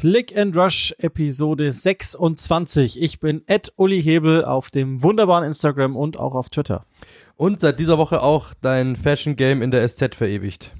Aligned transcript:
Click 0.00 0.34
and 0.34 0.56
Rush 0.56 0.94
Episode 0.96 1.70
26. 1.70 3.02
Ich 3.02 3.20
bin 3.20 3.42
Ed 3.46 3.70
Uli 3.76 4.02
Hebel 4.02 4.46
auf 4.46 4.70
dem 4.70 5.02
wunderbaren 5.02 5.44
Instagram 5.44 5.94
und 5.94 6.18
auch 6.18 6.34
auf 6.34 6.48
Twitter. 6.48 6.86
Und 7.36 7.60
seit 7.60 7.78
dieser 7.78 7.98
Woche 7.98 8.22
auch 8.22 8.54
dein 8.62 8.96
Fashion 8.96 9.36
Game 9.36 9.60
in 9.60 9.70
der 9.70 9.86
SZ 9.86 10.14
verewigt. 10.14 10.72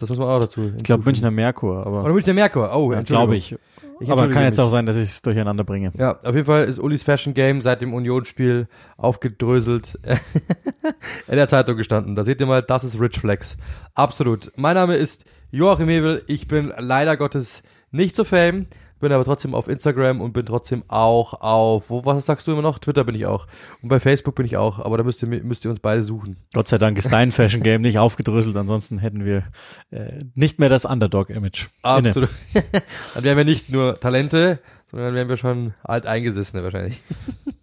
Das 0.00 0.08
muss 0.08 0.18
man 0.18 0.26
auch 0.26 0.40
dazu. 0.40 0.72
Ich 0.76 0.82
glaube 0.82 1.04
Münchner 1.04 1.30
Merkur, 1.30 1.86
aber. 1.86 2.02
Oder 2.02 2.12
Münchner 2.12 2.32
Merkur, 2.34 2.76
oh, 2.76 2.92
ja, 2.92 3.02
glaube 3.02 3.36
ich. 3.36 3.54
ich 4.00 4.10
aber 4.10 4.28
kann 4.28 4.42
jetzt 4.42 4.58
auch 4.58 4.70
sein, 4.70 4.84
dass 4.84 4.96
ich 4.96 5.10
es 5.10 5.22
durcheinander 5.22 5.62
bringe. 5.62 5.92
Ja, 5.96 6.18
auf 6.20 6.34
jeden 6.34 6.46
Fall 6.46 6.64
ist 6.64 6.80
Ulis 6.80 7.04
Fashion 7.04 7.34
Game 7.34 7.60
seit 7.60 7.82
dem 7.82 7.94
Unionsspiel 7.94 8.66
aufgedröselt 8.96 9.96
in 11.28 11.36
der 11.36 11.46
Zeitung 11.46 11.76
gestanden. 11.76 12.16
Da 12.16 12.24
seht 12.24 12.40
ihr 12.40 12.46
mal, 12.46 12.62
das 12.62 12.82
ist 12.82 12.98
Rich 12.98 13.20
Flex. 13.20 13.58
Absolut. 13.94 14.50
Mein 14.56 14.74
Name 14.74 14.96
ist 14.96 15.24
Joachim 15.52 15.88
Hebel. 15.88 16.24
Ich 16.26 16.48
bin 16.48 16.72
leider 16.78 17.16
Gottes 17.16 17.62
nicht 17.90 18.14
so 18.16 18.24
fame, 18.24 18.66
bin 19.00 19.12
aber 19.12 19.24
trotzdem 19.24 19.54
auf 19.54 19.66
Instagram 19.66 20.20
und 20.20 20.32
bin 20.32 20.46
trotzdem 20.46 20.84
auch 20.88 21.40
auf, 21.40 21.88
wo, 21.88 22.04
was 22.04 22.26
sagst 22.26 22.46
du 22.46 22.52
immer 22.52 22.62
noch? 22.62 22.78
Twitter 22.78 23.02
bin 23.04 23.14
ich 23.14 23.26
auch. 23.26 23.46
Und 23.82 23.88
bei 23.88 23.98
Facebook 23.98 24.34
bin 24.34 24.46
ich 24.46 24.56
auch, 24.56 24.78
aber 24.78 24.98
da 24.98 25.04
müsst 25.04 25.22
ihr, 25.22 25.28
müsst 25.28 25.64
ihr 25.64 25.70
uns 25.70 25.80
beide 25.80 26.02
suchen. 26.02 26.36
Gott 26.52 26.68
sei 26.68 26.78
Dank 26.78 26.98
ist 26.98 27.10
dein 27.10 27.32
Fashion 27.32 27.62
Game 27.62 27.80
nicht 27.80 27.98
aufgedröselt, 27.98 28.56
ansonsten 28.56 28.98
hätten 28.98 29.24
wir 29.24 29.44
äh, 29.90 30.20
nicht 30.34 30.58
mehr 30.58 30.68
das 30.68 30.84
Underdog-Image. 30.84 31.68
Absolut. 31.82 32.28
dann 33.14 33.24
wären 33.24 33.38
wir 33.38 33.44
nicht 33.44 33.70
nur 33.70 33.98
Talente, 33.98 34.60
sondern 34.90 35.08
dann 35.08 35.14
wären 35.14 35.28
wir 35.28 35.36
schon 35.36 35.74
alt 35.82 36.06
eingesessene 36.06 36.62
wahrscheinlich. 36.62 37.00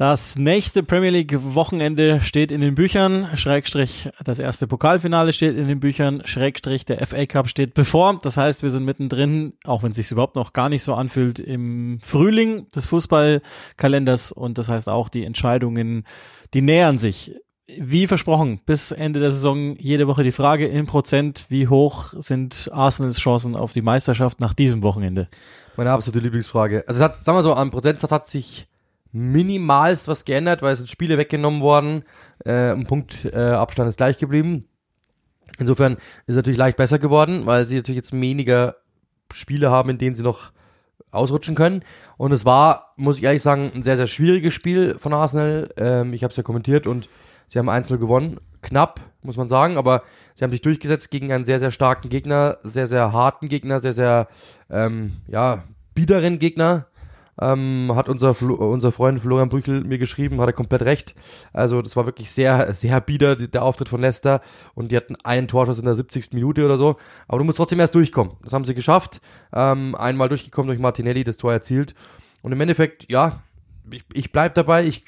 Das 0.00 0.36
nächste 0.36 0.82
Premier 0.82 1.10
League 1.10 1.36
Wochenende 1.54 2.22
steht 2.22 2.52
in 2.52 2.62
den 2.62 2.74
Büchern, 2.74 3.28
Schrägstrich 3.36 4.08
das 4.24 4.38
erste 4.38 4.66
Pokalfinale 4.66 5.34
steht 5.34 5.58
in 5.58 5.68
den 5.68 5.78
Büchern, 5.78 6.22
Schrägstrich 6.24 6.86
der 6.86 7.06
FA 7.06 7.26
Cup 7.26 7.50
steht 7.50 7.74
bevor. 7.74 8.18
Das 8.22 8.38
heißt, 8.38 8.62
wir 8.62 8.70
sind 8.70 8.86
mittendrin, 8.86 9.52
auch 9.64 9.82
wenn 9.82 9.90
es 9.90 9.98
sich 9.98 10.10
überhaupt 10.10 10.36
noch 10.36 10.54
gar 10.54 10.70
nicht 10.70 10.84
so 10.84 10.94
anfühlt, 10.94 11.38
im 11.38 11.98
Frühling 12.00 12.66
des 12.74 12.86
Fußballkalenders 12.86 14.32
und 14.32 14.56
das 14.56 14.70
heißt 14.70 14.88
auch 14.88 15.10
die 15.10 15.26
Entscheidungen, 15.26 16.04
die 16.54 16.62
nähern 16.62 16.96
sich. 16.96 17.34
Wie 17.78 18.06
versprochen, 18.06 18.58
bis 18.64 18.92
Ende 18.92 19.20
der 19.20 19.32
Saison 19.32 19.76
jede 19.76 20.06
Woche 20.06 20.22
die 20.22 20.32
Frage 20.32 20.66
in 20.66 20.86
Prozent, 20.86 21.44
wie 21.50 21.68
hoch 21.68 22.14
sind 22.16 22.70
Arsenals 22.72 23.18
Chancen 23.18 23.54
auf 23.54 23.74
die 23.74 23.82
Meisterschaft 23.82 24.40
nach 24.40 24.54
diesem 24.54 24.82
Wochenende? 24.82 25.28
Meine 25.76 25.90
absolute 25.90 26.20
Lieblingsfrage. 26.20 26.84
Also 26.88 27.00
es 27.00 27.04
hat, 27.04 27.22
sagen 27.22 27.36
wir 27.36 27.42
so, 27.42 27.54
am 27.54 27.70
Prozentsatz 27.70 28.10
hat 28.10 28.26
sich 28.26 28.66
minimalst 29.12 30.08
was 30.08 30.24
geändert, 30.24 30.62
weil 30.62 30.72
es 30.72 30.78
sind 30.78 30.88
Spiele 30.88 31.18
weggenommen 31.18 31.60
worden. 31.60 32.04
Äh, 32.44 32.72
ein 32.72 32.86
Punkt 32.86 33.24
äh, 33.24 33.36
Abstand 33.36 33.88
ist 33.88 33.96
gleich 33.96 34.18
geblieben. 34.18 34.68
Insofern 35.58 35.94
ist 35.94 36.00
es 36.28 36.36
natürlich 36.36 36.58
leicht 36.58 36.76
besser 36.76 36.98
geworden, 36.98 37.46
weil 37.46 37.64
sie 37.64 37.76
natürlich 37.76 37.96
jetzt 37.96 38.12
weniger 38.12 38.76
Spiele 39.32 39.70
haben, 39.70 39.90
in 39.90 39.98
denen 39.98 40.14
sie 40.14 40.22
noch 40.22 40.52
ausrutschen 41.10 41.54
können. 41.54 41.82
Und 42.16 42.32
es 42.32 42.44
war, 42.44 42.94
muss 42.96 43.18
ich 43.18 43.24
ehrlich 43.24 43.42
sagen, 43.42 43.70
ein 43.74 43.82
sehr, 43.82 43.96
sehr 43.96 44.06
schwieriges 44.06 44.54
Spiel 44.54 44.96
von 44.98 45.12
Arsenal. 45.12 45.68
Ähm, 45.76 46.12
ich 46.12 46.22
habe 46.22 46.30
es 46.30 46.36
ja 46.36 46.42
kommentiert 46.42 46.86
und 46.86 47.08
sie 47.46 47.58
haben 47.58 47.68
1 47.68 47.88
gewonnen. 47.88 48.38
Knapp, 48.62 49.00
muss 49.22 49.36
man 49.36 49.48
sagen, 49.48 49.76
aber 49.76 50.02
sie 50.34 50.44
haben 50.44 50.50
sich 50.50 50.60
durchgesetzt 50.60 51.10
gegen 51.10 51.32
einen 51.32 51.44
sehr, 51.44 51.58
sehr 51.58 51.70
starken 51.70 52.10
Gegner, 52.10 52.58
sehr, 52.62 52.86
sehr 52.86 53.12
harten 53.12 53.48
Gegner, 53.48 53.80
sehr, 53.80 53.94
sehr, 53.94 54.28
ähm, 54.70 55.16
ja, 55.28 55.64
biederen 55.94 56.38
Gegner 56.38 56.86
ähm, 57.40 57.92
hat 57.94 58.08
unser, 58.08 58.40
unser 58.40 58.92
Freund 58.92 59.20
Florian 59.20 59.48
Brüchel 59.48 59.84
mir 59.84 59.98
geschrieben, 59.98 60.40
hat 60.40 60.48
er 60.48 60.52
komplett 60.52 60.82
recht. 60.82 61.14
Also 61.52 61.82
das 61.82 61.96
war 61.96 62.06
wirklich 62.06 62.30
sehr, 62.30 62.74
sehr 62.74 63.00
bieder, 63.00 63.36
der 63.36 63.62
Auftritt 63.62 63.88
von 63.88 64.00
Leicester 64.00 64.40
und 64.74 64.92
die 64.92 64.96
hatten 64.96 65.16
einen 65.24 65.48
Torschuss 65.48 65.78
in 65.78 65.84
der 65.84 65.94
70. 65.94 66.32
Minute 66.32 66.64
oder 66.64 66.76
so. 66.76 66.96
Aber 67.28 67.38
du 67.38 67.44
musst 67.44 67.58
trotzdem 67.58 67.80
erst 67.80 67.94
durchkommen. 67.94 68.34
Das 68.42 68.52
haben 68.52 68.64
sie 68.64 68.74
geschafft. 68.74 69.20
Ähm, 69.52 69.94
einmal 69.94 70.28
durchgekommen 70.28 70.68
durch 70.68 70.80
Martinelli, 70.80 71.24
das 71.24 71.36
Tor 71.36 71.52
erzielt. 71.52 71.94
Und 72.42 72.52
im 72.52 72.60
Endeffekt, 72.60 73.10
ja, 73.10 73.42
ich, 73.92 74.04
ich 74.12 74.32
bleib 74.32 74.54
dabei, 74.54 74.84
ich 74.84 75.04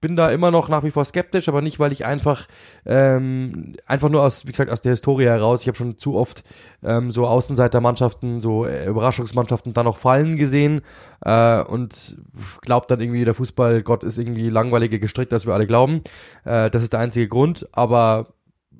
bin 0.00 0.16
da 0.16 0.28
immer 0.30 0.50
noch 0.50 0.68
nach 0.68 0.84
wie 0.84 0.90
vor 0.90 1.04
skeptisch, 1.04 1.48
aber 1.48 1.62
nicht, 1.62 1.78
weil 1.78 1.92
ich 1.92 2.04
einfach 2.04 2.46
ähm, 2.86 3.76
einfach 3.86 4.08
nur 4.08 4.22
aus, 4.22 4.46
wie 4.46 4.52
gesagt, 4.52 4.70
aus 4.70 4.80
der 4.80 4.92
Historie 4.92 5.24
heraus, 5.24 5.62
ich 5.62 5.68
habe 5.68 5.76
schon 5.76 5.98
zu 5.98 6.16
oft 6.16 6.44
ähm, 6.82 7.10
so 7.12 7.26
Außenseitermannschaften, 7.26 8.40
so 8.40 8.64
äh, 8.64 8.86
Überraschungsmannschaften 8.86 9.74
da 9.74 9.82
noch 9.82 9.98
fallen 9.98 10.36
gesehen. 10.36 10.82
Äh, 11.24 11.62
und 11.62 12.16
glaubt 12.62 12.90
dann 12.90 13.00
irgendwie, 13.00 13.24
der 13.24 13.34
Fußballgott 13.34 14.04
ist 14.04 14.18
irgendwie 14.18 14.50
langweiliger 14.50 14.98
gestrickt, 14.98 15.32
als 15.32 15.46
wir 15.46 15.54
alle 15.54 15.66
glauben. 15.66 16.02
Äh, 16.44 16.70
das 16.70 16.82
ist 16.82 16.92
der 16.92 17.00
einzige 17.00 17.28
Grund, 17.28 17.68
aber 17.72 18.28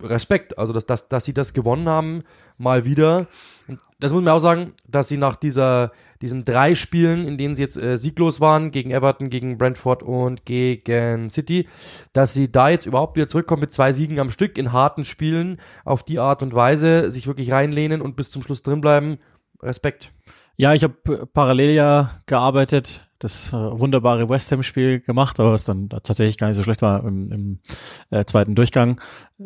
Respekt, 0.01 0.59
also 0.59 0.73
dass, 0.73 0.87
dass, 0.87 1.09
dass 1.09 1.25
sie 1.25 1.35
das 1.35 1.55
gewonnen 1.55 1.89
haben, 1.89 2.23
mal 2.57 2.85
wieder. 2.85 3.27
Das 3.99 4.13
muss 4.13 4.23
man 4.23 4.33
auch 4.33 4.41
sagen, 4.41 4.75
dass 4.89 5.09
sie 5.09 5.17
nach 5.17 5.37
dieser 5.37 5.93
diesen 6.21 6.45
drei 6.45 6.75
Spielen, 6.75 7.27
in 7.27 7.39
denen 7.39 7.55
sie 7.55 7.63
jetzt 7.63 7.77
äh, 7.77 7.97
sieglos 7.97 8.41
waren, 8.41 8.71
gegen 8.71 8.91
Everton, 8.91 9.31
gegen 9.31 9.59
Brentford 9.59 10.03
und 10.03 10.45
gegen 10.45 11.31
City, 11.31 11.69
dass 12.13 12.35
sie 12.35 12.51
da 12.51 12.69
jetzt 12.69 12.87
überhaupt 12.87 13.17
wieder 13.17 13.29
zurückkommen 13.29 13.61
mit 13.61 13.73
zwei 13.73 13.93
Siegen 13.93 14.19
am 14.19 14.31
Stück 14.31 14.59
in 14.59 14.73
harten 14.73 15.05
Spielen, 15.05 15.59
auf 15.85 16.03
die 16.03 16.19
Art 16.19 16.43
und 16.43 16.55
Weise 16.55 17.11
sich 17.11 17.27
wirklich 17.27 17.53
reinlehnen 17.53 18.01
und 18.01 18.17
bis 18.17 18.31
zum 18.31 18.43
Schluss 18.43 18.63
drinbleiben. 18.63 19.19
Respekt. 19.63 20.13
Ja, 20.57 20.75
ich 20.75 20.83
habe 20.83 21.27
parallel 21.33 21.71
ja 21.71 22.11
gearbeitet, 22.27 23.09
das 23.19 23.53
äh, 23.53 23.57
wunderbare 23.57 24.29
West 24.29 24.51
Ham-Spiel 24.53 25.01
gemacht, 25.01 25.41
aber 25.41 25.53
was 25.53 25.65
dann 25.65 25.89
tatsächlich 25.89 26.39
gar 26.39 26.49
nicht 26.49 26.57
so 26.57 26.63
schlecht 26.63 26.83
war 26.83 27.05
im, 27.05 27.33
im 27.33 27.59
äh, 28.11 28.25
zweiten 28.25 28.55
Durchgang. 28.55 29.01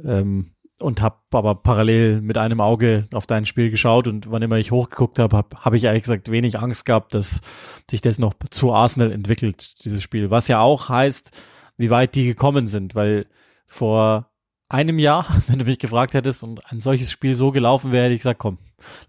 Ähm, 0.05 0.53
und 0.83 1.01
habe 1.01 1.17
aber 1.33 1.55
parallel 1.55 2.21
mit 2.21 2.39
einem 2.39 2.61
Auge 2.61 3.07
auf 3.13 3.27
dein 3.27 3.47
Spiel 3.47 3.71
geschaut 3.71 4.09
und 4.09 4.31
wann 4.31 4.43
immer 4.43 4.57
ich 4.57 4.71
hochgeguckt 4.71 5.19
habe, 5.19 5.37
habe 5.37 5.57
hab 5.61 5.73
ich 5.75 5.85
ehrlich 5.85 6.03
gesagt 6.03 6.31
wenig 6.31 6.59
Angst 6.59 6.85
gehabt, 6.85 7.15
dass 7.15 7.41
sich 7.91 8.01
das 8.01 8.19
noch 8.19 8.35
zu 8.51 8.73
Arsenal 8.73 9.13
entwickelt, 9.13 9.85
dieses 9.85 10.03
Spiel. 10.03 10.31
Was 10.31 10.49
ja 10.49 10.61
auch 10.61 10.89
heißt, 10.89 11.31
wie 11.77 11.91
weit 11.91 12.15
die 12.15 12.27
gekommen 12.27 12.67
sind, 12.67 12.95
weil 12.95 13.27
vor 13.67 14.31
einem 14.69 14.99
Jahr, 14.99 15.27
wenn 15.47 15.59
du 15.59 15.65
mich 15.65 15.79
gefragt 15.79 16.15
hättest 16.15 16.43
und 16.43 16.61
ein 16.71 16.81
solches 16.81 17.11
Spiel 17.11 17.35
so 17.35 17.53
gelaufen 17.53 17.93
wäre, 17.93 18.05
hätte 18.05 18.15
ich 18.15 18.21
gesagt, 18.21 18.41
komm, 18.41 18.59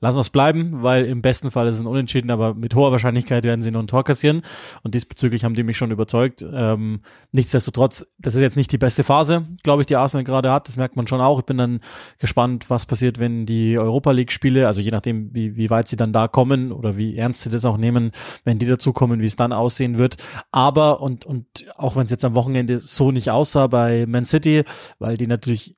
lassen 0.01 0.17
wir 0.17 0.22
es 0.22 0.29
bleiben, 0.29 0.84
weil 0.84 1.06
im 1.06 1.22
besten 1.22 1.51
Fall 1.51 1.67
ist 1.67 1.75
es 1.75 1.81
ein 1.81 1.88
Unentschieden, 1.88 2.31
aber 2.31 2.53
mit 2.53 2.75
hoher 2.75 2.91
Wahrscheinlichkeit 2.91 3.44
werden 3.44 3.61
sie 3.61 3.72
noch 3.72 3.81
ein 3.81 3.88
Tor 3.88 4.03
kassieren. 4.03 4.41
Und 4.84 4.95
diesbezüglich 4.95 5.44
haben 5.44 5.56
die 5.56 5.63
mich 5.63 5.78
schon 5.78 5.91
überzeugt. 5.91 6.45
Ähm, 6.53 7.01
nichtsdestotrotz, 7.31 8.07
das 8.17 8.35
ist 8.35 8.41
jetzt 8.41 8.57
nicht 8.57 8.72
die 8.72 8.78
beste 8.78 9.03
Phase, 9.03 9.45
glaube 9.63 9.81
ich, 9.81 9.85
die 9.85 9.95
Arsenal 9.95 10.23
gerade 10.23 10.51
hat. 10.51 10.67
Das 10.67 10.78
merkt 10.78 10.95
man 10.95 11.07
schon 11.07 11.22
auch. 11.22 11.39
Ich 11.39 11.45
bin 11.45 11.57
dann 11.57 11.79
gespannt, 12.19 12.69
was 12.69 12.85
passiert, 12.85 13.19
wenn 13.19 13.45
die 13.45 13.78
Europa 13.78 14.11
League-Spiele, 14.11 14.67
also 14.67 14.81
je 14.81 14.91
nachdem, 14.91 15.34
wie, 15.34 15.56
wie 15.56 15.69
weit 15.69 15.88
sie 15.88 15.95
dann 15.95 16.13
da 16.13 16.28
kommen 16.28 16.72
oder 16.72 16.97
wie 16.97 17.17
ernst 17.17 17.44
sie 17.44 17.50
das 17.50 17.66
auch 17.66 17.78
nehmen, 17.78 18.11
wenn 18.44 18.59
die 18.59 18.66
dazukommen, 18.66 19.22
wie 19.22 19.25
es 19.25 19.35
dann 19.35 19.53
aussehen 19.53 19.97
wird. 19.97 20.17
Aber, 20.51 21.01
und, 21.01 21.25
und 21.25 21.45
auch 21.78 21.95
wenn 21.95 22.05
es 22.05 22.11
jetzt 22.11 22.25
am 22.25 22.35
Wochenende 22.35 22.79
so 22.79 23.11
nicht 23.11 23.31
aussah 23.31 23.67
bei 23.67 24.05
Man 24.07 24.25
City, 24.25 24.63
weil 25.00 25.17
die 25.17 25.28
natürlich 25.28 25.75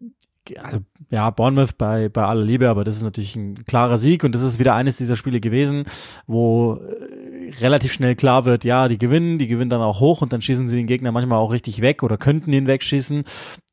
also, 0.61 0.79
ja, 1.09 1.29
Bournemouth 1.29 1.77
bei, 1.77 2.09
bei 2.09 2.23
aller 2.23 2.43
Liebe, 2.43 2.69
aber 2.69 2.83
das 2.83 2.97
ist 2.97 3.03
natürlich 3.03 3.35
ein 3.35 3.65
klarer 3.65 3.97
Sieg 3.97 4.23
und 4.23 4.33
das 4.33 4.43
ist 4.43 4.59
wieder 4.59 4.75
eines 4.75 4.97
dieser 4.97 5.15
Spiele 5.15 5.39
gewesen, 5.39 5.85
wo 6.27 6.75
äh, 6.75 7.51
relativ 7.61 7.93
schnell 7.93 8.15
klar 8.15 8.45
wird, 8.45 8.63
ja, 8.63 8.87
die 8.87 8.97
gewinnen, 8.97 9.39
die 9.39 9.47
gewinnen 9.47 9.69
dann 9.69 9.81
auch 9.81 9.99
hoch 9.99 10.21
und 10.21 10.33
dann 10.33 10.41
schießen 10.41 10.67
sie 10.67 10.77
den 10.77 10.87
Gegner 10.87 11.11
manchmal 11.11 11.39
auch 11.39 11.51
richtig 11.51 11.81
weg 11.81 12.03
oder 12.03 12.17
könnten 12.17 12.53
ihn 12.53 12.67
wegschießen. 12.67 13.23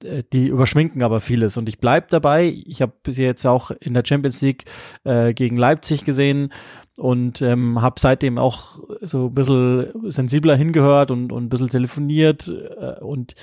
Äh, 0.05 0.23
die 0.33 0.49
überschminken 0.49 1.03
aber 1.03 1.21
vieles 1.21 1.57
und 1.57 1.69
ich 1.69 1.79
bleib 1.79 2.09
dabei. 2.09 2.55
Ich 2.67 2.83
habe 2.83 2.95
sie 3.09 3.25
jetzt 3.25 3.47
auch 3.47 3.71
in 3.71 3.95
der 3.95 4.05
Champions 4.07 4.41
League 4.41 4.65
äh, 5.05 5.35
gegen 5.35 5.57
Leipzig 5.57 6.05
gesehen 6.05 6.53
und 6.99 7.43
ähm, 7.43 7.83
habe 7.83 8.01
seitdem 8.01 8.39
auch 8.39 8.79
so 9.01 9.27
ein 9.27 9.35
bisschen 9.35 10.11
sensibler 10.11 10.57
hingehört 10.57 11.11
und, 11.11 11.33
und 11.33 11.45
ein 11.45 11.49
bisschen 11.49 11.71
telefoniert 11.71 12.49
äh, 12.49 13.01
und 13.01 13.35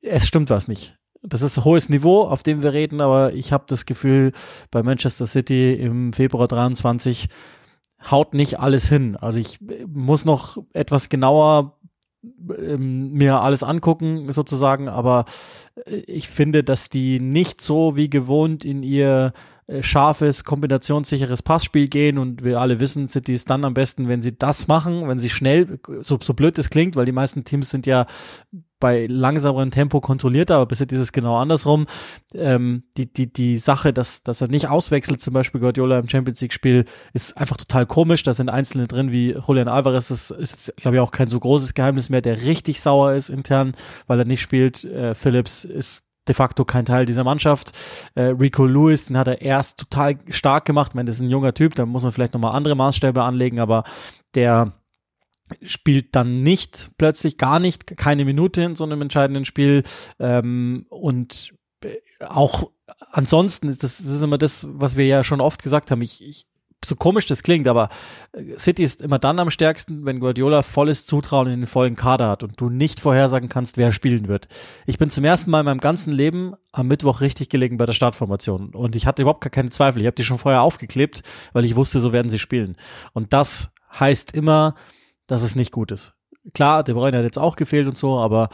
es 0.00 0.26
stimmt 0.26 0.50
was 0.50 0.68
nicht 0.68 0.98
das 1.22 1.42
ist 1.42 1.58
ein 1.58 1.64
hohes 1.64 1.88
Niveau, 1.88 2.22
auf 2.22 2.42
dem 2.42 2.62
wir 2.62 2.72
reden, 2.72 3.00
aber 3.00 3.32
ich 3.32 3.52
habe 3.52 3.64
das 3.68 3.86
Gefühl, 3.86 4.32
bei 4.70 4.82
Manchester 4.82 5.26
City 5.26 5.74
im 5.74 6.12
Februar 6.12 6.48
23 6.48 7.28
haut 8.10 8.34
nicht 8.34 8.58
alles 8.58 8.88
hin. 8.88 9.16
Also 9.16 9.38
ich 9.38 9.58
muss 9.86 10.24
noch 10.24 10.58
etwas 10.72 11.08
genauer 11.08 11.78
ähm, 12.58 13.12
mir 13.12 13.40
alles 13.40 13.62
angucken 13.62 14.32
sozusagen, 14.32 14.88
aber 14.88 15.24
äh, 15.86 15.96
ich 16.06 16.28
finde, 16.28 16.64
dass 16.64 16.88
die 16.88 17.20
nicht 17.20 17.60
so 17.60 17.96
wie 17.96 18.10
gewohnt 18.10 18.64
in 18.64 18.82
ihr 18.82 19.32
äh, 19.34 19.51
scharfes, 19.80 20.44
kombinationssicheres 20.44 21.42
Passspiel 21.42 21.88
gehen 21.88 22.18
und 22.18 22.44
wir 22.44 22.60
alle 22.60 22.80
wissen, 22.80 23.08
City 23.08 23.34
ist 23.34 23.48
dann 23.48 23.64
am 23.64 23.74
besten, 23.74 24.08
wenn 24.08 24.22
sie 24.22 24.36
das 24.36 24.66
machen, 24.66 25.08
wenn 25.08 25.18
sie 25.18 25.30
schnell, 25.30 25.78
so, 26.00 26.18
so 26.20 26.34
blöd 26.34 26.58
es 26.58 26.70
klingt, 26.70 26.96
weil 26.96 27.06
die 27.06 27.12
meisten 27.12 27.44
Teams 27.44 27.70
sind 27.70 27.86
ja 27.86 28.06
bei 28.80 29.06
langsamerem 29.06 29.70
Tempo 29.70 30.00
kontrollierter, 30.00 30.56
aber 30.56 30.66
bisher 30.66 30.90
ist 30.90 31.00
es 31.00 31.12
genau 31.12 31.36
andersrum. 31.36 31.86
Ähm, 32.34 32.82
die, 32.96 33.10
die, 33.12 33.32
die 33.32 33.58
Sache, 33.58 33.92
dass, 33.92 34.24
dass 34.24 34.40
er 34.40 34.48
nicht 34.48 34.66
auswechselt, 34.66 35.20
zum 35.20 35.34
Beispiel 35.34 35.60
Guardiola 35.60 36.00
im 36.00 36.08
Champions 36.08 36.40
League-Spiel, 36.40 36.84
ist 37.12 37.38
einfach 37.38 37.56
total 37.56 37.86
komisch. 37.86 38.24
Da 38.24 38.34
sind 38.34 38.48
Einzelne 38.48 38.88
drin 38.88 39.12
wie 39.12 39.36
Julian 39.46 39.68
Alvarez, 39.68 40.08
das 40.08 40.32
ist, 40.32 40.74
glaube 40.76 40.96
ich, 40.96 41.00
auch 41.00 41.12
kein 41.12 41.28
so 41.28 41.38
großes 41.38 41.74
Geheimnis 41.74 42.10
mehr, 42.10 42.22
der 42.22 42.42
richtig 42.42 42.80
sauer 42.80 43.12
ist 43.12 43.28
intern, 43.28 43.74
weil 44.08 44.18
er 44.18 44.24
nicht 44.24 44.42
spielt. 44.42 44.82
Äh, 44.82 45.14
Phillips 45.14 45.64
ist 45.64 46.06
de 46.28 46.34
facto 46.34 46.64
kein 46.64 46.84
Teil 46.84 47.06
dieser 47.06 47.24
Mannschaft. 47.24 47.72
Äh, 48.14 48.22
Rico 48.22 48.64
Lewis, 48.64 49.06
den 49.06 49.16
hat 49.16 49.28
er 49.28 49.40
erst 49.42 49.80
total 49.80 50.18
stark 50.30 50.64
gemacht. 50.64 50.92
Ich 50.92 50.94
meine, 50.94 51.06
das 51.06 51.16
ist 51.16 51.22
ein 51.22 51.30
junger 51.30 51.54
Typ, 51.54 51.74
da 51.74 51.86
muss 51.86 52.02
man 52.02 52.12
vielleicht 52.12 52.34
nochmal 52.34 52.54
andere 52.54 52.76
Maßstäbe 52.76 53.22
anlegen, 53.22 53.58
aber 53.58 53.84
der 54.34 54.72
spielt 55.62 56.14
dann 56.16 56.42
nicht 56.42 56.90
plötzlich 56.96 57.36
gar 57.36 57.58
nicht 57.58 57.96
keine 57.96 58.24
Minute 58.24 58.62
in 58.62 58.74
so 58.74 58.84
einem 58.84 59.02
entscheidenden 59.02 59.44
Spiel 59.44 59.82
ähm, 60.18 60.86
und 60.88 61.52
äh, 61.84 61.96
auch 62.26 62.70
ansonsten 63.10 63.68
ist 63.68 63.82
das, 63.82 63.98
das 63.98 64.06
ist 64.06 64.22
immer 64.22 64.38
das, 64.38 64.66
was 64.70 64.96
wir 64.96 65.06
ja 65.06 65.24
schon 65.24 65.40
oft 65.40 65.62
gesagt 65.62 65.90
haben. 65.90 66.02
Ich, 66.02 66.26
ich 66.26 66.46
so 66.84 66.96
komisch 66.96 67.26
das 67.26 67.42
klingt, 67.42 67.68
aber 67.68 67.88
äh, 68.32 68.58
City 68.58 68.82
ist 68.82 69.02
immer 69.02 69.18
dann 69.18 69.38
am 69.38 69.50
stärksten, 69.50 70.04
wenn 70.04 70.20
Guardiola 70.20 70.62
volles 70.62 71.06
Zutrauen 71.06 71.48
in 71.48 71.60
den 71.60 71.66
vollen 71.66 71.96
Kader 71.96 72.28
hat 72.28 72.42
und 72.42 72.60
du 72.60 72.68
nicht 72.68 73.00
vorhersagen 73.00 73.48
kannst, 73.48 73.76
wer 73.76 73.92
spielen 73.92 74.28
wird. 74.28 74.48
Ich 74.86 74.98
bin 74.98 75.10
zum 75.10 75.24
ersten 75.24 75.50
Mal 75.50 75.60
in 75.60 75.66
meinem 75.66 75.80
ganzen 75.80 76.12
Leben 76.12 76.54
am 76.72 76.88
Mittwoch 76.88 77.20
richtig 77.20 77.48
gelegen 77.48 77.76
bei 77.76 77.86
der 77.86 77.92
Startformation 77.92 78.74
und 78.74 78.96
ich 78.96 79.06
hatte 79.06 79.22
überhaupt 79.22 79.42
gar 79.42 79.50
keine 79.50 79.70
Zweifel. 79.70 80.00
Ich 80.00 80.06
habe 80.06 80.16
die 80.16 80.24
schon 80.24 80.38
vorher 80.38 80.62
aufgeklebt, 80.62 81.22
weil 81.52 81.64
ich 81.64 81.76
wusste, 81.76 82.00
so 82.00 82.12
werden 82.12 82.30
sie 82.30 82.38
spielen. 82.38 82.76
Und 83.12 83.32
das 83.32 83.72
heißt 83.98 84.34
immer, 84.34 84.74
dass 85.26 85.42
es 85.42 85.56
nicht 85.56 85.72
gut 85.72 85.92
ist. 85.92 86.14
Klar, 86.54 86.82
De 86.82 86.94
Bruyne 86.94 87.18
hat 87.18 87.24
jetzt 87.24 87.38
auch 87.38 87.56
gefehlt 87.56 87.86
und 87.86 87.96
so, 87.96 88.18
aber 88.18 88.48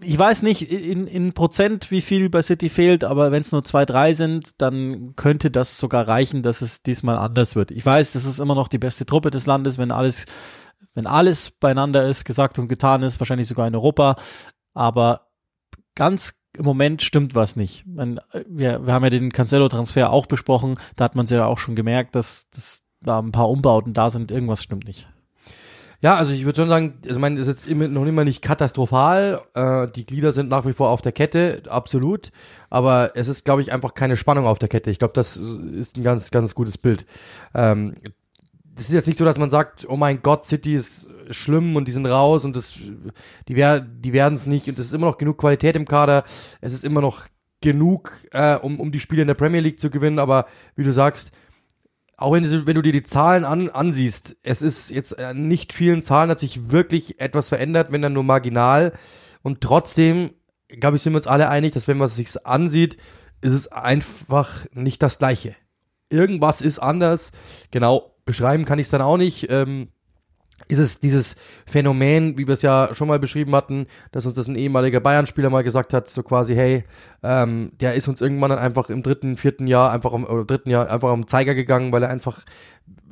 ich 0.00 0.18
weiß 0.18 0.42
nicht 0.42 0.70
in, 0.72 1.06
in 1.06 1.34
Prozent, 1.34 1.90
wie 1.90 2.00
viel 2.00 2.30
bei 2.30 2.40
City 2.40 2.70
fehlt, 2.70 3.04
aber 3.04 3.32
wenn 3.32 3.42
es 3.42 3.52
nur 3.52 3.64
zwei, 3.64 3.84
drei 3.84 4.14
sind, 4.14 4.60
dann 4.62 5.14
könnte 5.14 5.50
das 5.50 5.78
sogar 5.78 6.08
reichen, 6.08 6.42
dass 6.42 6.62
es 6.62 6.82
diesmal 6.82 7.18
anders 7.18 7.54
wird. 7.54 7.70
Ich 7.70 7.84
weiß, 7.84 8.12
das 8.12 8.24
ist 8.24 8.38
immer 8.38 8.54
noch 8.54 8.68
die 8.68 8.78
beste 8.78 9.04
Truppe 9.04 9.30
des 9.30 9.44
Landes, 9.44 9.76
wenn 9.76 9.90
alles, 9.90 10.24
wenn 10.94 11.06
alles 11.06 11.50
beieinander 11.50 12.06
ist, 12.08 12.24
gesagt 12.24 12.58
und 12.58 12.68
getan 12.68 13.02
ist, 13.02 13.20
wahrscheinlich 13.20 13.46
sogar 13.46 13.66
in 13.66 13.74
Europa. 13.74 14.16
Aber 14.72 15.28
ganz 15.94 16.40
im 16.56 16.64
Moment 16.64 17.02
stimmt 17.02 17.34
was 17.34 17.56
nicht. 17.56 17.84
Wir, 17.86 18.86
wir 18.86 18.92
haben 18.92 19.04
ja 19.04 19.10
den 19.10 19.32
Cancelo-Transfer 19.32 20.10
auch 20.10 20.26
besprochen, 20.26 20.74
da 20.96 21.04
hat 21.04 21.14
man 21.14 21.24
es 21.24 21.30
ja 21.30 21.44
auch 21.44 21.58
schon 21.58 21.74
gemerkt, 21.76 22.14
dass, 22.14 22.48
dass 22.50 22.82
da 23.00 23.18
ein 23.18 23.32
paar 23.32 23.50
Umbauten 23.50 23.92
da 23.92 24.08
sind, 24.08 24.30
irgendwas 24.30 24.62
stimmt 24.62 24.86
nicht. 24.86 25.08
Ja, 26.04 26.16
also 26.16 26.34
ich 26.34 26.44
würde 26.44 26.56
schon 26.56 26.68
sagen, 26.68 26.98
also 27.02 27.14
ich 27.14 27.18
meine, 27.18 27.38
das 27.38 27.46
ist 27.46 27.66
jetzt 27.66 27.74
noch 27.74 28.04
immer 28.04 28.24
nicht 28.24 28.42
katastrophal. 28.42 29.40
Äh, 29.54 29.88
die 29.88 30.04
Glieder 30.04 30.32
sind 30.32 30.50
nach 30.50 30.66
wie 30.66 30.74
vor 30.74 30.90
auf 30.90 31.00
der 31.00 31.12
Kette, 31.12 31.62
absolut. 31.66 32.30
Aber 32.68 33.12
es 33.14 33.26
ist, 33.26 33.46
glaube 33.46 33.62
ich, 33.62 33.72
einfach 33.72 33.94
keine 33.94 34.18
Spannung 34.18 34.46
auf 34.46 34.58
der 34.58 34.68
Kette. 34.68 34.90
Ich 34.90 34.98
glaube, 34.98 35.14
das 35.14 35.38
ist 35.38 35.96
ein 35.96 36.02
ganz, 36.02 36.30
ganz 36.30 36.54
gutes 36.54 36.76
Bild. 36.76 37.06
Ähm, 37.54 37.94
das 38.76 38.88
ist 38.88 38.92
jetzt 38.92 39.06
nicht 39.06 39.18
so, 39.18 39.24
dass 39.24 39.38
man 39.38 39.48
sagt, 39.48 39.86
oh 39.88 39.96
mein 39.96 40.20
Gott, 40.20 40.44
City 40.44 40.74
ist 40.74 41.08
schlimm 41.30 41.74
und 41.74 41.88
die 41.88 41.92
sind 41.92 42.04
raus 42.04 42.44
und 42.44 42.54
das, 42.54 42.74
die, 43.48 43.56
wer, 43.56 43.80
die 43.80 44.12
werden 44.12 44.34
es 44.34 44.44
nicht 44.44 44.68
und 44.68 44.78
es 44.78 44.88
ist 44.88 44.92
immer 44.92 45.06
noch 45.06 45.16
genug 45.16 45.38
Qualität 45.38 45.74
im 45.74 45.86
Kader. 45.86 46.24
Es 46.60 46.74
ist 46.74 46.84
immer 46.84 47.00
noch 47.00 47.24
genug, 47.62 48.12
äh, 48.30 48.56
um, 48.56 48.78
um 48.78 48.92
die 48.92 49.00
Spiele 49.00 49.22
in 49.22 49.28
der 49.28 49.34
Premier 49.36 49.62
League 49.62 49.80
zu 49.80 49.88
gewinnen. 49.88 50.18
Aber 50.18 50.44
wie 50.76 50.84
du 50.84 50.92
sagst, 50.92 51.32
auch 52.16 52.32
wenn 52.32 52.44
du, 52.44 52.66
wenn 52.66 52.74
du 52.74 52.82
dir 52.82 52.92
die 52.92 53.02
Zahlen 53.02 53.44
an, 53.44 53.70
ansiehst, 53.70 54.36
es 54.42 54.62
ist 54.62 54.90
jetzt 54.90 55.12
äh, 55.12 55.34
nicht 55.34 55.72
vielen 55.72 56.02
Zahlen 56.02 56.30
hat 56.30 56.38
sich 56.38 56.70
wirklich 56.70 57.20
etwas 57.20 57.48
verändert, 57.48 57.92
wenn 57.92 58.02
dann 58.02 58.12
nur 58.12 58.24
marginal. 58.24 58.92
Und 59.42 59.60
trotzdem, 59.60 60.30
glaube 60.68 60.96
ich, 60.96 61.02
sind 61.02 61.12
wir 61.12 61.18
uns 61.18 61.26
alle 61.26 61.48
einig, 61.48 61.72
dass 61.72 61.88
wenn 61.88 61.98
man 61.98 62.06
es 62.06 62.16
sich 62.16 62.46
ansieht, 62.46 62.96
ist 63.40 63.52
es 63.52 63.70
einfach 63.70 64.66
nicht 64.72 65.02
das 65.02 65.18
Gleiche. 65.18 65.54
Irgendwas 66.08 66.60
ist 66.60 66.78
anders. 66.78 67.32
Genau, 67.70 68.14
beschreiben 68.24 68.64
kann 68.64 68.78
ich 68.78 68.86
es 68.86 68.90
dann 68.90 69.02
auch 69.02 69.16
nicht. 69.16 69.50
Ähm, 69.50 69.88
ist 70.68 70.78
es 70.78 71.00
dieses 71.00 71.36
Phänomen, 71.66 72.38
wie 72.38 72.46
wir 72.46 72.54
es 72.54 72.62
ja 72.62 72.90
schon 72.92 73.08
mal 73.08 73.18
beschrieben 73.18 73.54
hatten, 73.54 73.86
dass 74.12 74.26
uns 74.26 74.36
das 74.36 74.48
ein 74.48 74.56
ehemaliger 74.56 75.00
Bayern-Spieler 75.00 75.50
mal 75.50 75.64
gesagt 75.64 75.92
hat, 75.92 76.08
so 76.08 76.22
quasi, 76.22 76.54
hey, 76.54 76.84
ähm, 77.22 77.72
der 77.80 77.94
ist 77.94 78.08
uns 78.08 78.20
irgendwann 78.20 78.50
dann 78.50 78.58
einfach 78.58 78.90
im 78.90 79.02
dritten, 79.02 79.36
vierten 79.36 79.66
Jahr 79.66 79.92
einfach 79.92 80.12
am, 80.12 80.24
oder 80.24 80.44
dritten 80.44 80.70
Jahr 80.70 80.90
einfach 80.90 81.10
am 81.10 81.26
Zeiger 81.26 81.54
gegangen, 81.54 81.92
weil 81.92 82.02
er 82.02 82.10
einfach 82.10 82.44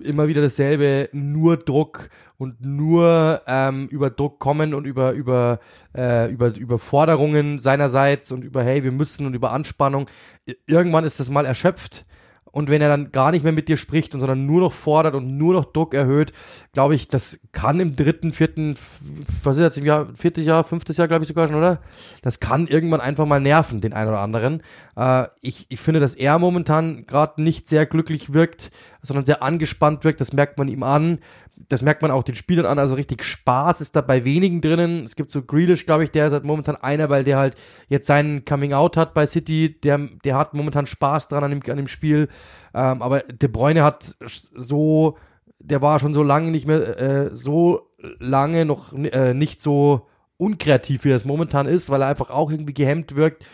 immer 0.02 0.28
wieder 0.28 0.43
dasselbe, 0.43 1.08
nur 1.12 1.56
Druck 1.56 2.08
und 2.38 2.64
nur 2.64 3.43
ähm, 3.46 3.88
über 3.88 4.10
Druck 4.10 4.40
kommen 4.40 4.75
und 4.75 4.84
über 4.84 5.12
über 5.12 5.60
äh, 5.96 6.31
über 6.31 6.54
über 6.56 6.78
Forderungen 6.81 7.60
seinerseits 7.60 8.32
und 8.32 8.43
über 8.43 8.64
hey 8.64 8.82
wir 8.82 8.90
müssen 8.90 9.26
und 9.26 9.34
über 9.34 9.52
Anspannung. 9.52 10.08
Irgendwann 10.66 11.04
ist 11.04 11.20
das 11.20 11.31
mal 11.31 11.46
erschöpft 11.46 12.04
und 12.52 12.69
wenn 12.70 12.82
er 12.82 12.88
dann 12.88 13.12
gar 13.12 13.32
nicht 13.32 13.43
mehr 13.43 13.52
mit 13.52 13.69
dir 13.69 13.78
spricht 13.78 14.14
und 14.14 14.20
sondern 14.20 14.46
nur 14.46 14.60
noch 14.60 14.72
fordert 14.72 15.14
und 15.14 15.38
nur 15.38 15.54
noch 15.54 15.64
Druck 15.72 15.94
erhöht, 15.94 16.32
glaube 16.72 16.94
ich, 16.94 17.08
das 17.08 17.40
kann 17.50 17.81
im 17.81 17.96
dritten, 17.96 18.32
vierten, 18.32 18.76
was 19.43 19.56
ist 19.56 19.62
jetzt 19.62 19.78
im 19.78 19.87
Jahr, 19.87 20.08
viertes 20.14 20.44
Jahr, 20.44 20.62
fünftes 20.62 20.99
Jahr, 20.99 21.08
glaube 21.08 21.25
ich 21.25 21.28
sogar 21.28 21.49
schon, 21.49 21.56
oder? 21.56 21.81
Das 22.20 22.40
kann 22.40 22.66
irgendwann 22.66 23.00
einfach 23.00 23.26
mal 23.26 23.40
nerven, 23.40 23.81
den 23.81 23.94
einen 23.94 24.10
oder 24.10 24.20
anderen. 24.20 24.62
Äh, 24.96 25.26
ich, 25.40 25.66
ich 25.70 25.81
finde, 25.81 26.00
dass 26.00 26.14
er 26.14 26.38
momentan 26.38 27.06
gerade 27.06 27.43
nicht 27.43 27.69
sehr 27.69 27.87
glücklich 27.87 28.34
wirkt, 28.34 28.70
sondern 29.02 29.25
sehr 29.25 29.43
angespannt 29.43 30.04
wirkt. 30.04 30.20
Das 30.20 30.32
merkt 30.32 30.58
man 30.58 30.69
ihm 30.69 30.82
an 30.82 31.19
das 31.69 31.82
merkt 31.82 32.03
man 32.03 32.11
auch 32.11 32.23
den 32.23 32.35
Spielern 32.35 32.67
an, 32.67 32.79
also 32.79 32.94
richtig 32.94 33.25
Spaß 33.25 33.81
ist 33.81 33.97
da 33.97 34.00
bei 34.00 34.25
wenigen 34.25 34.61
drinnen. 34.61 35.05
Es 35.05 35.17
gibt 35.17 35.32
so 35.32 35.43
Grealish, 35.43 35.87
glaube 35.87 36.05
ich, 36.05 36.11
der 36.11 36.26
ist 36.26 36.32
halt 36.32 36.44
momentan 36.44 36.76
einer, 36.76 37.11
weil 37.11 37.25
der 37.25 37.38
halt 37.38 37.55
jetzt 37.88 38.06
seinen 38.06 38.44
Coming 38.44 38.73
Out 38.73 38.97
hat 38.97 39.14
bei 39.14 39.26
City, 39.26 39.81
der, 39.81 39.99
der 40.25 40.37
hat 40.37 40.55
momentan 40.55 40.87
Spaß 40.87 41.29
dran 41.29 41.44
an 41.44 41.50
dem, 41.50 41.62
an 41.70 41.76
dem 41.76 41.88
Spiel. 41.88 42.29
Ähm, 42.75 43.03
aber 43.03 43.20
De 43.20 43.49
Bruyne 43.49 43.82
hat 43.82 44.14
so, 44.55 45.17
der 45.59 45.82
war 45.82 45.99
schon 45.99 46.14
so 46.14 46.23
lange 46.23 46.50
nicht 46.50 46.67
mehr, 46.67 46.99
äh, 46.99 47.31
so 47.31 47.91
lange 48.19 48.64
noch 48.64 48.93
äh, 48.93 49.35
nicht 49.35 49.62
so 49.62 50.09
unkreativ, 50.37 51.05
wie 51.05 51.11
er 51.11 51.17
es 51.17 51.25
momentan 51.25 51.67
ist, 51.67 51.91
weil 51.91 52.03
er 52.03 52.09
einfach 52.09 52.31
auch 52.31 52.50
irgendwie 52.50 52.75
gehemmt 52.75 53.14
wirkt 53.14 53.47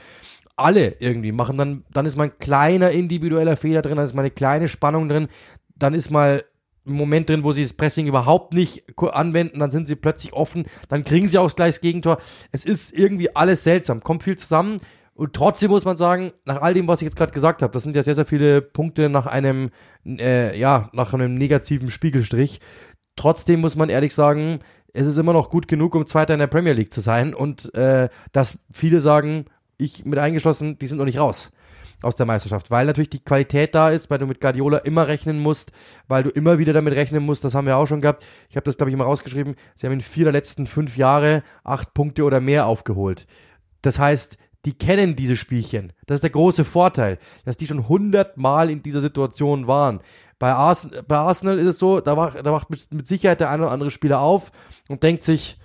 alle 0.59 0.97
irgendwie 0.99 1.31
machen 1.31 1.57
dann, 1.57 1.85
dann 1.93 2.05
ist 2.05 2.17
mal 2.17 2.25
ein 2.25 2.39
kleiner 2.39 2.91
individueller 2.91 3.57
Fehler 3.57 3.81
drin, 3.81 3.97
dann 3.97 4.05
ist 4.05 4.15
mal 4.15 4.23
eine 4.23 4.31
kleine 4.33 4.67
Spannung 4.67 5.09
drin, 5.09 5.29
dann 5.77 5.95
ist 5.95 6.11
mal 6.11 6.45
Moment 6.95 7.29
drin, 7.29 7.45
wo 7.45 7.53
sie 7.53 7.63
das 7.63 7.73
Pressing 7.73 8.07
überhaupt 8.07 8.53
nicht 8.53 8.85
anwenden, 8.99 9.61
dann 9.61 9.71
sind 9.71 9.89
sie 9.89 9.97
plötzlich 9.97 10.33
offen, 10.33 10.67
dann 10.89 11.05
kriegen 11.05 11.29
sie 11.29 11.39
auch 11.39 11.55
gleich 11.55 11.77
das 11.77 11.81
Gegentor. 11.81 12.19
Es 12.53 12.65
ist 12.65 12.93
irgendwie 12.93 13.35
alles 13.35 13.65
seltsam, 13.65 14.03
kommt 14.03 14.23
viel 14.23 14.37
zusammen. 14.37 14.79
Und 15.15 15.33
trotzdem 15.33 15.71
muss 15.71 15.85
man 15.85 15.97
sagen, 15.97 16.33
nach 16.45 16.63
all 16.63 16.75
dem, 16.75 16.87
was 16.87 17.01
ich 17.01 17.07
jetzt 17.07 17.17
gerade 17.17 17.33
gesagt 17.33 17.63
habe, 17.63 17.73
das 17.73 17.83
sind 17.83 17.97
ja 17.97 18.05
sehr, 18.05 18.15
sehr 18.15 18.25
viele 18.25 18.63
Punkte 18.63 19.09
nach 19.09 19.27
einem, 19.27 19.71
äh, 20.07 20.57
ja, 20.57 20.91
nach 20.93 21.13
einem 21.13 21.35
negativen 21.35 21.91
Spiegelstrich. 21.91 22.61
Trotzdem 23.17 23.61
muss 23.61 23.75
man 23.75 23.89
ehrlich 23.89 24.15
sagen, 24.15 24.61
es 24.93 25.09
ist 25.09 25.17
immer 25.17 25.33
noch 25.33 25.51
gut 25.51 25.67
genug, 25.67 25.97
um 25.97 26.07
Zweiter 26.07 26.35
in 26.35 26.41
der 26.41 26.47
Premier 26.47 26.73
League 26.73 26.95
zu 26.95 27.01
sein. 27.01 27.35
Und 27.35 27.75
äh, 27.75 28.09
dass 28.31 28.65
viele 28.71 29.01
sagen, 29.01 29.47
ich 29.77 30.05
mit 30.05 30.21
eingeschlossen, 30.21 30.79
die 30.79 30.87
sind 30.87 30.99
noch 30.99 31.05
nicht 31.05 31.19
raus 31.19 31.51
aus 32.03 32.17
der 32.17 32.27
Meisterschaft, 32.27 32.71
weil 32.71 32.87
natürlich 32.87 33.11
die 33.11 33.23
Qualität 33.23 33.75
da 33.75 33.91
ist, 33.91 34.11
weil 34.11 34.19
du 34.19 34.27
mit 34.27 34.41
Guardiola 34.41 34.79
immer 34.79 35.09
rechnen 35.09 35.41
musst, 35.41 35.73
weil 36.07 36.23
du 36.23 36.31
immer 36.31 36.59
wieder 36.59 36.73
damit 36.73 36.95
rechnen 36.95 37.25
musst, 37.25 37.45
das 37.45 37.55
haben 37.55 37.67
wir 37.67 37.77
auch 37.77 37.87
schon 37.87 38.01
gehabt. 38.01 38.27
Ich 38.49 38.57
habe 38.57 38.65
das, 38.65 38.77
glaube 38.77 38.91
ich, 38.91 38.95
immer 38.95 39.05
rausgeschrieben, 39.05 39.57
sie 39.75 39.87
haben 39.87 39.95
in 39.95 40.01
vier 40.01 40.25
der 40.25 40.33
letzten 40.33 40.67
fünf 40.67 40.97
Jahre 40.97 41.43
acht 41.65 41.95
Punkte 41.95 42.25
oder 42.25 42.41
mehr 42.41 42.67
aufgeholt. 42.67 43.27
Das 43.83 43.99
heißt, 43.99 44.39
die 44.65 44.77
kennen 44.77 45.17
diese 45.17 45.37
Spielchen. 45.37 45.93
Das 46.07 46.17
ist 46.17 46.23
der 46.23 46.31
große 46.31 46.65
Vorteil, 46.65 47.19
dass 47.45 47.57
die 47.57 47.67
schon 47.67 47.89
hundertmal 47.89 48.71
in 48.71 48.83
dieser 48.83 49.01
Situation 49.01 49.67
waren. 49.67 50.01
Bei, 50.39 50.53
Ars 50.53 50.91
bei 51.07 51.17
Arsenal 51.17 51.59
ist 51.59 51.67
es 51.67 51.79
so, 51.79 52.01
da 52.01 52.17
wacht, 52.17 52.37
da 52.45 52.53
wacht 52.53 52.71
mit, 52.71 52.93
mit 52.93 53.07
Sicherheit 53.07 53.41
der 53.41 53.51
eine 53.51 53.65
oder 53.65 53.73
andere 53.73 53.91
Spieler 53.91 54.21
auf 54.21 54.53
und 54.89 55.03
denkt 55.03 55.25
sich, 55.25 55.59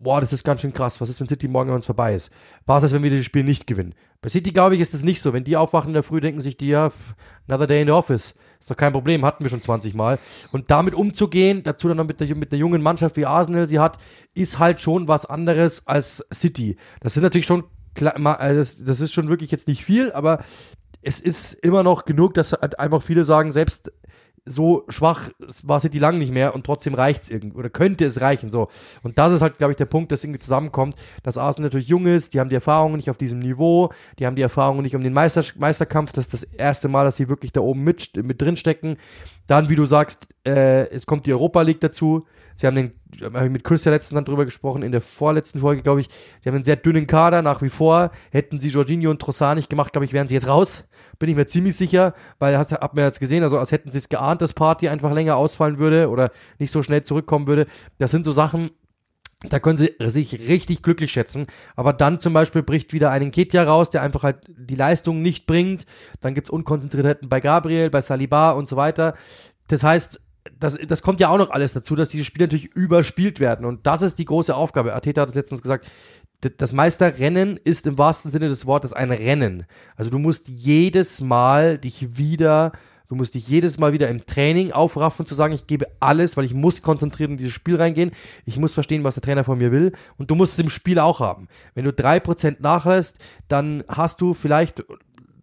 boah, 0.00 0.20
das 0.20 0.32
ist 0.32 0.44
ganz 0.44 0.62
schön 0.62 0.72
krass. 0.72 1.00
Was 1.00 1.08
ist, 1.08 1.20
wenn 1.20 1.28
City 1.28 1.46
morgen 1.46 1.70
an 1.70 1.76
uns 1.76 1.86
vorbei 1.86 2.14
ist? 2.14 2.32
Was 2.66 2.82
ist, 2.82 2.92
wenn 2.92 3.02
wir 3.02 3.10
das 3.10 3.24
Spiel 3.24 3.44
nicht 3.44 3.66
gewinnen? 3.66 3.94
Bei 4.22 4.28
City, 4.28 4.50
glaube 4.50 4.74
ich, 4.74 4.80
ist 4.80 4.94
das 4.94 5.02
nicht 5.02 5.20
so. 5.20 5.32
Wenn 5.32 5.44
die 5.44 5.56
aufwachen 5.56 5.90
in 5.90 5.94
der 5.94 6.02
Früh, 6.02 6.20
denken 6.20 6.40
sich 6.40 6.56
die, 6.56 6.68
ja, 6.68 6.90
another 7.46 7.66
day 7.66 7.80
in 7.80 7.86
the 7.86 7.92
office. 7.92 8.34
Ist 8.58 8.70
doch 8.70 8.76
kein 8.76 8.92
Problem, 8.92 9.24
hatten 9.24 9.44
wir 9.44 9.50
schon 9.50 9.62
20 9.62 9.94
Mal. 9.94 10.18
Und 10.52 10.70
damit 10.70 10.94
umzugehen, 10.94 11.62
dazu 11.62 11.88
dann 11.88 11.96
noch 11.96 12.06
mit 12.06 12.20
einer, 12.20 12.34
mit 12.34 12.52
einer 12.52 12.58
jungen 12.58 12.82
Mannschaft 12.82 13.16
wie 13.16 13.26
Arsenal 13.26 13.66
sie 13.66 13.78
hat, 13.78 13.98
ist 14.34 14.58
halt 14.58 14.80
schon 14.80 15.08
was 15.08 15.26
anderes 15.26 15.86
als 15.86 16.26
City. 16.32 16.76
Das 17.00 17.14
sind 17.14 17.22
natürlich 17.22 17.46
schon, 17.46 17.64
äh, 18.00 18.54
das 18.54 18.80
ist 18.80 19.12
schon 19.12 19.28
wirklich 19.28 19.50
jetzt 19.50 19.68
nicht 19.68 19.84
viel, 19.84 20.12
aber 20.12 20.44
es 21.02 21.20
ist 21.20 21.54
immer 21.54 21.82
noch 21.82 22.04
genug, 22.04 22.34
dass 22.34 22.52
halt 22.52 22.78
einfach 22.78 23.02
viele 23.02 23.24
sagen, 23.24 23.52
selbst 23.52 23.92
so 24.44 24.84
schwach 24.88 25.30
war 25.62 25.80
City 25.80 25.98
lang 25.98 26.18
nicht 26.18 26.32
mehr 26.32 26.54
und 26.54 26.64
trotzdem 26.64 26.94
reicht 26.94 27.24
es 27.24 27.30
irgendwie 27.30 27.56
oder 27.56 27.70
könnte 27.70 28.04
es 28.04 28.20
reichen. 28.20 28.50
So. 28.50 28.68
Und 29.02 29.18
das 29.18 29.32
ist 29.32 29.42
halt, 29.42 29.58
glaube 29.58 29.72
ich, 29.72 29.76
der 29.76 29.86
Punkt, 29.86 30.12
dass 30.12 30.24
irgendwie 30.24 30.40
zusammenkommt, 30.40 30.96
dass 31.22 31.38
Arsenal 31.38 31.66
natürlich 31.66 31.88
jung 31.88 32.06
ist, 32.06 32.34
die 32.34 32.40
haben 32.40 32.48
die 32.48 32.54
Erfahrungen 32.54 32.96
nicht 32.96 33.10
auf 33.10 33.18
diesem 33.18 33.38
Niveau, 33.38 33.90
die 34.18 34.26
haben 34.26 34.36
die 34.36 34.42
Erfahrungen 34.42 34.82
nicht 34.82 34.96
um 34.96 35.02
den 35.02 35.12
Meister 35.12 35.44
Meisterkampf, 35.56 36.12
das 36.12 36.26
ist 36.26 36.34
das 36.34 36.42
erste 36.42 36.88
Mal, 36.88 37.04
dass 37.04 37.16
sie 37.16 37.28
wirklich 37.28 37.52
da 37.52 37.60
oben 37.60 37.82
mit, 37.82 38.16
mit 38.24 38.40
drin 38.40 38.56
stecken. 38.56 38.96
Dann, 39.46 39.68
wie 39.68 39.76
du 39.76 39.86
sagst, 39.86 40.28
äh, 40.46 40.88
es 40.90 41.06
kommt 41.06 41.26
die 41.26 41.32
Europa 41.32 41.62
League 41.62 41.80
dazu. 41.80 42.26
Sie 42.54 42.66
haben 42.66 42.76
den, 42.76 42.92
habe 43.22 43.46
ich 43.46 43.50
mit 43.50 43.64
Chris 43.64 43.84
ja 43.84 43.92
letzten 43.92 44.14
Mal 44.14 44.22
drüber 44.22 44.44
gesprochen, 44.44 44.82
in 44.82 44.92
der 44.92 45.00
vorletzten 45.00 45.60
Folge, 45.60 45.82
glaube 45.82 46.00
ich, 46.00 46.08
sie 46.42 46.48
haben 46.48 46.56
einen 46.56 46.64
sehr 46.64 46.76
dünnen 46.76 47.06
Kader 47.06 47.42
nach 47.42 47.62
wie 47.62 47.68
vor. 47.68 48.10
Hätten 48.30 48.58
sie 48.58 48.68
Jorginho 48.68 49.10
und 49.10 49.20
Trossard 49.20 49.56
nicht 49.56 49.70
gemacht, 49.70 49.92
glaube 49.92 50.04
ich, 50.04 50.12
wären 50.12 50.28
sie 50.28 50.34
jetzt 50.34 50.48
raus. 50.48 50.88
Bin 51.18 51.28
ich 51.28 51.36
mir 51.36 51.46
ziemlich 51.46 51.76
sicher, 51.76 52.14
weil 52.38 52.58
hast 52.58 52.72
hab 52.72 52.94
mir 52.94 53.02
jetzt 53.02 53.20
gesehen, 53.20 53.42
also 53.42 53.58
als 53.58 53.72
hätten 53.72 53.90
sie 53.90 53.98
es 53.98 54.08
geahnt, 54.08 54.42
dass 54.42 54.52
Party 54.52 54.88
einfach 54.88 55.12
länger 55.12 55.36
ausfallen 55.36 55.78
würde 55.78 56.08
oder 56.08 56.30
nicht 56.58 56.70
so 56.70 56.82
schnell 56.82 57.02
zurückkommen 57.02 57.46
würde. 57.46 57.66
Das 57.98 58.10
sind 58.10 58.24
so 58.24 58.32
Sachen, 58.32 58.70
Da 59.48 59.58
können 59.58 59.78
sie 59.78 59.94
sich 59.98 60.48
richtig 60.48 60.82
glücklich 60.82 61.12
schätzen. 61.12 61.46
Aber 61.74 61.94
dann 61.94 62.20
zum 62.20 62.34
Beispiel 62.34 62.62
bricht 62.62 62.92
wieder 62.92 63.10
ein 63.10 63.30
Ketja 63.30 63.62
raus, 63.62 63.88
der 63.88 64.02
einfach 64.02 64.22
halt 64.22 64.38
die 64.48 64.74
Leistung 64.74 65.22
nicht 65.22 65.46
bringt. 65.46 65.86
Dann 66.20 66.34
gibt's 66.34 66.50
Unkonzentriertheiten 66.50 67.28
bei 67.30 67.40
Gabriel, 67.40 67.88
bei 67.88 68.02
Saliba 68.02 68.50
und 68.50 68.68
so 68.68 68.76
weiter. 68.76 69.14
Das 69.68 69.82
heißt, 69.82 70.20
das, 70.58 70.78
das 70.86 71.02
kommt 71.02 71.20
ja 71.20 71.28
auch 71.28 71.38
noch 71.38 71.50
alles 71.50 71.72
dazu, 71.72 71.94
dass 71.94 72.08
diese 72.08 72.24
Spiele 72.24 72.46
natürlich 72.46 72.74
überspielt 72.74 73.40
werden. 73.40 73.66
Und 73.66 73.86
das 73.86 74.02
ist 74.02 74.18
die 74.18 74.24
große 74.24 74.54
Aufgabe. 74.54 74.94
Ateta 74.94 75.22
hat 75.22 75.28
es 75.28 75.34
letztens 75.34 75.62
gesagt, 75.62 75.90
das 76.56 76.72
Meisterrennen 76.72 77.58
ist 77.58 77.86
im 77.86 77.98
wahrsten 77.98 78.30
Sinne 78.30 78.48
des 78.48 78.64
Wortes 78.64 78.92
ein 78.92 79.12
Rennen. 79.12 79.66
Also 79.96 80.10
du 80.10 80.18
musst 80.18 80.48
jedes 80.48 81.20
Mal 81.20 81.78
dich 81.78 82.16
wieder 82.16 82.72
Du 83.10 83.16
musst 83.16 83.34
dich 83.34 83.48
jedes 83.48 83.76
Mal 83.76 83.92
wieder 83.92 84.08
im 84.08 84.24
Training 84.24 84.70
aufraffen, 84.70 85.26
zu 85.26 85.34
sagen, 85.34 85.52
ich 85.52 85.66
gebe 85.66 85.88
alles, 85.98 86.36
weil 86.36 86.44
ich 86.44 86.54
muss 86.54 86.80
konzentriert 86.80 87.28
in 87.28 87.38
dieses 87.38 87.52
Spiel 87.52 87.74
reingehen. 87.74 88.12
Ich 88.46 88.56
muss 88.56 88.72
verstehen, 88.72 89.02
was 89.02 89.16
der 89.16 89.22
Trainer 89.24 89.42
von 89.42 89.58
mir 89.58 89.72
will. 89.72 89.90
Und 90.16 90.30
du 90.30 90.36
musst 90.36 90.52
es 90.52 90.60
im 90.60 90.70
Spiel 90.70 91.00
auch 91.00 91.18
haben. 91.18 91.48
Wenn 91.74 91.84
du 91.84 91.92
drei 91.92 92.20
Prozent 92.20 92.60
nachlässt, 92.60 93.18
dann 93.48 93.82
hast 93.88 94.20
du 94.20 94.32
vielleicht, 94.32 94.84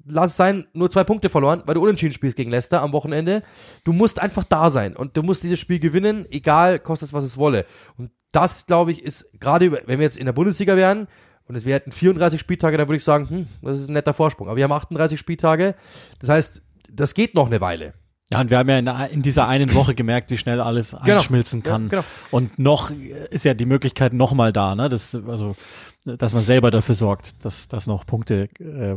lass 0.10 0.32
es 0.32 0.38
sein, 0.38 0.66
nur 0.74 0.90
zwei 0.90 1.04
Punkte 1.04 1.30
verloren, 1.30 1.64
weil 1.66 1.76
du 1.76 1.82
unentschieden 1.82 2.14
spielst 2.14 2.38
gegen 2.38 2.52
Leicester 2.52 2.82
am 2.82 2.94
Wochenende. 2.94 3.44
Du 3.84 3.94
musst 3.94 4.20
einfach 4.20 4.44
da 4.44 4.70
sein 4.70 4.96
und 4.96 5.18
du 5.18 5.24
musst 5.24 5.44
dieses 5.44 5.60
Spiel 5.60 5.80
gewinnen, 5.80 6.26
egal, 6.30 6.80
kostet 6.80 7.10
es, 7.10 7.14
was 7.14 7.24
es 7.24 7.38
wolle. 7.38 7.66
Und 7.98 8.12
das, 8.32 8.66
glaube 8.66 8.92
ich, 8.92 9.04
ist 9.04 9.40
gerade, 9.40 9.72
wenn 9.72 10.00
wir 10.00 10.06
jetzt 10.06 10.18
in 10.18 10.26
der 10.26 10.34
Bundesliga 10.34 10.76
wären, 10.76 11.08
und 11.48 11.56
es 11.56 11.66
wären 11.66 11.92
34 11.92 12.40
Spieltage, 12.40 12.78
dann 12.78 12.88
würde 12.88 12.98
ich 12.98 13.04
sagen, 13.04 13.30
hm, 13.30 13.48
das 13.62 13.80
ist 13.80 13.90
ein 13.90 13.94
netter 13.94 14.14
Vorsprung. 14.14 14.48
Aber 14.48 14.58
wir 14.58 14.66
haben 14.66 14.72
38 14.74 15.18
Spieltage. 15.18 15.76
Das 16.20 16.30
heißt, 16.30 16.62
das 16.92 17.14
geht 17.14 17.36
noch 17.36 17.48
eine 17.48 17.62
Weile. 17.62 17.94
Ja, 18.31 18.41
und 18.41 18.50
wir 18.50 18.57
haben 18.57 18.69
ja 18.69 18.77
in, 18.77 18.88
in 19.13 19.22
dieser 19.22 19.48
einen 19.48 19.74
Woche 19.74 19.96
gemerkt, 19.96 20.31
wie 20.31 20.38
schnell 20.38 20.60
alles 20.60 20.91
genau. 20.91 21.15
einschmilzen 21.15 21.63
kann. 21.63 21.84
Ja, 21.84 21.89
genau. 21.89 22.03
Und 22.29 22.60
noch 22.60 22.91
ist 23.29 23.46
ja 23.46 23.53
die 23.53 23.65
Möglichkeit 23.65 24.13
nochmal 24.13 24.51
da, 24.51 24.75
ne? 24.75 24.89
Das, 24.89 25.15
also, 25.15 25.55
dass 26.03 26.34
man 26.34 26.43
selber 26.43 26.69
dafür 26.69 26.96
sorgt, 26.96 27.46
dass, 27.46 27.69
dass 27.69 27.88
noch 27.88 28.05
Punkte 28.05 28.50
äh, 28.60 28.96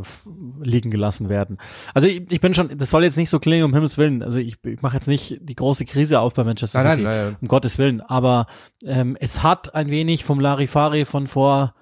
liegen 0.63 0.91
gelassen 0.91 1.29
werden. 1.29 1.59
Also 1.95 2.09
ich, 2.09 2.31
ich 2.31 2.41
bin 2.41 2.55
schon, 2.55 2.77
das 2.77 2.91
soll 2.91 3.05
jetzt 3.05 3.17
nicht 3.17 3.31
so 3.31 3.39
klingen, 3.39 3.65
um 3.65 3.75
Himmels 3.75 3.99
Willen. 3.99 4.23
Also 4.23 4.39
ich, 4.39 4.57
ich 4.65 4.83
mache 4.83 4.97
jetzt 4.97 5.09
nicht 5.09 5.39
die 5.41 5.55
große 5.55 5.85
Krise 5.85 6.21
auf 6.21 6.35
bei 6.35 6.45
Manchester 6.45 6.83
nein, 6.83 6.97
City, 6.97 7.03
nein, 7.03 7.25
nein, 7.27 7.37
um 7.41 7.49
Gottes 7.49 7.79
Willen. 7.79 8.01
Aber 8.01 8.47
ähm, 8.85 9.17
es 9.21 9.43
hat 9.43 9.75
ein 9.75 9.89
wenig 9.89 10.25
vom 10.25 10.41
Larifari 10.41 11.05
von 11.05 11.27
vor, 11.27 11.75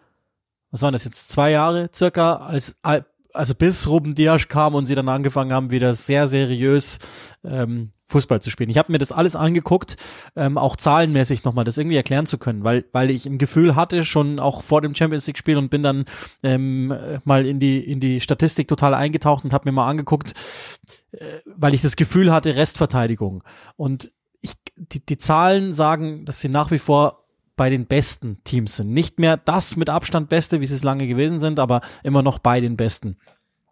was 0.70 0.82
waren 0.82 0.92
das 0.92 1.04
jetzt, 1.04 1.30
zwei 1.30 1.50
Jahre 1.50 1.90
circa, 1.94 2.36
als 2.36 2.76
also 3.35 3.54
bis 3.54 3.88
Ruben 3.88 4.14
Dias 4.14 4.49
kam 4.49 4.75
und 4.75 4.87
sie 4.87 4.94
dann 4.94 5.08
angefangen 5.08 5.52
haben, 5.52 5.70
wieder 5.70 5.94
sehr 5.94 6.28
seriös 6.28 6.99
ähm, 7.44 7.90
Fußball 8.06 8.40
zu 8.40 8.50
spielen. 8.50 8.70
Ich 8.70 8.78
habe 8.78 8.90
mir 8.90 8.99
das 8.99 9.12
alles 9.12 9.37
angeguckt, 9.37 9.97
ähm, 10.35 10.56
auch 10.56 10.76
zahlenmäßig 10.76 11.44
nochmal 11.44 11.64
das 11.64 11.76
irgendwie 11.76 11.97
erklären 11.97 12.26
zu 12.26 12.38
können, 12.38 12.64
weil 12.64 12.87
weil 12.92 13.11
ich 13.11 13.26
im 13.26 13.38
Gefühl 13.38 13.76
hatte 13.76 14.04
schon 14.04 14.38
auch 14.38 14.62
vor 14.62 14.80
dem 14.80 14.94
Champions 14.94 15.26
League 15.26 15.38
Spiel 15.38 15.58
und 15.58 15.70
bin 15.70 15.82
dann 15.82 16.04
ähm, 16.42 16.94
mal 17.25 17.47
in 17.47 17.61
die 17.61 17.78
in 17.78 18.00
die 18.00 18.20
Statistik 18.20 18.68
total 18.68 18.94
eingetaucht 18.94 19.44
und 19.44 19.52
habe 19.52 19.68
mir 19.68 19.73
mal 19.73 19.88
angeguckt, 19.88 20.32
äh, 21.12 21.25
weil 21.56 21.75
ich 21.75 21.82
das 21.82 21.97
Gefühl 21.97 22.32
hatte 22.32 22.56
Restverteidigung 22.56 23.42
und 23.76 24.11
ich, 24.40 24.52
die, 24.76 25.04
die 25.04 25.18
Zahlen 25.18 25.73
sagen, 25.73 26.25
dass 26.25 26.40
sie 26.40 26.49
nach 26.49 26.70
wie 26.70 26.78
vor 26.78 27.27
bei 27.58 27.68
den 27.68 27.84
besten 27.84 28.38
Teams 28.44 28.76
sind. 28.76 28.94
Nicht 28.94 29.18
mehr 29.18 29.36
das 29.36 29.76
mit 29.76 29.90
Abstand 29.90 30.30
Beste, 30.30 30.62
wie 30.62 30.66
sie 30.66 30.76
es 30.76 30.82
lange 30.82 31.06
gewesen 31.06 31.40
sind, 31.40 31.58
aber 31.58 31.82
immer 32.02 32.22
noch 32.22 32.38
bei 32.38 32.60
den 32.62 32.78
Besten. 32.78 33.18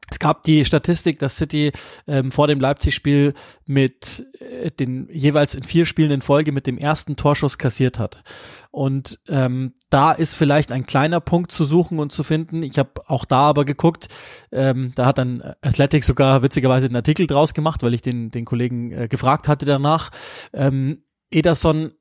Es 0.08 0.20
gab 0.20 0.44
die 0.44 0.64
Statistik, 0.64 1.18
dass 1.18 1.36
City 1.36 1.72
ähm, 2.06 2.30
vor 2.30 2.46
dem 2.46 2.60
Leipzig-Spiel 2.60 3.34
mit 3.66 4.24
äh, 4.38 4.70
den 4.70 5.08
jeweils 5.10 5.56
in 5.56 5.64
vier 5.64 5.84
Spielen 5.84 6.12
in 6.12 6.22
Folge 6.22 6.52
mit 6.52 6.68
dem 6.68 6.78
ersten 6.78 7.16
Torschuss 7.16 7.58
kassiert 7.58 7.98
hat. 7.98 8.22
Und 8.70 9.18
ähm, 9.26 9.74
da 9.90 10.12
ist 10.12 10.34
vielleicht 10.36 10.70
ein 10.70 10.86
kleiner 10.86 11.20
Punkt 11.20 11.50
zu 11.50 11.64
suchen 11.64 11.98
und 11.98 12.12
zu 12.12 12.22
finden. 12.22 12.62
Ich 12.62 12.78
habe 12.78 12.90
auch 13.06 13.24
da 13.24 13.48
aber 13.48 13.64
geguckt, 13.64 14.06
ähm, 14.52 14.92
da 14.94 15.06
hat 15.06 15.18
dann 15.18 15.42
Athletic 15.60 16.04
sogar 16.04 16.42
witzigerweise 16.42 16.86
einen 16.86 16.96
Artikel 16.96 17.26
draus 17.26 17.52
gemacht, 17.52 17.82
weil 17.82 17.94
ich 17.94 18.02
den, 18.02 18.30
den 18.30 18.44
Kollegen 18.44 18.92
äh, 18.92 19.08
gefragt 19.08 19.48
hatte 19.48 19.64
danach. 19.64 20.10
Ähm, 20.52 21.02
Ederson 21.30 21.92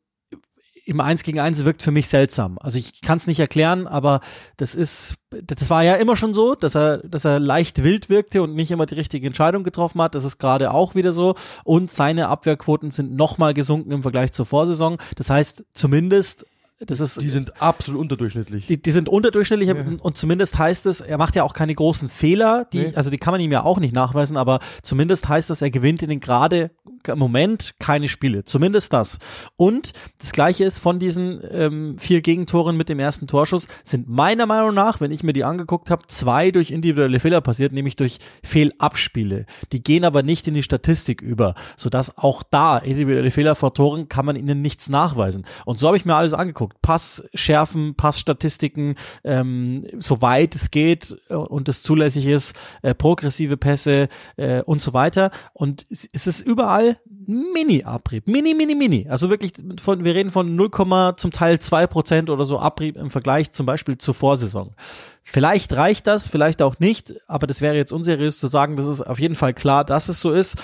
im 0.86 1.02
Eins 1.02 1.24
gegen 1.24 1.40
Eins 1.40 1.66
wirkt 1.66 1.82
für 1.82 1.92
mich 1.92 2.08
seltsam. 2.08 2.58
Also 2.62 2.78
ich 2.78 3.02
kann 3.02 3.18
es 3.18 3.26
nicht 3.26 3.40
erklären, 3.40 3.88
aber 3.88 4.22
das 4.58 4.76
ist, 4.76 5.16
das 5.32 5.70
war 5.72 5.84
ja 5.84 5.96
immer 5.96 6.16
schon 6.16 6.36
so, 6.36 6.54
dass 6.54 6.76
er, 6.76 7.00
dass 7.00 7.26
er 7.26 7.40
leicht 7.40 7.84
wild 7.84 8.10
wirkte 8.10 8.44
und 8.44 8.56
nicht 8.56 8.70
immer 8.70 8.86
die 8.86 8.94
richtige 8.94 9.26
Entscheidung 9.26 9.64
getroffen 9.64 10.02
hat. 10.02 10.14
Das 10.14 10.24
ist 10.24 10.38
gerade 10.38 10.72
auch 10.72 10.94
wieder 10.94 11.12
so. 11.12 11.36
Und 11.64 11.90
seine 11.90 12.28
Abwehrquoten 12.28 12.92
sind 12.92 13.16
nochmal 13.16 13.56
gesunken 13.56 13.92
im 13.92 14.04
Vergleich 14.04 14.32
zur 14.32 14.46
Vorsaison. 14.46 14.98
Das 15.16 15.32
heißt, 15.32 15.66
zumindest 15.74 16.46
das 16.86 17.00
ist, 17.00 17.22
die 17.22 17.30
sind 17.30 17.62
absolut 17.62 18.02
unterdurchschnittlich. 18.02 18.66
Die, 18.66 18.82
die 18.82 18.92
sind 18.92 19.10
unterdurchschnittlich 19.10 19.70
ja. 19.70 19.76
und 20.02 20.18
zumindest 20.18 20.58
heißt 20.58 20.86
es, 20.86 21.02
er 21.02 21.18
macht 21.18 21.36
ja 21.36 21.44
auch 21.44 21.54
keine 21.54 21.74
großen 21.74 22.08
Fehler, 22.08 22.68
die, 22.72 22.80
nee. 22.80 22.96
also 22.96 23.10
die 23.10 23.18
kann 23.18 23.32
man 23.32 23.42
ihm 23.42 23.52
ja 23.52 23.64
auch 23.64 23.80
nicht 23.80 23.96
nachweisen, 23.96 24.38
aber 24.38 24.60
zumindest 24.82 25.28
heißt 25.28 25.50
das, 25.50 25.62
er 25.62 25.72
gewinnt 25.72 26.04
in 26.04 26.10
den 26.10 26.20
gerade 26.20 26.72
Moment 27.14 27.76
keine 27.80 28.08
Spiele. 28.08 28.44
Zumindest 28.44 28.94
das. 28.94 29.20
Und 29.58 29.94
das 30.20 30.32
Gleiche 30.32 30.64
ist 30.64 30.80
von 30.80 30.98
diesen 30.98 31.40
ähm, 31.52 32.00
vier 32.00 32.22
Gegentoren 32.22 32.78
mit 32.78 32.90
dem 32.90 33.00
ersten 33.00 33.28
Torschuss 33.28 33.68
sind 33.84 34.10
meiner 34.10 34.48
Meinung 34.48 34.74
nach, 34.74 35.02
wenn 35.02 35.12
ich 35.12 35.22
mir 35.22 35.34
die 35.34 35.44
angeguckt 35.44 35.92
habe, 35.92 36.08
zwei 36.08 36.50
durch 36.50 36.72
individuelle 36.72 37.20
Fehler 37.20 37.42
passiert, 37.42 37.74
nämlich 37.74 37.96
durch 37.96 38.18
Fehlabspiele. 38.44 39.46
Die 39.72 39.84
gehen 39.84 40.04
aber 40.04 40.24
nicht 40.24 40.48
in 40.48 40.56
die 40.56 40.64
Statistik 40.64 41.22
über, 41.22 41.54
sodass 41.78 42.18
auch 42.18 42.42
da 42.42 42.78
individuelle 42.78 43.32
Fehler 43.32 43.56
vor 43.56 43.74
Toren 43.74 44.10
kann 44.10 44.26
man 44.26 44.36
ihnen 44.36 44.62
nichts 44.62 44.90
nachweisen. 44.90 45.46
Und 45.66 45.78
so 45.78 45.88
habe 45.88 45.98
ich 45.98 46.06
mir 46.06 46.16
alles 46.16 46.34
angeguckt 46.34 46.75
angeguckt. 46.76 46.82
Passschärfen, 46.82 47.96
Passstatistiken, 47.96 48.96
ähm, 49.24 49.86
soweit 49.98 50.56
es 50.56 50.72
geht 50.72 51.18
äh, 51.30 51.34
und 51.34 51.68
es 51.70 51.82
zulässig 51.82 52.28
ist, 52.28 52.56
äh, 52.82 52.94
progressive 52.94 53.58
Pässe 53.58 54.08
äh, 54.38 54.62
und 54.62 54.82
so 54.82 54.94
weiter. 54.94 55.32
Und 55.54 55.86
es, 55.90 56.06
ist 56.28 56.42
überall 56.42 57.00
Mini-Abrieb. 57.28 58.28
Mini, 58.28 58.54
mini, 58.54 58.76
mini. 58.76 59.08
Also 59.10 59.30
wirklich 59.30 59.54
von, 59.80 60.04
wir 60.04 60.16
reden 60.16 60.32
von 60.32 60.56
0, 60.56 60.70
zum 61.18 61.32
Teil 61.32 61.60
2 61.60 61.88
Prozent 61.88 62.30
oder 62.30 62.46
so 62.46 62.60
Abrieb 62.60 62.98
im 62.98 63.10
Vergleich 63.10 63.52
zum 63.52 63.66
Beispiel 63.66 63.98
zur 63.98 64.14
Vorsaison. 64.14 64.76
Vielleicht 65.24 65.74
reicht 65.74 66.06
das, 66.06 66.28
vielleicht 66.28 66.62
auch 66.62 66.80
nicht, 66.80 67.14
aber 67.28 67.48
das 67.48 67.62
wäre 67.62 67.76
jetzt 67.76 67.92
unseriös 67.92 68.38
zu 68.38 68.48
sagen, 68.48 68.78
das 68.78 68.86
ist 68.86 69.02
auf 69.02 69.20
jeden 69.20 69.36
Fall 69.36 69.56
klar, 69.56 69.84
dass 69.84 70.08
es 70.08 70.22
so 70.22 70.32
ist 70.32 70.58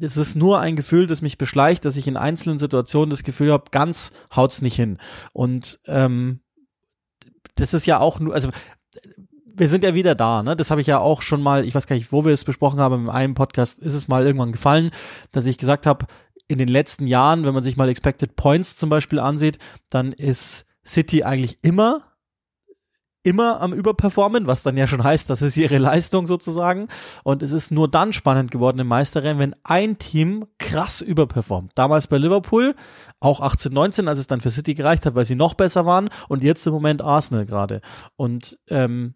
es 0.00 0.16
ist 0.16 0.36
nur 0.36 0.60
ein 0.60 0.76
Gefühl, 0.76 1.06
das 1.06 1.22
mich 1.22 1.38
beschleicht, 1.38 1.84
dass 1.84 1.96
ich 1.96 2.08
in 2.08 2.16
einzelnen 2.16 2.58
Situationen 2.58 3.10
das 3.10 3.22
Gefühl 3.22 3.52
habe, 3.52 3.70
ganz 3.70 4.12
haut's 4.34 4.62
nicht 4.62 4.76
hin. 4.76 4.98
Und 5.32 5.80
ähm, 5.86 6.40
das 7.54 7.74
ist 7.74 7.86
ja 7.86 8.00
auch 8.00 8.20
nur, 8.20 8.34
also 8.34 8.50
wir 9.58 9.68
sind 9.68 9.84
ja 9.84 9.94
wieder 9.94 10.14
da, 10.14 10.42
ne? 10.42 10.54
Das 10.54 10.70
habe 10.70 10.80
ich 10.80 10.86
ja 10.86 10.98
auch 10.98 11.22
schon 11.22 11.42
mal, 11.42 11.64
ich 11.64 11.74
weiß 11.74 11.86
gar 11.86 11.96
nicht, 11.96 12.12
wo 12.12 12.24
wir 12.24 12.32
es 12.32 12.44
besprochen 12.44 12.80
haben, 12.80 13.04
in 13.04 13.10
einem 13.10 13.34
Podcast 13.34 13.80
ist 13.80 13.94
es 13.94 14.08
mal 14.08 14.24
irgendwann 14.24 14.52
gefallen, 14.52 14.90
dass 15.32 15.46
ich 15.46 15.58
gesagt 15.58 15.84
habe, 15.86 16.06
in 16.46 16.58
den 16.58 16.68
letzten 16.68 17.06
Jahren, 17.06 17.44
wenn 17.44 17.54
man 17.54 17.62
sich 17.62 17.76
mal 17.76 17.88
Expected 17.88 18.36
Points 18.36 18.76
zum 18.76 18.88
Beispiel 18.88 19.18
ansieht, 19.18 19.58
dann 19.90 20.12
ist 20.12 20.64
City 20.86 21.24
eigentlich 21.24 21.58
immer 21.62 22.07
immer 23.22 23.60
am 23.60 23.72
Überperformen, 23.72 24.46
was 24.46 24.62
dann 24.62 24.76
ja 24.76 24.86
schon 24.86 25.02
heißt, 25.02 25.28
das 25.28 25.42
ist 25.42 25.56
ihre 25.56 25.78
Leistung 25.78 26.26
sozusagen. 26.26 26.88
Und 27.24 27.42
es 27.42 27.52
ist 27.52 27.70
nur 27.70 27.88
dann 27.88 28.12
spannend 28.12 28.50
geworden 28.50 28.78
im 28.78 28.86
Meisterrennen, 28.86 29.38
wenn 29.38 29.56
ein 29.64 29.98
Team 29.98 30.46
krass 30.58 31.00
überperformt. 31.00 31.72
Damals 31.74 32.06
bei 32.06 32.18
Liverpool, 32.18 32.74
auch 33.20 33.40
18, 33.40 33.72
19, 33.72 34.08
als 34.08 34.18
es 34.18 34.26
dann 34.26 34.40
für 34.40 34.50
City 34.50 34.74
gereicht 34.74 35.04
hat, 35.04 35.14
weil 35.14 35.24
sie 35.24 35.34
noch 35.34 35.54
besser 35.54 35.84
waren. 35.84 36.08
Und 36.28 36.44
jetzt 36.44 36.66
im 36.66 36.72
Moment 36.72 37.02
Arsenal 37.02 37.44
gerade. 37.44 37.80
Und 38.16 38.58
ähm, 38.70 39.14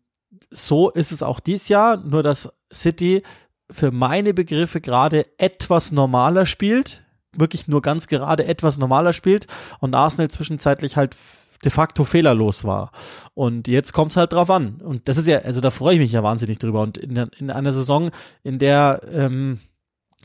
so 0.50 0.90
ist 0.90 1.12
es 1.12 1.22
auch 1.22 1.40
dies 1.40 1.68
Jahr, 1.68 1.96
nur 1.96 2.22
dass 2.22 2.52
City 2.72 3.22
für 3.70 3.90
meine 3.90 4.34
Begriffe 4.34 4.80
gerade 4.80 5.26
etwas 5.38 5.92
normaler 5.92 6.46
spielt, 6.46 7.04
wirklich 7.34 7.68
nur 7.68 7.80
ganz 7.80 8.06
gerade 8.08 8.44
etwas 8.44 8.78
normaler 8.78 9.12
spielt 9.12 9.46
und 9.80 9.94
Arsenal 9.94 10.28
zwischenzeitlich 10.28 10.96
halt 10.96 11.16
de 11.64 11.70
facto 11.70 12.04
fehlerlos 12.04 12.64
war. 12.64 12.90
Und 13.34 13.68
jetzt 13.68 13.92
kommt 13.92 14.12
es 14.12 14.16
halt 14.16 14.32
drauf 14.32 14.50
an. 14.50 14.80
Und 14.82 15.08
das 15.08 15.16
ist 15.16 15.26
ja, 15.26 15.38
also 15.38 15.60
da 15.60 15.70
freue 15.70 15.94
ich 15.94 16.00
mich 16.00 16.12
ja 16.12 16.22
wahnsinnig 16.22 16.58
drüber. 16.58 16.80
Und 16.80 16.98
in, 16.98 17.16
in 17.16 17.50
einer 17.50 17.72
Saison, 17.72 18.10
in 18.42 18.58
der 18.58 19.00
ähm, 19.12 19.58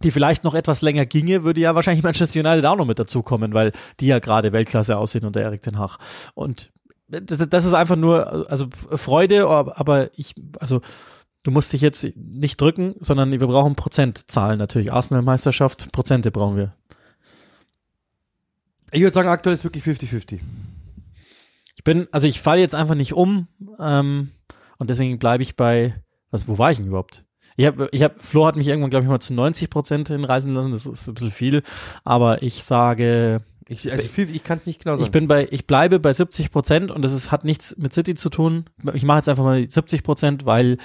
die 0.03 0.11
vielleicht 0.11 0.43
noch 0.43 0.53
etwas 0.53 0.81
länger 0.81 1.05
ginge, 1.05 1.43
würde 1.43 1.61
ja 1.61 1.75
wahrscheinlich 1.75 2.03
Manchester 2.03 2.39
United 2.39 2.65
auch 2.65 2.77
noch 2.77 2.85
mit 2.85 2.99
dazukommen, 2.99 3.53
weil 3.53 3.71
die 3.99 4.07
ja 4.07 4.19
gerade 4.19 4.51
Weltklasse 4.51 4.97
aussehen 4.97 5.25
unter 5.25 5.41
Erik 5.41 5.61
Den 5.61 5.79
Haag. 5.79 5.97
Und 6.33 6.71
das, 7.07 7.47
das 7.49 7.65
ist 7.65 7.73
einfach 7.73 7.95
nur, 7.95 8.49
also 8.51 8.67
Freude, 8.71 9.47
aber 9.47 10.09
ich, 10.17 10.35
also 10.59 10.81
du 11.43 11.51
musst 11.51 11.71
dich 11.71 11.81
jetzt 11.81 12.07
nicht 12.15 12.59
drücken, 12.59 12.95
sondern 12.99 13.31
wir 13.31 13.39
brauchen 13.39 13.75
Prozentzahlen 13.75 14.59
natürlich. 14.59 14.91
Arsenal-Meisterschaft, 14.91 15.91
Prozente 15.93 16.31
brauchen 16.31 16.57
wir. 16.57 16.73
Ich 18.91 19.01
würde 19.01 19.13
sagen, 19.13 19.29
aktuell 19.29 19.53
ist 19.53 19.63
wirklich 19.63 19.83
50-50 19.83 20.39
bin, 21.87 22.05
also 22.11 22.27
ich 22.27 22.41
falle 22.41 22.59
jetzt 22.59 22.75
einfach 22.75 22.95
nicht 22.95 23.13
um 23.13 23.47
ähm, 23.79 24.31
und 24.77 24.89
deswegen 24.89 25.19
bleibe 25.19 25.41
ich 25.41 25.55
bei, 25.55 25.95
was, 26.31 26.45
wo 26.45 26.57
war 26.57 26.69
ich 26.69 26.77
denn 26.79 26.87
überhaupt? 26.87 27.23
Ich 27.55 27.65
habe, 27.65 27.87
ich 27.93 28.03
hab, 28.03 28.21
Flo 28.21 28.45
hat 28.45 28.57
mich 28.57 28.67
irgendwann, 28.67 28.89
glaube 28.89 29.05
ich, 29.05 29.09
mal 29.09 29.21
zu 29.21 29.33
90 29.33 29.69
Prozent 29.69 30.09
hinreisen 30.09 30.53
lassen, 30.53 30.73
das 30.73 30.85
ist 30.85 31.07
ein 31.07 31.13
bisschen 31.13 31.31
viel, 31.31 31.63
aber 32.03 32.43
ich 32.43 32.65
sage 32.65 33.39
Ich, 33.69 33.89
also 33.89 34.03
ich, 34.03 34.17
ich 34.17 34.43
kann 34.43 34.57
es 34.57 34.65
nicht 34.65 34.83
genau 34.83 34.95
sagen. 34.95 35.05
Ich 35.05 35.11
bin 35.11 35.29
bei, 35.29 35.47
ich 35.49 35.65
bleibe 35.65 36.01
bei 36.01 36.11
70 36.11 36.51
Prozent 36.51 36.91
und 36.91 37.03
das 37.03 37.13
ist, 37.13 37.31
hat 37.31 37.45
nichts 37.45 37.77
mit 37.77 37.93
City 37.93 38.15
zu 38.15 38.29
tun. 38.29 38.65
Ich 38.93 39.03
mache 39.03 39.19
jetzt 39.19 39.29
einfach 39.29 39.45
mal 39.45 39.65
70 39.69 40.03
Prozent, 40.03 40.45
weil 40.45 40.79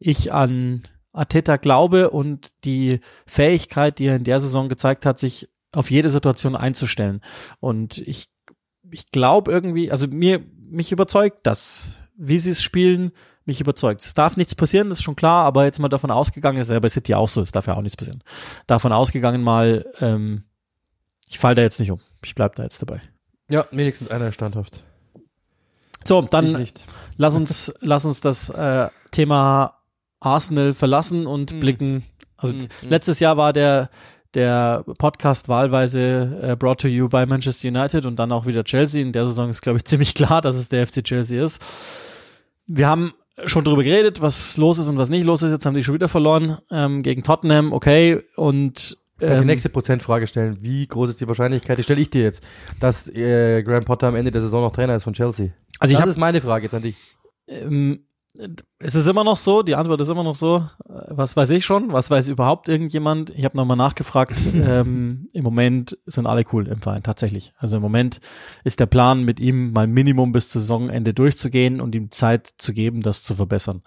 ich 0.00 0.32
an 0.32 0.82
Arteta 1.12 1.58
glaube 1.58 2.10
und 2.10 2.64
die 2.64 2.98
Fähigkeit, 3.24 4.00
die 4.00 4.06
er 4.06 4.16
in 4.16 4.24
der 4.24 4.40
Saison 4.40 4.68
gezeigt 4.68 5.06
hat, 5.06 5.16
sich 5.16 5.48
auf 5.72 5.92
jede 5.92 6.10
Situation 6.10 6.56
einzustellen. 6.56 7.20
Und 7.60 7.98
ich, 7.98 8.26
ich 8.90 9.10
glaube 9.10 9.50
irgendwie, 9.50 9.90
also 9.90 10.06
mir, 10.08 10.40
mich 10.68 10.92
überzeugt 10.92 11.40
das, 11.44 11.98
wie 12.16 12.38
sie 12.38 12.50
es 12.50 12.62
spielen, 12.62 13.12
mich 13.44 13.60
überzeugt. 13.60 14.02
Es 14.02 14.14
darf 14.14 14.36
nichts 14.36 14.54
passieren, 14.54 14.88
das 14.88 14.98
ist 14.98 15.04
schon 15.04 15.16
klar, 15.16 15.44
aber 15.44 15.64
jetzt 15.64 15.78
mal 15.78 15.88
davon 15.88 16.10
ausgegangen, 16.10 16.58
ist 16.60 16.70
ja 16.70 16.78
bei 16.78 16.88
City 16.88 17.14
auch 17.14 17.28
so, 17.28 17.42
es 17.42 17.52
darf 17.52 17.66
ja 17.66 17.74
auch 17.74 17.82
nichts 17.82 17.96
passieren. 17.96 18.22
Davon 18.66 18.92
ausgegangen 18.92 19.42
mal, 19.42 19.84
ähm, 20.00 20.44
ich 21.26 21.38
fall 21.38 21.54
da 21.54 21.62
jetzt 21.62 21.80
nicht 21.80 21.90
um. 21.90 22.00
Ich 22.24 22.34
bleib 22.34 22.56
da 22.56 22.62
jetzt 22.62 22.82
dabei. 22.82 23.00
Ja, 23.48 23.66
wenigstens 23.70 24.10
einer 24.10 24.32
standhaft. 24.32 24.84
So, 26.04 26.22
dann 26.22 26.66
lass 27.16 27.36
uns, 27.36 27.72
lass 27.80 28.04
uns 28.04 28.20
das 28.20 28.50
äh, 28.50 28.88
Thema 29.10 29.74
Arsenal 30.20 30.72
verlassen 30.72 31.26
und 31.26 31.52
mhm. 31.52 31.60
blicken. 31.60 32.04
Also 32.36 32.54
mhm. 32.54 32.68
letztes 32.82 33.20
Jahr 33.20 33.36
war 33.36 33.52
der 33.52 33.90
der 34.34 34.84
Podcast 34.98 35.48
wahlweise 35.48 36.38
äh, 36.42 36.56
brought 36.56 36.80
to 36.80 36.88
you 36.88 37.08
by 37.08 37.26
Manchester 37.26 37.68
United 37.68 38.06
und 38.06 38.18
dann 38.18 38.32
auch 38.32 38.46
wieder 38.46 38.64
Chelsea. 38.64 39.02
In 39.02 39.12
der 39.12 39.26
Saison 39.26 39.48
ist, 39.50 39.62
glaube 39.62 39.78
ich, 39.78 39.84
ziemlich 39.86 40.14
klar, 40.14 40.40
dass 40.40 40.56
es 40.56 40.68
der 40.68 40.86
FC 40.86 41.02
Chelsea 41.04 41.42
ist. 41.42 41.62
Wir 42.66 42.88
haben 42.88 43.12
schon 43.46 43.64
drüber 43.64 43.82
geredet, 43.82 44.20
was 44.20 44.56
los 44.56 44.78
ist 44.78 44.88
und 44.88 44.98
was 44.98 45.08
nicht 45.08 45.24
los 45.24 45.42
ist. 45.42 45.50
Jetzt 45.50 45.66
haben 45.66 45.74
die 45.74 45.82
schon 45.82 45.94
wieder 45.94 46.08
verloren 46.08 46.58
ähm, 46.70 47.02
gegen 47.02 47.22
Tottenham, 47.22 47.72
okay. 47.72 48.22
Und 48.36 48.98
ähm, 49.20 49.40
die 49.40 49.46
nächste 49.46 49.68
Prozentfrage 49.68 50.26
stellen. 50.26 50.58
Wie 50.60 50.86
groß 50.86 51.10
ist 51.10 51.20
die 51.20 51.28
Wahrscheinlichkeit, 51.28 51.78
die 51.78 51.82
stelle 51.82 52.00
ich 52.00 52.10
dir 52.10 52.22
jetzt, 52.22 52.44
dass 52.78 53.08
äh, 53.08 53.62
Graham 53.62 53.84
Potter 53.84 54.08
am 54.08 54.16
Ende 54.16 54.30
der 54.30 54.42
Saison 54.42 54.62
noch 54.62 54.72
Trainer 54.72 54.96
ist 54.96 55.04
von 55.04 55.12
Chelsea? 55.12 55.50
Also 55.78 55.92
ich 55.92 55.96
das 55.96 56.02
hab, 56.02 56.08
ist 56.10 56.18
meine 56.18 56.40
Frage 56.40 56.64
jetzt 56.64 56.74
an 56.74 56.82
dich. 56.82 56.96
Ähm, 57.48 58.04
es 58.78 58.94
ist 58.94 59.06
immer 59.06 59.24
noch 59.24 59.36
so, 59.36 59.62
die 59.62 59.74
Antwort 59.74 60.00
ist 60.00 60.08
immer 60.08 60.22
noch 60.22 60.34
so, 60.34 60.68
was 60.84 61.36
weiß 61.36 61.50
ich 61.50 61.64
schon, 61.64 61.92
was 61.92 62.10
weiß 62.10 62.28
überhaupt 62.28 62.68
irgendjemand? 62.68 63.30
Ich 63.30 63.44
habe 63.44 63.56
nochmal 63.56 63.76
nachgefragt, 63.76 64.42
ähm, 64.54 65.28
im 65.32 65.44
Moment 65.44 65.98
sind 66.06 66.26
alle 66.26 66.44
cool 66.52 66.68
im 66.68 66.80
Verein, 66.80 67.02
tatsächlich. 67.02 67.52
Also 67.58 67.76
im 67.76 67.82
Moment 67.82 68.20
ist 68.62 68.78
der 68.78 68.86
Plan, 68.86 69.24
mit 69.24 69.40
ihm 69.40 69.72
mal 69.72 69.86
Minimum 69.86 70.32
bis 70.32 70.48
zum 70.48 70.60
Saisonende 70.60 71.12
durchzugehen 71.12 71.80
und 71.80 71.94
ihm 71.94 72.10
Zeit 72.10 72.48
zu 72.56 72.72
geben, 72.72 73.00
das 73.00 73.24
zu 73.24 73.34
verbessern. 73.34 73.82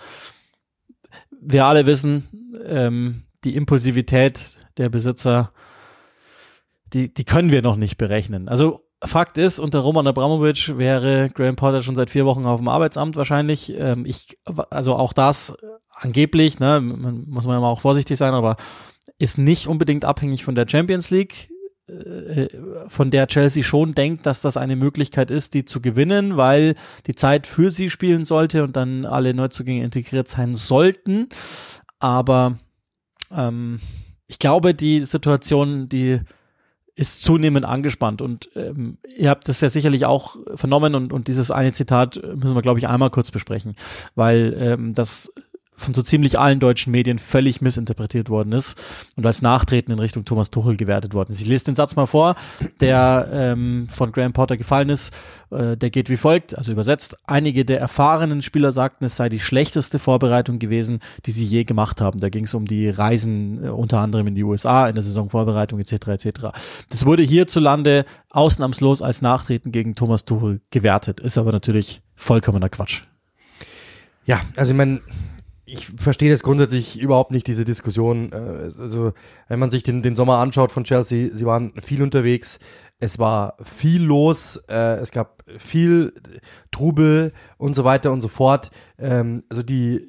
Wir 1.29 1.65
alle 1.65 1.85
wissen, 1.85 2.27
ähm, 2.65 3.23
die 3.43 3.55
Impulsivität 3.55 4.57
der 4.77 4.89
Besitzer, 4.89 5.51
die, 6.93 7.13
die 7.13 7.25
können 7.25 7.51
wir 7.51 7.61
noch 7.61 7.75
nicht 7.75 7.97
berechnen. 7.97 8.49
Also 8.49 8.81
Fakt 9.05 9.37
ist, 9.37 9.59
unter 9.59 9.79
Roman 9.79 10.07
Abramovic 10.07 10.77
wäre 10.77 11.29
Graham 11.29 11.55
Potter 11.55 11.81
schon 11.81 11.95
seit 11.95 12.09
vier 12.09 12.25
Wochen 12.25 12.45
auf 12.45 12.59
dem 12.59 12.67
Arbeitsamt 12.67 13.15
wahrscheinlich. 13.15 13.73
Ähm, 13.77 14.05
ich, 14.05 14.37
also 14.69 14.95
auch 14.95 15.13
das 15.13 15.55
angeblich, 15.89 16.59
ne, 16.59 16.81
man, 16.81 17.25
muss 17.27 17.45
man 17.45 17.61
ja 17.61 17.67
auch 17.67 17.81
vorsichtig 17.81 18.17
sein, 18.17 18.33
aber 18.33 18.55
ist 19.19 19.37
nicht 19.37 19.67
unbedingt 19.67 20.05
abhängig 20.05 20.43
von 20.43 20.55
der 20.55 20.67
Champions 20.67 21.09
League, 21.09 21.49
äh, 21.87 22.47
von 22.87 23.11
der 23.11 23.27
Chelsea 23.27 23.63
schon 23.63 23.93
denkt, 23.93 24.25
dass 24.25 24.41
das 24.41 24.57
eine 24.57 24.75
Möglichkeit 24.75 25.29
ist, 25.29 25.53
die 25.53 25.65
zu 25.65 25.81
gewinnen, 25.81 26.37
weil 26.37 26.75
die 27.07 27.15
Zeit 27.15 27.45
für 27.47 27.71
sie 27.71 27.89
spielen 27.89 28.25
sollte 28.25 28.63
und 28.63 28.77
dann 28.77 29.05
alle 29.05 29.33
Neuzugänge 29.33 29.83
integriert 29.83 30.27
sein 30.27 30.55
sollten. 30.55 31.29
Aber 31.99 32.57
ähm, 33.31 33.79
ich 34.27 34.39
glaube, 34.39 34.73
die 34.73 35.01
Situation, 35.01 35.89
die 35.89 36.21
ist 36.95 37.23
zunehmend 37.23 37.65
angespannt. 37.65 38.21
Und 38.21 38.49
ähm, 38.55 38.97
ihr 39.17 39.29
habt 39.29 39.47
das 39.47 39.61
ja 39.61 39.69
sicherlich 39.69 40.05
auch 40.05 40.35
vernommen 40.55 40.95
und, 40.95 41.11
und 41.11 41.27
dieses 41.27 41.51
eine 41.51 41.73
Zitat 41.73 42.21
müssen 42.35 42.55
wir, 42.55 42.61
glaube 42.61 42.79
ich, 42.79 42.87
einmal 42.87 43.09
kurz 43.09 43.31
besprechen, 43.31 43.75
weil 44.15 44.55
ähm, 44.59 44.93
das 44.93 45.33
von 45.75 45.93
so 45.93 46.01
ziemlich 46.01 46.39
allen 46.39 46.59
deutschen 46.59 46.91
Medien 46.91 47.19
völlig 47.19 47.61
missinterpretiert 47.61 48.29
worden 48.29 48.51
ist 48.53 48.79
und 49.15 49.25
als 49.25 49.41
Nachtreten 49.41 49.91
in 49.91 49.99
Richtung 49.99 50.25
Thomas 50.25 50.51
Tuchel 50.51 50.77
gewertet 50.77 51.13
worden 51.13 51.31
ist. 51.31 51.41
Ich 51.41 51.47
lese 51.47 51.65
den 51.65 51.75
Satz 51.75 51.95
mal 51.95 52.05
vor, 52.05 52.35
der 52.79 53.27
ähm, 53.31 53.87
von 53.89 54.11
Graham 54.11 54.33
Potter 54.33 54.57
gefallen 54.57 54.89
ist. 54.89 55.13
Äh, 55.51 55.77
der 55.77 55.89
geht 55.89 56.09
wie 56.09 56.17
folgt, 56.17 56.57
also 56.57 56.71
übersetzt. 56.71 57.17
Einige 57.25 57.65
der 57.65 57.79
erfahrenen 57.79 58.41
Spieler 58.41 58.71
sagten, 58.71 59.05
es 59.05 59.15
sei 59.15 59.29
die 59.29 59.39
schlechteste 59.39 59.99
Vorbereitung 59.99 60.59
gewesen, 60.59 60.99
die 61.25 61.31
sie 61.31 61.45
je 61.45 61.63
gemacht 61.63 62.01
haben. 62.01 62.19
Da 62.19 62.29
ging 62.29 62.45
es 62.45 62.53
um 62.53 62.65
die 62.65 62.89
Reisen 62.89 63.63
äh, 63.63 63.69
unter 63.69 63.99
anderem 63.99 64.27
in 64.27 64.35
die 64.35 64.43
USA, 64.43 64.87
in 64.87 64.95
der 64.95 65.03
Saisonvorbereitung 65.03 65.79
etc. 65.79 66.07
etc. 66.07 66.29
Das 66.89 67.05
wurde 67.05 67.23
hierzulande 67.23 68.05
ausnahmslos 68.29 69.01
als 69.01 69.21
Nachtreten 69.21 69.71
gegen 69.71 69.95
Thomas 69.95 70.25
Tuchel 70.25 70.61
gewertet, 70.71 71.19
ist 71.19 71.37
aber 71.37 71.51
natürlich 71.51 72.01
vollkommener 72.15 72.69
Quatsch. 72.69 73.03
Ja, 74.25 74.41
also 74.55 74.71
ich 74.71 74.77
meine, 74.77 75.01
ich 75.73 75.87
verstehe 75.87 76.29
das 76.29 76.43
grundsätzlich 76.43 76.99
überhaupt 76.99 77.31
nicht, 77.31 77.47
diese 77.47 77.65
Diskussion. 77.65 78.31
Äh, 78.31 78.35
also, 78.79 79.13
wenn 79.47 79.59
man 79.59 79.71
sich 79.71 79.81
den, 79.81 80.03
den 80.03 80.15
Sommer 80.15 80.37
anschaut 80.37 80.71
von 80.71 80.83
Chelsea, 80.83 81.29
sie 81.33 81.45
waren 81.47 81.73
viel 81.81 82.03
unterwegs, 82.03 82.59
es 82.99 83.17
war 83.17 83.57
viel 83.63 84.03
los, 84.03 84.57
äh, 84.69 84.97
es 84.97 85.11
gab 85.11 85.43
viel 85.57 86.13
Trubel 86.71 87.33
und 87.57 87.75
so 87.75 87.83
weiter 87.83 88.11
und 88.11 88.21
so 88.21 88.27
fort. 88.27 88.69
Ähm, 88.99 89.43
also 89.49 89.63
die 89.63 90.01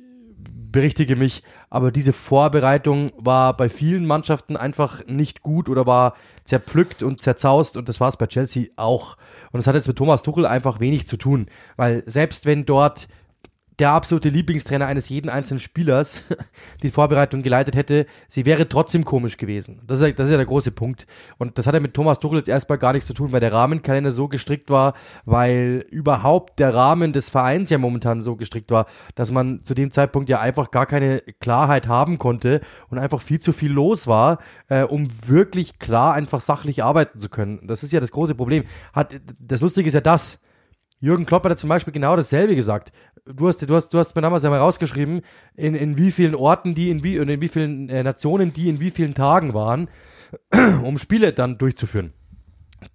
berichtige 0.71 1.17
mich, 1.17 1.43
aber 1.71 1.91
diese 1.91 2.13
Vorbereitung 2.13 3.13
war 3.17 3.57
bei 3.57 3.71
vielen 3.71 4.07
Mannschaften 4.07 4.59
einfach 4.59 5.07
nicht 5.07 5.41
gut 5.41 5.71
oder 5.71 5.87
war 5.87 6.15
zerpflückt 6.45 7.03
und 7.03 7.23
zerzaust 7.23 7.79
und 7.79 7.89
das 7.89 8.01
war 8.01 8.11
es 8.11 8.19
bei 8.19 8.27
Chelsea 8.27 8.67
auch. 8.77 9.17
Und 9.51 9.59
das 9.59 9.67
hat 9.67 9.77
jetzt 9.77 9.89
mit 9.89 9.97
Thomas 9.97 10.23
Tuchel 10.23 10.45
einfach 10.45 10.79
wenig 10.79 11.07
zu 11.07 11.17
tun, 11.17 11.47
weil 11.77 12.03
selbst 12.05 12.45
wenn 12.45 12.67
dort 12.67 13.09
der 13.79 13.91
absolute 13.91 14.29
Lieblingstrainer 14.29 14.87
eines 14.87 15.09
jeden 15.09 15.29
einzelnen 15.29 15.59
Spielers 15.59 16.23
die 16.83 16.91
Vorbereitung 16.91 17.43
geleitet 17.43 17.75
hätte, 17.75 18.07
sie 18.29 18.47
wäre 18.47 18.69
trotzdem 18.69 19.05
komisch 19.05 19.37
gewesen. 19.37 19.83
Das 19.87 20.01
ist, 20.01 20.07
ja, 20.07 20.13
das 20.13 20.27
ist 20.27 20.31
ja 20.31 20.37
der 20.37 20.47
große 20.47 20.71
Punkt. 20.71 21.07
Und 21.39 21.59
das 21.59 21.67
hat 21.67 21.75
ja 21.75 21.81
mit 21.81 21.95
Thomas 21.95 22.21
Tuchel 22.21 22.39
jetzt 22.39 22.49
erstmal 22.49 22.79
gar 22.79 22.93
nichts 22.93 23.07
zu 23.07 23.15
tun, 23.15 23.33
weil 23.33 23.41
der 23.41 23.53
Rahmenkalender 23.53 24.13
so 24.13 24.29
gestrickt 24.29 24.71
war, 24.71 24.95
weil 25.25 25.85
überhaupt 25.91 26.59
der 26.59 26.75
Rahmen 26.75 27.13
des 27.13 27.31
Vereins 27.31 27.71
ja 27.71 27.79
momentan 27.79 28.23
so 28.23 28.37
gestrickt 28.37 28.71
war, 28.71 28.87
dass 29.15 29.31
man 29.31 29.63
zu 29.65 29.75
dem 29.75 29.91
Zeitpunkt 29.91 30.29
ja 30.29 30.41
einfach 30.41 30.71
gar 30.71 30.87
keine 30.87 31.21
Klarheit 31.41 31.89
haben 31.89 32.19
konnte 32.19 32.61
und 32.91 32.99
einfach 32.99 33.21
viel 33.21 33.41
zu 33.41 33.53
viel 33.53 33.73
los 33.73 34.07
war, 34.07 34.39
äh, 34.69 34.83
um 34.83 35.09
wirklich 35.27 35.79
klar 35.79 36.15
einfach 36.15 36.41
sachlich 36.41 36.85
arbeiten 36.85 37.19
zu 37.19 37.29
können. 37.29 37.67
Das 37.67 37.83
ist 37.83 37.93
ja 37.93 38.01
das 38.01 38.13
große 38.13 38.35
Problem. 38.35 38.65
Hat, 38.93 39.15
das 39.39 39.61
Lustige 39.61 39.89
ist 39.89 39.95
ja 39.95 40.01
das, 40.01 40.43
Jürgen 41.05 41.27
Klopp 41.27 41.45
hat 41.45 41.53
ja 41.53 41.57
zum 41.57 41.69
Beispiel 41.69 41.93
genau 41.93 42.17
dasselbe 42.17 42.57
gesagt. 42.57 42.91
Du 43.27 43.47
hast, 43.47 43.61
du 43.61 43.75
hast, 43.75 43.91
du 43.91 43.99
hast 43.99 44.17
mir 44.17 44.23
damals 44.23 44.43
ja 44.43 44.49
mal 44.49 44.59
rausgeschrieben, 44.59 45.21
in, 45.55 45.75
in 45.75 45.99
wie 45.99 46.11
vielen 46.11 46.35
Orten 46.35 46.75
die, 46.75 46.89
in 46.89 47.05
wie, 47.05 47.17
in 47.17 47.43
wie 47.43 47.49
vielen 47.49 47.91
äh, 47.91 48.03
Nationen 48.03 48.55
die 48.55 48.71
in 48.71 48.81
wie 48.81 48.91
vielen 48.91 49.13
Tagen 49.13 49.53
waren, 49.53 49.89
um 50.83 50.97
Spiele 50.97 51.35
dann 51.35 51.59
durchzuführen. 51.59 52.15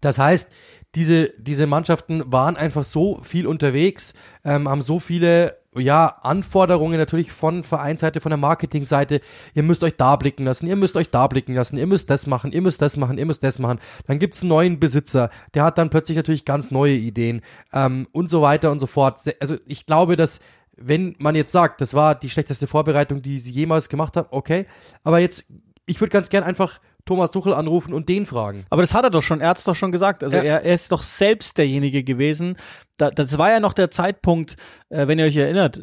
Das 0.01 0.17
heißt, 0.17 0.51
diese, 0.95 1.29
diese 1.37 1.67
Mannschaften 1.67 2.23
waren 2.25 2.57
einfach 2.57 2.83
so 2.83 3.21
viel 3.21 3.45
unterwegs, 3.45 4.15
ähm, 4.43 4.67
haben 4.67 4.81
so 4.81 4.99
viele 4.99 5.58
ja, 5.75 6.07
Anforderungen 6.23 6.97
natürlich 6.97 7.31
von 7.31 7.63
Vereinsseite, 7.63 8.21
von 8.21 8.31
der 8.31 8.37
Marketingseite. 8.37 9.21
Ihr 9.53 9.63
müsst 9.63 9.83
euch 9.83 9.95
da 9.97 10.15
blicken 10.15 10.45
lassen, 10.45 10.67
ihr 10.67 10.75
müsst 10.75 10.97
euch 10.97 11.11
da 11.11 11.27
blicken 11.27 11.53
lassen, 11.53 11.77
ihr 11.77 11.85
müsst 11.85 12.09
das 12.09 12.25
machen, 12.25 12.51
ihr 12.51 12.61
müsst 12.61 12.81
das 12.81 12.97
machen, 12.97 13.17
ihr 13.19 13.25
müsst 13.25 13.43
das 13.43 13.59
machen. 13.59 13.79
Dann 14.07 14.17
gibt's 14.17 14.41
einen 14.41 14.49
neuen 14.49 14.79
Besitzer, 14.79 15.29
der 15.53 15.63
hat 15.63 15.77
dann 15.77 15.91
plötzlich 15.91 16.17
natürlich 16.17 16.43
ganz 16.43 16.71
neue 16.71 16.95
Ideen 16.95 17.41
ähm, 17.71 18.07
und 18.11 18.29
so 18.29 18.41
weiter 18.41 18.71
und 18.71 18.79
so 18.79 18.87
fort. 18.87 19.21
Also 19.39 19.57
ich 19.67 19.85
glaube, 19.85 20.15
dass 20.15 20.39
wenn 20.81 21.15
man 21.19 21.35
jetzt 21.35 21.51
sagt, 21.51 21.81
das 21.81 21.93
war 21.93 22.15
die 22.15 22.29
schlechteste 22.29 22.65
Vorbereitung, 22.65 23.21
die 23.21 23.37
sie 23.37 23.51
jemals 23.51 23.89
gemacht 23.89 24.15
haben, 24.17 24.29
okay. 24.31 24.65
Aber 25.03 25.19
jetzt, 25.19 25.43
ich 25.85 25.99
würde 25.99 26.11
ganz 26.11 26.29
gern 26.29 26.43
einfach 26.43 26.79
Thomas 27.05 27.31
Tuchel 27.31 27.53
anrufen 27.53 27.93
und 27.93 28.09
den 28.09 28.25
fragen. 28.25 28.65
Aber 28.69 28.81
das 28.81 28.93
hat 28.93 29.03
er 29.03 29.09
doch 29.09 29.23
schon, 29.23 29.41
er 29.41 29.49
hat 29.49 29.57
es 29.57 29.63
doch 29.63 29.75
schon 29.75 29.91
gesagt. 29.91 30.23
Also 30.23 30.37
ja. 30.37 30.43
er, 30.43 30.63
er 30.63 30.73
ist 30.73 30.91
doch 30.91 31.01
selbst 31.01 31.57
derjenige 31.57 32.03
gewesen. 32.03 32.55
Da, 32.97 33.09
das 33.09 33.37
war 33.37 33.51
ja 33.51 33.59
noch 33.59 33.73
der 33.73 33.91
Zeitpunkt, 33.91 34.57
äh, 34.89 35.07
wenn 35.07 35.17
ihr 35.19 35.25
euch 35.25 35.37
erinnert, 35.37 35.81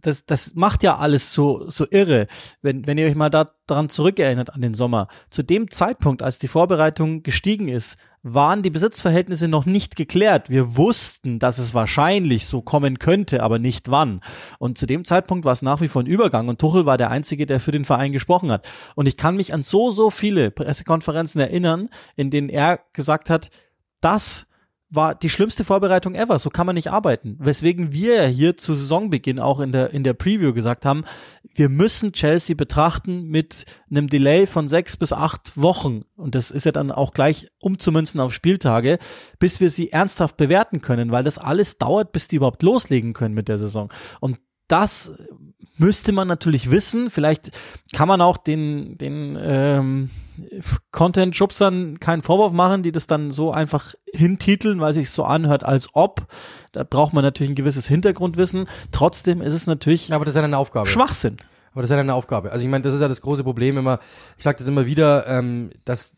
das, 0.00 0.24
das 0.24 0.54
macht 0.54 0.82
ja 0.82 0.96
alles 0.96 1.32
so, 1.32 1.68
so 1.68 1.86
irre. 1.90 2.26
Wenn, 2.62 2.86
wenn 2.86 2.98
ihr 2.98 3.06
euch 3.06 3.14
mal 3.14 3.30
da, 3.30 3.50
daran 3.66 3.88
zurückerinnert 3.88 4.54
an 4.54 4.60
den 4.60 4.74
Sommer. 4.74 5.08
Zu 5.30 5.42
dem 5.42 5.70
Zeitpunkt, 5.70 6.22
als 6.22 6.38
die 6.38 6.48
Vorbereitung 6.48 7.22
gestiegen 7.22 7.68
ist, 7.68 7.98
waren 8.28 8.62
die 8.62 8.70
Besitzverhältnisse 8.70 9.46
noch 9.46 9.66
nicht 9.66 9.94
geklärt. 9.94 10.50
Wir 10.50 10.76
wussten, 10.76 11.38
dass 11.38 11.58
es 11.58 11.74
wahrscheinlich 11.74 12.46
so 12.46 12.60
kommen 12.60 12.98
könnte, 12.98 13.42
aber 13.42 13.60
nicht 13.60 13.88
wann. 13.88 14.20
Und 14.58 14.78
zu 14.78 14.86
dem 14.86 15.04
Zeitpunkt 15.04 15.44
war 15.44 15.52
es 15.52 15.62
nach 15.62 15.80
wie 15.80 15.86
vor 15.86 16.02
ein 16.02 16.06
Übergang 16.06 16.48
und 16.48 16.60
Tuchel 16.60 16.86
war 16.86 16.98
der 16.98 17.10
Einzige, 17.10 17.46
der 17.46 17.60
für 17.60 17.70
den 17.70 17.84
Verein 17.84 18.10
gesprochen 18.10 18.50
hat. 18.50 18.66
Und 18.96 19.06
ich 19.06 19.16
kann 19.16 19.36
mich 19.36 19.54
an 19.54 19.62
so, 19.62 19.92
so 19.92 20.10
viele 20.10 20.50
Pressekonferenzen 20.50 21.40
erinnern, 21.40 21.88
in 22.16 22.30
denen 22.30 22.48
er 22.48 22.80
gesagt 22.92 23.30
hat, 23.30 23.50
das 24.00 24.48
war 24.96 25.14
die 25.14 25.30
schlimmste 25.30 25.64
Vorbereitung 25.64 26.14
ever. 26.14 26.38
So 26.38 26.50
kann 26.50 26.66
man 26.66 26.74
nicht 26.74 26.90
arbeiten. 26.90 27.36
Weswegen 27.38 27.92
wir 27.92 28.26
hier 28.26 28.56
zu 28.56 28.74
Saisonbeginn 28.74 29.38
auch 29.38 29.60
in 29.60 29.72
der, 29.72 29.90
in 29.90 30.02
der 30.02 30.14
Preview 30.14 30.52
gesagt 30.52 30.84
haben, 30.84 31.04
wir 31.54 31.68
müssen 31.68 32.12
Chelsea 32.12 32.56
betrachten 32.56 33.28
mit 33.28 33.64
einem 33.90 34.08
Delay 34.08 34.46
von 34.46 34.68
sechs 34.68 34.96
bis 34.96 35.12
acht 35.12 35.52
Wochen. 35.56 36.00
Und 36.16 36.34
das 36.34 36.50
ist 36.50 36.64
ja 36.64 36.72
dann 36.72 36.90
auch 36.90 37.12
gleich 37.12 37.48
umzumünzen 37.60 38.20
auf 38.20 38.32
Spieltage, 38.32 38.98
bis 39.38 39.60
wir 39.60 39.70
sie 39.70 39.92
ernsthaft 39.92 40.36
bewerten 40.36 40.80
können, 40.80 41.10
weil 41.10 41.24
das 41.24 41.38
alles 41.38 41.78
dauert, 41.78 42.12
bis 42.12 42.28
die 42.28 42.36
überhaupt 42.36 42.62
loslegen 42.62 43.12
können 43.12 43.34
mit 43.34 43.48
der 43.48 43.58
Saison. 43.58 43.92
Und 44.20 44.38
das 44.68 45.12
müsste 45.78 46.12
man 46.12 46.28
natürlich 46.28 46.70
wissen. 46.70 47.10
Vielleicht 47.10 47.50
kann 47.92 48.08
man 48.08 48.20
auch 48.20 48.36
den, 48.36 48.98
den 48.98 49.38
ähm, 49.40 50.10
Content-Schubsern 50.90 51.98
keinen 52.00 52.22
Vorwurf 52.22 52.52
machen, 52.52 52.82
die 52.82 52.92
das 52.92 53.06
dann 53.06 53.30
so 53.30 53.52
einfach 53.52 53.94
hintiteln, 54.14 54.80
weil 54.80 54.94
sich 54.94 55.10
so 55.10 55.24
anhört, 55.24 55.64
als 55.64 55.88
ob. 55.94 56.26
Da 56.72 56.84
braucht 56.84 57.12
man 57.12 57.22
natürlich 57.22 57.52
ein 57.52 57.56
gewisses 57.56 57.88
Hintergrundwissen. 57.88 58.66
Trotzdem 58.92 59.42
ist 59.42 59.54
es 59.54 59.66
natürlich 59.66 60.12
Aber 60.12 60.24
das 60.24 60.32
ist 60.34 60.38
ja 60.38 60.44
eine 60.44 60.58
Aufgabe. 60.58 60.88
Schwachsinn. 60.88 61.36
Aber 61.72 61.82
das 61.82 61.90
ist 61.90 61.94
ja 61.94 62.00
eine 62.00 62.14
Aufgabe. 62.14 62.52
Also 62.52 62.64
ich 62.64 62.70
meine, 62.70 62.82
das 62.82 62.94
ist 62.94 63.00
ja 63.00 63.08
das 63.08 63.20
große 63.20 63.44
Problem 63.44 63.76
immer, 63.76 64.00
ich 64.38 64.44
sage 64.44 64.58
das 64.58 64.66
immer 64.66 64.86
wieder, 64.86 65.26
ähm, 65.26 65.70
dass 65.84 66.16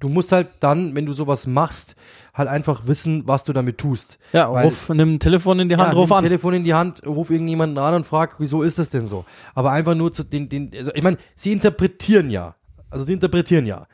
du 0.00 0.08
musst 0.08 0.32
halt 0.32 0.48
dann, 0.60 0.94
wenn 0.94 1.06
du 1.06 1.12
sowas 1.12 1.46
machst, 1.46 1.96
halt 2.34 2.48
einfach 2.48 2.86
wissen, 2.86 3.22
was 3.26 3.44
du 3.44 3.52
damit 3.52 3.78
tust. 3.78 4.18
Ja, 4.32 4.52
Weil- 4.52 4.64
ruf, 4.64 4.88
nimm 4.88 5.14
ein 5.14 5.20
Telefon 5.20 5.60
in 5.60 5.68
die 5.68 5.76
Hand, 5.76 5.92
ja, 5.92 5.98
ruf 5.98 6.10
nimm 6.10 6.18
an. 6.18 6.24
Telefon 6.24 6.54
in 6.54 6.64
die 6.64 6.74
Hand, 6.74 7.06
ruf 7.06 7.30
irgendjemanden 7.30 7.78
an 7.78 7.94
und 7.94 8.06
frag, 8.06 8.34
wieso 8.38 8.62
ist 8.62 8.78
das 8.78 8.90
denn 8.90 9.08
so? 9.08 9.24
Aber 9.54 9.70
einfach 9.70 9.94
nur 9.94 10.12
zu 10.12 10.24
den, 10.24 10.48
den 10.48 10.70
also 10.76 10.90
ich 10.94 11.02
meine, 11.02 11.16
sie 11.36 11.52
interpretieren 11.52 12.30
ja. 12.30 12.56
Also 12.90 13.04
sie 13.04 13.12
interpretieren 13.12 13.66
ja. 13.66 13.86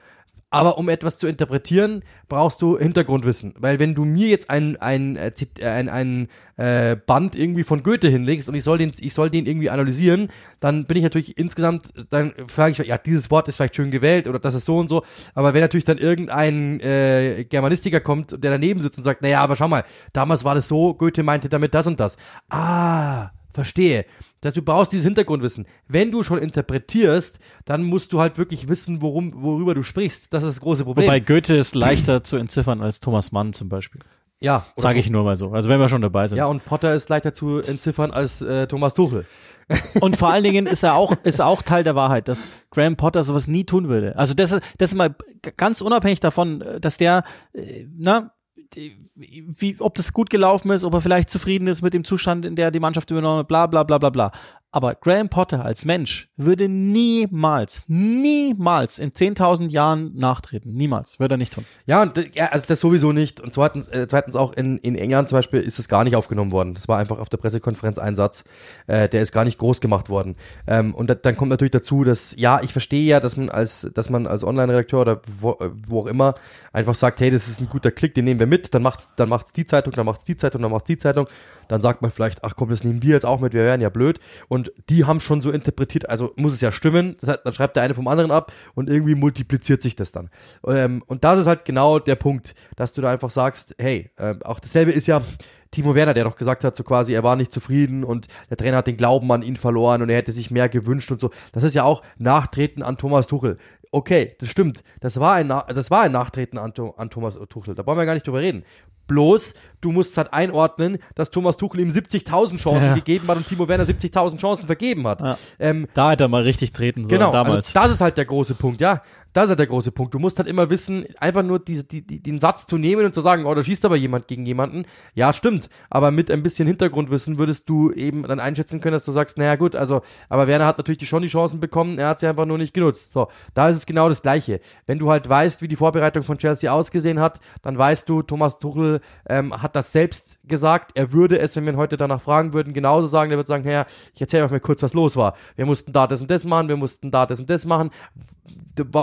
Aber 0.53 0.79
um 0.79 0.89
etwas 0.89 1.19
zu 1.19 1.29
interpretieren, 1.29 2.03
brauchst 2.29 2.61
du 2.61 2.77
Hintergrundwissen. 2.77 3.55
Weil 3.59 3.79
wenn 3.79 3.95
du 3.95 4.05
mir 4.05 4.27
jetzt 4.27 4.51
ein, 4.51 4.77
ein, 4.79 5.15
äh, 5.15 5.33
äh, 5.61 5.67
ein, 5.67 5.89
ein 5.89 6.29
äh, 6.57 6.97
Band 6.97 7.37
irgendwie 7.37 7.63
von 7.63 7.85
Goethe 7.85 8.09
hinlegst 8.09 8.49
und 8.49 8.57
ich 8.57 8.65
soll 8.65 8.79
den, 8.79 8.93
ich 8.99 9.15
soll 9.15 9.31
den 9.31 9.47
irgendwie 9.47 9.71
analysieren, 9.71 10.29
dann 10.59 10.87
bin 10.87 10.97
ich 10.97 11.05
natürlich 11.05 11.39
insgesamt, 11.39 11.93
dann 12.11 12.33
frage 12.49 12.73
ich, 12.73 12.79
ja, 12.79 12.99
dieses 12.99 13.31
Wort 13.31 13.47
ist 13.47 13.57
vielleicht 13.57 13.77
schön 13.77 13.93
gewählt 13.93 14.27
oder 14.27 14.41
das 14.41 14.55
ist 14.55 14.65
so 14.65 14.79
und 14.79 14.89
so. 14.89 15.05
Aber 15.37 15.55
wenn 15.55 15.61
natürlich 15.61 15.85
dann 15.85 15.99
irgendein 15.99 16.81
äh, 16.81 17.45
Germanistiker 17.49 18.01
kommt, 18.01 18.33
der 18.33 18.51
daneben 18.51 18.83
sitzt 18.83 18.99
und 18.99 19.05
sagt, 19.05 19.23
naja, 19.23 19.41
aber 19.43 19.55
schau 19.55 19.69
mal, 19.69 19.85
damals 20.13 20.45
war 20.45 20.57
das 20.57 20.67
so, 20.67 20.95
Goethe 20.95 21.23
meinte 21.23 21.49
damit 21.49 21.75
das 21.75 21.87
und 21.87 22.01
das. 22.01 22.19
Ah, 22.49 23.31
verstehe. 23.53 24.05
Dass 24.41 24.55
du 24.55 24.63
brauchst 24.63 24.93
dieses 24.93 25.05
Hintergrundwissen. 25.05 25.67
Wenn 25.87 26.11
du 26.11 26.23
schon 26.23 26.39
interpretierst, 26.39 27.41
dann 27.67 27.83
musst 27.83 28.13
du 28.13 28.21
halt 28.21 28.39
wirklich 28.39 28.69
wissen, 28.69 29.03
worum, 29.03 29.43
worüber 29.43 29.75
du 29.75 29.83
sprichst. 29.83 30.33
Das 30.33 30.43
ist 30.45 30.57
das 30.57 30.61
große 30.61 30.85
Problem. 30.85 31.07
Wobei 31.07 31.21
Goethe 31.21 31.57
ist 31.57 31.75
leichter 31.75 32.23
zu 32.23 32.37
entziffern 32.37 32.81
als 32.81 33.01
Thomas 33.01 33.33
Mann 33.33 33.53
zum 33.53 33.69
Beispiel. 33.69 34.01
ja, 34.41 34.65
Sage 34.77 34.99
ich 34.99 35.11
nur 35.11 35.25
mal 35.25 35.37
so. 35.37 35.51
Also 35.51 35.69
wenn 35.69 35.79
wir 35.79 35.89
schon 35.91 36.01
dabei 36.01 36.27
sind. 36.27 36.39
Ja, 36.39 36.47
und 36.47 36.65
Potter 36.65 36.95
ist 36.95 37.11
leichter 37.11 37.35
zu 37.35 37.57
entziffern 37.59 38.11
als 38.13 38.41
äh, 38.41 38.67
Thomas 38.67 38.95
Tuchel. 38.95 39.27
Und 40.01 40.17
vor 40.17 40.31
allen 40.33 40.43
Dingen 40.43 40.67
ist 40.67 40.83
er 40.83 40.95
auch, 40.97 41.15
ist 41.23 41.39
er 41.39 41.47
auch 41.47 41.63
Teil 41.63 41.85
der 41.85 41.95
Wahrheit, 41.95 42.27
dass 42.27 42.49
Graham 42.71 42.97
Potter 42.97 43.23
sowas 43.23 43.47
nie 43.47 43.65
tun 43.65 43.89
würde. 43.89 44.17
Also 44.17 44.35
das 44.35 44.51
ist, 44.51 44.63
das 44.79 44.91
ist 44.91 44.97
mal 44.97 45.15
ganz 45.57 45.81
unabhängig 45.81 46.19
davon, 46.19 46.65
dass 46.81 46.97
der, 46.97 47.23
äh, 47.53 47.87
na, 47.97 48.33
wie, 48.77 49.77
ob 49.81 49.95
das 49.95 50.13
gut 50.13 50.31
gelaufen 50.31 50.71
ist, 50.71 50.85
ob 50.85 50.95
er 50.95 51.01
vielleicht 51.01 51.31
zufrieden 51.31 51.67
ist 51.67 51.83
mit 51.83 51.95
dem 51.95 52.05
Zustand, 52.05 52.45
in 52.45 52.57
der 52.57 52.67
er 52.67 52.71
die 52.71 52.81
Mannschaft 52.81 53.11
übernommen 53.11 53.41
hat, 53.41 53.49
bla, 53.49 53.67
bla, 53.67 53.83
bla, 53.83 53.99
bla, 53.99 54.11
bla. 54.11 54.33
Aber 54.73 54.95
Graham 54.95 55.29
Potter 55.29 55.65
als 55.65 55.85
Mensch 55.85 56.29
würde 56.37 56.69
niemals, 56.69 57.85
niemals 57.89 59.01
in 59.01 59.11
10.000 59.11 59.69
Jahren 59.71 60.15
nachtreten. 60.15 60.73
Niemals. 60.75 61.19
Würde 61.19 61.35
er 61.35 61.39
nicht 61.39 61.53
tun. 61.53 61.65
Ja, 61.87 62.03
und 62.03 62.37
ja, 62.37 62.47
also 62.47 62.65
das 62.69 62.79
sowieso 62.79 63.11
nicht. 63.11 63.41
Und 63.41 63.53
zweitens, 63.53 63.89
äh, 63.89 64.07
zweitens 64.09 64.37
auch 64.37 64.53
in, 64.53 64.79
in 64.79 64.95
England 64.95 65.29
zum 65.29 65.39
Beispiel 65.39 65.61
ist 65.61 65.81
es 65.81 65.89
gar 65.89 66.05
nicht 66.05 66.15
aufgenommen 66.15 66.53
worden. 66.53 66.75
Das 66.75 66.87
war 66.87 66.99
einfach 66.99 67.19
auf 67.19 67.29
der 67.29 67.39
Pressekonferenz 67.39 67.99
ein 67.99 68.15
Satz, 68.15 68.45
äh, 68.87 69.09
der 69.09 69.23
ist 69.23 69.33
gar 69.33 69.45
nicht 69.45 69.59
groß 69.59 69.81
gemacht 69.81 70.09
worden. 70.09 70.37
Ähm, 70.69 70.95
und 70.95 71.11
da, 71.11 71.15
dann 71.17 71.37
kommt 71.37 71.51
natürlich 71.51 71.73
dazu, 71.73 72.05
dass, 72.05 72.37
ja, 72.37 72.61
ich 72.63 72.73
verstehe 72.73 73.05
ja, 73.05 73.19
dass 73.19 73.37
man 73.37 73.49
als, 73.49 73.91
dass 73.93 74.09
man 74.09 74.29
als 74.29 74.45
Online-Redakteur 74.45 75.01
oder 75.01 75.23
wo, 75.41 75.53
äh, 75.53 75.71
wo 75.89 76.03
auch 76.03 76.07
immer 76.07 76.35
einfach 76.73 76.95
sagt, 76.95 77.19
hey, 77.19 77.33
das 77.33 77.49
ist 77.49 77.61
ein 77.61 77.69
guter 77.69 77.91
Klick, 77.91 78.15
den 78.15 78.25
nehmen 78.25 78.39
wir 78.39 78.47
mit, 78.47 78.73
dann 78.73 78.83
macht's, 78.83 79.15
dann 79.17 79.29
macht's 79.29 79.53
die 79.53 79.67
Zeitung, 79.67 79.93
dann 79.95 80.07
macht's 80.07 80.25
die 80.25 80.37
Zeitung, 80.37 80.63
dann 80.63 80.71
macht's 80.71 80.87
die 80.87 80.99
Zeitung. 80.99 81.27
Dann 81.67 81.81
sagt 81.81 82.03
man 82.03 82.11
vielleicht, 82.11 82.43
ach 82.43 82.55
komm, 82.57 82.71
das 82.71 82.83
nehmen 82.83 83.03
wir 83.03 83.15
jetzt 83.15 83.27
auch 83.27 83.41
mit, 83.41 83.53
wir 83.53 83.63
wären 83.63 83.81
ja 83.81 83.91
blöd. 83.91 84.19
Und 84.49 84.60
die 84.89 85.05
haben 85.05 85.21
schon 85.21 85.41
so 85.41 85.51
interpretiert, 85.51 86.09
also 86.09 86.33
muss 86.37 86.53
es 86.53 86.61
ja 86.61 86.73
stimmen. 86.73 87.17
Das 87.21 87.31
heißt, 87.31 87.41
dann 87.45 87.53
schreibt 87.53 87.77
der 87.77 87.83
eine 87.83 87.95
vom 87.95 88.09
anderen 88.09 88.31
ab 88.31 88.53
und 88.75 88.89
irgendwie 88.89 89.15
multipliziert 89.15 89.83
sich 89.83 89.97
das 89.97 90.13
dann. 90.13 90.31
Ähm, 90.67 91.03
und 91.07 91.25
das 91.25 91.39
ist 91.39 91.47
halt 91.47 91.65
genau 91.65 91.99
der 91.99 92.17
Punkt, 92.17 92.55
dass 92.77 92.93
du 92.93 93.03
da 93.03 93.11
einfach 93.11 93.31
sagst, 93.31 93.75
hey, 93.79 94.11
äh, 94.17 94.35
auch 94.45 94.61
dasselbe 94.61 94.93
ist 94.93 95.07
ja 95.07 95.23
Timo 95.71 95.95
Werner, 95.95 96.15
der 96.15 96.25
doch 96.25 96.37
gesagt 96.37 96.65
hat, 96.65 96.77
so 96.77 96.83
quasi, 96.83 97.13
er 97.13 97.23
war 97.23 97.37
nicht 97.37 97.53
zufrieden 97.53 98.03
und 98.03 98.27
der 98.49 98.57
Trainer 98.57 98.79
hat 98.79 98.89
den 98.89 98.97
Glauben 98.97 99.31
an 99.31 99.43
ihn 99.43 99.57
verloren 99.57 100.03
und 100.03 100.09
er 100.09 100.17
hätte 100.17 100.33
sich 100.33 100.51
mehr 100.51 100.69
gewünscht 100.69 101.11
und 101.13 101.21
so. 101.21 101.31
Das 101.53 101.63
ist 101.63 101.75
ja 101.75 101.85
auch 101.85 102.03
Nachtreten 102.19 102.83
an 102.83 102.97
Thomas 102.97 103.29
Tuchel. 103.29 103.57
Okay, 103.93 104.35
das 104.39 104.49
stimmt. 104.49 104.83
Das 105.01 105.21
war 105.21 105.35
ein, 105.35 105.47
Na 105.47 105.65
das 105.69 105.91
war 105.91 106.03
ein 106.03 106.13
Nachtreten 106.13 106.59
an, 106.59 106.73
an 106.97 107.11
Thomas 107.11 107.39
Tuchel. 107.49 107.75
Da 107.75 107.87
wollen 107.87 107.99
wir 107.99 108.07
gar 108.07 108.15
nicht 108.15 108.27
drüber 108.27 108.41
reden. 108.41 108.65
Bloß, 109.07 109.55
du 109.81 109.93
musst 109.93 110.17
halt 110.17 110.33
einordnen, 110.33 110.99
dass 111.15 111.31
Thomas 111.31 111.57
Tuchel 111.57 111.81
ihm 111.81 111.91
70.000 111.91 112.59
Chancen 112.59 112.87
Ja. 112.87 112.95
gegeben 112.95 113.29
hat 113.29 113.37
und 113.39 113.49
Timo 113.49 113.69
Werner 113.69 113.85
70.000 113.85 114.39
Chancen 114.39 114.67
vergeben 114.67 115.07
hat. 115.07 115.21
Ja. 115.21 115.39
Ähm, 115.59 115.87
Da 115.95 116.11
hätte 116.13 116.25
er 116.25 116.29
mal 116.29 116.43
richtig 116.43 116.73
treten 116.73 117.05
sollen 117.05 117.19
Genau, 117.19 117.33
damals. 117.33 117.75
Also 117.75 117.87
das 117.89 117.95
ist 117.97 118.01
halt 118.01 118.17
der 118.17 118.25
große 118.27 118.55
Punkt, 118.55 118.81
ja. 118.81 119.03
Das 119.33 119.45
ist 119.45 119.51
halt 119.51 119.61
der 119.61 119.69
große 119.69 119.93
Punkt. 119.93 120.13
Du 120.13 120.19
musst 120.19 120.39
halt 120.39 120.49
immer 120.49 120.71
wissen, 120.71 121.05
einfach 121.21 121.45
nur 121.45 121.61
diese, 121.61 121.85
die, 121.85 122.05
die, 122.05 122.21
den 122.21 122.41
Satz 122.41 122.67
zu 122.67 122.79
nehmen 122.79 123.05
und 123.07 123.15
zu 123.15 123.21
sagen, 123.21 123.47
oh, 123.47 123.55
da 123.55 123.63
schießt 123.63 123.85
aber 123.85 123.95
jemand 123.95 124.27
gegen 124.27 124.45
jemanden. 124.45 124.87
Ja, 125.15 125.33
stimmt. 125.33 125.71
Aber 125.89 126.11
mit 126.11 126.33
ein 126.33 126.43
bisschen 126.43 126.67
Hintergrundwissen 126.67 127.39
würdest 127.39 127.69
du 127.69 127.93
eben 127.93 128.25
dann 128.25 128.41
einschätzen 128.41 128.81
können, 128.81 128.95
dass 128.95 129.05
du 129.05 129.13
sagst, 129.13 129.39
naja, 129.39 129.55
gut, 129.55 129.77
also, 129.77 130.03
aber 130.29 130.49
Werner 130.49 130.67
hat 130.67 130.79
natürlich 130.79 131.09
schon 131.09 131.23
die 131.23 131.29
Chancen 131.29 131.61
bekommen, 131.61 131.97
er 132.01 132.09
hat 132.09 132.19
sie 132.19 132.27
einfach 132.27 132.45
nur 132.45 132.59
nicht 132.59 132.75
genutzt. 132.75 133.13
So, 133.13 133.29
da 133.55 133.69
ist 133.69 133.77
es 133.77 133.87
genau 133.87 134.09
das 134.09 134.23
Gleiche. 134.23 134.59
Wenn 134.87 134.99
du 134.99 135.13
halt 135.13 135.29
weißt, 135.29 135.63
wie 135.63 135.69
die 135.69 135.77
Vorbereitung 135.77 136.25
von 136.25 136.37
Chelsea 136.37 136.73
ausgesehen 136.73 137.21
hat, 137.21 137.41
dann 137.63 137.79
weißt 137.79 138.09
du, 138.09 138.23
Thomas 138.23 138.59
Tuchel 138.59 139.01
ähm, 139.29 139.63
hat 139.63 139.70
das 139.73 139.93
selbst 139.93 140.39
gesagt. 140.45 140.93
Er 140.95 141.13
würde 141.13 141.39
es, 141.39 141.57
wenn 141.57 141.65
wir 141.65 141.73
ihn 141.73 141.77
heute 141.79 141.97
danach 141.97 142.21
fragen 142.21 142.53
würden, 142.53 142.73
genauso 142.73 143.07
sagen. 143.07 143.31
Er 143.31 143.37
wird 143.37 143.47
sagen, 143.47 143.65
naja, 143.65 143.87
ich 144.15 144.21
erzähle 144.21 144.45
euch 144.45 144.51
mal 144.51 144.61
kurz, 144.61 144.83
was 144.83 144.95
los 144.95 145.17
war. 145.17 145.35
Wir 145.57 145.67
mussten 145.67 145.93
da 145.93 146.07
das 146.07 146.21
und 146.21 146.31
das 146.31 146.45
machen, 146.45 146.69
wir 146.69 146.77
mussten 146.77 147.11
da 147.11 147.27
das 147.27 147.41
und 147.41 147.49
das 147.51 147.65
machen 147.65 147.91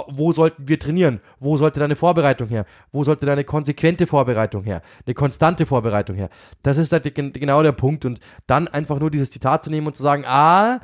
wo 0.07 0.31
sollten 0.31 0.67
wir 0.67 0.79
trainieren? 0.79 1.19
Wo 1.39 1.57
sollte 1.57 1.79
deine 1.79 1.95
Vorbereitung 1.95 2.47
her? 2.47 2.65
Wo 2.91 3.03
sollte 3.03 3.25
deine 3.25 3.43
konsequente 3.43 4.07
Vorbereitung 4.07 4.63
her? 4.63 4.81
Eine 5.05 5.13
konstante 5.13 5.65
Vorbereitung 5.65 6.15
her? 6.15 6.29
Das 6.63 6.77
ist 6.77 6.91
halt 6.91 7.13
gen- 7.13 7.33
genau 7.33 7.61
der 7.63 7.73
Punkt. 7.73 8.05
Und 8.05 8.19
dann 8.47 8.67
einfach 8.67 8.99
nur 8.99 9.11
dieses 9.11 9.29
Zitat 9.31 9.63
zu 9.63 9.69
nehmen 9.69 9.87
und 9.87 9.95
zu 9.95 10.03
sagen, 10.03 10.23
ah, 10.25 10.79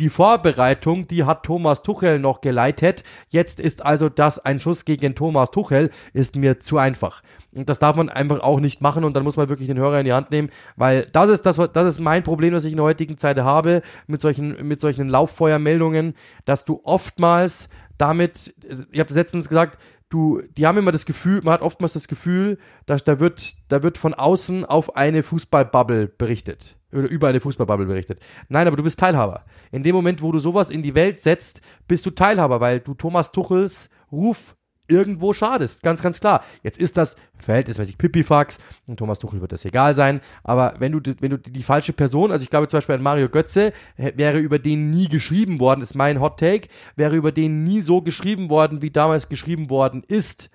die 0.00 0.08
Vorbereitung, 0.08 1.06
die 1.06 1.24
hat 1.24 1.44
Thomas 1.44 1.82
Tuchel 1.82 2.18
noch 2.18 2.40
geleitet. 2.40 3.04
Jetzt 3.28 3.60
ist 3.60 3.84
also 3.84 4.08
das 4.08 4.44
ein 4.44 4.58
Schuss 4.58 4.84
gegen 4.84 5.14
Thomas 5.14 5.52
Tuchel, 5.52 5.90
ist 6.12 6.34
mir 6.34 6.58
zu 6.58 6.78
einfach. 6.78 7.22
Und 7.52 7.68
das 7.68 7.78
darf 7.78 7.94
man 7.94 8.08
einfach 8.08 8.40
auch 8.40 8.58
nicht 8.58 8.80
machen 8.80 9.04
und 9.04 9.14
dann 9.14 9.22
muss 9.22 9.36
man 9.36 9.48
wirklich 9.48 9.68
den 9.68 9.78
Hörer 9.78 10.00
in 10.00 10.06
die 10.06 10.12
Hand 10.12 10.32
nehmen, 10.32 10.50
weil 10.76 11.06
das 11.12 11.30
ist 11.30 11.46
das, 11.46 11.56
das 11.72 11.86
ist 11.86 12.00
mein 12.00 12.24
Problem, 12.24 12.52
das 12.52 12.64
ich 12.64 12.72
in 12.72 12.78
der 12.78 12.84
heutigen 12.84 13.18
Zeit 13.18 13.38
habe, 13.38 13.82
mit 14.08 14.20
solchen, 14.20 14.66
mit 14.66 14.80
solchen 14.80 15.08
Lauffeuermeldungen, 15.08 16.14
dass 16.44 16.64
du 16.64 16.80
oftmals 16.82 17.68
damit, 17.96 18.54
ich 18.90 18.98
habe 18.98 19.14
letztens 19.14 19.48
gesagt, 19.48 19.78
du, 20.08 20.42
die 20.56 20.66
haben 20.66 20.78
immer 20.78 20.92
das 20.92 21.06
Gefühl, 21.06 21.40
man 21.44 21.54
hat 21.54 21.62
oftmals 21.62 21.92
das 21.92 22.08
Gefühl, 22.08 22.58
dass 22.86 23.04
da 23.04 23.20
wird, 23.20 23.54
da 23.68 23.84
wird 23.84 23.96
von 23.96 24.14
außen 24.14 24.64
auf 24.64 24.96
eine 24.96 25.22
Fußballbubble 25.22 26.08
berichtet. 26.08 26.76
Oder 26.94 27.08
über 27.08 27.28
eine 27.28 27.40
Fußballbubble 27.40 27.86
berichtet. 27.86 28.20
Nein, 28.48 28.66
aber 28.66 28.76
du 28.76 28.82
bist 28.82 28.98
Teilhaber. 28.98 29.44
In 29.72 29.82
dem 29.82 29.94
Moment, 29.94 30.22
wo 30.22 30.32
du 30.32 30.40
sowas 30.40 30.70
in 30.70 30.82
die 30.82 30.94
Welt 30.94 31.20
setzt, 31.20 31.60
bist 31.88 32.06
du 32.06 32.10
Teilhaber, 32.10 32.60
weil 32.60 32.80
du 32.80 32.94
Thomas 32.94 33.32
Tuchels 33.32 33.90
Ruf 34.12 34.54
irgendwo 34.88 35.32
schadest. 35.32 35.82
Ganz, 35.82 36.02
ganz 36.02 36.20
klar. 36.20 36.44
Jetzt 36.62 36.78
ist 36.78 36.96
das 36.96 37.16
verhältnismäßig 37.38 37.98
Pipifax 37.98 38.58
und 38.86 38.98
Thomas 38.98 39.18
Tuchel 39.18 39.40
wird 39.40 39.52
das 39.52 39.64
egal 39.64 39.94
sein. 39.94 40.20
Aber 40.42 40.74
wenn 40.78 40.92
du, 40.92 41.00
wenn 41.20 41.30
du 41.30 41.38
die, 41.38 41.62
falsche 41.62 41.92
Person, 41.92 42.30
also 42.30 42.42
ich 42.42 42.50
glaube 42.50 42.68
zum 42.68 42.78
Beispiel 42.78 42.96
an 42.96 43.02
Mario 43.02 43.28
Götze, 43.28 43.72
wäre 43.96 44.38
über 44.38 44.58
den 44.58 44.90
nie 44.90 45.08
geschrieben 45.08 45.58
worden, 45.58 45.80
ist 45.80 45.94
mein 45.94 46.20
Hot 46.20 46.38
Take, 46.38 46.68
wäre 46.96 47.16
über 47.16 47.32
den 47.32 47.64
nie 47.64 47.80
so 47.80 48.02
geschrieben 48.02 48.50
worden, 48.50 48.82
wie 48.82 48.90
damals 48.90 49.28
geschrieben 49.28 49.70
worden 49.70 50.04
ist, 50.06 50.50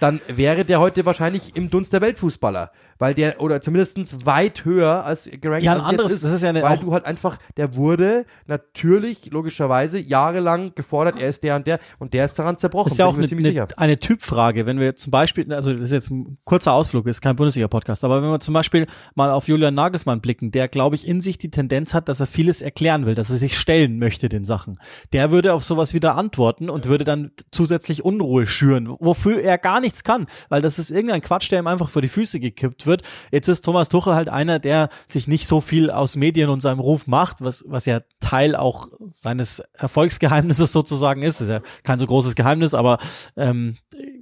dann 0.00 0.20
wäre 0.28 0.64
der 0.64 0.80
heute 0.80 1.04
wahrscheinlich 1.06 1.56
im 1.56 1.70
Dunst 1.70 1.92
der 1.92 2.00
Weltfußballer. 2.00 2.70
Weil 2.98 3.12
der, 3.14 3.42
oder 3.42 3.60
zumindest 3.60 4.24
weit 4.24 4.64
höher 4.64 5.04
als 5.04 5.28
gerankt 5.40 5.64
Ja, 5.64 5.74
ein 5.74 5.80
anderes- 5.82 6.20
das 6.22 6.32
ist 6.32 6.42
ja 6.42 6.48
eine- 6.48 6.62
weil 6.62 6.78
du 6.78 6.92
halt 6.94 7.04
einfach, 7.04 7.36
der 7.58 7.76
wurde 7.76 8.24
natürlich, 8.46 9.26
logischerweise, 9.30 9.98
jahrelang 9.98 10.72
gefordert, 10.74 11.16
er 11.20 11.28
ist 11.28 11.42
der 11.44 11.56
und 11.56 11.66
der, 11.66 11.78
und 11.98 12.14
der 12.14 12.24
ist 12.24 12.38
daran 12.38 12.56
zerbrochen, 12.58 12.84
Das 12.86 12.94
ist 12.94 12.98
ja 12.98 13.06
auch 13.06 13.14
bin 13.16 13.24
eine, 13.24 13.30
eine, 13.32 13.42
sicher. 13.42 13.68
eine 13.76 13.98
Typfrage, 13.98 14.64
wenn 14.66 14.80
wir 14.80 14.96
zum 14.96 15.10
Beispiel, 15.10 15.52
also 15.52 15.72
das 15.74 15.82
ist 15.84 15.92
jetzt 15.92 16.10
ein 16.10 16.38
kurzer 16.44 16.72
Ausflug, 16.72 17.06
ist 17.06 17.20
kein 17.20 17.36
Bundesliga-Podcast, 17.36 18.02
aber 18.04 18.22
wenn 18.22 18.30
wir 18.30 18.40
zum 18.40 18.54
Beispiel 18.54 18.86
mal 19.14 19.30
auf 19.30 19.46
Julian 19.48 19.74
Nagelsmann 19.74 20.20
blicken, 20.20 20.50
der, 20.50 20.68
glaube 20.68 20.96
ich, 20.96 21.06
in 21.06 21.20
sich 21.20 21.36
die 21.38 21.50
Tendenz 21.50 21.92
hat, 21.92 22.08
dass 22.08 22.20
er 22.20 22.26
vieles 22.26 22.62
erklären 22.62 23.04
will, 23.06 23.14
dass 23.14 23.28
er 23.30 23.36
sich 23.36 23.58
stellen 23.58 23.98
möchte 23.98 24.28
den 24.28 24.44
Sachen, 24.46 24.74
der 25.12 25.30
würde 25.30 25.52
auf 25.52 25.64
sowas 25.64 25.92
wieder 25.92 26.16
antworten 26.16 26.70
und 26.70 26.86
würde 26.86 27.04
dann 27.04 27.32
zusätzlich 27.50 28.04
Unruhe 28.04 28.46
schüren, 28.46 28.88
wofür 29.00 29.40
er 29.42 29.58
gar 29.58 29.80
nichts 29.86 30.04
kann, 30.04 30.26
weil 30.48 30.60
das 30.60 30.78
ist 30.78 30.90
irgendein 30.90 31.22
Quatsch, 31.22 31.50
der 31.50 31.60
ihm 31.60 31.66
einfach 31.66 31.88
vor 31.88 32.02
die 32.02 32.08
Füße 32.08 32.40
gekippt 32.40 32.86
wird. 32.86 33.02
Jetzt 33.30 33.48
ist 33.48 33.64
Thomas 33.64 33.88
Tuchel 33.88 34.14
halt 34.14 34.28
einer, 34.28 34.58
der 34.58 34.88
sich 35.06 35.28
nicht 35.28 35.46
so 35.46 35.60
viel 35.60 35.90
aus 35.90 36.16
Medien 36.16 36.50
und 36.50 36.60
seinem 36.60 36.80
Ruf 36.80 37.06
macht, 37.06 37.42
was, 37.42 37.64
was 37.68 37.86
ja 37.86 38.00
Teil 38.20 38.56
auch 38.56 38.88
seines 39.06 39.60
Erfolgsgeheimnisses 39.74 40.72
sozusagen 40.72 41.22
ist. 41.22 41.40
Das 41.40 41.48
ist 41.48 41.52
ja 41.52 41.60
kein 41.84 41.98
so 41.98 42.06
großes 42.06 42.34
Geheimnis, 42.34 42.74
aber 42.74 42.98
ähm, 43.36 43.76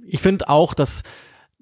ich 0.07 0.21
finde 0.21 0.47
auch, 0.49 0.73
dass 0.73 1.03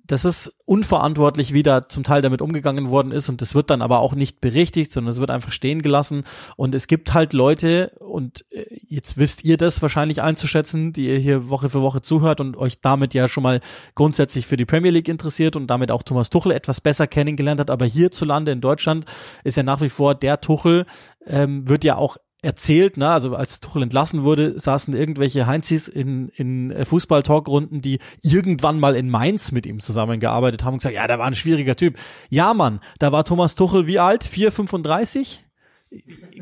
das 0.05 0.25
ist 0.25 0.57
unverantwortlich, 0.65 1.53
wie 1.53 1.63
da 1.63 1.87
zum 1.87 2.03
Teil 2.03 2.21
damit 2.21 2.41
umgegangen 2.41 2.89
worden 2.89 3.13
ist. 3.13 3.29
Und 3.29 3.41
das 3.41 3.55
wird 3.55 3.69
dann 3.69 3.81
aber 3.81 3.99
auch 3.99 4.15
nicht 4.15 4.41
berichtigt, 4.41 4.91
sondern 4.91 5.11
es 5.11 5.19
wird 5.19 5.31
einfach 5.31 5.53
stehen 5.53 5.81
gelassen. 5.81 6.23
Und 6.57 6.75
es 6.75 6.87
gibt 6.87 7.13
halt 7.13 7.31
Leute 7.31 7.91
und 7.99 8.45
äh, 8.51 8.65
jetzt 8.87 9.17
wisst 9.17 9.45
ihr 9.45 9.55
das 9.55 9.81
wahrscheinlich 9.81 10.21
einzuschätzen, 10.21 10.91
die 10.91 11.07
ihr 11.07 11.17
hier 11.17 11.49
Woche 11.49 11.69
für 11.69 11.81
Woche 11.81 12.01
zuhört 12.01 12.41
und 12.41 12.57
euch 12.57 12.81
damit 12.81 13.13
ja 13.13 13.29
schon 13.29 13.43
mal 13.43 13.61
grundsätzlich 13.95 14.45
für 14.45 14.57
die 14.57 14.65
Premier 14.65 14.91
League 14.91 15.07
interessiert 15.07 15.55
und 15.55 15.67
damit 15.67 15.89
auch 15.89 16.03
Thomas 16.03 16.29
Tuchel 16.29 16.51
etwas 16.51 16.81
besser 16.81 17.07
kennengelernt 17.07 17.61
hat, 17.61 17.71
aber 17.71 17.85
hierzulande 17.85 18.51
in 18.51 18.61
Deutschland 18.61 19.05
ist 19.43 19.57
ja 19.57 19.63
nach 19.63 19.81
wie 19.81 19.89
vor 19.89 20.15
der 20.15 20.41
Tuchel, 20.41 20.85
ähm, 21.25 21.67
wird 21.67 21.83
ja 21.85 21.95
auch 21.95 22.17
erzählt, 22.43 22.97
ne, 22.97 23.10
also 23.10 23.36
als 23.36 23.60
Tuchel 23.62 23.84
entlassen 23.84 24.23
wurde, 24.23 24.60
saßen 24.60 24.93
irgendwelche 24.93 25.47
Heinzis 25.47 25.88
in, 25.88 26.29
in 26.29 26.71
äh, 26.71 26.86
Fußball-Talkrunden, 26.86 27.82
die 27.82 27.99
irgendwann 28.21 28.79
mal 28.79 28.95
in 28.95 29.10
Mainz 29.10 29.51
mit 29.51 29.65
ihm 29.65 29.79
zusammengearbeitet 29.79 30.63
haben 30.63 30.73
und 30.73 30.79
gesagt, 30.79 30.95
ja, 30.95 31.08
der 31.08 31.19
war 31.19 31.25
ein 31.25 31.36
schwieriger 31.36 31.75
Typ. 31.75 31.97
Ja, 32.29 32.53
Mann, 32.53 32.79
da 32.99 33.12
war 33.12 33.23
Thomas 33.23 33.56
Tuchel 33.56 33.88
wie 33.88 33.99
alt? 33.99 34.23
4, 34.23 34.51
35? 34.51 35.42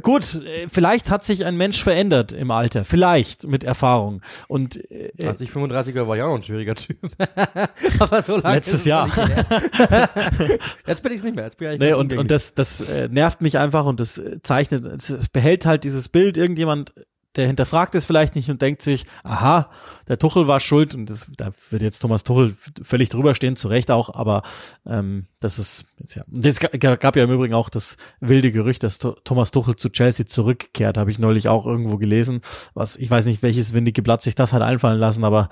Gut, 0.01 0.35
äh, 0.35 0.67
vielleicht 0.69 1.09
hat 1.09 1.23
sich 1.23 1.45
ein 1.45 1.57
Mensch 1.57 1.83
verändert 1.83 2.31
im 2.31 2.51
Alter, 2.51 2.85
vielleicht 2.85 3.47
mit 3.47 3.63
Erfahrung. 3.63 4.21
Und 4.47 4.79
äh, 4.91 5.11
als 5.25 5.41
ich 5.41 5.51
35 5.51 5.95
war, 5.95 6.07
war 6.07 6.17
ich 6.17 6.23
auch 6.23 6.29
noch 6.29 6.35
ein 6.35 6.43
schwieriger 6.43 6.75
Typ. 6.75 6.97
Aber 7.99 8.21
so 8.21 8.37
lange 8.37 8.55
letztes 8.55 8.85
Jahr. 8.85 9.09
jetzt 10.87 11.03
bin 11.03 11.11
ich 11.11 11.19
es 11.19 11.23
nicht 11.23 11.35
mehr. 11.35 11.45
Jetzt 11.45 11.57
bin 11.57 11.71
ich 11.71 11.79
nee, 11.79 11.93
und, 11.93 12.15
und 12.15 12.31
das, 12.31 12.53
das 12.53 12.81
äh, 12.81 13.09
nervt 13.09 13.41
mich 13.41 13.57
einfach 13.57 13.85
und 13.85 13.99
das 13.99 14.17
äh, 14.17 14.41
zeichnet, 14.41 14.85
es 14.85 15.29
behält 15.29 15.65
halt 15.65 15.83
dieses 15.83 16.09
Bild. 16.09 16.37
Irgendjemand 16.37 16.93
der 17.35 17.47
hinterfragt 17.47 17.95
es 17.95 18.05
vielleicht 18.05 18.35
nicht 18.35 18.49
und 18.49 18.61
denkt 18.61 18.81
sich, 18.81 19.05
aha, 19.23 19.69
der 20.07 20.17
Tuchel 20.17 20.47
war 20.47 20.59
schuld 20.59 20.95
und 20.95 21.09
das, 21.09 21.31
da 21.37 21.51
wird 21.69 21.81
jetzt 21.81 21.99
Thomas 21.99 22.23
Tuchel 22.23 22.55
völlig 22.81 23.09
drüber 23.09 23.35
stehen, 23.35 23.55
zu 23.55 23.67
Recht 23.67 23.91
auch, 23.91 24.13
aber 24.13 24.43
ähm, 24.85 25.27
das 25.39 25.57
ist 25.57 25.85
jetzt 25.97 26.15
ja. 26.15 26.23
Und 26.31 26.45
jetzt 26.45 26.59
gab 26.81 27.15
ja 27.15 27.23
im 27.23 27.31
Übrigen 27.31 27.53
auch 27.53 27.69
das 27.69 27.97
wilde 28.19 28.51
Gerücht, 28.51 28.83
dass 28.83 28.99
Thomas 28.99 29.51
Tuchel 29.51 29.75
zu 29.75 29.89
Chelsea 29.89 30.25
zurückkehrt, 30.25 30.97
habe 30.97 31.11
ich 31.11 31.19
neulich 31.19 31.47
auch 31.47 31.65
irgendwo 31.65 31.97
gelesen. 31.97 32.41
Was 32.73 32.95
ich 32.95 33.09
weiß 33.09 33.25
nicht, 33.25 33.43
welches 33.43 33.73
windige 33.73 34.01
Blatt 34.01 34.21
sich 34.21 34.35
das 34.35 34.53
hat 34.53 34.61
einfallen 34.61 34.99
lassen, 34.99 35.23
aber 35.23 35.49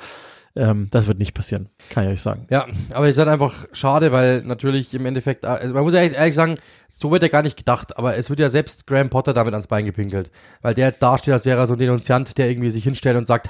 ähm, 0.55 0.87
das 0.91 1.07
wird 1.07 1.19
nicht 1.19 1.33
passieren, 1.33 1.69
kann 1.89 2.05
ich 2.05 2.11
euch 2.11 2.21
sagen. 2.21 2.45
Ja, 2.49 2.65
aber 2.91 3.05
es 3.05 3.11
ist 3.11 3.19
halt 3.19 3.29
einfach 3.29 3.65
schade, 3.73 4.11
weil 4.11 4.41
natürlich 4.43 4.93
im 4.93 5.05
Endeffekt, 5.05 5.45
also 5.45 5.73
man 5.73 5.83
muss 5.83 5.93
ja 5.93 6.01
ehrlich 6.01 6.35
sagen, 6.35 6.57
so 6.89 7.11
wird 7.11 7.23
ja 7.23 7.29
gar 7.29 7.43
nicht 7.43 7.55
gedacht, 7.55 7.97
aber 7.97 8.17
es 8.17 8.29
wird 8.29 8.39
ja 8.39 8.49
selbst 8.49 8.85
Graham 8.87 9.09
Potter 9.09 9.33
damit 9.33 9.53
ans 9.53 9.67
Bein 9.67 9.85
gepinkelt, 9.85 10.31
weil 10.61 10.73
der 10.73 10.91
dasteht, 10.91 11.33
als 11.33 11.45
wäre 11.45 11.59
er 11.59 11.67
so 11.67 11.73
ein 11.73 11.79
Denunziant, 11.79 12.37
der 12.37 12.49
irgendwie 12.49 12.71
sich 12.71 12.83
hinstellt 12.83 13.15
und 13.15 13.25
sagt, 13.27 13.49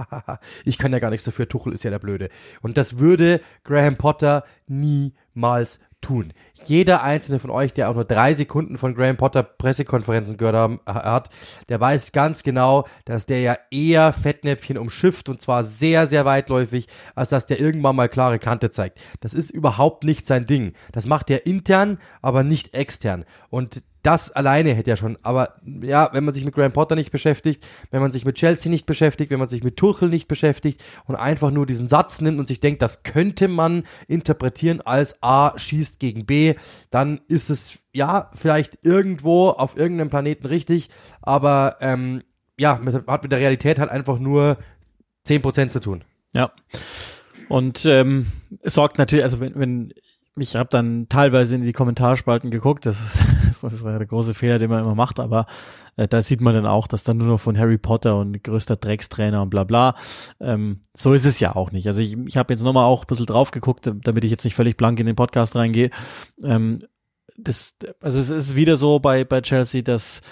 ich 0.64 0.78
kann 0.78 0.92
ja 0.92 0.98
gar 0.98 1.10
nichts 1.10 1.24
dafür, 1.24 1.48
Tuchel 1.48 1.72
ist 1.72 1.84
ja 1.84 1.90
der 1.90 1.98
Blöde. 1.98 2.30
Und 2.62 2.78
das 2.78 2.98
würde 2.98 3.40
Graham 3.64 3.96
Potter 3.96 4.44
niemals 4.66 5.80
tun. 6.08 6.32
Jeder 6.64 7.02
einzelne 7.02 7.38
von 7.38 7.50
euch, 7.50 7.74
der 7.74 7.90
auch 7.90 7.94
nur 7.94 8.04
drei 8.04 8.32
Sekunden 8.32 8.78
von 8.78 8.94
Graham 8.94 9.18
Potter 9.18 9.42
Pressekonferenzen 9.42 10.38
gehört 10.38 10.56
haben, 10.56 10.80
hat, 10.86 11.28
der 11.68 11.80
weiß 11.80 12.12
ganz 12.12 12.42
genau, 12.42 12.86
dass 13.04 13.26
der 13.26 13.40
ja 13.40 13.58
eher 13.70 14.14
Fettnäpfchen 14.14 14.78
umschifft 14.78 15.28
und 15.28 15.42
zwar 15.42 15.64
sehr, 15.64 16.06
sehr 16.06 16.24
weitläufig, 16.24 16.88
als 17.14 17.28
dass 17.28 17.44
der 17.44 17.60
irgendwann 17.60 17.96
mal 17.96 18.08
klare 18.08 18.38
Kante 18.38 18.70
zeigt. 18.70 19.00
Das 19.20 19.34
ist 19.34 19.50
überhaupt 19.50 20.02
nicht 20.04 20.26
sein 20.26 20.46
Ding. 20.46 20.72
Das 20.92 21.04
macht 21.04 21.28
er 21.30 21.44
intern, 21.44 21.98
aber 22.22 22.42
nicht 22.42 22.72
extern. 22.72 23.26
Und 23.50 23.82
das 24.02 24.30
alleine 24.30 24.74
hätte 24.74 24.90
ja 24.90 24.96
schon, 24.96 25.18
aber 25.22 25.56
ja, 25.64 26.10
wenn 26.12 26.24
man 26.24 26.32
sich 26.32 26.44
mit 26.44 26.54
Graham 26.54 26.72
Potter 26.72 26.94
nicht 26.94 27.10
beschäftigt, 27.10 27.66
wenn 27.90 28.00
man 28.00 28.12
sich 28.12 28.24
mit 28.24 28.36
Chelsea 28.36 28.70
nicht 28.70 28.86
beschäftigt, 28.86 29.30
wenn 29.30 29.38
man 29.38 29.48
sich 29.48 29.64
mit 29.64 29.76
Tuchel 29.76 30.08
nicht 30.08 30.28
beschäftigt 30.28 30.82
und 31.06 31.16
einfach 31.16 31.50
nur 31.50 31.66
diesen 31.66 31.88
Satz 31.88 32.20
nimmt 32.20 32.38
und 32.38 32.48
sich 32.48 32.60
denkt, 32.60 32.82
das 32.82 33.02
könnte 33.02 33.48
man 33.48 33.84
interpretieren 34.06 34.80
als 34.80 35.22
A 35.22 35.52
schießt 35.56 35.98
gegen 35.98 36.26
B, 36.26 36.54
dann 36.90 37.20
ist 37.28 37.50
es 37.50 37.80
ja 37.92 38.30
vielleicht 38.34 38.78
irgendwo 38.82 39.48
auf 39.50 39.76
irgendeinem 39.76 40.10
Planeten 40.10 40.46
richtig, 40.46 40.90
aber 41.20 41.76
ähm, 41.80 42.22
ja, 42.56 42.80
hat 43.06 43.22
mit 43.22 43.32
der 43.32 43.38
Realität 43.38 43.78
halt 43.78 43.90
einfach 43.90 44.18
nur 44.18 44.58
10% 45.26 45.70
zu 45.70 45.80
tun. 45.80 46.04
Ja. 46.32 46.50
Und 47.48 47.84
ähm, 47.86 48.26
es 48.60 48.74
sorgt 48.74 48.98
natürlich, 48.98 49.24
also 49.24 49.40
wenn, 49.40 49.54
wenn 49.54 49.92
ich 50.40 50.56
habe 50.56 50.68
dann 50.70 51.08
teilweise 51.08 51.54
in 51.54 51.62
die 51.62 51.72
Kommentarspalten 51.72 52.50
geguckt, 52.50 52.86
das 52.86 53.00
ist, 53.00 53.24
das 53.62 53.72
ist 53.72 53.84
der 53.84 54.06
große 54.06 54.34
Fehler, 54.34 54.58
den 54.58 54.70
man 54.70 54.80
immer 54.80 54.94
macht, 54.94 55.20
aber 55.20 55.46
äh, 55.96 56.08
da 56.08 56.22
sieht 56.22 56.40
man 56.40 56.54
dann 56.54 56.66
auch, 56.66 56.86
dass 56.86 57.04
dann 57.04 57.18
nur 57.18 57.28
noch 57.28 57.40
von 57.40 57.58
Harry 57.58 57.78
Potter 57.78 58.16
und 58.16 58.42
größter 58.42 58.76
Dreckstrainer 58.76 59.42
und 59.42 59.50
bla 59.50 59.64
bla. 59.64 59.94
Ähm, 60.40 60.80
so 60.94 61.12
ist 61.12 61.26
es 61.26 61.40
ja 61.40 61.56
auch 61.56 61.72
nicht. 61.72 61.86
Also 61.86 62.00
ich, 62.00 62.16
ich 62.16 62.36
habe 62.36 62.52
jetzt 62.52 62.62
nochmal 62.62 62.84
auch 62.84 63.04
ein 63.04 63.06
bisschen 63.06 63.26
drauf 63.26 63.50
geguckt, 63.50 63.90
damit 64.02 64.24
ich 64.24 64.30
jetzt 64.30 64.44
nicht 64.44 64.54
völlig 64.54 64.76
blank 64.76 65.00
in 65.00 65.06
den 65.06 65.16
Podcast 65.16 65.56
reingehe. 65.56 65.90
Ähm, 66.42 66.80
das, 67.36 67.76
also 68.00 68.18
es 68.18 68.30
ist 68.30 68.56
wieder 68.56 68.76
so 68.76 68.98
bei, 68.98 69.24
bei 69.24 69.40
Chelsea, 69.40 69.82
dass 69.82 70.22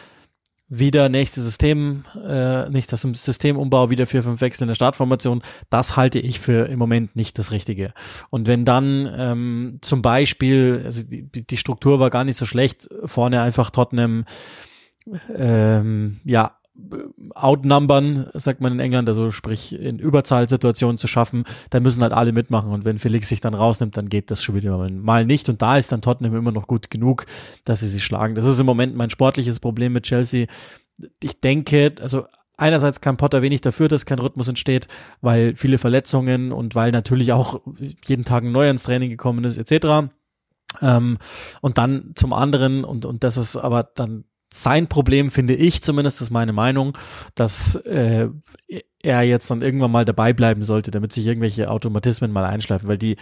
wieder 0.69 1.09
nächste 1.09 1.43
System, 1.43 2.05
äh, 2.27 2.69
nicht 2.71 2.93
das 2.93 3.03
Systemumbau, 3.03 3.91
wieder 3.91 4.07
vier, 4.07 4.23
fünf 4.23 4.41
Wechsel 4.41 4.65
in 4.65 4.69
der 4.69 4.75
Startformation, 4.75 5.43
das 5.71 5.97
halte 5.97 6.19
ich 6.19 6.41
für 6.41 6.67
im 6.69 6.79
Moment 6.79 7.15
nicht 7.15 7.39
das 7.39 7.53
Richtige. 7.53 7.93
Und 8.31 8.49
wenn 8.49 8.65
dann 8.65 9.09
ähm, 9.17 9.79
zum 9.81 10.03
Beispiel, 10.03 10.83
also 10.85 11.03
die, 11.05 11.29
die 11.29 11.57
Struktur 11.57 12.01
war 12.01 12.11
gar 12.11 12.25
nicht 12.25 12.37
so 12.37 12.47
schlecht, 12.47 12.89
vorne 13.05 13.43
einfach 13.43 13.71
Tottenham 13.71 14.25
ähm, 15.35 16.21
ja 16.25 16.57
outnumbern, 17.35 18.27
sagt 18.33 18.61
man 18.61 18.73
in 18.73 18.81
England, 18.81 19.09
also 19.09 19.31
sprich 19.31 19.73
in 19.73 19.99
Überzahlsituationen 19.99 20.99
zu 20.99 21.09
schaffen, 21.09 21.45
dann 21.71 21.83
müssen 21.83 22.03
halt 22.03 22.13
alle 22.13 22.33
mitmachen 22.33 22.71
und 22.71 22.85
wenn 22.85 22.99
Felix 22.99 23.29
sich 23.29 23.41
dann 23.41 23.55
rausnimmt, 23.55 23.97
dann 23.97 24.09
geht 24.09 24.31
das 24.31 24.43
schon 24.43 24.55
wieder 24.55 24.77
mal 24.89 25.25
nicht 25.25 25.49
und 25.49 25.63
da 25.63 25.79
ist 25.79 25.93
dann 25.93 26.03
Tottenham 26.03 26.37
immer 26.37 26.53
noch 26.53 26.67
gut 26.67 26.91
genug, 26.91 27.27
dass 27.65 27.81
sie 27.81 27.89
sich 27.89 28.05
schlagen. 28.05 28.35
Das 28.35 28.45
ist 28.45 28.59
im 28.59 28.67
Moment 28.67 28.95
mein 28.95 29.11
sportliches 29.11 29.61
Problem 29.61 29.93
mit 29.93 30.05
Chelsea. 30.05 30.47
Ich 31.23 31.41
denke, 31.41 31.95
also 32.01 32.27
einerseits 32.57 33.01
kann 33.01 33.17
Potter 33.17 33.43
wenig 33.43 33.61
dafür, 33.61 33.89
dass 33.89 34.07
kein 34.07 34.19
Rhythmus 34.19 34.49
entsteht, 34.49 34.89
weil 35.21 35.57
viele 35.57 35.79
Verletzungen 35.79 36.53
und 36.53 36.75
weil 36.75 36.93
natürlich 36.93 37.33
auch 37.33 37.61
jeden 38.07 38.25
Tag 38.25 38.45
ein 38.45 38.53
neuer 38.53 38.71
ins 38.71 38.85
Training 38.85 39.11
gekommen 39.11 39.45
ist, 39.45 39.59
etc. 39.59 40.11
Ähm, 40.83 41.19
und 41.61 41.79
dann 41.79 42.13
zum 42.15 42.33
anderen, 42.33 42.85
und, 42.85 43.05
und 43.05 43.25
das 43.25 43.37
ist 43.37 43.57
aber 43.57 43.83
dann 43.83 44.25
sein 44.63 44.87
Problem, 44.89 45.31
finde 45.31 45.55
ich 45.55 45.83
zumindest, 45.83 46.21
ist 46.21 46.31
meine 46.31 46.53
Meinung, 46.53 46.97
dass 47.35 47.77
äh, 47.77 48.29
er 49.03 49.23
jetzt 49.23 49.51
dann 49.51 49.63
irgendwann 49.63 49.93
mal 49.93 50.05
dabei 50.05 50.33
bleiben 50.33 50.63
sollte, 50.63 50.91
damit 50.91 51.13
sich 51.13 51.27
irgendwelche 51.27 51.71
Automatismen 51.71 52.33
mal 52.33 52.45
einschleifen, 52.45 52.89
weil 52.89 52.99
die 52.99 53.17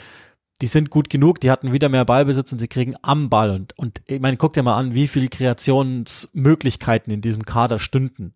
die 0.63 0.69
sind 0.69 0.89
gut 0.89 1.11
genug, 1.11 1.41
die 1.41 1.51
hatten 1.51 1.73
wieder 1.73 1.89
mehr 1.89 2.05
Ballbesitz 2.05 2.53
und 2.53 2.59
sie 2.59 2.69
kriegen 2.69 2.95
am 3.03 3.29
Ball 3.29 3.51
und 3.51 3.77
und 3.77 4.03
ich 4.07 4.21
meine, 4.21 4.37
guck 4.37 4.53
dir 4.53 4.63
mal 4.63 4.77
an, 4.77 4.95
wie 4.95 5.09
viel 5.09 5.29
Kreationsmöglichkeiten 5.29 7.13
in 7.13 7.21
diesem 7.21 7.45
Kader 7.45 7.79
stünden 7.79 8.35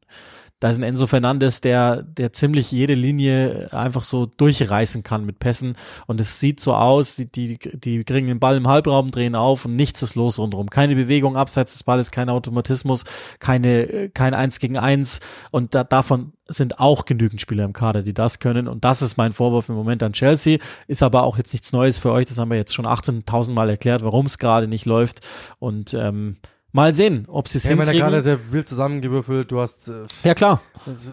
da 0.60 0.70
ist 0.70 0.78
ein 0.78 0.82
Enzo 0.82 1.06
Fernandes, 1.06 1.60
der, 1.60 2.02
der 2.02 2.32
ziemlich 2.32 2.72
jede 2.72 2.94
Linie 2.94 3.68
einfach 3.72 4.02
so 4.02 4.26
durchreißen 4.26 5.04
kann 5.04 5.24
mit 5.24 5.38
Pässen. 5.38 5.76
Und 6.06 6.20
es 6.20 6.40
sieht 6.40 6.58
so 6.58 6.74
aus, 6.74 7.14
die, 7.14 7.30
die, 7.30 7.58
die 7.58 8.02
kriegen 8.02 8.26
den 8.26 8.40
Ball 8.40 8.56
im 8.56 8.66
Halbraum, 8.66 9.12
drehen 9.12 9.36
auf 9.36 9.66
und 9.66 9.76
nichts 9.76 10.02
ist 10.02 10.16
los 10.16 10.38
rundherum. 10.38 10.68
Keine 10.68 10.96
Bewegung 10.96 11.36
abseits 11.36 11.72
des 11.74 11.84
Balles, 11.84 12.10
kein 12.10 12.28
Automatismus, 12.28 13.04
keine, 13.38 14.10
kein 14.10 14.34
Eins 14.34 14.58
gegen 14.58 14.76
Eins. 14.76 15.20
Und 15.52 15.76
da, 15.76 15.84
davon 15.84 16.32
sind 16.48 16.80
auch 16.80 17.04
genügend 17.04 17.40
Spieler 17.40 17.64
im 17.64 17.72
Kader, 17.72 18.02
die 18.02 18.14
das 18.14 18.40
können. 18.40 18.66
Und 18.66 18.84
das 18.84 19.00
ist 19.00 19.16
mein 19.16 19.32
Vorwurf 19.32 19.68
im 19.68 19.76
Moment 19.76 20.02
an 20.02 20.12
Chelsea. 20.12 20.58
Ist 20.88 21.04
aber 21.04 21.22
auch 21.22 21.38
jetzt 21.38 21.52
nichts 21.52 21.72
Neues 21.72 22.00
für 22.00 22.10
euch. 22.10 22.26
Das 22.26 22.38
haben 22.38 22.50
wir 22.50 22.56
jetzt 22.56 22.74
schon 22.74 22.86
18.000 22.86 23.52
Mal 23.52 23.70
erklärt, 23.70 24.02
warum 24.02 24.26
es 24.26 24.38
gerade 24.38 24.66
nicht 24.66 24.86
läuft. 24.86 25.20
Und, 25.60 25.94
ähm, 25.94 26.38
Mal 26.72 26.94
sehen, 26.94 27.24
ob 27.28 27.48
sie 27.48 27.58
es 27.58 27.64
ja, 27.64 27.70
hinkriegen. 27.70 27.94
Ich 27.94 28.00
meine, 28.00 28.10
gerade 28.10 28.22
sehr 28.22 28.52
wild 28.52 28.68
zusammengewürfelt. 28.68 29.50
Du 29.50 29.60
hast 29.60 29.88
äh, 29.88 30.06
ja 30.22 30.34
klar 30.34 30.60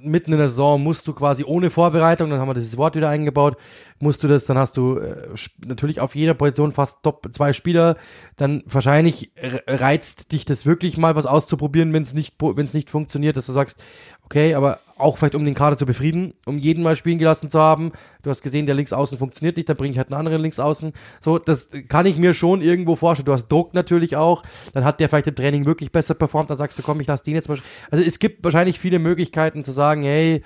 mitten 0.01 0.31
in 0.31 0.37
der 0.39 0.49
Saison 0.49 0.81
musst 0.81 1.07
du 1.07 1.13
quasi 1.13 1.43
ohne 1.43 1.69
Vorbereitung, 1.69 2.29
dann 2.29 2.39
haben 2.39 2.47
wir 2.47 2.53
dieses 2.53 2.77
Wort 2.77 2.95
wieder 2.95 3.09
eingebaut, 3.09 3.57
musst 3.99 4.23
du 4.23 4.27
das, 4.27 4.45
dann 4.45 4.57
hast 4.57 4.77
du 4.77 4.97
äh, 4.97 5.27
natürlich 5.65 5.99
auf 5.99 6.15
jeder 6.15 6.33
Position 6.33 6.71
fast 6.71 7.03
Top 7.03 7.27
zwei 7.33 7.53
Spieler. 7.53 7.95
Dann 8.35 8.63
wahrscheinlich 8.65 9.31
reizt 9.67 10.31
dich 10.31 10.45
das 10.45 10.65
wirklich 10.65 10.97
mal 10.97 11.15
was 11.15 11.25
auszuprobieren, 11.25 11.93
wenn 11.93 12.03
es 12.03 12.13
nicht 12.13 12.35
wenn 12.39 12.65
es 12.65 12.73
nicht 12.73 12.89
funktioniert, 12.89 13.37
dass 13.37 13.45
du 13.45 13.51
sagst, 13.51 13.81
okay, 14.23 14.55
aber 14.55 14.79
auch 14.97 15.17
vielleicht 15.17 15.35
um 15.35 15.43
den 15.43 15.55
Kader 15.55 15.75
zu 15.75 15.85
befrieden, 15.85 16.33
um 16.45 16.57
jeden 16.57 16.81
mal 16.81 16.95
spielen 16.95 17.17
gelassen 17.17 17.49
zu 17.49 17.59
haben. 17.59 17.91
Du 18.23 18.29
hast 18.29 18.41
gesehen, 18.41 18.65
der 18.65 18.75
Linksaußen 18.75 19.17
funktioniert 19.17 19.57
nicht, 19.57 19.67
dann 19.67 19.75
bringe 19.75 19.91
ich 19.91 19.97
halt 19.97 20.07
einen 20.07 20.19
anderen 20.19 20.41
Linksaußen. 20.41 20.93
So, 21.19 21.37
das 21.37 21.69
kann 21.89 22.05
ich 22.05 22.17
mir 22.17 22.33
schon 22.33 22.61
irgendwo 22.61 22.95
vorstellen. 22.95 23.25
Du 23.25 23.33
hast 23.33 23.49
Druck 23.49 23.73
natürlich 23.73 24.15
auch, 24.15 24.43
dann 24.73 24.85
hat 24.85 24.99
der 24.99 25.09
vielleicht 25.09 25.27
im 25.27 25.35
Training 25.35 25.65
wirklich 25.65 25.91
besser 25.91 26.13
performt, 26.13 26.49
dann 26.49 26.57
sagst 26.57 26.79
du, 26.79 26.83
komm, 26.83 27.01
ich 27.01 27.07
lass 27.07 27.23
den 27.23 27.35
jetzt 27.35 27.49
mal. 27.49 27.57
Also 27.91 28.05
es 28.05 28.19
gibt 28.19 28.43
wahrscheinlich 28.43 28.79
viele 28.79 28.99
Möglichkeiten 28.99 29.65
zu 29.65 29.71
sagen, 29.71 30.03
hey, 30.03 30.43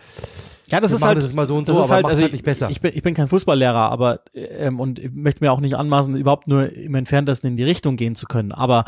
Ja, 0.71 0.79
das 0.79 0.91
ist 0.91 1.03
halt, 1.03 1.17
das 1.17 1.33
mal 1.33 1.47
so 1.47 1.55
und 1.55 1.67
das 1.67 1.75
so, 1.75 1.81
ist 1.81 1.87
aber 1.87 1.95
halt, 1.95 2.05
also 2.05 2.21
halt 2.21 2.33
nicht 2.33 2.45
besser. 2.45 2.69
Ich 2.69 2.81
bin, 2.81 2.91
ich 2.93 3.01
bin 3.01 3.13
kein 3.13 3.27
Fußballlehrer, 3.27 3.91
aber 3.91 4.21
ähm, 4.33 4.79
und 4.79 4.99
ich 4.99 5.11
möchte 5.11 5.43
mir 5.43 5.51
auch 5.51 5.61
nicht 5.61 5.75
anmaßen, 5.75 6.15
überhaupt 6.15 6.47
nur 6.47 6.71
im 6.71 6.95
Entferntesten 6.95 7.51
in 7.51 7.57
die 7.57 7.63
Richtung 7.63 7.97
gehen 7.97 8.15
zu 8.15 8.27
können. 8.27 8.51
Aber 8.51 8.85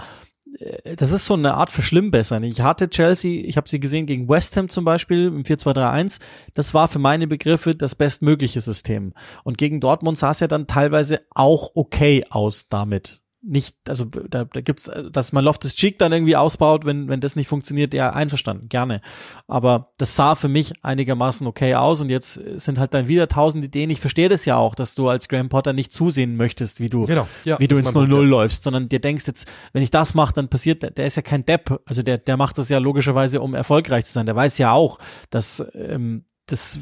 das 0.97 1.11
ist 1.11 1.25
so 1.25 1.33
eine 1.33 1.55
Art 1.55 1.71
Verschlimmbessern. 1.71 2.43
Ich 2.43 2.61
hatte 2.61 2.89
Chelsea, 2.89 3.43
ich 3.45 3.57
habe 3.57 3.69
sie 3.69 3.79
gesehen 3.79 4.05
gegen 4.05 4.29
West 4.29 4.57
Ham 4.57 4.69
zum 4.69 4.85
Beispiel 4.85 5.27
im 5.27 5.43
4-2-3-1. 5.43 6.19
Das 6.53 6.73
war 6.73 6.87
für 6.87 6.99
meine 6.99 7.27
Begriffe 7.27 7.75
das 7.75 7.95
bestmögliche 7.95 8.61
System. 8.61 9.13
Und 9.43 9.57
gegen 9.57 9.79
Dortmund 9.79 10.17
sah 10.17 10.31
es 10.31 10.39
ja 10.39 10.47
dann 10.47 10.67
teilweise 10.67 11.21
auch 11.29 11.71
okay 11.75 12.25
aus 12.29 12.69
damit 12.69 13.20
nicht, 13.43 13.75
also 13.89 14.05
da, 14.05 14.45
da 14.45 14.61
gibt's, 14.61 14.89
dass 15.11 15.31
man 15.33 15.43
Loftus 15.43 15.73
Cheek 15.75 15.97
dann 15.97 16.11
irgendwie 16.11 16.35
ausbaut, 16.35 16.85
wenn 16.85 17.07
wenn 17.09 17.21
das 17.21 17.35
nicht 17.35 17.47
funktioniert, 17.47 17.93
ja 17.93 18.11
einverstanden, 18.13 18.69
gerne. 18.69 19.01
Aber 19.47 19.91
das 19.97 20.15
sah 20.15 20.35
für 20.35 20.47
mich 20.47 20.73
einigermaßen 20.83 21.47
okay 21.47 21.73
aus 21.75 22.01
und 22.01 22.09
jetzt 22.09 22.33
sind 22.33 22.77
halt 22.77 22.93
dann 22.93 23.07
wieder 23.07 23.27
tausend 23.27 23.65
Ideen. 23.65 23.89
Ich 23.89 23.99
verstehe 23.99 24.29
das 24.29 24.45
ja 24.45 24.57
auch, 24.57 24.75
dass 24.75 24.93
du 24.93 25.09
als 25.09 25.27
Graham 25.27 25.49
Potter 25.49 25.73
nicht 25.73 25.91
zusehen 25.91 26.37
möchtest, 26.37 26.79
wie 26.79 26.89
du 26.89 27.05
Genau, 27.07 27.27
ja, 27.43 27.59
wie 27.59 27.67
du 27.67 27.77
ins 27.77 27.89
ist 27.89 27.95
mein 27.95 28.05
0-0 28.05 28.09
Punkt, 28.09 28.23
ja. 28.23 28.29
läufst, 28.29 28.63
sondern 28.63 28.89
dir 28.89 28.99
denkst 29.01 29.25
jetzt, 29.25 29.47
wenn 29.73 29.81
ich 29.81 29.89
das 29.91 30.13
mache, 30.13 30.33
dann 30.33 30.47
passiert, 30.47 30.83
der- 30.83 30.91
der 30.91 31.07
ist 31.07 31.15
ja 31.15 31.23
kein 31.23 31.45
Depp, 31.45 31.81
also 31.85 32.03
der 32.03 32.19
der 32.19 32.37
macht 32.37 32.57
das 32.59 32.69
ja 32.69 32.77
logischerweise, 32.77 33.41
um 33.41 33.55
erfolgreich 33.55 34.05
zu 34.05 34.13
sein. 34.13 34.27
Der 34.27 34.35
weiß 34.35 34.59
ja 34.59 34.71
auch, 34.71 34.99
dass 35.31 35.63
ähm, 35.73 36.25
das 36.51 36.79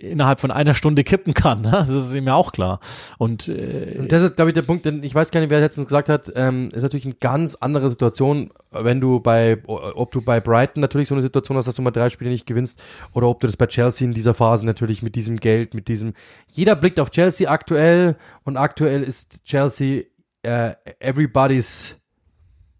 innerhalb 0.00 0.40
von 0.40 0.50
einer 0.50 0.74
Stunde 0.74 1.04
kippen 1.04 1.34
kann. 1.34 1.62
Ne? 1.62 1.70
Das 1.70 1.88
ist 1.88 2.14
ihm 2.14 2.26
ja 2.26 2.34
auch 2.34 2.52
klar. 2.52 2.80
Und 3.18 3.48
äh, 3.48 4.06
das 4.08 4.22
ist, 4.22 4.36
glaube 4.36 4.50
ich, 4.50 4.54
der 4.54 4.62
Punkt, 4.62 4.84
denn 4.84 5.02
ich 5.02 5.14
weiß 5.14 5.30
gar 5.30 5.40
nicht, 5.40 5.50
wer 5.50 5.60
letztens 5.60 5.86
gesagt 5.86 6.08
hat, 6.08 6.32
ähm, 6.36 6.70
ist 6.72 6.82
natürlich 6.82 7.06
eine 7.06 7.14
ganz 7.14 7.54
andere 7.56 7.90
Situation, 7.90 8.50
wenn 8.70 9.00
du 9.00 9.20
bei, 9.20 9.58
ob 9.66 10.12
du 10.12 10.20
bei 10.20 10.40
Brighton 10.40 10.80
natürlich 10.80 11.08
so 11.08 11.14
eine 11.14 11.22
Situation 11.22 11.56
hast, 11.56 11.66
dass 11.66 11.76
du 11.76 11.82
mal 11.82 11.90
drei 11.90 12.08
Spiele 12.08 12.30
nicht 12.30 12.46
gewinnst, 12.46 12.82
oder 13.12 13.28
ob 13.28 13.40
du 13.40 13.46
das 13.46 13.56
bei 13.56 13.66
Chelsea 13.66 14.06
in 14.06 14.14
dieser 14.14 14.34
Phase 14.34 14.66
natürlich 14.66 15.02
mit 15.02 15.14
diesem 15.14 15.36
Geld, 15.36 15.74
mit 15.74 15.88
diesem, 15.88 16.14
jeder 16.50 16.76
blickt 16.76 17.00
auf 17.00 17.10
Chelsea 17.10 17.50
aktuell 17.50 18.16
und 18.44 18.56
aktuell 18.56 19.02
ist 19.02 19.44
Chelsea 19.44 20.04
äh, 20.42 20.74
everybody's 21.00 21.96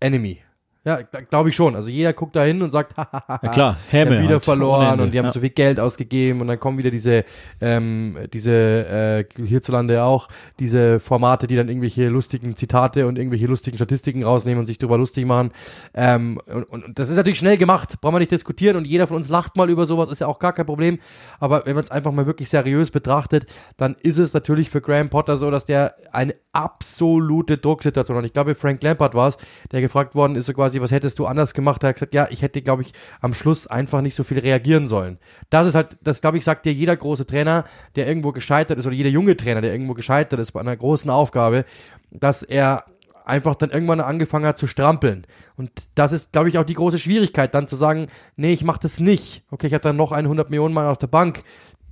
enemy. 0.01 0.44
Ja, 0.85 1.01
glaube 1.03 1.49
ich 1.49 1.57
schon. 1.57 1.75
Also 1.77 1.89
jeder 1.89 2.13
guckt 2.13 2.37
da 2.37 2.45
hin 2.45 2.61
und 2.61 2.71
sagt, 2.71 2.95
hahaha, 2.97 3.41
Ja 3.43 3.49
klar, 3.49 3.77
die 3.87 3.97
Häme 3.97 4.17
haben 4.17 4.23
wieder 4.23 4.35
halt, 4.35 4.45
verloren 4.45 5.01
und 5.01 5.13
die 5.13 5.19
haben 5.19 5.27
ja. 5.27 5.33
so 5.33 5.41
viel 5.41 5.51
Geld 5.51 5.81
ausgegeben 5.81 6.43
und 6.43 6.47
dann 6.47 6.61
kommen 6.61 6.77
wieder 6.77 6.91
diese, 6.91 7.25
ähm, 7.63 8.19
diese 8.33 8.53
äh, 8.53 9.25
hierzulande 9.43 10.03
auch, 10.03 10.29
diese 10.59 11.01
Formate, 11.01 11.47
die 11.47 11.57
dann 11.57 11.69
irgendwelche 11.69 12.09
lustigen 12.09 12.55
Zitate 12.57 13.07
und 13.07 13.17
irgendwelche 13.17 13.47
lustigen 13.47 13.79
Statistiken 13.79 14.25
rausnehmen 14.25 14.61
und 14.61 14.67
sich 14.67 14.77
darüber 14.77 14.99
lustig 14.99 15.25
machen. 15.25 15.53
Ähm, 15.95 16.39
und, 16.47 16.65
und, 16.65 16.85
und 16.85 16.99
das 16.99 17.09
ist 17.09 17.17
natürlich 17.17 17.39
schnell 17.39 17.57
gemacht, 17.57 18.01
brauchen 18.03 18.15
wir 18.15 18.19
nicht 18.19 18.33
diskutieren 18.33 18.77
und 18.77 18.87
jeder 18.87 19.07
von 19.07 19.17
uns 19.17 19.31
lacht 19.31 19.57
mal 19.57 19.71
über 19.71 19.87
sowas, 19.87 20.11
ist 20.11 20.21
ja 20.21 20.27
auch 20.27 20.39
gar 20.39 20.53
kein 20.53 20.67
Problem. 20.67 20.99
Aber 21.41 21.65
wenn 21.65 21.77
man 21.77 21.85
es 21.85 21.91
einfach 21.91 22.13
mal 22.13 22.27
wirklich 22.27 22.51
seriös 22.51 22.91
betrachtet, 22.91 23.47
dann 23.79 23.97
ist 24.03 24.19
es 24.19 24.35
natürlich 24.35 24.69
für 24.69 24.83
Graham 24.83 25.09
Potter 25.09 25.39
so, 25.39 25.51
dass 25.51 25.65
der 25.65 25.95
eine 26.13 26.35
absolute 26.53 27.59
Drucksituation 27.59 28.17
hat. 28.17 28.25
Ich 28.25 28.33
glaube, 28.33 28.55
Frank 28.55 28.83
Lampard 28.83 29.15
war 29.15 29.29
es, 29.29 29.39
der 29.73 29.81
gefragt 29.81 30.15
worden 30.15 30.37
ist, 30.37 30.47
so 30.47 30.53
quasi, 30.53 30.74
was 30.81 30.91
hättest 30.91 31.19
du 31.19 31.27
anders 31.27 31.55
gemacht? 31.55 31.83
Er 31.83 31.91
hat 31.91 31.97
gesagt, 31.97 32.15
ja, 32.15 32.29
ich 32.31 32.43
hätte, 32.43 32.63
glaube 32.63 32.83
ich, 32.83 32.93
am 33.21 33.35
Schluss 33.35 33.67
einfach 33.67 34.01
nicht 34.01 34.15
so 34.15 34.25
viel 34.25 34.39
reagieren 34.39 34.89
sollen. 34.89 35.19
Das 35.51 35.67
ist 35.67 35.75
halt, 35.75 35.97
das 36.03 36.21
glaube 36.21 36.39
ich, 36.39 36.45
sagt 36.45 36.67
dir 36.67 36.73
jeder 36.73 36.97
große 36.97 37.27
Trainer, 37.27 37.65
der 37.97 38.07
irgendwo 38.07 38.33
gescheitert 38.33 38.79
ist, 38.79 38.87
oder 38.87 38.95
jeder 38.95 39.11
junge 39.11 39.37
Trainer, 39.37 39.61
der 39.61 39.73
irgendwo 39.73 39.95
gescheitert 39.95 40.41
ist 40.41 40.53
bei 40.53 40.61
einer 40.61 40.77
großen 40.77 41.11
Aufgabe, 41.11 41.65
dass 42.11 42.43
er 42.43 42.85
einfach 43.25 43.55
dann 43.55 43.71
irgendwann 43.71 44.01
angefangen 44.01 44.47
hat 44.47 44.59
zu 44.59 44.67
strampeln. 44.67 45.27
Und 45.57 45.71
das 45.95 46.13
ist, 46.13 46.33
glaube 46.33 46.49
ich, 46.49 46.59
auch 46.59 46.65
die 46.65 46.75
große 46.75 46.99
Schwierigkeit, 46.99 47.55
dann 47.55 47.69
zu 47.69 47.77
sagen, 47.77 48.09
nee, 48.37 48.53
ich 48.53 48.65
mache 48.65 48.81
das 48.83 49.01
nicht. 49.01 49.45
Okay, 49.51 49.67
ich 49.67 49.75
habe 49.75 49.83
dann 49.83 49.97
noch 49.97 50.13
einen 50.13 50.27
100 50.27 50.51
Millionen 50.51 50.75
Mann 50.75 50.87
auf 50.87 50.99
der 50.99 51.07
Bank, 51.07 51.43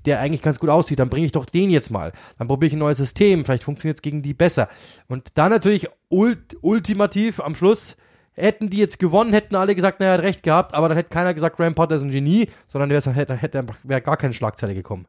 der 0.04 0.20
eigentlich 0.20 0.42
ganz 0.42 0.58
gut 0.58 0.70
aussieht, 0.70 0.98
dann 0.98 1.08
bringe 1.08 1.26
ich 1.26 1.32
doch 1.32 1.46
den 1.46 1.70
jetzt 1.70 1.90
mal. 1.90 2.12
Dann 2.38 2.48
probiere 2.48 2.68
ich 2.68 2.72
ein 2.72 2.80
neues 2.80 2.98
System, 2.98 3.44
vielleicht 3.44 3.64
funktioniert 3.64 3.98
es 3.98 4.02
gegen 4.02 4.22
die 4.22 4.34
besser. 4.34 4.68
Und 5.08 5.30
dann 5.34 5.50
natürlich 5.50 5.88
ult 6.10 6.56
ultimativ 6.60 7.40
am 7.40 7.54
Schluss 7.54 7.96
hätten 8.34 8.70
die 8.70 8.78
jetzt 8.78 8.98
gewonnen, 8.98 9.32
hätten 9.32 9.56
alle 9.56 9.74
gesagt, 9.74 10.00
naja, 10.00 10.12
er 10.12 10.18
hat 10.18 10.24
recht 10.24 10.42
gehabt, 10.42 10.74
aber 10.74 10.88
dann 10.88 10.96
hätte 10.96 11.10
keiner 11.10 11.34
gesagt, 11.34 11.56
Graham 11.56 11.74
Potter 11.74 11.96
ist 11.96 12.02
ein 12.02 12.10
Genie, 12.10 12.48
sondern 12.68 12.90
der 12.90 13.00
hätte, 13.00 13.34
hätte 13.34 13.58
einfach, 13.58 13.76
wäre 13.82 14.00
gar 14.00 14.16
keine 14.16 14.34
Schlagzeile 14.34 14.74
gekommen. 14.74 15.06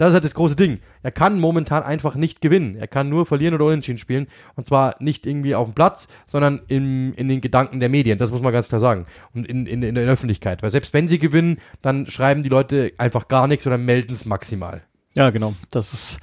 Das 0.00 0.08
ist 0.08 0.14
halt 0.14 0.24
das 0.24 0.32
große 0.32 0.56
Ding. 0.56 0.80
Er 1.02 1.10
kann 1.10 1.38
momentan 1.38 1.82
einfach 1.82 2.14
nicht 2.14 2.40
gewinnen. 2.40 2.74
Er 2.76 2.86
kann 2.86 3.10
nur 3.10 3.26
verlieren 3.26 3.54
oder 3.54 3.66
unentschieden 3.66 3.98
spielen. 3.98 4.28
Und 4.56 4.66
zwar 4.66 4.96
nicht 4.98 5.26
irgendwie 5.26 5.54
auf 5.54 5.68
dem 5.68 5.74
Platz, 5.74 6.08
sondern 6.24 6.62
in, 6.68 7.12
in 7.12 7.28
den 7.28 7.42
Gedanken 7.42 7.80
der 7.80 7.90
Medien. 7.90 8.16
Das 8.16 8.32
muss 8.32 8.40
man 8.40 8.50
ganz 8.50 8.68
klar 8.68 8.80
sagen. 8.80 9.04
Und 9.34 9.46
in, 9.46 9.66
in, 9.66 9.82
in 9.82 9.94
der 9.94 10.06
Öffentlichkeit. 10.06 10.62
Weil 10.62 10.70
selbst 10.70 10.94
wenn 10.94 11.06
sie 11.06 11.18
gewinnen, 11.18 11.58
dann 11.82 12.06
schreiben 12.06 12.42
die 12.42 12.48
Leute 12.48 12.92
einfach 12.96 13.28
gar 13.28 13.46
nichts 13.46 13.66
oder 13.66 13.76
melden 13.76 14.14
es 14.14 14.24
maximal. 14.24 14.80
Ja, 15.14 15.28
genau. 15.28 15.52
Das 15.70 15.92
ist 15.92 16.18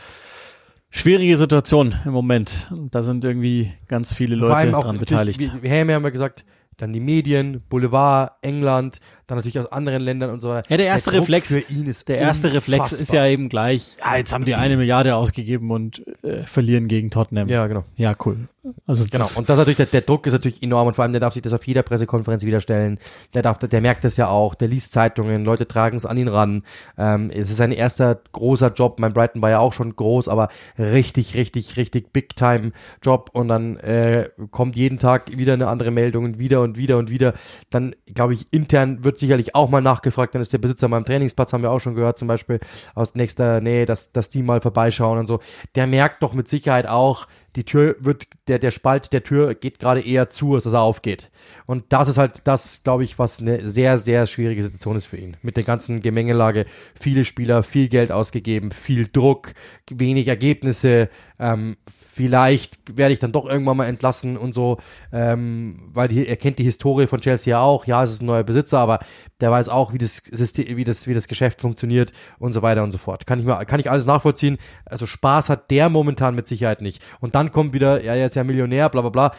schwierige 0.90 1.38
Situation 1.38 1.96
im 2.06 2.12
Moment. 2.12 2.72
Da 2.92 3.04
sind 3.04 3.24
irgendwie 3.24 3.72
ganz 3.88 4.14
viele 4.14 4.36
Leute 4.36 4.72
dran 4.72 5.00
beteiligt. 5.00 5.52
Wie 5.62 5.70
Helme 5.70 5.94
haben 5.94 6.04
wir 6.04 6.12
gesagt, 6.12 6.44
dann 6.78 6.94
die 6.94 7.00
Medien, 7.00 7.62
Boulevard, 7.70 8.34
England, 8.42 9.00
dann 9.28 9.38
natürlich 9.38 9.60
aus 9.60 9.72
anderen 9.72 10.02
Ländern 10.02 10.30
und 10.30 10.42
so 10.42 10.50
weiter. 10.50 10.70
Ja, 10.70 10.78
der 10.78 10.88
erste 10.88 11.12
Druck 11.12 11.22
Reflex, 11.22 11.50
für 11.54 11.60
ihn 11.72 11.86
ist 11.86 12.08
der 12.08 12.18
erste 12.18 12.54
Reflex 12.54 12.92
ist 12.94 13.12
ja 13.12 13.26
eben 13.28 13.50
gleich, 13.50 13.98
ja, 14.00 14.18
jetzt 14.18 14.34
haben 14.34 14.46
die 14.46 14.56
eine 14.56 14.78
Milliarde 14.78 15.16
ausgegeben 15.16 15.70
und 15.72 16.02
äh, 16.24 16.44
verlieren 16.44 16.88
gegen 16.88 17.12
Tottenham. 17.12 17.50
Ja, 17.50 17.68
genau. 17.68 17.84
Ja, 17.98 18.16
cool. 18.26 18.48
Also 18.86 19.06
Genau. 19.06 19.20
das, 19.20 19.38
Und 19.38 19.50
das 19.50 19.58
natürlich, 19.58 19.78
der, 19.78 19.86
der 19.86 20.02
Druck 20.02 20.26
ist 20.28 20.34
natürlich 20.34 20.62
enorm 20.62 20.88
und 20.88 20.96
vor 20.96 21.04
allem, 21.04 21.14
der 21.14 21.22
darf 21.22 21.34
sich 21.34 21.42
das 21.42 21.54
auf 21.54 21.66
jeder 21.66 21.84
Pressekonferenz 21.84 22.44
wiederstellen. 22.44 23.00
Der 23.34 23.42
darf, 23.42 23.60
der 23.60 23.82
merkt 23.82 24.04
das 24.04 24.18
ja 24.18 24.28
auch, 24.28 24.56
der 24.56 24.68
liest 24.68 24.92
Zeitungen, 24.92 25.46
Leute 25.46 25.68
tragen 25.68 25.98
es 25.98 26.06
an 26.06 26.18
ihn 26.18 26.28
ran. 26.28 26.64
Ähm, 26.98 27.30
es 27.34 27.50
ist 27.50 27.58
sein 27.58 27.72
erster 27.72 28.20
großer 28.32 28.74
Job. 28.74 29.00
Mein 29.00 29.14
Brighton 29.14 29.42
war 29.42 29.50
ja 29.50 29.60
auch 29.60 29.74
schon 29.74 29.96
groß, 29.96 30.28
aber 30.28 30.50
richtig, 30.78 31.36
richtig, 31.36 31.78
richtig 31.78 32.12
Big 32.12 32.36
Time 32.36 32.72
Job. 33.02 33.30
Und 33.34 33.48
dann 33.48 33.78
äh, 33.78 34.30
kommt 34.52 34.76
jeden 34.76 35.00
Tag 35.00 35.38
wieder 35.38 35.54
eine 35.54 35.68
andere 35.68 35.92
Meldung 35.92 36.26
und 36.26 36.40
wieder 36.40 36.62
und 36.62 36.78
wieder 36.78 36.98
und 36.98 37.10
wieder. 37.10 37.34
Dann, 37.70 37.96
glaube 38.14 38.34
ich, 38.34 38.48
intern 38.52 39.04
wird 39.04 39.17
sicherlich 39.20 39.56
auch 39.56 39.70
mal 39.70 39.82
nachgefragt. 39.82 40.36
Dann 40.36 40.42
ist 40.42 40.54
der 40.54 40.58
Besitzer 40.58 40.88
mal 40.88 40.98
am 40.98 41.06
Trainingsplatz, 41.06 41.54
haben 41.54 41.64
wir 41.64 41.72
auch 41.72 41.80
schon 41.80 41.96
gehört, 41.96 42.18
zum 42.18 42.28
Beispiel 42.28 42.60
aus 42.96 43.16
nächster 43.16 43.62
Nähe, 43.62 43.86
dass, 43.86 44.12
dass 44.12 44.30
die 44.30 44.44
mal 44.44 44.62
vorbeischauen 44.62 45.20
und 45.20 45.28
so. 45.28 45.40
Der 45.76 45.88
merkt 45.88 46.24
doch 46.24 46.34
mit 46.34 46.48
Sicherheit 46.48 46.88
auch, 46.88 47.28
die 47.58 47.64
Tür 47.64 47.96
wird, 48.00 48.28
der, 48.48 48.60
der 48.60 48.70
Spalt 48.70 49.12
der 49.14 49.24
Tür 49.24 49.56
geht 49.56 49.80
gerade 49.80 50.02
eher 50.02 50.30
zu, 50.30 50.54
als 50.54 50.66
dass 50.66 50.74
er 50.74 50.82
aufgeht. 50.82 51.32
Und 51.66 51.86
das 51.90 52.08
ist 52.08 52.20
halt 52.20 52.42
das, 52.44 52.84
glaube 52.84 53.04
ich, 53.04 53.18
was 53.18 53.42
eine 53.42 53.66
sehr, 53.68 53.98
sehr 53.98 54.28
schwierige 54.28 54.62
Situation 54.62 54.96
ist 54.96 55.08
für 55.08 55.18
ihn. 55.18 55.38
Mit 55.42 55.58
der 55.58 55.64
ganzen 55.64 56.04
Gemengelage, 56.04 56.68
viele 57.00 57.26
Spieler, 57.26 57.64
viel 57.64 57.88
Geld 57.88 58.12
ausgegeben, 58.12 58.70
viel 58.72 59.08
Druck, 59.08 59.54
wenig 59.90 60.28
Ergebnisse, 60.28 61.10
ähm, 61.40 61.78
vielleicht 62.18 62.80
werde 62.98 63.14
ich 63.14 63.20
dann 63.20 63.32
doch 63.32 63.48
irgendwann 63.48 63.78
mal 63.78 63.86
entlassen 63.86 64.38
und 64.38 64.56
so, 64.56 64.78
ähm, 65.14 65.92
weil 65.94 66.08
die, 66.08 66.28
er 66.28 66.36
kennt 66.36 66.58
die 66.58 66.64
Historie 66.64 67.06
von 67.06 67.22
Chelsea 67.22 67.52
ja 67.52 67.62
auch, 67.62 67.86
ja, 67.86 68.02
es 68.04 68.10
ist 68.10 68.24
ein 68.24 68.26
neuer 68.26 68.44
Besitzer, 68.44 68.80
aber 68.80 69.00
der 69.40 69.52
weiß 69.52 69.70
auch, 69.70 69.94
wie 69.94 70.00
das 70.00 70.18
System, 70.18 70.76
wie 70.78 70.84
das, 70.84 71.06
wie 71.06 71.14
das 71.14 71.28
Geschäft 71.28 71.62
funktioniert 71.62 72.12
und 72.40 72.54
so 72.54 72.64
weiter 72.64 72.84
und 72.84 72.92
so 72.92 72.98
fort. 72.98 73.28
Kann 73.28 73.40
ich 73.40 73.46
mal, 73.46 73.64
kann 73.66 73.80
ich 73.80 73.92
alles 73.92 74.08
nachvollziehen. 74.08 74.58
Also 74.86 75.06
Spaß 75.06 75.50
hat 75.50 75.70
der 75.70 75.90
momentan 75.90 76.34
mit 76.34 76.48
Sicherheit 76.48 76.82
nicht. 76.82 77.04
Und 77.20 77.36
dann 77.36 77.52
kommt 77.52 77.74
wieder, 77.74 78.04
ja, 78.04 78.16
er 78.16 78.26
ist 78.26 78.36
ja 78.36 78.44
Millionär, 78.44 78.90
bla 78.90 79.02
bla 79.02 79.12
bla. 79.12 79.32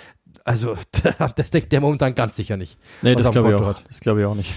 Also, 0.45 0.77
das 1.37 1.51
denkt 1.51 1.73
der 1.73 1.81
momentan 1.81 2.14
ganz 2.14 2.37
sicher 2.37 2.57
nicht. 2.57 2.79
nee, 3.03 3.17
das 3.17 3.33
glaube 3.33 3.51
ich 3.51 3.55
auch. 3.57 3.67
hat. 3.67 3.83
Das 3.88 3.99
glaube 3.99 4.21
ich 4.21 4.27
auch 4.27 4.37
nicht. 4.37 4.55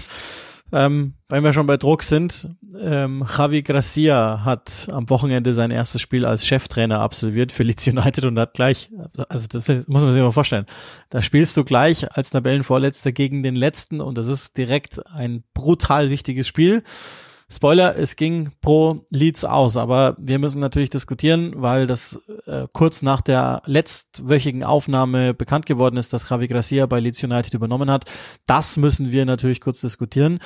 Ähm, 0.74 1.14
wenn 1.28 1.44
wir 1.44 1.52
schon 1.52 1.66
bei 1.66 1.76
Druck 1.76 2.02
sind, 2.02 2.48
ähm, 2.80 3.26
Javi 3.36 3.62
Gracia 3.62 4.42
hat 4.44 4.88
am 4.90 5.08
Wochenende 5.10 5.52
sein 5.52 5.70
erstes 5.70 6.00
Spiel 6.00 6.24
als 6.24 6.46
Cheftrainer 6.46 7.00
absolviert 7.00 7.52
für 7.52 7.62
Leeds 7.62 7.86
United 7.86 8.24
und 8.24 8.38
hat 8.38 8.54
gleich, 8.54 8.90
also 9.28 9.46
das 9.48 9.68
muss 9.88 10.02
man 10.02 10.12
sich 10.12 10.22
mal 10.22 10.32
vorstellen, 10.32 10.64
da 11.10 11.20
spielst 11.20 11.56
du 11.58 11.64
gleich 11.64 12.10
als 12.16 12.30
Tabellenvorletzter 12.30 13.12
gegen 13.12 13.42
den 13.42 13.54
Letzten 13.54 14.00
und 14.00 14.16
das 14.16 14.28
ist 14.28 14.56
direkt 14.56 15.06
ein 15.14 15.44
brutal 15.52 16.08
wichtiges 16.08 16.48
Spiel. 16.48 16.82
Spoiler, 17.52 17.96
es 17.98 18.16
ging 18.16 18.50
pro 18.62 19.04
Leeds 19.10 19.44
aus, 19.44 19.76
aber 19.76 20.16
wir 20.18 20.38
müssen 20.38 20.58
natürlich 20.58 20.88
diskutieren, 20.88 21.52
weil 21.56 21.86
das 21.86 22.18
äh, 22.46 22.66
kurz 22.72 23.02
nach 23.02 23.20
der 23.20 23.60
letztwöchigen 23.66 24.64
Aufnahme 24.64 25.34
bekannt 25.34 25.66
geworden 25.66 25.98
ist, 25.98 26.14
dass 26.14 26.30
Javi 26.30 26.48
Gracia 26.48 26.86
bei 26.86 26.98
Leeds 26.98 27.22
United 27.22 27.52
übernommen 27.52 27.90
hat. 27.90 28.10
Das 28.46 28.78
müssen 28.78 29.12
wir 29.12 29.26
natürlich 29.26 29.60
kurz 29.60 29.82
diskutieren. 29.82 30.38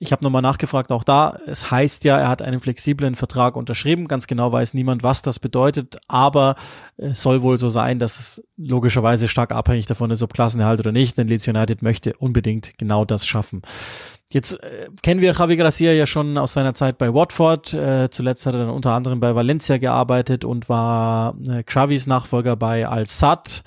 Ich 0.00 0.10
habe 0.10 0.24
nochmal 0.24 0.42
nachgefragt, 0.42 0.90
auch 0.90 1.04
da, 1.04 1.36
es 1.46 1.70
heißt 1.70 2.04
ja, 2.04 2.18
er 2.18 2.28
hat 2.28 2.42
einen 2.42 2.60
flexiblen 2.60 3.14
Vertrag 3.14 3.56
unterschrieben. 3.56 4.08
Ganz 4.08 4.26
genau 4.26 4.50
weiß 4.50 4.74
niemand, 4.74 5.04
was 5.04 5.22
das 5.22 5.38
bedeutet, 5.38 5.96
aber 6.08 6.56
es 6.96 7.22
soll 7.22 7.42
wohl 7.42 7.58
so 7.58 7.68
sein, 7.68 8.00
dass 8.00 8.18
es 8.18 8.44
logischerweise 8.56 9.28
stark 9.28 9.52
abhängig 9.52 9.86
davon 9.86 10.10
ist, 10.10 10.22
ob 10.22 10.34
Klassenerhalt 10.34 10.80
oder 10.80 10.92
nicht, 10.92 11.18
denn 11.18 11.28
Leeds 11.28 11.46
United 11.46 11.82
möchte 11.82 12.14
unbedingt 12.16 12.78
genau 12.78 13.04
das 13.04 13.26
schaffen. 13.26 13.62
Jetzt 14.30 14.62
äh, 14.62 14.88
kennen 15.02 15.22
wir 15.22 15.32
Javi 15.32 15.56
Gracia 15.56 15.92
ja 15.92 16.06
schon 16.06 16.36
aus 16.36 16.52
seiner 16.52 16.74
Zeit 16.74 16.98
bei 16.98 17.14
Watford. 17.14 17.72
Äh, 17.72 18.10
zuletzt 18.10 18.44
hat 18.44 18.54
er 18.54 18.66
dann 18.66 18.70
unter 18.70 18.92
anderem 18.92 19.20
bei 19.20 19.34
Valencia 19.34 19.78
gearbeitet 19.78 20.44
und 20.44 20.68
war 20.68 21.34
äh, 21.46 21.62
Xavis 21.62 22.06
Nachfolger 22.06 22.54
bei 22.54 22.86
Al-Sad 22.86 23.62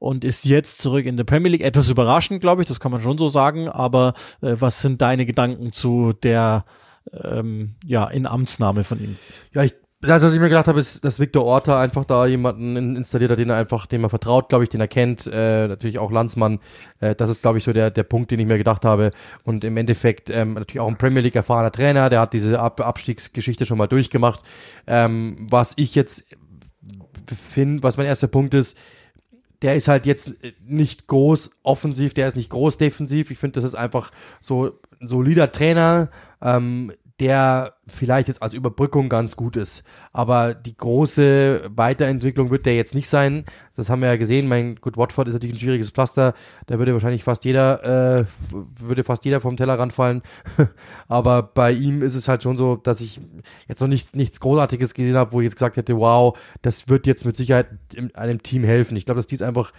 und 0.00 0.24
ist 0.24 0.44
jetzt 0.44 0.78
zurück 0.78 1.06
in 1.06 1.16
der 1.16 1.24
Premier 1.24 1.52
League. 1.52 1.62
Etwas 1.62 1.88
überraschend, 1.90 2.40
glaube 2.40 2.62
ich, 2.62 2.68
das 2.68 2.80
kann 2.80 2.90
man 2.90 3.00
schon 3.00 3.18
so 3.18 3.28
sagen. 3.28 3.68
Aber 3.68 4.14
äh, 4.40 4.56
was 4.58 4.82
sind 4.82 5.00
deine 5.00 5.26
Gedanken 5.26 5.72
zu 5.72 6.12
der 6.12 6.64
ähm, 7.12 7.76
ja, 7.86 8.06
in 8.06 8.26
Amtsnahme 8.26 8.84
von 8.84 9.00
ihm. 9.00 9.16
Ja, 9.52 9.62
ich 9.62 9.74
das, 10.02 10.22
was 10.22 10.32
ich 10.32 10.40
mir 10.40 10.48
gedacht 10.48 10.66
habe, 10.66 10.80
ist, 10.80 11.04
dass 11.04 11.20
Victor 11.20 11.44
Orta 11.44 11.80
einfach 11.80 12.04
da 12.06 12.24
jemanden 12.24 12.96
installiert 12.96 13.32
hat, 13.32 13.38
den 13.38 13.50
er 13.50 13.56
einfach, 13.56 13.86
dem 13.86 14.02
er 14.02 14.08
vertraut, 14.08 14.48
glaube 14.48 14.64
ich, 14.64 14.70
den 14.70 14.80
er 14.80 14.88
kennt, 14.88 15.26
äh, 15.26 15.68
natürlich 15.68 15.98
auch 15.98 16.10
Landsmann. 16.10 16.58
Äh, 17.00 17.14
das 17.14 17.28
ist, 17.28 17.42
glaube 17.42 17.58
ich, 17.58 17.64
so 17.64 17.72
der, 17.74 17.90
der 17.90 18.04
Punkt, 18.04 18.30
den 18.30 18.40
ich 18.40 18.46
mir 18.46 18.56
gedacht 18.56 18.86
habe. 18.86 19.10
Und 19.44 19.62
im 19.62 19.76
Endeffekt 19.76 20.30
ähm, 20.30 20.54
natürlich 20.54 20.80
auch 20.80 20.88
ein 20.88 20.96
Premier 20.96 21.20
League 21.20 21.36
erfahrener 21.36 21.70
Trainer, 21.70 22.08
der 22.08 22.20
hat 22.20 22.32
diese 22.32 22.58
Ab 22.60 22.80
Abstiegsgeschichte 22.80 23.66
schon 23.66 23.76
mal 23.76 23.88
durchgemacht. 23.88 24.40
Ähm, 24.86 25.46
was 25.50 25.74
ich 25.76 25.94
jetzt 25.94 26.24
finde, 27.26 27.82
was 27.82 27.98
mein 27.98 28.06
erster 28.06 28.28
Punkt 28.28 28.54
ist, 28.54 28.78
der 29.62 29.76
ist 29.76 29.88
halt 29.88 30.06
jetzt 30.06 30.32
nicht 30.66 31.06
groß 31.06 31.50
offensiv, 31.62 32.14
der 32.14 32.26
ist 32.26 32.36
nicht 32.36 32.48
groß 32.48 32.78
defensiv. 32.78 33.30
Ich 33.30 33.38
finde, 33.38 33.60
das 33.60 33.64
ist 33.64 33.74
einfach 33.74 34.10
so 34.40 34.78
ein 35.00 35.08
solider 35.08 35.52
Trainer, 35.52 36.08
ähm, 36.40 36.92
der 37.20 37.74
vielleicht 37.86 38.28
jetzt 38.28 38.42
als 38.42 38.54
Überbrückung 38.54 39.10
ganz 39.10 39.36
gut 39.36 39.56
ist. 39.56 39.84
Aber 40.12 40.54
die 40.54 40.76
große 40.76 41.68
Weiterentwicklung 41.68 42.50
wird 42.50 42.64
der 42.64 42.74
jetzt 42.74 42.94
nicht 42.94 43.08
sein. 43.08 43.44
Das 43.76 43.90
haben 43.90 44.00
wir 44.00 44.08
ja 44.08 44.16
gesehen. 44.16 44.48
Mein 44.48 44.76
gut, 44.76 44.96
Watford 44.96 45.28
ist 45.28 45.34
natürlich 45.34 45.56
ein 45.56 45.58
schwieriges 45.58 45.90
Pflaster. 45.90 46.34
Da 46.66 46.78
würde 46.78 46.94
wahrscheinlich 46.94 47.22
fast 47.22 47.44
jeder, 47.44 48.20
äh, 48.20 48.24
würde 48.78 49.04
fast 49.04 49.24
jeder 49.26 49.42
vom 49.42 49.56
Tellerrand 49.56 49.92
fallen. 49.92 50.22
Aber 51.08 51.42
bei 51.42 51.72
ihm 51.72 52.02
ist 52.02 52.14
es 52.14 52.26
halt 52.26 52.42
schon 52.42 52.56
so, 52.56 52.76
dass 52.76 53.02
ich 53.02 53.20
jetzt 53.68 53.80
noch 53.80 53.88
nicht 53.88 54.16
nichts 54.16 54.40
Großartiges 54.40 54.94
gesehen 54.94 55.16
habe, 55.16 55.32
wo 55.32 55.40
ich 55.40 55.44
jetzt 55.44 55.56
gesagt 55.56 55.76
hätte, 55.76 55.96
wow, 55.96 56.38
das 56.62 56.88
wird 56.88 57.06
jetzt 57.06 57.26
mit 57.26 57.36
Sicherheit 57.36 57.66
einem 58.14 58.42
Team 58.42 58.64
helfen. 58.64 58.96
Ich 58.96 59.04
glaube, 59.04 59.18
dass 59.18 59.26
die 59.26 59.34
es 59.34 59.42
einfach 59.42 59.72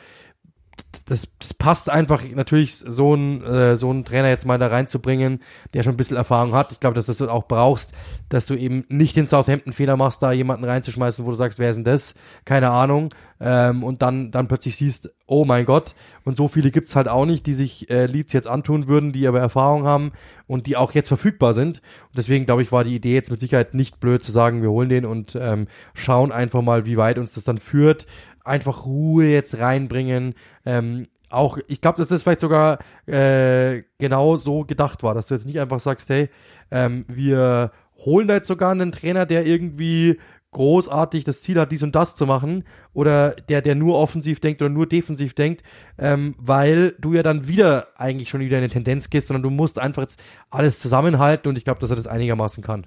das, 1.05 1.27
das 1.39 1.53
passt 1.53 1.89
einfach 1.89 2.23
natürlich 2.23 2.77
so 2.77 3.13
ein 3.13 3.43
äh, 3.43 3.75
so 3.75 3.89
einen 3.89 4.05
Trainer 4.05 4.29
jetzt 4.29 4.45
mal 4.45 4.57
da 4.57 4.67
reinzubringen, 4.67 5.41
der 5.73 5.83
schon 5.83 5.93
ein 5.93 5.97
bisschen 5.97 6.17
Erfahrung 6.17 6.53
hat. 6.53 6.71
Ich 6.71 6.79
glaube, 6.79 6.95
dass 6.95 7.07
du 7.07 7.11
das 7.11 7.21
auch 7.21 7.47
brauchst, 7.47 7.93
dass 8.29 8.45
du 8.45 8.55
eben 8.55 8.85
nicht 8.87 9.15
den 9.15 9.27
Southampton 9.27 9.73
Fehler 9.73 9.97
machst, 9.97 10.21
da 10.21 10.31
jemanden 10.31 10.63
reinzuschmeißen, 10.63 11.25
wo 11.25 11.31
du 11.31 11.35
sagst, 11.35 11.59
wer 11.59 11.69
ist 11.69 11.75
denn 11.77 11.83
das? 11.83 12.15
Keine 12.45 12.69
Ahnung. 12.69 13.13
Ähm, 13.39 13.83
und 13.83 14.01
dann 14.01 14.31
dann 14.31 14.47
plötzlich 14.47 14.77
siehst, 14.77 15.13
oh 15.25 15.45
mein 15.45 15.65
Gott. 15.65 15.95
Und 16.23 16.37
so 16.37 16.47
viele 16.47 16.71
gibt's 16.71 16.95
halt 16.95 17.07
auch 17.07 17.25
nicht, 17.25 17.45
die 17.45 17.55
sich 17.55 17.89
äh, 17.89 18.05
Leads 18.05 18.33
jetzt 18.33 18.47
antun 18.47 18.87
würden, 18.87 19.11
die 19.11 19.27
aber 19.27 19.39
Erfahrung 19.39 19.83
haben 19.83 20.11
und 20.47 20.67
die 20.67 20.77
auch 20.77 20.93
jetzt 20.93 21.07
verfügbar 21.07 21.53
sind. 21.53 21.81
Und 22.09 22.17
deswegen 22.17 22.45
glaube 22.45 22.61
ich, 22.61 22.71
war 22.71 22.83
die 22.83 22.95
Idee 22.95 23.15
jetzt 23.15 23.31
mit 23.31 23.39
Sicherheit 23.39 23.73
nicht 23.73 23.99
blöd 23.99 24.23
zu 24.23 24.31
sagen, 24.31 24.61
wir 24.61 24.69
holen 24.69 24.89
den 24.89 25.05
und 25.05 25.35
ähm, 25.39 25.67
schauen 25.93 26.31
einfach 26.31 26.61
mal, 26.61 26.85
wie 26.85 26.97
weit 26.97 27.17
uns 27.17 27.33
das 27.33 27.43
dann 27.43 27.57
führt 27.57 28.05
einfach 28.43 28.85
Ruhe 28.85 29.25
jetzt 29.25 29.57
reinbringen. 29.59 30.35
Ähm, 30.65 31.07
auch, 31.29 31.57
ich 31.67 31.81
glaube, 31.81 31.97
dass 31.97 32.09
das 32.09 32.23
vielleicht 32.23 32.41
sogar 32.41 32.79
äh, 33.05 33.83
genau 33.97 34.37
so 34.37 34.65
gedacht 34.65 35.03
war, 35.03 35.13
dass 35.13 35.27
du 35.27 35.33
jetzt 35.33 35.45
nicht 35.45 35.59
einfach 35.59 35.79
sagst, 35.79 36.09
hey, 36.09 36.29
ähm, 36.71 37.05
wir 37.07 37.71
holen 38.05 38.27
da 38.27 38.35
jetzt 38.35 38.47
sogar 38.47 38.71
einen 38.71 38.91
Trainer, 38.91 39.25
der 39.25 39.45
irgendwie 39.45 40.19
großartig 40.51 41.23
das 41.23 41.41
Ziel 41.41 41.57
hat, 41.59 41.71
dies 41.71 41.83
und 41.83 41.95
das 41.95 42.15
zu 42.17 42.25
machen, 42.25 42.65
oder 42.93 43.31
der, 43.31 43.61
der 43.61 43.75
nur 43.75 43.97
offensiv 43.97 44.41
denkt 44.41 44.61
oder 44.61 44.69
nur 44.69 44.85
defensiv 44.85 45.33
denkt, 45.33 45.63
ähm, 45.97 46.35
weil 46.37 46.93
du 46.99 47.13
ja 47.13 47.23
dann 47.23 47.47
wieder 47.47 47.87
eigentlich 47.95 48.27
schon 48.27 48.41
wieder 48.41 48.57
in 48.57 48.63
eine 48.63 48.71
Tendenz 48.71 49.09
gehst, 49.09 49.27
sondern 49.27 49.43
du 49.43 49.49
musst 49.49 49.79
einfach 49.79 50.01
jetzt 50.01 50.21
alles 50.49 50.79
zusammenhalten 50.79 51.47
und 51.47 51.57
ich 51.57 51.63
glaube, 51.63 51.79
dass 51.79 51.89
er 51.89 51.95
das 51.95 52.07
einigermaßen 52.07 52.63
kann. 52.63 52.85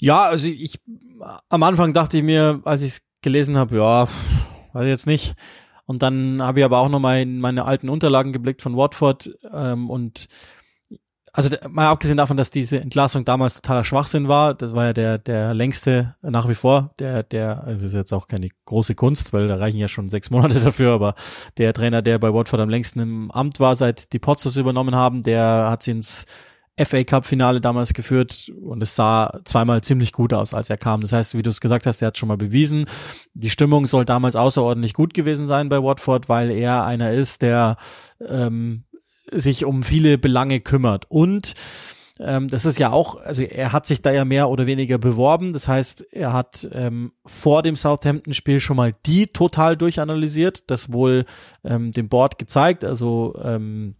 Ja, 0.00 0.24
also 0.24 0.48
ich 0.48 0.80
am 1.48 1.62
Anfang 1.62 1.92
dachte 1.92 2.18
ich 2.18 2.24
mir, 2.24 2.60
als 2.64 2.82
ich 2.82 2.88
es 2.88 3.02
gelesen 3.22 3.56
habe, 3.56 3.76
ja, 3.76 4.08
weiß 4.78 4.86
jetzt 4.86 5.06
nicht. 5.06 5.34
Und 5.86 6.02
dann 6.02 6.42
habe 6.42 6.60
ich 6.60 6.64
aber 6.64 6.78
auch 6.78 6.88
noch 6.88 7.00
mal 7.00 7.20
in 7.20 7.40
meine 7.40 7.64
alten 7.64 7.88
Unterlagen 7.88 8.32
geblickt 8.32 8.62
von 8.62 8.76
Watford 8.76 9.30
ähm, 9.52 9.88
und 9.88 10.28
also 11.32 11.54
mal 11.68 11.88
abgesehen 11.88 12.16
davon, 12.16 12.36
dass 12.36 12.50
diese 12.50 12.80
Entlassung 12.80 13.24
damals 13.24 13.54
totaler 13.54 13.84
Schwachsinn 13.84 14.28
war, 14.28 14.54
das 14.54 14.74
war 14.74 14.86
ja 14.86 14.92
der 14.92 15.18
der 15.18 15.54
längste 15.54 16.16
nach 16.20 16.48
wie 16.48 16.54
vor, 16.54 16.94
der 16.98 17.22
der 17.22 17.64
das 17.66 17.82
ist 17.82 17.94
jetzt 17.94 18.12
auch 18.12 18.28
keine 18.28 18.48
große 18.64 18.94
Kunst, 18.94 19.32
weil 19.32 19.48
da 19.48 19.56
reichen 19.56 19.78
ja 19.78 19.88
schon 19.88 20.08
sechs 20.08 20.30
Monate 20.32 20.60
dafür, 20.60 20.92
aber 20.92 21.14
der 21.58 21.72
Trainer, 21.72 22.02
der 22.02 22.18
bei 22.18 22.32
Watford 22.32 22.60
am 22.60 22.70
längsten 22.70 23.00
im 23.00 23.30
Amt 23.30 23.60
war, 23.60 23.76
seit 23.76 24.12
die 24.12 24.18
Pots 24.18 24.42
das 24.42 24.56
übernommen 24.56 24.94
haben, 24.94 25.22
der 25.22 25.68
hat 25.70 25.82
sie 25.82 25.92
ins 25.92 26.26
FA 26.84 27.04
Cup 27.04 27.26
Finale 27.26 27.60
damals 27.60 27.92
geführt 27.92 28.50
und 28.60 28.82
es 28.82 28.94
sah 28.94 29.30
zweimal 29.44 29.82
ziemlich 29.82 30.12
gut 30.12 30.32
aus, 30.32 30.54
als 30.54 30.70
er 30.70 30.76
kam. 30.76 31.00
Das 31.00 31.12
heißt, 31.12 31.36
wie 31.36 31.42
du 31.42 31.50
es 31.50 31.60
gesagt 31.60 31.86
hast, 31.86 32.02
er 32.02 32.08
hat 32.08 32.18
schon 32.18 32.28
mal 32.28 32.36
bewiesen, 32.36 32.86
die 33.34 33.50
Stimmung 33.50 33.86
soll 33.86 34.04
damals 34.04 34.36
außerordentlich 34.36 34.94
gut 34.94 35.14
gewesen 35.14 35.46
sein 35.46 35.68
bei 35.68 35.82
Watford, 35.82 36.28
weil 36.28 36.50
er 36.50 36.84
einer 36.84 37.12
ist, 37.12 37.42
der 37.42 37.76
ähm, 38.26 38.84
sich 39.30 39.64
um 39.64 39.82
viele 39.82 40.18
Belange 40.18 40.60
kümmert 40.60 41.06
und 41.08 41.54
ähm, 42.20 42.48
das 42.48 42.64
ist 42.64 42.78
ja 42.78 42.90
auch, 42.90 43.16
also 43.20 43.42
er 43.42 43.72
hat 43.72 43.86
sich 43.86 44.02
da 44.02 44.10
ja 44.10 44.24
mehr 44.24 44.48
oder 44.48 44.66
weniger 44.66 44.98
beworben. 44.98 45.52
Das 45.52 45.68
heißt, 45.68 46.12
er 46.12 46.32
hat 46.32 46.68
ähm, 46.72 47.12
vor 47.24 47.62
dem 47.62 47.76
Southampton-Spiel 47.76 48.60
schon 48.60 48.76
mal 48.76 48.94
die 49.06 49.28
total 49.28 49.76
durchanalysiert, 49.76 50.68
das 50.70 50.92
wohl 50.92 51.26
ähm, 51.64 51.92
dem 51.92 52.08
Board 52.08 52.38
gezeigt. 52.38 52.84
Also 52.84 53.38
ähm, 53.42 53.94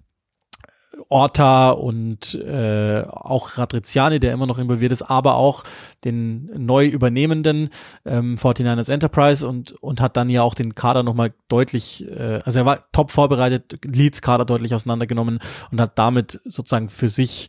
Orta 1.09 1.70
und 1.70 2.34
äh, 2.34 3.03
auch 3.07 3.59
Radriziani, 3.59 4.20
der 4.20 4.32
immer 4.32 4.47
noch 4.47 4.59
involviert 4.59 4.93
ist, 4.93 5.03
aber 5.03 5.36
auch 5.36 5.64
den 6.05 6.51
neu 6.64 6.86
übernehmenden 6.86 7.70
ähm, 8.05 8.36
49ers 8.36 8.91
Enterprise 8.91 9.47
und 9.47 9.72
und 9.72 10.01
hat 10.01 10.16
dann 10.16 10.30
ja 10.30 10.43
auch 10.43 10.55
den 10.55 10.74
Kader 10.74 11.03
nochmal 11.03 11.34
deutlich, 11.49 12.07
äh, 12.09 12.41
also 12.45 12.61
er 12.61 12.66
war 12.66 12.91
top 12.93 13.11
vorbereitet, 13.11 13.78
Leads 13.84 14.22
Kader 14.22 14.45
deutlich 14.45 14.74
auseinandergenommen 14.74 15.41
und 15.70 15.80
hat 15.80 15.99
damit 15.99 16.41
sozusagen 16.45 16.89
für 16.89 17.09
sich 17.09 17.49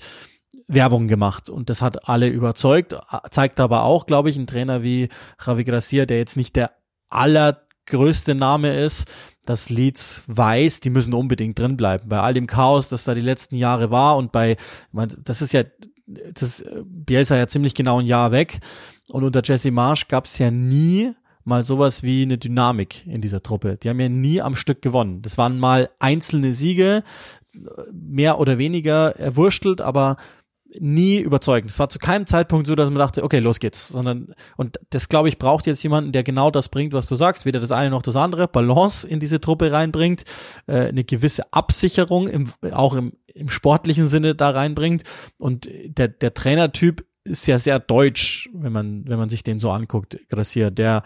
Werbung 0.68 1.08
gemacht 1.08 1.50
und 1.50 1.70
das 1.70 1.82
hat 1.82 2.08
alle 2.08 2.28
überzeugt, 2.28 2.96
zeigt 3.32 3.60
aber 3.60 3.84
auch, 3.84 4.06
glaube 4.06 4.30
ich, 4.30 4.38
ein 4.38 4.48
Trainer 4.48 4.84
wie 4.84 5.10
Javi 5.44 5.64
Gracia, 5.64 6.06
der 6.06 6.18
jetzt 6.18 6.38
nicht 6.38 6.56
der 6.56 6.72
allergrößte 7.10 8.36
Name 8.36 8.78
ist, 8.78 9.10
dass 9.50 9.72
Leeds 9.72 10.22
weiß, 10.28 10.80
die 10.80 10.92
müssen 10.92 11.16
unbedingt 11.16 11.58
drin 11.58 11.76
bleiben. 11.76 12.08
Bei 12.08 12.20
all 12.20 12.36
dem 12.36 12.46
Chaos, 12.46 12.88
das 12.88 13.06
da 13.06 13.16
die 13.16 13.22
letzten 13.22 13.56
Jahre 13.56 13.90
war 13.90 14.16
und 14.16 14.32
bei, 14.32 14.58
das 15.24 15.42
ist 15.42 15.54
ja, 15.54 15.64
das 16.06 16.64
Bielsa 16.86 17.36
ja 17.36 17.48
ziemlich 17.48 17.74
genau 17.74 18.00
ein 18.00 18.06
Jahr 18.06 18.32
weg 18.32 18.60
und 19.08 19.24
unter 19.24 19.42
Jesse 19.44 19.72
Marsch 19.72 20.08
gab 20.08 20.26
es 20.26 20.38
ja 20.38 20.52
nie 20.52 21.14
mal 21.46 21.64
sowas 21.64 22.04
wie 22.04 22.22
eine 22.22 22.38
Dynamik 22.38 23.08
in 23.08 23.22
dieser 23.22 23.42
Truppe. 23.42 23.78
Die 23.78 23.90
haben 23.90 24.00
ja 24.00 24.08
nie 24.08 24.40
am 24.40 24.56
Stück 24.56 24.84
gewonnen. 24.84 25.24
Das 25.24 25.40
waren 25.40 25.58
mal 25.58 25.90
einzelne 25.98 26.54
Siege, 26.54 27.04
mehr 27.92 28.38
oder 28.38 28.60
weniger 28.60 29.16
erwurstelt, 29.16 29.82
aber 29.82 30.18
nie 30.78 31.20
überzeugend. 31.20 31.72
Es 31.72 31.80
war 31.80 31.90
zu 31.90 32.00
keinem 32.00 32.28
Zeitpunkt 32.28 32.68
so, 32.68 32.76
dass 32.76 32.90
man 32.90 33.00
dachte, 33.00 33.24
okay, 33.24 33.40
los 33.40 33.60
geht's, 33.60 33.88
sondern 33.88 34.34
und 34.56 34.80
das 34.92 35.10
glaube 35.10 35.30
ich 35.30 35.38
braucht 35.38 35.66
jetzt 35.66 35.82
jemanden, 35.84 36.12
der 36.12 36.24
genau 36.24 36.52
das 36.52 36.70
bringt, 36.70 36.94
was 36.94 37.08
du 37.08 37.16
sagst, 37.16 37.46
weder 37.46 37.60
das 37.60 37.72
eine 37.72 37.90
noch 37.90 38.04
das 38.04 38.16
andere, 38.16 38.48
Balance 38.48 39.08
in 39.08 39.20
diese 39.20 39.42
Truppe 39.42 39.72
reinbringt, 39.72 40.24
äh, 40.68 40.88
eine 40.88 41.04
gewisse 41.04 41.52
Absicherung 41.54 42.28
im, 42.28 42.52
auch 42.72 42.94
im, 42.94 43.14
im 43.34 43.50
sportlichen 43.50 44.08
Sinne 44.08 44.36
da 44.36 44.52
reinbringt 44.52 45.04
und 45.38 45.68
der 45.86 46.10
der 46.10 46.34
Trainertyp 46.34 47.06
ist 47.24 47.48
ja 47.48 47.60
sehr 47.60 47.80
deutsch, 47.80 48.50
wenn 48.54 48.72
man 48.72 49.08
wenn 49.08 49.18
man 49.18 49.30
sich 49.30 49.44
den 49.44 49.60
so 49.60 49.72
anguckt, 49.72 50.18
Gracia, 50.30 50.70
der 50.70 51.04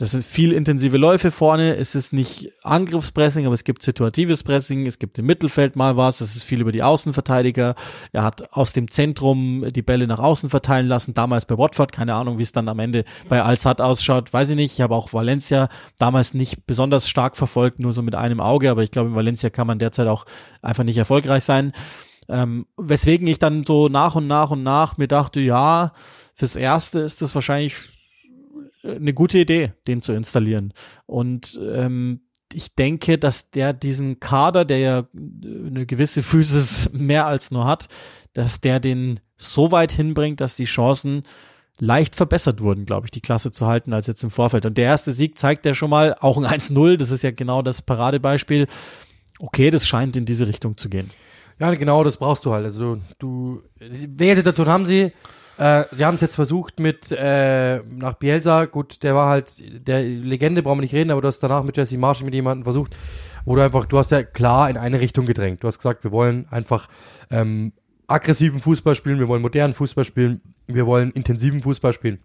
das 0.00 0.12
sind 0.12 0.24
viel 0.24 0.52
intensive 0.52 0.96
Läufe 0.96 1.30
vorne. 1.30 1.76
Es 1.76 1.94
ist 1.94 2.14
nicht 2.14 2.50
Angriffspressing, 2.62 3.44
aber 3.44 3.52
es 3.52 3.64
gibt 3.64 3.82
situatives 3.82 4.42
Pressing. 4.42 4.86
Es 4.86 4.98
gibt 4.98 5.18
im 5.18 5.26
Mittelfeld 5.26 5.76
mal 5.76 5.98
was. 5.98 6.22
Es 6.22 6.36
ist 6.36 6.42
viel 6.42 6.62
über 6.62 6.72
die 6.72 6.82
Außenverteidiger. 6.82 7.74
Er 8.10 8.24
hat 8.24 8.54
aus 8.54 8.72
dem 8.72 8.90
Zentrum 8.90 9.70
die 9.70 9.82
Bälle 9.82 10.06
nach 10.06 10.18
außen 10.18 10.48
verteilen 10.48 10.86
lassen. 10.86 11.12
Damals 11.12 11.44
bei 11.44 11.58
Watford. 11.58 11.92
Keine 11.92 12.14
Ahnung, 12.14 12.38
wie 12.38 12.42
es 12.42 12.52
dann 12.52 12.70
am 12.70 12.78
Ende 12.78 13.04
bei 13.28 13.42
Al-Sad 13.42 13.82
ausschaut. 13.82 14.32
Weiß 14.32 14.48
ich 14.48 14.56
nicht. 14.56 14.72
Ich 14.72 14.80
habe 14.80 14.94
auch 14.94 15.12
Valencia 15.12 15.68
damals 15.98 16.32
nicht 16.32 16.66
besonders 16.66 17.06
stark 17.06 17.36
verfolgt, 17.36 17.78
nur 17.78 17.92
so 17.92 18.00
mit 18.00 18.14
einem 18.14 18.40
Auge. 18.40 18.70
Aber 18.70 18.82
ich 18.82 18.92
glaube, 18.92 19.10
in 19.10 19.14
Valencia 19.14 19.50
kann 19.50 19.66
man 19.66 19.78
derzeit 19.78 20.08
auch 20.08 20.24
einfach 20.62 20.84
nicht 20.84 20.96
erfolgreich 20.96 21.44
sein. 21.44 21.72
Ähm, 22.30 22.64
weswegen 22.78 23.26
ich 23.26 23.38
dann 23.38 23.64
so 23.64 23.90
nach 23.90 24.14
und 24.14 24.26
nach 24.26 24.50
und 24.50 24.62
nach 24.62 24.96
mir 24.96 25.08
dachte, 25.08 25.40
ja, 25.40 25.92
fürs 26.32 26.56
Erste 26.56 27.00
ist 27.00 27.20
das 27.20 27.34
wahrscheinlich 27.34 27.99
eine 28.82 29.14
gute 29.14 29.38
Idee, 29.38 29.72
den 29.86 30.02
zu 30.02 30.12
installieren. 30.12 30.72
Und 31.06 31.60
ähm, 31.62 32.20
ich 32.52 32.74
denke, 32.74 33.18
dass 33.18 33.50
der 33.50 33.72
diesen 33.72 34.20
Kader, 34.20 34.64
der 34.64 34.78
ja 34.78 35.08
eine 35.14 35.86
gewisse 35.86 36.22
Physis 36.22 36.90
mehr 36.92 37.26
als 37.26 37.50
nur 37.50 37.66
hat, 37.66 37.88
dass 38.32 38.60
der 38.60 38.80
den 38.80 39.20
so 39.36 39.72
weit 39.72 39.92
hinbringt, 39.92 40.40
dass 40.40 40.56
die 40.56 40.64
Chancen 40.64 41.22
leicht 41.78 42.14
verbessert 42.14 42.60
wurden, 42.60 42.84
glaube 42.84 43.06
ich, 43.06 43.10
die 43.10 43.22
Klasse 43.22 43.50
zu 43.52 43.66
halten 43.66 43.92
als 43.92 44.06
jetzt 44.06 44.22
im 44.22 44.30
Vorfeld. 44.30 44.66
Und 44.66 44.76
der 44.76 44.84
erste 44.84 45.12
Sieg 45.12 45.38
zeigt 45.38 45.64
ja 45.64 45.72
schon 45.72 45.90
mal, 45.90 46.14
auch 46.20 46.36
ein 46.36 46.44
1-0, 46.44 46.96
das 46.96 47.10
ist 47.10 47.22
ja 47.22 47.30
genau 47.30 47.62
das 47.62 47.80
Paradebeispiel. 47.80 48.66
Okay, 49.38 49.70
das 49.70 49.88
scheint 49.88 50.16
in 50.16 50.26
diese 50.26 50.46
Richtung 50.46 50.76
zu 50.76 50.90
gehen. 50.90 51.10
Ja, 51.58 51.74
genau, 51.74 52.04
das 52.04 52.18
brauchst 52.18 52.44
du 52.44 52.52
halt. 52.52 52.66
Also 52.66 52.98
du, 53.18 53.62
welche 53.78 54.36
Situation 54.36 54.68
haben 54.68 54.86
sie? 54.86 55.12
Äh, 55.60 55.84
sie 55.92 56.06
haben 56.06 56.14
es 56.14 56.22
jetzt 56.22 56.36
versucht 56.36 56.80
mit 56.80 57.12
äh, 57.12 57.80
nach 57.90 58.14
Bielsa, 58.14 58.64
gut, 58.64 59.02
der 59.02 59.14
war 59.14 59.28
halt 59.28 59.52
der 59.86 60.02
Legende, 60.02 60.62
brauchen 60.62 60.78
wir 60.78 60.82
nicht 60.82 60.94
reden, 60.94 61.10
aber 61.10 61.20
du 61.20 61.28
hast 61.28 61.40
danach 61.40 61.62
mit 61.64 61.76
Jesse 61.76 61.98
Marshall 61.98 62.24
mit 62.24 62.32
jemandem 62.32 62.64
versucht, 62.64 62.96
wo 63.44 63.54
du 63.56 63.62
einfach, 63.62 63.84
du 63.84 63.98
hast 63.98 64.10
ja 64.10 64.22
klar 64.22 64.70
in 64.70 64.78
eine 64.78 65.00
Richtung 65.00 65.26
gedrängt. 65.26 65.62
Du 65.62 65.68
hast 65.68 65.76
gesagt, 65.76 66.02
wir 66.02 66.12
wollen 66.12 66.46
einfach 66.50 66.88
ähm, 67.30 67.74
aggressiven 68.06 68.60
Fußball 68.60 68.94
spielen, 68.94 69.18
wir 69.18 69.28
wollen 69.28 69.42
modernen 69.42 69.74
Fußball 69.74 70.04
spielen, 70.04 70.40
wir 70.66 70.86
wollen 70.86 71.10
intensiven 71.10 71.62
Fußball 71.62 71.92
spielen. 71.92 72.20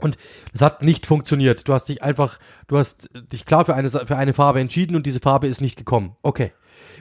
Und 0.00 0.16
das 0.52 0.60
hat 0.60 0.82
nicht 0.82 1.06
funktioniert. 1.06 1.68
Du 1.68 1.72
hast 1.72 1.88
dich 1.88 2.02
einfach, 2.02 2.40
du 2.66 2.76
hast 2.76 3.08
dich 3.14 3.46
klar 3.46 3.66
für 3.66 3.76
eine, 3.76 3.88
für 3.88 4.16
eine 4.16 4.32
Farbe 4.32 4.58
entschieden 4.58 4.96
und 4.96 5.06
diese 5.06 5.20
Farbe 5.20 5.46
ist 5.46 5.60
nicht 5.60 5.76
gekommen. 5.78 6.16
Okay. 6.22 6.50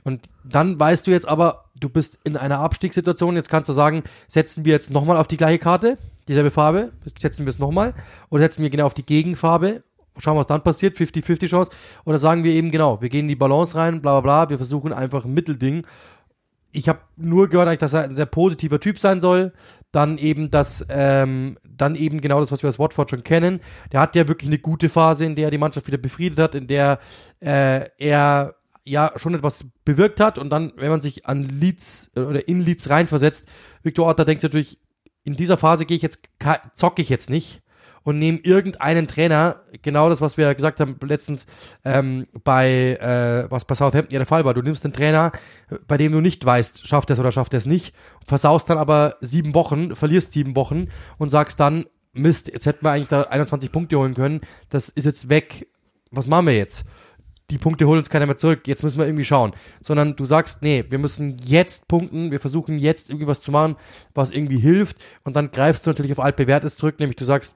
Und 0.04 0.30
dann 0.44 0.80
weißt 0.80 1.08
du 1.08 1.12
jetzt 1.12 1.28
aber, 1.28 1.67
du 1.80 1.90
bist 1.90 2.20
in 2.24 2.38
einer 2.38 2.60
Abstiegssituation. 2.60 3.36
Jetzt 3.36 3.50
kannst 3.50 3.70
du 3.70 3.74
sagen, 3.74 4.04
setzen 4.28 4.66
wir 4.66 4.74
jetzt 4.74 4.92
nochmal 4.92 5.18
auf 5.18 5.28
die 5.28 5.38
gleiche 5.38 5.60
Karte, 5.60 5.98
dieselbe 6.28 6.52
Farbe, 6.52 6.92
setzen 7.20 7.46
wir 7.46 7.50
es 7.50 7.60
nochmal 7.60 7.94
oder 8.30 8.44
setzen 8.44 8.64
wir 8.64 8.70
genau 8.70 8.86
auf 8.86 8.94
die 8.94 9.06
Gegenfarbe. 9.06 9.84
Schauen, 10.20 10.38
was 10.38 10.48
dann 10.48 10.64
passiert, 10.64 10.96
50-50 10.96 11.48
Chance. 11.48 11.72
Oder 12.04 12.18
sagen 12.18 12.44
wir 12.44 12.52
eben 12.52 12.72
genau, 12.72 13.02
wir 13.02 13.10
gehen 13.10 13.22
in 13.22 13.28
die 13.28 13.36
Balance 13.36 13.78
rein, 13.78 14.02
bla 14.02 14.20
bla 14.20 14.46
bla, 14.46 14.50
wir 14.50 14.58
versuchen 14.58 14.92
einfach 14.92 15.26
ein 15.26 15.34
Mittelding 15.34 15.84
ich 16.78 16.88
habe 16.88 17.00
nur 17.16 17.50
gehört, 17.50 17.82
dass 17.82 17.94
er 17.94 18.04
ein 18.04 18.16
sehr 18.16 18.26
positiver 18.26 18.80
Typ 18.80 19.00
sein 19.00 19.20
soll. 19.20 19.54
Dann 19.92 20.18
eben 20.18 20.52
das, 20.52 20.86
ähm, 20.90 21.58
dann 21.64 21.96
eben 21.96 22.22
genau 22.22 22.40
das, 22.40 22.52
was 22.52 22.62
wir 22.62 22.70
aus 22.70 22.78
Watford 22.78 23.10
schon 23.10 23.24
kennen. 23.24 23.62
Der 23.92 24.02
hat 24.02 24.16
ja 24.16 24.28
wirklich 24.28 24.50
eine 24.50 24.60
gute 24.60 24.90
Phase, 24.90 25.26
in 25.26 25.36
der 25.36 25.46
er 25.46 25.52
die 25.52 25.58
Mannschaft 25.58 25.88
wieder 25.88 25.98
befriedet 25.98 26.40
hat, 26.40 26.56
in 26.56 26.68
der 26.68 27.00
äh, 27.42 27.90
er 27.98 28.56
ja 28.88 29.12
schon 29.16 29.36
etwas 29.36 29.66
bewirkt 29.86 30.20
hat. 30.20 30.38
Und 30.38 30.50
dann, 30.50 30.74
wenn 30.78 30.90
man 30.90 31.02
sich 31.02 31.26
an 31.26 31.44
Leeds 31.44 32.12
äh, 32.16 32.22
oder 32.22 32.48
in 32.48 32.62
Leeds 32.62 32.90
reinversetzt, 32.90 33.48
Victor 33.84 34.08
Otter 34.08 34.26
denkt 34.26 34.44
natürlich, 34.44 34.80
in 35.24 35.36
dieser 35.36 35.58
Phase 35.58 35.86
gehe 35.86 35.98
ich 35.98 36.04
jetzt, 36.04 36.22
zocke 36.74 37.02
ich 37.02 37.10
jetzt 37.10 37.30
nicht 37.30 37.62
und 38.08 38.20
nehmen 38.20 38.40
irgendeinen 38.42 39.10
Trainer, 39.10 39.64
genau 39.82 40.10
das, 40.10 40.22
was 40.22 40.38
wir 40.38 40.56
gesagt 40.56 40.80
haben 40.80 40.96
letztens 41.04 41.46
ähm, 41.84 42.26
bei, 42.46 42.96
äh, 43.02 43.52
was 43.52 43.66
bei 43.66 43.76
Southampton 43.76 44.14
ja 44.14 44.20
der 44.20 44.26
Fall 44.26 44.46
war. 44.46 44.54
Du 44.54 44.62
nimmst 44.62 44.86
einen 44.86 44.94
Trainer, 44.94 45.34
bei 45.88 45.98
dem 45.98 46.14
du 46.14 46.22
nicht 46.22 46.46
weißt, 46.46 46.88
schafft 46.88 47.10
er 47.10 47.16
es 47.16 47.20
oder 47.20 47.34
schafft 47.34 47.54
er 47.54 47.58
es 47.58 47.66
nicht, 47.66 47.94
versaust 48.26 48.70
dann 48.70 48.78
aber 48.78 49.18
sieben 49.20 49.54
Wochen, 49.54 49.94
verlierst 49.94 50.32
sieben 50.32 50.56
Wochen 50.56 50.88
und 51.18 51.32
sagst 51.32 51.60
dann, 51.60 51.84
Mist, 52.14 52.48
jetzt 52.48 52.66
hätten 52.66 52.86
wir 52.86 52.92
eigentlich 52.92 53.10
da 53.10 53.24
21 53.24 53.74
Punkte 53.74 53.98
holen 53.98 54.14
können, 54.14 54.40
das 54.70 54.88
ist 54.88 55.04
jetzt 55.04 55.28
weg, 55.28 55.68
was 56.10 56.28
machen 56.28 56.48
wir 56.48 56.56
jetzt? 56.56 56.86
Die 57.50 57.58
Punkte 57.58 57.88
holen 57.88 58.00
uns 58.00 58.10
keiner 58.10 58.26
mehr 58.26 58.38
zurück, 58.38 58.68
jetzt 58.68 58.84
müssen 58.84 58.98
wir 58.98 59.06
irgendwie 59.06 59.24
schauen. 59.24 59.54
Sondern 59.82 60.16
du 60.16 60.26
sagst, 60.26 60.62
nee, 60.62 60.84
wir 60.90 60.98
müssen 60.98 61.38
jetzt 61.44 61.88
punkten, 61.88 62.32
wir 62.32 62.40
versuchen 62.40 62.78
jetzt 62.78 63.10
irgendwie 63.10 63.28
was 63.28 63.42
zu 63.42 63.52
machen, 63.52 63.78
was 64.14 64.32
irgendwie 64.32 64.60
hilft 64.60 64.98
und 65.24 65.36
dann 65.36 65.52
greifst 65.52 65.86
du 65.86 65.90
natürlich 65.90 66.12
auf 66.12 66.20
altbewährtes 66.20 66.76
zurück, 66.76 67.00
nämlich 67.00 67.16
du 67.16 67.26
sagst, 67.26 67.56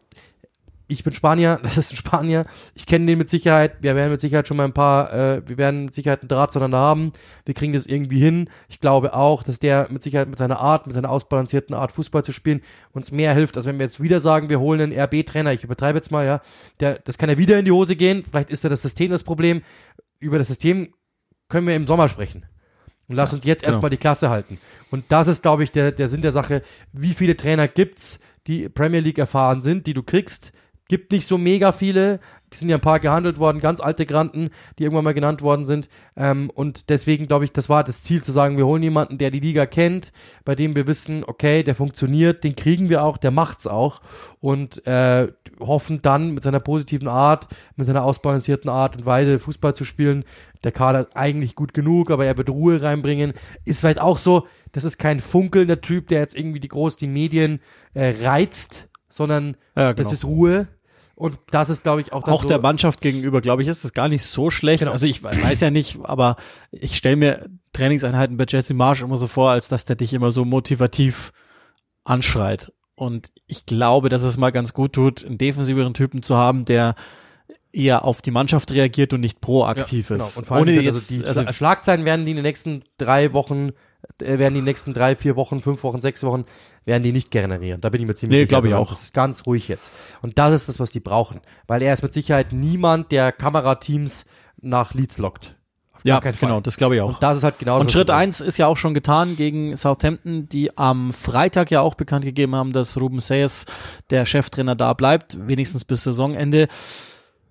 ich 0.91 1.03
bin 1.03 1.13
Spanier, 1.13 1.59
das 1.63 1.77
ist 1.77 1.93
ein 1.93 1.95
Spanier, 1.95 2.45
ich 2.75 2.85
kenne 2.85 3.05
den 3.05 3.17
mit 3.17 3.29
Sicherheit, 3.29 3.77
wir 3.81 3.95
werden 3.95 4.11
mit 4.11 4.21
Sicherheit 4.21 4.47
schon 4.47 4.57
mal 4.57 4.65
ein 4.65 4.73
paar, 4.73 5.13
äh, 5.13 5.41
wir 5.47 5.57
werden 5.57 5.85
mit 5.85 5.95
Sicherheit 5.95 6.21
einen 6.21 6.29
Draht 6.29 6.53
zueinander 6.53 6.79
haben, 6.79 7.11
wir 7.45 7.53
kriegen 7.53 7.73
das 7.73 7.85
irgendwie 7.85 8.19
hin. 8.19 8.49
Ich 8.69 8.79
glaube 8.79 9.13
auch, 9.13 9.43
dass 9.43 9.59
der 9.59 9.87
mit 9.89 10.03
Sicherheit 10.03 10.29
mit 10.29 10.37
seiner 10.37 10.59
Art, 10.59 10.87
mit 10.87 10.95
seiner 10.95 11.09
ausbalancierten 11.09 11.75
Art 11.75 11.91
Fußball 11.91 12.23
zu 12.23 12.31
spielen, 12.31 12.61
uns 12.91 13.11
mehr 13.11 13.33
hilft, 13.33 13.57
als 13.57 13.65
wenn 13.65 13.77
wir 13.77 13.85
jetzt 13.85 14.01
wieder 14.01 14.19
sagen, 14.19 14.49
wir 14.49 14.59
holen 14.59 14.81
einen 14.81 14.99
RB-Trainer, 14.99 15.53
ich 15.53 15.63
übertreibe 15.63 15.97
jetzt 15.97 16.11
mal, 16.11 16.25
ja, 16.25 16.41
der, 16.79 16.99
das 16.99 17.17
kann 17.17 17.29
ja 17.29 17.37
wieder 17.37 17.57
in 17.57 17.65
die 17.65 17.71
Hose 17.71 17.95
gehen, 17.95 18.23
vielleicht 18.23 18.49
ist 18.49 18.63
ja 18.63 18.69
das 18.69 18.81
System 18.81 19.11
das 19.11 19.23
Problem, 19.23 19.61
über 20.19 20.37
das 20.37 20.47
System 20.47 20.93
können 21.49 21.67
wir 21.67 21.75
im 21.75 21.87
Sommer 21.87 22.07
sprechen. 22.07 22.45
Und 23.07 23.17
lass 23.17 23.33
uns 23.33 23.43
jetzt 23.43 23.63
genau. 23.63 23.73
erstmal 23.73 23.89
die 23.89 23.97
Klasse 23.97 24.29
halten. 24.29 24.57
Und 24.89 25.05
das 25.09 25.27
ist, 25.27 25.41
glaube 25.41 25.65
ich, 25.65 25.73
der, 25.73 25.91
der 25.91 26.07
Sinn 26.07 26.21
der 26.21 26.31
Sache. 26.31 26.63
Wie 26.93 27.13
viele 27.13 27.35
Trainer 27.35 27.67
gibt's, 27.67 28.21
die 28.47 28.69
Premier 28.69 29.01
League 29.01 29.17
erfahren 29.17 29.59
sind, 29.59 29.85
die 29.85 29.93
du 29.93 30.01
kriegst, 30.01 30.53
Gibt 30.91 31.13
nicht 31.13 31.25
so 31.25 31.37
mega 31.37 31.71
viele. 31.71 32.19
Es 32.51 32.59
sind 32.59 32.67
ja 32.67 32.75
ein 32.75 32.81
paar 32.81 32.99
gehandelt 32.99 33.39
worden, 33.39 33.61
ganz 33.61 33.79
alte 33.79 34.05
Granten, 34.05 34.49
die 34.77 34.83
irgendwann 34.83 35.05
mal 35.05 35.13
genannt 35.13 35.41
worden 35.41 35.65
sind. 35.65 35.87
Ähm, 36.17 36.49
und 36.53 36.89
deswegen 36.89 37.27
glaube 37.27 37.45
ich, 37.45 37.53
das 37.53 37.69
war 37.69 37.85
das 37.85 38.03
Ziel 38.03 38.21
zu 38.21 38.33
sagen, 38.33 38.57
wir 38.57 38.65
holen 38.65 38.83
jemanden, 38.83 39.17
der 39.17 39.31
die 39.31 39.39
Liga 39.39 39.65
kennt, 39.65 40.11
bei 40.43 40.53
dem 40.53 40.75
wir 40.75 40.87
wissen, 40.87 41.23
okay, 41.25 41.63
der 41.63 41.75
funktioniert, 41.75 42.43
den 42.43 42.57
kriegen 42.57 42.89
wir 42.89 43.05
auch, 43.05 43.15
der 43.15 43.31
macht's 43.31 43.67
auch. 43.67 44.01
Und 44.41 44.85
äh, 44.85 45.29
hoffen 45.61 46.01
dann 46.01 46.33
mit 46.33 46.43
seiner 46.43 46.59
positiven 46.59 47.07
Art, 47.07 47.47
mit 47.77 47.87
seiner 47.87 48.03
ausbalancierten 48.03 48.69
Art 48.69 48.97
und 48.97 49.05
Weise 49.05 49.39
Fußball 49.39 49.73
zu 49.73 49.85
spielen. 49.85 50.25
Der 50.65 50.73
Kader 50.73 51.07
ist 51.07 51.15
eigentlich 51.15 51.55
gut 51.55 51.73
genug, 51.73 52.11
aber 52.11 52.25
er 52.25 52.35
wird 52.35 52.49
Ruhe 52.49 52.81
reinbringen. 52.81 53.31
Ist 53.63 53.79
vielleicht 53.79 54.01
auch 54.01 54.17
so, 54.17 54.45
das 54.73 54.83
ist 54.83 54.97
kein 54.97 55.21
funkelnder 55.21 55.79
Typ, 55.79 56.09
der 56.09 56.19
jetzt 56.19 56.35
irgendwie 56.35 56.59
die 56.59 56.67
groß 56.67 56.97
die 56.97 57.07
Medien 57.07 57.61
äh, 57.93 58.13
reizt, 58.25 58.89
sondern 59.07 59.55
ja, 59.77 59.93
genau. 59.93 59.93
das 59.93 60.11
ist 60.11 60.25
Ruhe 60.25 60.67
und 61.21 61.37
das 61.51 61.69
ist, 61.69 61.83
glaube 61.83 62.01
ich, 62.01 62.13
auch 62.13 62.23
auch 62.23 62.41
so 62.41 62.47
der 62.47 62.59
Mannschaft 62.59 62.99
gegenüber, 62.99 63.41
glaube 63.41 63.61
ich, 63.61 63.67
ist 63.67 63.85
das 63.85 63.93
gar 63.93 64.09
nicht 64.09 64.23
so 64.23 64.49
schlecht. 64.49 64.79
Genau. 64.79 64.91
Also 64.91 65.05
ich 65.05 65.23
weiß 65.23 65.61
ja 65.61 65.69
nicht, 65.69 65.99
aber 66.01 66.35
ich 66.71 66.97
stelle 66.97 67.15
mir 67.15 67.47
Trainingseinheiten 67.73 68.37
bei 68.37 68.45
Jesse 68.47 68.73
Marsh 68.73 69.03
immer 69.03 69.17
so 69.17 69.27
vor, 69.27 69.51
als 69.51 69.67
dass 69.67 69.85
der 69.85 69.95
dich 69.95 70.15
immer 70.15 70.31
so 70.31 70.45
motivativ 70.45 71.31
anschreit. 72.05 72.73
Und 72.95 73.29
ich 73.45 73.67
glaube, 73.67 74.09
dass 74.09 74.23
es 74.23 74.37
mal 74.37 74.49
ganz 74.49 74.73
gut 74.73 74.93
tut, 74.93 75.23
einen 75.23 75.37
defensiveren 75.37 75.93
Typen 75.93 76.23
zu 76.23 76.37
haben, 76.37 76.65
der 76.65 76.95
eher 77.71 78.03
auf 78.03 78.23
die 78.23 78.31
Mannschaft 78.31 78.71
reagiert 78.71 79.13
und 79.13 79.21
nicht 79.21 79.41
proaktiv 79.41 80.09
ja, 80.09 80.15
genau. 80.15 80.27
ist. 80.27 80.37
Und 80.37 80.47
vor 80.47 80.57
allem 80.57 80.63
Ohne 80.63 80.81
jetzt, 80.81 81.11
also 81.11 81.21
die 81.21 81.27
also 81.27 81.53
Schlagzeilen 81.53 82.03
werden 82.03 82.25
die 82.25 82.31
in 82.31 82.37
den 82.37 82.45
nächsten 82.45 82.83
drei 82.97 83.31
Wochen 83.33 83.73
werden 84.19 84.53
die 84.55 84.61
nächsten 84.61 84.93
drei, 84.93 85.15
vier 85.15 85.35
Wochen, 85.35 85.61
fünf 85.61 85.83
Wochen, 85.83 86.01
sechs 86.01 86.23
Wochen, 86.23 86.45
werden 86.85 87.03
die 87.03 87.11
nicht 87.11 87.31
generieren. 87.31 87.81
Da 87.81 87.89
bin 87.89 88.01
ich 88.01 88.07
mir 88.07 88.15
ziemlich 88.15 88.37
nee, 88.37 88.43
sicher. 88.43 88.49
glaube 88.49 88.69
ich 88.69 88.73
auch. 88.73 88.89
Das 88.89 89.03
ist 89.03 89.13
ganz 89.13 89.45
ruhig 89.45 89.67
jetzt. 89.67 89.91
Und 90.21 90.37
das 90.37 90.53
ist 90.53 90.69
das, 90.69 90.79
was 90.79 90.91
die 90.91 90.99
brauchen. 90.99 91.41
Weil 91.67 91.81
er 91.81 91.93
ist 91.93 92.03
mit 92.03 92.13
Sicherheit 92.13 92.53
niemand, 92.53 93.11
der 93.11 93.31
Kamerateams 93.31 94.25
nach 94.61 94.93
Leads 94.93 95.17
lockt. 95.17 95.55
Ja, 96.03 96.19
genau, 96.19 96.61
das 96.61 96.77
glaube 96.77 96.95
ich 96.95 97.01
auch. 97.01 97.13
Und 97.13 97.23
das 97.23 97.37
ist 97.37 97.43
halt 97.43 97.59
genau 97.59 97.79
Und 97.79 97.91
Schritt 97.91 98.09
eins 98.09 98.41
ist 98.41 98.57
ja 98.57 98.65
auch 98.65 98.77
schon 98.77 98.95
getan 98.95 99.35
gegen 99.35 99.77
Southampton, 99.77 100.49
die 100.49 100.75
am 100.75 101.13
Freitag 101.13 101.69
ja 101.69 101.81
auch 101.81 101.93
bekannt 101.93 102.25
gegeben 102.25 102.55
haben, 102.55 102.73
dass 102.73 102.99
Ruben 102.99 103.19
Sayers, 103.19 103.65
der 104.09 104.25
Cheftrainer, 104.25 104.75
da 104.75 104.93
bleibt, 104.93 105.37
wenigstens 105.47 105.85
bis 105.85 106.03
Saisonende. 106.03 106.67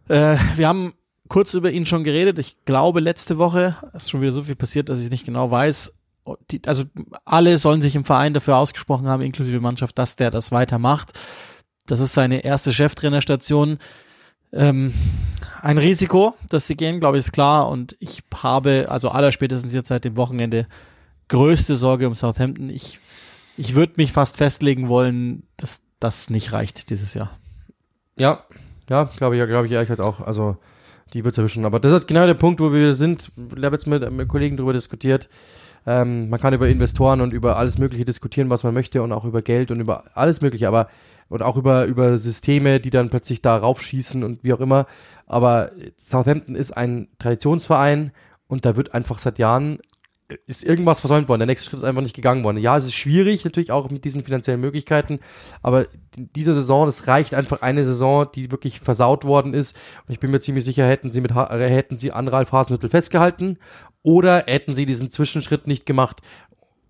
Äh, 0.08 0.36
wir 0.56 0.66
haben 0.66 0.94
kurz 1.28 1.54
über 1.54 1.70
ihn 1.70 1.86
schon 1.86 2.02
geredet. 2.02 2.40
Ich 2.40 2.64
glaube, 2.64 2.98
letzte 2.98 3.38
Woche 3.38 3.76
ist 3.92 4.10
schon 4.10 4.20
wieder 4.20 4.32
so 4.32 4.42
viel 4.42 4.56
passiert, 4.56 4.88
dass 4.88 5.00
ich 5.00 5.10
nicht 5.10 5.24
genau 5.24 5.50
weiß 5.52 5.92
die, 6.50 6.62
also 6.66 6.84
alle 7.24 7.58
sollen 7.58 7.82
sich 7.82 7.96
im 7.96 8.04
Verein 8.04 8.34
dafür 8.34 8.56
ausgesprochen 8.56 9.08
haben, 9.08 9.22
inklusive 9.22 9.60
Mannschaft, 9.60 9.98
dass 9.98 10.16
der 10.16 10.30
das 10.30 10.52
weitermacht. 10.52 11.18
Das 11.86 12.00
ist 12.00 12.14
seine 12.14 12.44
erste 12.44 12.72
Cheftrainerstation. 12.72 13.78
Ähm, 14.52 14.92
ein 15.62 15.78
Risiko, 15.78 16.34
dass 16.48 16.66
sie 16.66 16.76
gehen, 16.76 17.00
glaube 17.00 17.16
ich, 17.16 17.24
ist 17.24 17.32
klar. 17.32 17.68
Und 17.68 17.96
ich 18.00 18.22
habe, 18.34 18.86
also 18.88 19.10
aller 19.10 19.32
spätestens 19.32 19.72
jetzt 19.72 19.88
seit 19.88 20.04
dem 20.04 20.16
Wochenende, 20.16 20.66
größte 21.28 21.76
Sorge 21.76 22.06
um 22.06 22.14
Southampton. 22.14 22.70
Ich, 22.70 23.00
ich 23.56 23.74
würde 23.74 23.94
mich 23.96 24.12
fast 24.12 24.36
festlegen 24.36 24.88
wollen, 24.88 25.44
dass 25.56 25.82
das 26.00 26.30
nicht 26.30 26.52
reicht 26.52 26.90
dieses 26.90 27.14
Jahr. 27.14 27.30
Ja, 28.18 28.44
ja, 28.88 29.04
glaube 29.04 29.36
ich, 29.36 29.46
glaube 29.46 29.66
ich 29.66 29.72
ehrlich 29.72 29.88
gesagt 29.88 30.06
auch. 30.06 30.20
Also 30.20 30.56
die 31.12 31.24
wird 31.24 31.34
es 31.34 31.38
erwischen. 31.38 31.64
Aber 31.64 31.80
das 31.80 31.92
ist 31.92 32.06
genau 32.06 32.26
der 32.26 32.34
Punkt, 32.34 32.60
wo 32.60 32.72
wir 32.72 32.92
sind. 32.94 33.30
Ich 33.56 33.64
habe 33.64 33.76
jetzt 33.76 33.86
mit, 33.86 34.10
mit 34.10 34.28
Kollegen 34.28 34.56
darüber 34.56 34.72
diskutiert. 34.72 35.28
Ähm, 35.86 36.28
man 36.28 36.40
kann 36.40 36.54
über 36.54 36.68
Investoren 36.68 37.20
und 37.20 37.32
über 37.32 37.56
alles 37.56 37.78
Mögliche 37.78 38.04
diskutieren, 38.04 38.50
was 38.50 38.64
man 38.64 38.74
möchte 38.74 39.02
und 39.02 39.12
auch 39.12 39.24
über 39.24 39.42
Geld 39.42 39.70
und 39.70 39.80
über 39.80 40.04
alles 40.14 40.40
Mögliche, 40.40 40.68
aber 40.68 40.88
und 41.28 41.42
auch 41.42 41.56
über, 41.56 41.84
über 41.84 42.18
Systeme, 42.18 42.80
die 42.80 42.90
dann 42.90 43.08
plötzlich 43.08 43.40
da 43.40 43.56
raufschießen 43.56 44.24
und 44.24 44.42
wie 44.42 44.52
auch 44.52 44.60
immer. 44.60 44.86
Aber 45.26 45.70
Southampton 46.04 46.56
ist 46.56 46.72
ein 46.72 47.08
Traditionsverein 47.18 48.12
und 48.48 48.66
da 48.66 48.76
wird 48.76 48.94
einfach 48.94 49.18
seit 49.18 49.38
Jahren 49.38 49.78
ist 50.46 50.64
irgendwas 50.64 51.00
versäumt 51.00 51.28
worden. 51.28 51.40
Der 51.40 51.46
nächste 51.46 51.70
Schritt 51.70 51.80
ist 51.80 51.84
einfach 51.84 52.02
nicht 52.02 52.16
gegangen 52.16 52.44
worden. 52.44 52.58
Ja, 52.58 52.76
es 52.76 52.84
ist 52.84 52.94
schwierig, 52.94 53.44
natürlich 53.44 53.72
auch 53.72 53.90
mit 53.90 54.04
diesen 54.04 54.24
finanziellen 54.24 54.60
Möglichkeiten, 54.60 55.20
aber 55.62 55.86
in 56.16 56.32
dieser 56.34 56.54
Saison, 56.54 56.88
es 56.88 57.06
reicht 57.06 57.34
einfach 57.34 57.62
eine 57.62 57.84
Saison, 57.84 58.26
die 58.34 58.50
wirklich 58.50 58.80
versaut 58.80 59.24
worden 59.24 59.54
ist. 59.54 59.76
Und 60.06 60.12
ich 60.12 60.20
bin 60.20 60.30
mir 60.30 60.40
ziemlich 60.40 60.64
sicher, 60.64 60.86
hätten 60.86 61.10
sie 61.10 61.20
mit 61.20 61.34
hätten 61.34 61.96
sie 61.96 62.12
an 62.12 62.28
Ralf 62.28 62.52
Hasenhüttl 62.52 62.88
festgehalten 62.88 63.58
oder 64.02 64.44
hätten 64.46 64.74
sie 64.74 64.86
diesen 64.86 65.10
Zwischenschritt 65.10 65.66
nicht 65.66 65.86
gemacht 65.86 66.20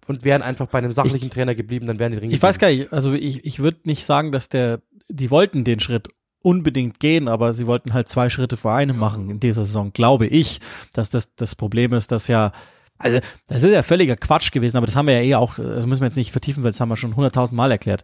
und 0.06 0.24
wären 0.24 0.42
einfach 0.42 0.66
bei 0.66 0.78
einem 0.78 0.92
sachlichen 0.92 1.26
ich, 1.26 1.30
Trainer 1.30 1.54
geblieben, 1.54 1.86
dann 1.86 1.98
wären 1.98 2.12
die 2.12 2.18
drin. 2.18 2.30
Ich 2.30 2.42
weiß 2.42 2.58
gar 2.58 2.68
nicht, 2.68 2.92
also 2.92 3.12
ich, 3.12 3.44
ich 3.44 3.60
würde 3.60 3.80
nicht 3.84 4.04
sagen, 4.04 4.32
dass 4.32 4.48
der, 4.48 4.80
die 5.08 5.30
wollten 5.30 5.64
den 5.64 5.80
Schritt 5.80 6.08
unbedingt 6.42 7.00
gehen, 7.00 7.28
aber 7.28 7.52
sie 7.52 7.66
wollten 7.66 7.92
halt 7.92 8.08
zwei 8.08 8.30
Schritte 8.30 8.56
vor 8.56 8.72
einem 8.72 8.98
machen 8.98 9.30
in 9.30 9.40
dieser 9.40 9.64
Saison, 9.64 9.92
glaube 9.92 10.26
ich, 10.26 10.60
dass 10.94 11.10
das 11.10 11.34
das 11.34 11.54
Problem 11.54 11.92
ist, 11.92 12.12
dass 12.12 12.28
ja 12.28 12.52
also, 13.00 13.18
das 13.48 13.62
ist 13.62 13.70
ja 13.70 13.82
völliger 13.82 14.16
Quatsch 14.16 14.52
gewesen, 14.52 14.76
aber 14.76 14.86
das 14.86 14.94
haben 14.94 15.06
wir 15.06 15.14
ja 15.14 15.22
eh 15.22 15.34
auch, 15.34 15.56
das 15.56 15.86
müssen 15.86 16.02
wir 16.02 16.06
jetzt 16.06 16.16
nicht 16.16 16.32
vertiefen, 16.32 16.62
weil 16.62 16.70
das 16.70 16.80
haben 16.80 16.88
wir 16.88 16.96
schon 16.96 17.16
hunderttausend 17.16 17.56
Mal 17.56 17.72
erklärt 17.72 18.02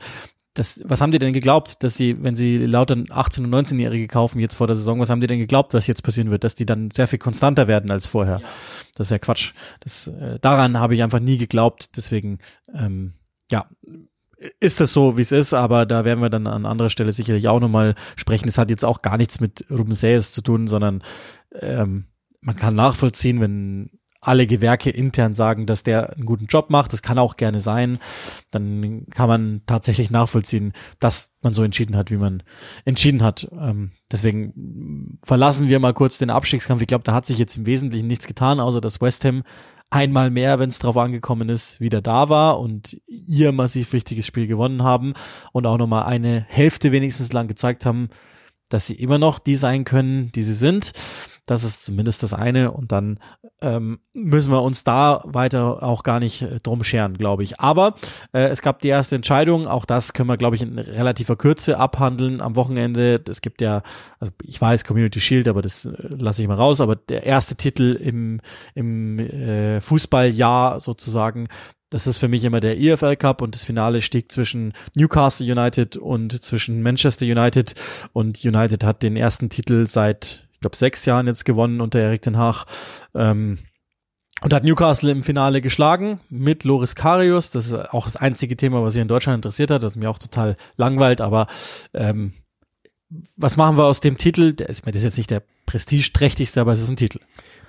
das, 0.56 0.80
was 0.84 1.00
haben 1.00 1.12
die 1.12 1.18
denn 1.18 1.32
geglaubt, 1.32 1.82
dass 1.82 1.96
sie, 1.96 2.22
wenn 2.22 2.34
sie 2.34 2.58
lauter 2.58 2.94
18- 2.94 3.44
und 3.44 3.54
19-Jährige 3.54 4.08
kaufen 4.08 4.40
jetzt 4.40 4.54
vor 4.54 4.66
der 4.66 4.76
Saison, 4.76 4.98
was 4.98 5.10
haben 5.10 5.20
die 5.20 5.26
denn 5.26 5.38
geglaubt, 5.38 5.74
was 5.74 5.86
jetzt 5.86 6.02
passieren 6.02 6.30
wird, 6.30 6.44
dass 6.44 6.54
die 6.54 6.66
dann 6.66 6.90
sehr 6.90 7.06
viel 7.06 7.18
konstanter 7.18 7.68
werden 7.68 7.90
als 7.90 8.06
vorher? 8.06 8.40
Ja. 8.40 8.48
Das 8.94 9.08
ist 9.08 9.10
ja 9.10 9.18
Quatsch. 9.18 9.52
Das, 9.80 10.08
äh, 10.08 10.38
daran 10.40 10.78
habe 10.78 10.94
ich 10.94 11.02
einfach 11.02 11.20
nie 11.20 11.36
geglaubt. 11.36 11.96
Deswegen, 11.96 12.38
ähm, 12.72 13.12
ja, 13.50 13.66
ist 14.60 14.80
das 14.80 14.92
so, 14.92 15.16
wie 15.16 15.22
es 15.22 15.32
ist, 15.32 15.52
aber 15.52 15.84
da 15.84 16.04
werden 16.04 16.22
wir 16.22 16.30
dann 16.30 16.46
an 16.46 16.66
anderer 16.66 16.90
Stelle 16.90 17.12
sicherlich 17.12 17.48
auch 17.48 17.60
nochmal 17.60 17.94
sprechen. 18.16 18.48
Es 18.48 18.58
hat 18.58 18.70
jetzt 18.70 18.84
auch 18.84 19.02
gar 19.02 19.18
nichts 19.18 19.40
mit 19.40 19.64
Ruben 19.70 19.94
Sayers 19.94 20.32
zu 20.32 20.40
tun, 20.40 20.68
sondern 20.68 21.02
ähm, 21.60 22.06
man 22.40 22.56
kann 22.56 22.74
nachvollziehen, 22.74 23.40
wenn 23.40 23.95
alle 24.26 24.46
Gewerke 24.46 24.90
intern 24.90 25.34
sagen, 25.34 25.66
dass 25.66 25.82
der 25.82 26.14
einen 26.14 26.26
guten 26.26 26.46
Job 26.46 26.70
macht. 26.70 26.92
Das 26.92 27.02
kann 27.02 27.18
auch 27.18 27.36
gerne 27.36 27.60
sein. 27.60 27.98
Dann 28.50 29.06
kann 29.10 29.28
man 29.28 29.62
tatsächlich 29.66 30.10
nachvollziehen, 30.10 30.72
dass 30.98 31.34
man 31.42 31.54
so 31.54 31.62
entschieden 31.62 31.96
hat, 31.96 32.10
wie 32.10 32.16
man 32.16 32.42
entschieden 32.84 33.22
hat. 33.22 33.48
Ähm, 33.52 33.92
deswegen 34.10 35.18
verlassen 35.22 35.68
wir 35.68 35.78
mal 35.78 35.94
kurz 35.94 36.18
den 36.18 36.30
Abstiegskampf. 36.30 36.80
Ich 36.80 36.88
glaube, 36.88 37.04
da 37.04 37.14
hat 37.14 37.26
sich 37.26 37.38
jetzt 37.38 37.56
im 37.56 37.66
Wesentlichen 37.66 38.06
nichts 38.06 38.26
getan, 38.26 38.60
außer 38.60 38.80
dass 38.80 39.00
West 39.00 39.24
Ham 39.24 39.42
einmal 39.90 40.30
mehr, 40.30 40.58
wenn 40.58 40.68
es 40.68 40.78
drauf 40.78 40.96
angekommen 40.96 41.48
ist, 41.48 41.80
wieder 41.80 42.02
da 42.02 42.28
war 42.28 42.58
und 42.58 43.00
ihr 43.06 43.52
massiv 43.52 43.92
wichtiges 43.92 44.26
Spiel 44.26 44.46
gewonnen 44.46 44.82
haben 44.82 45.14
und 45.52 45.66
auch 45.66 45.78
nochmal 45.78 46.06
eine 46.06 46.44
Hälfte 46.48 46.92
wenigstens 46.92 47.32
lang 47.32 47.46
gezeigt 47.48 47.86
haben, 47.86 48.08
dass 48.68 48.86
sie 48.86 48.94
immer 48.94 49.18
noch 49.18 49.38
die 49.38 49.54
sein 49.54 49.84
können, 49.84 50.32
die 50.32 50.42
sie 50.42 50.54
sind. 50.54 50.92
Das 51.46 51.62
ist 51.62 51.84
zumindest 51.84 52.22
das 52.22 52.34
eine. 52.34 52.72
Und 52.72 52.92
dann 52.92 53.20
ähm, 53.62 54.00
müssen 54.12 54.52
wir 54.52 54.62
uns 54.62 54.84
da 54.84 55.22
weiter 55.24 55.82
auch 55.82 56.02
gar 56.02 56.18
nicht 56.18 56.42
äh, 56.42 56.58
drum 56.60 56.82
scheren, 56.82 57.16
glaube 57.16 57.44
ich. 57.44 57.60
Aber 57.60 57.94
äh, 58.32 58.48
es 58.48 58.62
gab 58.62 58.80
die 58.80 58.88
erste 58.88 59.14
Entscheidung. 59.16 59.68
Auch 59.68 59.84
das 59.84 60.12
können 60.12 60.28
wir, 60.28 60.36
glaube 60.36 60.56
ich, 60.56 60.62
in 60.62 60.78
relativer 60.78 61.36
Kürze 61.36 61.78
abhandeln 61.78 62.40
am 62.40 62.56
Wochenende. 62.56 63.22
Es 63.28 63.40
gibt 63.40 63.60
ja, 63.60 63.82
also 64.18 64.32
ich 64.42 64.60
weiß 64.60 64.84
Community 64.84 65.20
Shield, 65.20 65.46
aber 65.46 65.62
das 65.62 65.86
äh, 65.86 65.92
lasse 66.10 66.42
ich 66.42 66.48
mal 66.48 66.54
raus. 66.54 66.80
Aber 66.80 66.96
der 66.96 67.24
erste 67.24 67.54
Titel 67.54 67.92
im, 67.92 68.40
im 68.74 69.20
äh, 69.20 69.80
Fußballjahr 69.80 70.80
sozusagen 70.80 71.48
das 71.90 72.08
ist 72.08 72.18
für 72.18 72.26
mich 72.28 72.44
immer 72.44 72.58
der 72.58 72.78
EFL 72.80 73.14
Cup 73.14 73.40
und 73.42 73.54
das 73.54 73.62
Finale 73.62 74.02
stieg 74.02 74.32
zwischen 74.32 74.72
Newcastle 74.96 75.50
United 75.50 75.96
und 75.96 76.42
zwischen 76.42 76.82
Manchester 76.82 77.24
United 77.24 77.74
und 78.12 78.44
United 78.44 78.82
hat 78.82 79.04
den 79.04 79.16
ersten 79.16 79.50
Titel 79.50 79.86
seit 79.86 80.45
glaube, 80.66 80.76
sechs 80.76 81.04
Jahren 81.06 81.26
jetzt 81.26 81.44
gewonnen 81.44 81.80
unter 81.80 82.00
Erik 82.00 82.22
Den 82.22 82.36
Haag. 82.36 82.66
Ähm, 83.14 83.58
und 84.42 84.52
hat 84.52 84.64
Newcastle 84.64 85.10
im 85.10 85.22
Finale 85.22 85.62
geschlagen 85.62 86.20
mit 86.28 86.64
Loris 86.64 86.94
Karius. 86.94 87.50
Das 87.50 87.66
ist 87.66 87.72
auch 87.72 88.04
das 88.04 88.16
einzige 88.16 88.56
Thema, 88.56 88.82
was 88.82 88.92
sich 88.92 89.02
in 89.02 89.08
Deutschland 89.08 89.38
interessiert 89.38 89.70
hat, 89.70 89.82
das 89.82 89.96
mir 89.96 90.10
auch 90.10 90.18
total 90.18 90.56
langweilt. 90.76 91.22
Aber 91.22 91.46
ähm, 91.94 92.34
was 93.36 93.56
machen 93.56 93.78
wir 93.78 93.84
aus 93.84 94.00
dem 94.00 94.18
Titel? 94.18 94.52
Der 94.52 94.68
ist, 94.68 94.86
das 94.86 94.96
ist 94.96 95.04
jetzt 95.04 95.16
nicht 95.16 95.30
der 95.30 95.42
prestigeträchtigste, 95.64 96.60
aber 96.60 96.72
es 96.72 96.80
ist 96.80 96.90
ein 96.90 96.96
Titel. 96.96 97.20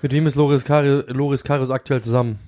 Mit 0.02 0.12
wem 0.12 0.28
ist 0.28 0.36
Loris 0.36 0.66
Karius, 0.66 1.06
Loris 1.08 1.44
Karius 1.44 1.70
aktuell 1.70 2.02
zusammen? 2.02 2.40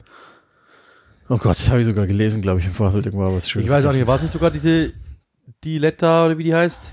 Oh 1.29 1.37
Gott, 1.37 1.57
das 1.57 1.69
habe 1.69 1.79
ich 1.79 1.85
sogar 1.85 2.07
gelesen, 2.07 2.41
glaube 2.41 2.59
ich, 2.59 2.65
im 2.65 2.73
Vorfeld 2.73 3.05
irgendwo 3.05 3.33
was 3.33 3.49
schön. 3.49 3.63
Ich 3.63 3.69
weiß 3.69 3.85
auch 3.85 3.93
nicht, 3.93 4.05
war 4.05 4.15
es 4.15 4.23
nicht 4.23 4.33
sogar 4.33 4.51
diese 4.51 4.91
die 5.63 5.77
Letter 5.77 6.25
oder 6.25 6.37
wie 6.37 6.43
die 6.43 6.53
heißt? 6.53 6.91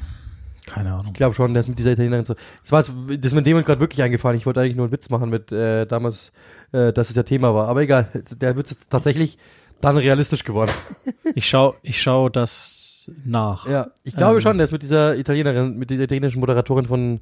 Keine 0.67 0.93
Ahnung. 0.93 1.07
Ich 1.09 1.15
glaube 1.15 1.35
schon, 1.35 1.55
der 1.55 1.61
ist 1.61 1.69
mit 1.69 1.79
dieser 1.79 1.93
Italienerin 1.93 2.25
so. 2.25 2.35
Ich 2.65 2.73
weiß, 2.73 2.93
das 3.07 3.19
ist 3.19 3.35
mir 3.35 3.43
dem 3.43 3.63
gerade 3.65 3.81
wirklich 3.81 4.03
eingefallen. 4.03 4.37
Ich 4.37 4.47
wollte 4.47 4.61
eigentlich 4.61 4.77
nur 4.77 4.87
einen 4.87 4.93
Witz 4.93 5.09
machen 5.11 5.31
mit 5.31 5.53
äh, 5.53 5.87
damals, 5.87 6.33
äh, 6.73 6.93
dass 6.93 7.09
es 7.11 7.17
ja 7.17 7.23
Thema 7.23 7.55
war. 7.55 7.69
Aber 7.69 7.83
egal, 7.83 8.09
der 8.33 8.57
Witz 8.57 8.73
ist 8.73 8.91
tatsächlich 8.91 9.39
dann 9.81 9.97
realistisch 9.97 10.45
geworden. 10.45 10.73
ich 11.35 11.49
schau, 11.49 11.75
ich 11.83 12.03
schau 12.03 12.29
das 12.29 13.11
nach. 13.25 13.69
Ja, 13.69 13.89
ich 14.03 14.17
glaube 14.17 14.37
ähm, 14.37 14.41
schon, 14.41 14.59
der 14.59 14.65
ist 14.65 14.73
mit 14.73 14.83
dieser 14.83 15.17
Italienerin, 15.17 15.77
mit 15.77 15.91
dieser 15.91 16.05
italienischen 16.05 16.41
Moderatorin 16.41 16.87
von 16.87 17.21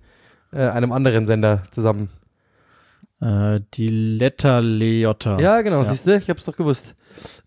äh, 0.52 0.68
einem 0.68 0.92
anderen 0.92 1.26
Sender 1.26 1.64
zusammen. 1.70 2.08
Äh, 3.20 3.60
die 3.74 3.88
Letta 3.88 4.60
Leotta. 4.60 5.38
Ja, 5.38 5.60
genau, 5.62 5.82
ja. 5.82 5.84
siehst 5.84 6.06
du, 6.06 6.16
ich 6.16 6.30
hab's 6.30 6.44
doch 6.44 6.56
gewusst. 6.56 6.94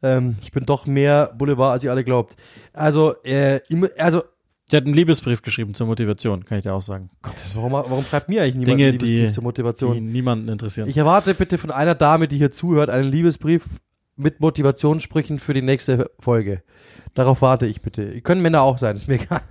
Ähm, 0.04 0.36
ich 0.42 0.52
bin 0.52 0.66
doch 0.66 0.86
mehr 0.86 1.34
Boulevard, 1.38 1.74
als 1.74 1.84
ihr 1.84 1.92
alle 1.92 2.04
glaubt. 2.04 2.36
Also, 2.74 3.16
äh, 3.24 3.62
also 3.98 4.24
der 4.72 4.78
hat 4.78 4.86
einen 4.86 4.94
Liebesbrief 4.94 5.42
geschrieben 5.42 5.74
zur 5.74 5.88
Motivation, 5.88 6.44
kann 6.44 6.58
ich 6.58 6.64
dir 6.64 6.74
auch 6.74 6.82
sagen. 6.82 7.10
Gott, 7.22 7.36
warum, 7.56 7.72
warum 7.72 8.04
schreibt 8.04 8.28
mir 8.28 8.44
eigentlich 8.44 8.56
niemand 8.56 8.80
Dinge, 8.80 8.90
einen 8.90 9.00
Liebesbrief 9.00 9.28
die, 9.28 9.34
zur 9.34 9.44
Motivation? 9.44 9.94
Die 9.94 10.02
niemanden 10.02 10.50
interessieren. 10.50 10.90
Ich 10.90 10.98
erwarte 10.98 11.34
bitte 11.34 11.58
von 11.58 11.72
einer 11.72 11.96
Dame, 11.96 12.28
die 12.28 12.38
hier 12.38 12.52
zuhört, 12.52 12.90
einen 12.90 13.10
Liebesbrief 13.10 13.64
mit 14.18 14.42
Motivationssprüchen 14.42 15.40
für 15.40 15.54
die 15.54 15.62
nächste 15.62 16.12
Folge. 16.20 16.64
Darauf 17.14 17.42
warte 17.42 17.66
ich 17.66 17.82
bitte. 17.82 18.22
Können 18.22 18.42
Männer 18.42 18.62
auch 18.62 18.78
sein, 18.78 18.96
ist 18.96 19.08
mir 19.08 19.16
egal. 19.22 19.42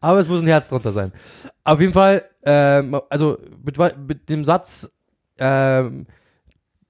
Aber 0.00 0.18
es 0.18 0.28
muss 0.28 0.42
ein 0.42 0.46
Herz 0.46 0.68
drunter 0.68 0.92
sein. 0.92 1.12
Auf 1.64 1.80
jeden 1.80 1.92
Fall, 1.92 2.24
ähm, 2.44 3.00
also 3.08 3.38
mit, 3.64 3.78
mit 4.06 4.28
dem 4.28 4.44
Satz, 4.44 4.98
ähm, 5.38 6.06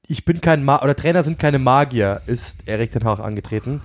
ich 0.06 0.24
bin 0.24 0.40
kein 0.40 0.64
Ma 0.64 0.82
oder 0.82 0.96
Trainer 0.96 1.22
sind 1.22 1.38
keine 1.38 1.58
Magier, 1.58 2.22
ist 2.26 2.66
Erik 2.66 2.92
Den 2.92 3.04
Haag 3.04 3.20
angetreten. 3.20 3.82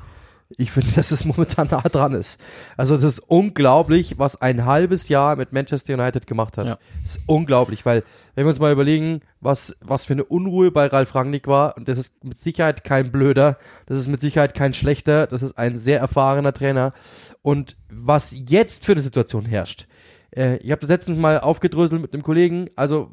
Ich 0.50 0.72
finde, 0.72 0.92
dass 0.96 1.12
es 1.12 1.26
momentan 1.26 1.68
nah 1.72 1.82
dran 1.82 2.14
ist. 2.14 2.40
Also 2.78 2.96
das 2.96 3.06
ist 3.06 3.20
unglaublich, 3.20 4.20
was 4.20 4.42
ein 4.42 4.66
halbes 4.66 5.10
Jahr 5.10 5.36
mit 5.36 5.52
Manchester 5.52 5.94
United 5.94 6.28
gemacht 6.28 6.58
hat. 6.58 6.68
Ja. 6.68 6.78
Das 7.04 7.16
ist 7.16 7.24
unglaublich, 7.28 7.86
weil 7.86 8.04
wenn 8.36 8.46
wir 8.46 8.50
uns 8.50 8.60
mal 8.60 8.72
überlegen, 8.72 9.22
was, 9.42 9.78
was 9.82 10.06
für 10.06 10.14
eine 10.14 10.24
Unruhe 10.24 10.72
bei 10.72 10.88
Ralf 10.88 11.16
Rangnick 11.16 11.48
war, 11.48 11.76
und 11.78 11.88
das 11.88 11.98
ist 11.98 12.24
mit 12.24 12.40
Sicherheit 12.40 12.84
kein 12.84 13.12
Blöder, 13.12 13.58
das 13.88 13.98
ist 13.98 14.08
mit 14.08 14.22
Sicherheit 14.22 14.54
kein 14.54 14.74
Schlechter, 14.74 15.28
das 15.28 15.42
ist 15.42 15.58
ein 15.58 15.78
sehr 15.78 16.00
erfahrener 16.00 16.54
Trainer. 16.54 16.94
Und 17.42 17.76
was 17.90 18.36
jetzt 18.48 18.86
für 18.86 18.94
eine 18.94 19.02
Situation 19.02 19.46
herrscht, 19.46 19.88
äh, 20.36 20.58
ich 20.58 20.72
habe 20.72 20.82
das 20.82 20.90
letztens 20.90 21.18
mal 21.18 21.40
aufgedröselt 21.40 22.02
mit 22.02 22.14
einem 22.14 22.24
Kollegen, 22.24 22.70
also 22.76 23.12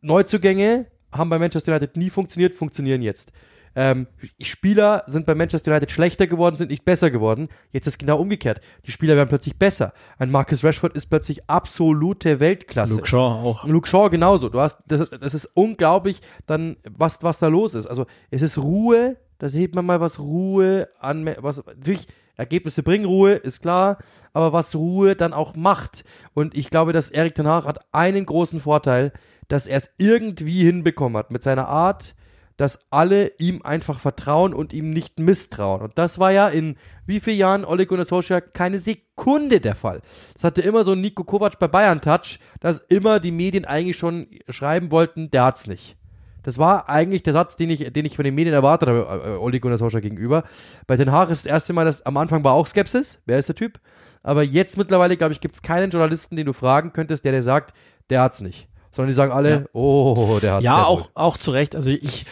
Neuzugänge 0.00 0.86
haben 1.12 1.30
bei 1.30 1.38
Manchester 1.38 1.72
United 1.72 1.96
nie 1.96 2.10
funktioniert, 2.10 2.54
funktionieren 2.54 3.02
jetzt. 3.02 3.32
Ähm, 3.76 4.06
Spieler 4.40 5.04
sind 5.06 5.26
bei 5.26 5.34
Manchester 5.34 5.70
United 5.70 5.90
schlechter 5.90 6.26
geworden, 6.26 6.56
sind 6.56 6.70
nicht 6.70 6.84
besser 6.84 7.10
geworden. 7.10 7.48
Jetzt 7.72 7.86
ist 7.86 7.98
genau 7.98 8.18
umgekehrt. 8.18 8.60
Die 8.86 8.92
Spieler 8.92 9.16
werden 9.16 9.28
plötzlich 9.28 9.56
besser. 9.56 9.92
Ein 10.18 10.30
Marcus 10.30 10.64
Rashford 10.64 10.94
ist 10.94 11.06
plötzlich 11.06 11.48
absolute 11.48 12.40
Weltklasse. 12.40 12.94
Luke 12.94 13.06
Shaw 13.06 13.18
auch. 13.18 13.64
Luke 13.64 13.88
Shaw 13.88 14.08
genauso. 14.10 14.48
Du 14.48 14.60
hast, 14.60 14.82
das, 14.88 15.00
ist, 15.02 15.22
das 15.22 15.34
ist 15.34 15.46
unglaublich, 15.54 16.20
dann 16.46 16.76
was 16.90 17.22
was 17.22 17.38
da 17.38 17.48
los 17.48 17.74
ist. 17.74 17.86
Also 17.86 18.06
es 18.30 18.42
ist 18.42 18.58
Ruhe. 18.58 19.16
Da 19.38 19.48
sieht 19.48 19.74
man 19.74 19.86
mal, 19.86 20.00
was 20.00 20.18
Ruhe 20.18 20.86
an, 20.98 21.26
was 21.38 21.64
natürlich 21.64 22.06
Ergebnisse 22.40 22.82
bringen 22.82 23.04
Ruhe, 23.04 23.32
ist 23.32 23.62
klar, 23.62 23.98
aber 24.32 24.52
was 24.52 24.74
Ruhe 24.74 25.14
dann 25.14 25.32
auch 25.32 25.54
macht. 25.54 26.04
Und 26.34 26.54
ich 26.54 26.70
glaube, 26.70 26.92
dass 26.92 27.10
Erik 27.10 27.34
Ten 27.34 27.46
Hag 27.46 27.64
hat 27.64 27.78
einen 27.92 28.26
großen 28.26 28.60
Vorteil, 28.60 29.12
dass 29.48 29.66
er 29.66 29.78
es 29.78 29.90
irgendwie 29.98 30.64
hinbekommen 30.64 31.16
hat 31.18 31.30
mit 31.30 31.42
seiner 31.42 31.68
Art, 31.68 32.14
dass 32.60 32.88
alle 32.90 33.32
ihm 33.38 33.62
einfach 33.62 33.98
vertrauen 33.98 34.52
und 34.52 34.74
ihm 34.74 34.90
nicht 34.90 35.18
misstrauen. 35.18 35.80
Und 35.80 35.96
das 35.96 36.18
war 36.18 36.30
ja 36.30 36.46
in 36.46 36.76
wie 37.06 37.18
vielen 37.18 37.38
Jahren 37.38 37.64
Ole 37.64 37.86
Gunnar 37.86 38.04
Solskjaer 38.04 38.42
keine 38.42 38.80
Sekunde 38.80 39.60
der 39.60 39.74
Fall. 39.74 40.02
Das 40.34 40.44
hatte 40.44 40.60
immer 40.60 40.84
so 40.84 40.94
Nico 40.94 41.24
Kovac 41.24 41.58
bei 41.58 41.68
Bayern 41.68 42.02
Touch, 42.02 42.38
dass 42.60 42.80
immer 42.80 43.18
die 43.18 43.30
Medien 43.30 43.64
eigentlich 43.64 43.96
schon 43.96 44.26
schreiben 44.50 44.90
wollten, 44.90 45.30
der 45.30 45.44
hat's 45.44 45.68
nicht. 45.68 45.96
Das 46.42 46.58
war 46.58 46.90
eigentlich 46.90 47.22
der 47.22 47.32
Satz, 47.32 47.56
den 47.56 47.70
ich, 47.70 47.94
den 47.94 48.04
ich 48.04 48.16
von 48.16 48.26
den 48.26 48.34
Medien 48.34 48.52
erwartet 48.52 48.90
habe, 48.90 49.22
äh, 49.24 49.38
Ole 49.38 49.58
Gunnar 49.58 49.78
Solskjaer 49.78 50.02
gegenüber. 50.02 50.42
Bei 50.86 50.98
Den 50.98 51.12
Haag 51.12 51.30
ist 51.30 51.46
das 51.46 51.50
erste 51.50 51.72
Mal, 51.72 51.86
dass 51.86 52.04
am 52.04 52.18
Anfang 52.18 52.44
war 52.44 52.52
auch 52.52 52.66
Skepsis. 52.66 53.22
Wer 53.24 53.38
ist 53.38 53.48
der 53.48 53.56
Typ? 53.56 53.80
Aber 54.22 54.42
jetzt 54.42 54.76
mittlerweile, 54.76 55.16
glaube 55.16 55.32
ich, 55.32 55.40
gibt 55.40 55.54
es 55.54 55.62
keinen 55.62 55.90
Journalisten, 55.90 56.36
den 56.36 56.44
du 56.44 56.52
fragen 56.52 56.92
könntest, 56.92 57.24
der 57.24 57.32
dir 57.32 57.42
sagt, 57.42 57.72
der 58.10 58.20
hat's 58.20 58.42
nicht 58.42 58.69
sondern 58.92 59.08
die 59.08 59.14
sagen 59.14 59.32
alle, 59.32 59.50
ja. 59.50 59.64
oh, 59.72 60.38
der 60.40 60.54
hat 60.54 60.62
Ja, 60.62 60.84
auch, 60.84 61.10
auch 61.14 61.36
zu 61.36 61.50
Recht. 61.52 61.74
Also 61.74 61.90
ich, 61.90 62.24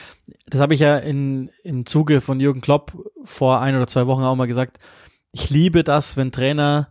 das 0.47 0.61
habe 0.61 0.75
ich 0.75 0.81
ja 0.81 0.97
in, 0.97 1.51
im 1.63 1.87
Zuge 1.87 2.21
von 2.21 2.41
Jürgen 2.41 2.61
Klopp 2.61 2.93
vor 3.25 3.61
ein 3.61 3.77
oder 3.77 3.87
zwei 3.87 4.07
Wochen 4.07 4.23
auch 4.23 4.35
mal 4.35 4.47
gesagt. 4.47 4.79
Ich 5.33 5.51
liebe 5.51 5.85
das, 5.85 6.17
wenn 6.17 6.33
Trainer 6.33 6.89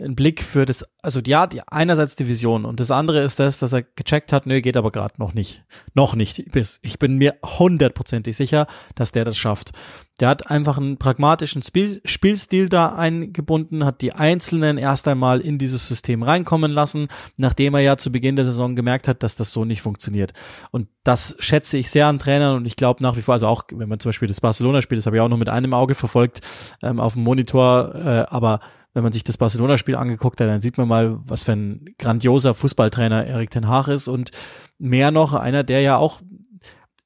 einen 0.00 0.16
Blick 0.16 0.42
für 0.42 0.64
das, 0.64 0.84
also 1.02 1.20
ja, 1.24 1.46
die, 1.46 1.60
einerseits 1.68 2.16
die 2.16 2.26
Vision 2.26 2.64
und 2.64 2.80
das 2.80 2.90
andere 2.90 3.22
ist 3.22 3.38
das, 3.38 3.58
dass 3.58 3.72
er 3.72 3.82
gecheckt 3.82 4.32
hat, 4.32 4.46
nö, 4.46 4.60
geht 4.60 4.76
aber 4.76 4.90
gerade 4.90 5.14
noch 5.18 5.34
nicht. 5.34 5.64
Noch 5.94 6.14
nicht. 6.14 6.44
Ich 6.82 6.98
bin 6.98 7.16
mir 7.16 7.36
hundertprozentig 7.44 8.36
sicher, 8.36 8.66
dass 8.94 9.12
der 9.12 9.24
das 9.24 9.36
schafft. 9.36 9.72
Der 10.20 10.28
hat 10.28 10.50
einfach 10.50 10.76
einen 10.76 10.98
pragmatischen 10.98 11.62
Spiel, 11.62 12.00
Spielstil 12.04 12.68
da 12.68 12.94
eingebunden, 12.94 13.84
hat 13.84 14.02
die 14.02 14.12
Einzelnen 14.12 14.76
erst 14.76 15.08
einmal 15.08 15.40
in 15.40 15.58
dieses 15.58 15.88
System 15.88 16.22
reinkommen 16.22 16.70
lassen, 16.70 17.08
nachdem 17.38 17.74
er 17.74 17.80
ja 17.80 17.96
zu 17.96 18.12
Beginn 18.12 18.36
der 18.36 18.44
Saison 18.44 18.76
gemerkt 18.76 19.08
hat, 19.08 19.22
dass 19.22 19.34
das 19.34 19.50
so 19.52 19.64
nicht 19.64 19.80
funktioniert. 19.80 20.32
Und 20.70 20.88
das 21.04 21.36
schätze 21.38 21.78
ich 21.78 21.90
sehr 21.90 22.06
an 22.06 22.18
Trainern 22.18 22.56
und 22.56 22.66
ich 22.66 22.76
glaube 22.76 23.02
nach 23.02 23.16
wie 23.16 23.22
vor, 23.22 23.34
also 23.34 23.46
auch 23.46 23.64
wenn 23.72 23.88
man 23.88 23.98
zum 23.98 24.10
Beispiel 24.10 24.28
das 24.28 24.42
Barcelona-Spiel, 24.42 24.96
das 24.96 25.06
habe 25.06 25.16
ich 25.16 25.22
auch 25.22 25.28
noch 25.28 25.38
mit 25.38 25.48
einem 25.48 25.72
Auge 25.72 25.94
verfolgt 25.94 26.40
ähm, 26.82 27.00
auf 27.00 27.14
dem 27.14 27.24
Monitor, 27.24 27.94
äh, 27.94 28.26
aber 28.28 28.60
wenn 28.92 29.02
man 29.02 29.12
sich 29.12 29.24
das 29.24 29.36
Barcelona-Spiel 29.36 29.96
angeguckt 29.96 30.40
hat, 30.40 30.48
dann 30.48 30.60
sieht 30.60 30.78
man 30.78 30.88
mal, 30.88 31.18
was 31.22 31.44
für 31.44 31.52
ein 31.52 31.84
grandioser 31.98 32.54
Fußballtrainer 32.54 33.26
Erik 33.26 33.50
Ten 33.50 33.68
Hag 33.68 33.88
ist 33.88 34.08
und 34.08 34.30
mehr 34.78 35.10
noch 35.10 35.32
einer, 35.32 35.62
der 35.62 35.80
ja 35.80 35.96
auch, 35.96 36.20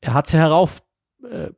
er 0.01 0.15
hat 0.15 0.27
es 0.27 0.35
herauf 0.35 0.83
äh. 1.25 1.51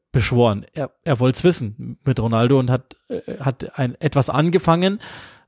Er, 0.72 0.92
er 1.04 1.20
wollte 1.20 1.36
es 1.36 1.44
wissen 1.44 1.98
mit 2.04 2.18
Ronaldo 2.20 2.58
und 2.58 2.70
hat, 2.70 2.96
äh, 3.08 3.20
hat 3.40 3.78
ein, 3.78 3.94
etwas 4.00 4.30
angefangen, 4.30 4.98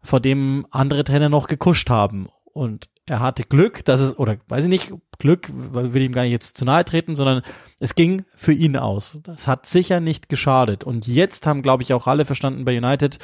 vor 0.02 0.20
dem 0.20 0.66
andere 0.70 1.04
Trainer 1.04 1.28
noch 1.28 1.46
gekuscht 1.46 1.88
haben. 1.90 2.28
Und 2.52 2.88
er 3.06 3.20
hatte 3.20 3.44
Glück, 3.44 3.84
dass 3.84 4.00
es, 4.00 4.18
oder 4.18 4.36
weiß 4.48 4.64
ich 4.64 4.70
nicht, 4.70 4.92
Glück, 5.18 5.50
weil 5.52 5.94
will 5.94 6.02
ihm 6.02 6.12
gar 6.12 6.22
nicht 6.22 6.32
jetzt 6.32 6.58
zu 6.58 6.64
nahe 6.64 6.84
treten, 6.84 7.16
sondern 7.16 7.42
es 7.80 7.94
ging 7.94 8.24
für 8.36 8.52
ihn 8.52 8.76
aus. 8.76 9.20
Das 9.24 9.46
hat 9.48 9.66
sicher 9.66 10.00
nicht 10.00 10.28
geschadet. 10.28 10.84
Und 10.84 11.06
jetzt 11.06 11.46
haben, 11.46 11.62
glaube 11.62 11.82
ich, 11.82 11.92
auch 11.94 12.06
alle 12.06 12.24
verstanden 12.24 12.64
bei 12.64 12.76
United, 12.76 13.18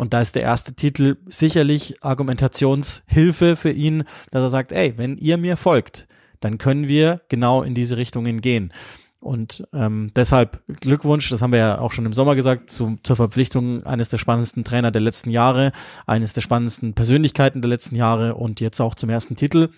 und 0.00 0.14
da 0.14 0.22
ist 0.22 0.34
der 0.34 0.42
erste 0.42 0.72
Titel 0.72 1.18
sicherlich 1.26 2.02
Argumentationshilfe 2.02 3.54
für 3.54 3.70
ihn, 3.70 4.04
dass 4.30 4.42
er 4.42 4.48
sagt, 4.48 4.72
ey, 4.72 4.96
wenn 4.96 5.18
ihr 5.18 5.36
mir 5.36 5.58
folgt, 5.58 6.08
dann 6.40 6.56
können 6.56 6.88
wir 6.88 7.20
genau 7.28 7.62
in 7.62 7.74
diese 7.74 7.98
Richtungen 7.98 8.40
gehen. 8.40 8.72
Und 9.20 9.62
ähm, 9.74 10.10
deshalb 10.16 10.62
Glückwunsch, 10.80 11.28
das 11.28 11.42
haben 11.42 11.52
wir 11.52 11.58
ja 11.58 11.78
auch 11.78 11.92
schon 11.92 12.06
im 12.06 12.14
Sommer 12.14 12.34
gesagt, 12.34 12.70
zu, 12.70 12.96
zur 13.02 13.16
Verpflichtung 13.16 13.84
eines 13.84 14.08
der 14.08 14.16
spannendsten 14.16 14.64
Trainer 14.64 14.90
der 14.90 15.02
letzten 15.02 15.28
Jahre, 15.28 15.70
eines 16.06 16.32
der 16.32 16.40
spannendsten 16.40 16.94
Persönlichkeiten 16.94 17.60
der 17.60 17.68
letzten 17.68 17.94
Jahre 17.94 18.36
und 18.36 18.60
jetzt 18.60 18.80
auch 18.80 18.94
zum 18.94 19.10
ersten 19.10 19.36
Titel. 19.36 19.68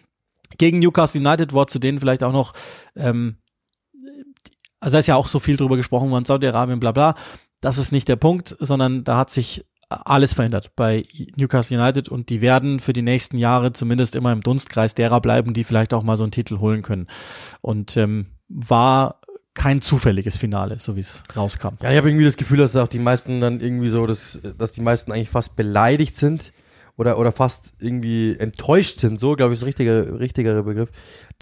Gegen 0.56 0.78
Newcastle 0.78 1.20
United, 1.20 1.52
Wort 1.52 1.70
zu 1.70 1.80
denen 1.80 1.98
vielleicht 1.98 2.22
auch 2.22 2.32
noch, 2.32 2.52
ähm, 2.94 3.38
also 4.78 4.94
da 4.94 4.98
ist 5.00 5.08
ja 5.08 5.16
auch 5.16 5.26
so 5.26 5.40
viel 5.40 5.56
drüber 5.56 5.76
gesprochen 5.76 6.12
worden, 6.12 6.26
Saudi-Arabien, 6.26 6.78
bla 6.78 6.92
bla. 6.92 7.16
Das 7.60 7.78
ist 7.78 7.90
nicht 7.90 8.06
der 8.06 8.16
Punkt, 8.16 8.56
sondern 8.60 9.02
da 9.02 9.16
hat 9.16 9.30
sich 9.30 9.64
alles 9.94 10.34
verändert 10.34 10.72
bei 10.76 11.04
Newcastle 11.36 11.78
United 11.78 12.08
und 12.08 12.28
die 12.30 12.40
werden 12.40 12.80
für 12.80 12.92
die 12.92 13.02
nächsten 13.02 13.36
Jahre 13.36 13.72
zumindest 13.72 14.14
immer 14.16 14.32
im 14.32 14.40
Dunstkreis 14.40 14.94
derer 14.94 15.20
bleiben, 15.20 15.54
die 15.54 15.64
vielleicht 15.64 15.94
auch 15.94 16.02
mal 16.02 16.16
so 16.16 16.24
einen 16.24 16.32
Titel 16.32 16.58
holen 16.58 16.82
können. 16.82 17.06
Und 17.60 17.96
ähm, 17.96 18.26
war 18.48 19.20
kein 19.54 19.80
zufälliges 19.80 20.36
Finale, 20.36 20.78
so 20.78 20.96
wie 20.96 21.00
es 21.00 21.24
rauskam. 21.36 21.74
Ja, 21.82 21.90
ich 21.90 21.96
habe 21.98 22.08
irgendwie 22.08 22.24
das 22.24 22.36
Gefühl, 22.36 22.58
dass 22.58 22.74
auch 22.76 22.88
die 22.88 22.98
meisten 22.98 23.40
dann 23.40 23.60
irgendwie 23.60 23.88
so, 23.88 24.06
dass, 24.06 24.38
dass 24.58 24.72
die 24.72 24.80
meisten 24.80 25.12
eigentlich 25.12 25.28
fast 25.28 25.56
beleidigt 25.56 26.16
sind 26.16 26.52
oder, 26.96 27.18
oder 27.18 27.32
fast 27.32 27.74
irgendwie 27.80 28.36
enttäuscht 28.38 29.00
sind, 29.00 29.18
so 29.18 29.34
glaube 29.34 29.52
ich 29.52 29.56
ist 29.56 29.62
der 29.62 29.68
richtige, 29.68 30.18
richtigere 30.18 30.62
Begriff, 30.62 30.90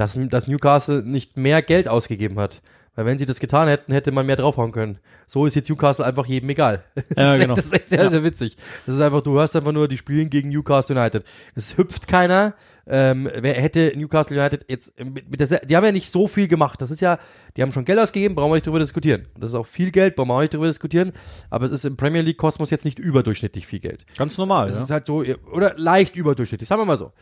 dass, 0.00 0.18
dass 0.30 0.48
Newcastle 0.48 1.02
nicht 1.04 1.36
mehr 1.36 1.60
Geld 1.62 1.86
ausgegeben 1.88 2.38
hat. 2.38 2.62
Weil 2.96 3.06
wenn 3.06 3.18
sie 3.18 3.26
das 3.26 3.38
getan 3.38 3.68
hätten, 3.68 3.92
hätte 3.92 4.10
man 4.10 4.26
mehr 4.26 4.34
draufhauen 4.34 4.72
können. 4.72 4.98
So 5.28 5.46
ist 5.46 5.54
jetzt 5.54 5.68
Newcastle 5.70 6.04
einfach 6.04 6.26
jedem 6.26 6.50
egal. 6.50 6.82
Das, 6.94 7.04
Ja, 7.16 7.34
ist, 7.34 7.40
genau. 7.40 7.52
echt, 7.54 7.58
das 7.58 7.64
ist 7.66 7.72
echt 7.72 7.88
sehr, 7.90 8.02
Ja. 8.04 8.10
sehr 8.10 8.24
witzig. 8.24 8.56
Das 8.84 8.96
ist 8.96 9.00
einfach, 9.00 9.22
du 9.22 9.34
hörst 9.38 9.54
einfach 9.54 9.70
nur, 9.72 9.86
die 9.86 9.96
spielen 9.96 10.28
gegen 10.28 10.48
Newcastle 10.48 10.98
United. 10.98 11.22
Es 11.54 11.76
hüpft 11.78 12.08
keiner. 12.08 12.54
Ähm, 12.88 13.30
wer 13.40 13.54
hätte 13.54 13.92
Newcastle 13.94 14.36
United 14.36 14.64
jetzt 14.68 14.98
mit, 14.98 15.30
mit 15.30 15.38
der, 15.40 15.60
die 15.64 15.76
haben 15.76 15.84
ja 15.84 15.92
nicht 15.92 16.10
so 16.10 16.26
viel 16.26 16.48
gemacht. 16.48 16.82
Das 16.82 16.90
ist 16.90 17.00
ja, 17.00 17.18
die 17.56 17.62
haben 17.62 17.70
schon 17.72 17.84
Geld 17.84 18.00
ausgegeben, 18.00 18.34
brauchen 18.34 18.50
wir 18.50 18.56
nicht 18.56 18.66
drüber 18.66 18.80
diskutieren. 18.80 19.28
Das 19.38 19.50
ist 19.50 19.54
auch 19.54 19.66
viel 19.66 19.92
Geld, 19.92 20.16
brauchen 20.16 20.28
wir 20.28 20.34
auch 20.34 20.40
nicht 20.40 20.54
drüber 20.54 20.66
diskutieren. 20.66 21.12
Aber 21.48 21.66
es 21.66 21.70
ist 21.70 21.84
im 21.84 21.96
Premier 21.96 22.22
League 22.22 22.38
Kosmos 22.38 22.70
jetzt 22.70 22.84
nicht 22.84 22.98
überdurchschnittlich 22.98 23.66
viel 23.68 23.80
Geld. 23.80 24.04
Ganz 24.18 24.36
normal, 24.36 24.68
Es 24.70 24.76
ist 24.80 24.90
halt 24.90 25.06
so, 25.06 25.22
oder 25.52 25.74
leicht 25.76 26.16
überdurchschnittlich, 26.16 26.68
sagen 26.68 26.80
wir 26.80 26.86
mal 26.86 26.98
so. 26.98 27.12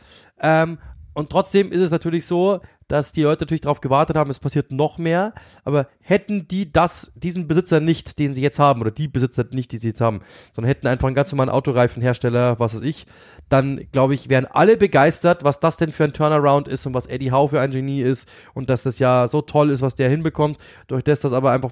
Ähm, 0.41 0.79
und 1.19 1.29
trotzdem 1.29 1.71
ist 1.73 1.81
es 1.81 1.91
natürlich 1.91 2.25
so, 2.25 2.61
dass 2.87 3.11
die 3.11 3.23
Leute 3.23 3.43
natürlich 3.43 3.61
darauf 3.61 3.81
gewartet 3.81 4.15
haben, 4.15 4.31
es 4.31 4.39
passiert 4.39 4.71
noch 4.71 4.97
mehr. 4.97 5.33
Aber 5.65 5.87
hätten 5.99 6.47
die 6.47 6.71
das, 6.71 7.13
diesen 7.15 7.45
Besitzer 7.45 7.81
nicht, 7.81 8.19
den 8.19 8.33
sie 8.33 8.41
jetzt 8.41 8.57
haben, 8.57 8.79
oder 8.79 8.89
die 8.89 9.09
Besitzer 9.09 9.45
nicht, 9.51 9.73
die 9.73 9.77
sie 9.77 9.89
jetzt 9.89 9.99
haben, 9.99 10.21
sondern 10.53 10.69
hätten 10.69 10.87
einfach 10.87 11.07
einen 11.07 11.15
ganz 11.15 11.29
normalen 11.31 11.49
Autoreifenhersteller, 11.49 12.57
was 12.57 12.73
weiß 12.73 12.83
ich, 12.83 13.05
dann 13.49 13.81
glaube 13.91 14.13
ich, 14.13 14.29
wären 14.29 14.45
alle 14.45 14.77
begeistert, 14.77 15.43
was 15.43 15.59
das 15.59 15.75
denn 15.75 15.91
für 15.91 16.05
ein 16.05 16.13
Turnaround 16.13 16.69
ist 16.69 16.85
und 16.85 16.93
was 16.93 17.05
Eddie 17.05 17.33
Howe 17.33 17.49
für 17.49 17.59
ein 17.59 17.71
Genie 17.71 18.01
ist 18.01 18.29
und 18.53 18.69
dass 18.69 18.83
das 18.83 18.97
ja 18.97 19.27
so 19.27 19.41
toll 19.41 19.71
ist, 19.71 19.81
was 19.81 19.95
der 19.95 20.09
hinbekommt. 20.09 20.57
Durch 20.87 21.03
das, 21.03 21.19
dass 21.19 21.33
aber 21.33 21.51
einfach 21.51 21.71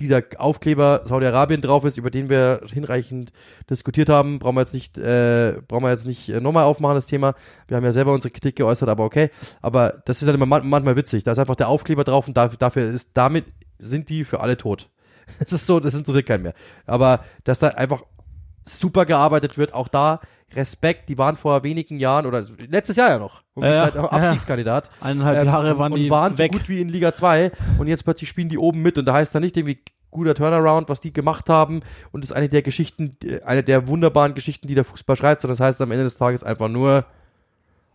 dieser 0.00 0.22
Aufkleber 0.38 1.02
Saudi-Arabien 1.04 1.60
drauf 1.60 1.84
ist, 1.84 1.96
über 1.96 2.10
den 2.10 2.28
wir 2.28 2.60
hinreichend 2.72 3.32
diskutiert 3.68 4.08
haben, 4.08 4.38
brauchen 4.38 4.56
wir 4.56 4.60
jetzt 4.60 4.74
nicht, 4.74 4.96
äh, 4.98 5.60
brauchen 5.66 5.82
wir 5.82 5.90
jetzt 5.90 6.06
nicht 6.06 6.28
äh, 6.28 6.40
nochmal 6.40 6.64
aufmachen, 6.64 6.94
das 6.94 7.06
Thema. 7.06 7.34
Wir 7.66 7.76
haben 7.76 7.84
ja 7.84 7.92
selber 7.92 8.12
unsere 8.12 8.30
Kritik 8.30 8.56
geäußert, 8.56 8.88
aber 8.88 9.04
okay. 9.04 9.30
Aber 9.60 10.00
das 10.04 10.22
ist 10.22 10.28
dann 10.28 10.34
immer 10.34 10.46
man 10.46 10.68
manchmal 10.68 10.96
witzig. 10.96 11.24
Da 11.24 11.32
ist 11.32 11.38
einfach 11.38 11.56
der 11.56 11.68
Aufkleber 11.68 12.04
drauf 12.04 12.28
und 12.28 12.36
dafür, 12.36 12.58
dafür 12.58 12.88
ist, 12.88 13.16
damit 13.16 13.46
sind 13.78 14.08
die 14.08 14.24
für 14.24 14.40
alle 14.40 14.56
tot. 14.56 14.88
Das 15.40 15.52
ist 15.52 15.66
so, 15.66 15.78
das 15.78 15.92
interessiert 15.92 16.24
keinen 16.24 16.42
mehr. 16.42 16.54
Aber 16.86 17.20
dass 17.44 17.58
da 17.58 17.68
einfach 17.68 18.02
super 18.64 19.04
gearbeitet 19.04 19.58
wird, 19.58 19.74
auch 19.74 19.88
da 19.88 20.20
Respekt, 20.54 21.08
die 21.08 21.18
waren 21.18 21.36
vor 21.36 21.62
wenigen 21.62 21.98
Jahren 21.98 22.24
oder 22.26 22.42
letztes 22.68 22.96
Jahr 22.96 23.10
ja 23.10 23.18
noch, 23.18 23.42
um 23.54 23.62
Ja, 23.64 23.84
Zeit 23.84 23.94
ja. 23.96 24.04
Abstiegskandidat. 24.04 24.90
Eineinhalb 25.00 25.40
Ähm, 25.40 25.46
Jahre 25.46 25.78
waren 25.78 25.92
und 25.92 25.98
die 25.98 26.10
waren 26.10 26.38
weg. 26.38 26.52
so 26.52 26.58
gut 26.58 26.68
wie 26.68 26.80
in 26.80 26.88
Liga 26.88 27.12
2 27.12 27.52
und 27.78 27.86
jetzt 27.86 28.04
plötzlich 28.04 28.28
spielen 28.28 28.48
die 28.48 28.58
oben 28.58 28.80
mit 28.80 28.96
und 28.98 29.04
da 29.04 29.12
heißt 29.14 29.34
dann 29.34 29.42
nicht 29.42 29.56
irgendwie 29.56 29.78
guter 30.10 30.34
Turnaround, 30.34 30.88
was 30.88 31.00
die 31.00 31.12
gemacht 31.12 31.50
haben 31.50 31.80
und 32.12 32.24
ist 32.24 32.32
eine 32.32 32.48
der 32.48 32.62
Geschichten, 32.62 33.16
äh, 33.24 33.42
eine 33.42 33.62
der 33.62 33.86
wunderbaren 33.88 34.34
Geschichten, 34.34 34.66
die 34.68 34.74
der 34.74 34.84
Fußball 34.84 35.16
schreibt, 35.16 35.42
sondern 35.42 35.58
das 35.58 35.66
heißt 35.66 35.80
am 35.82 35.90
Ende 35.90 36.04
des 36.04 36.16
Tages 36.16 36.42
einfach 36.42 36.68
nur 36.68 37.04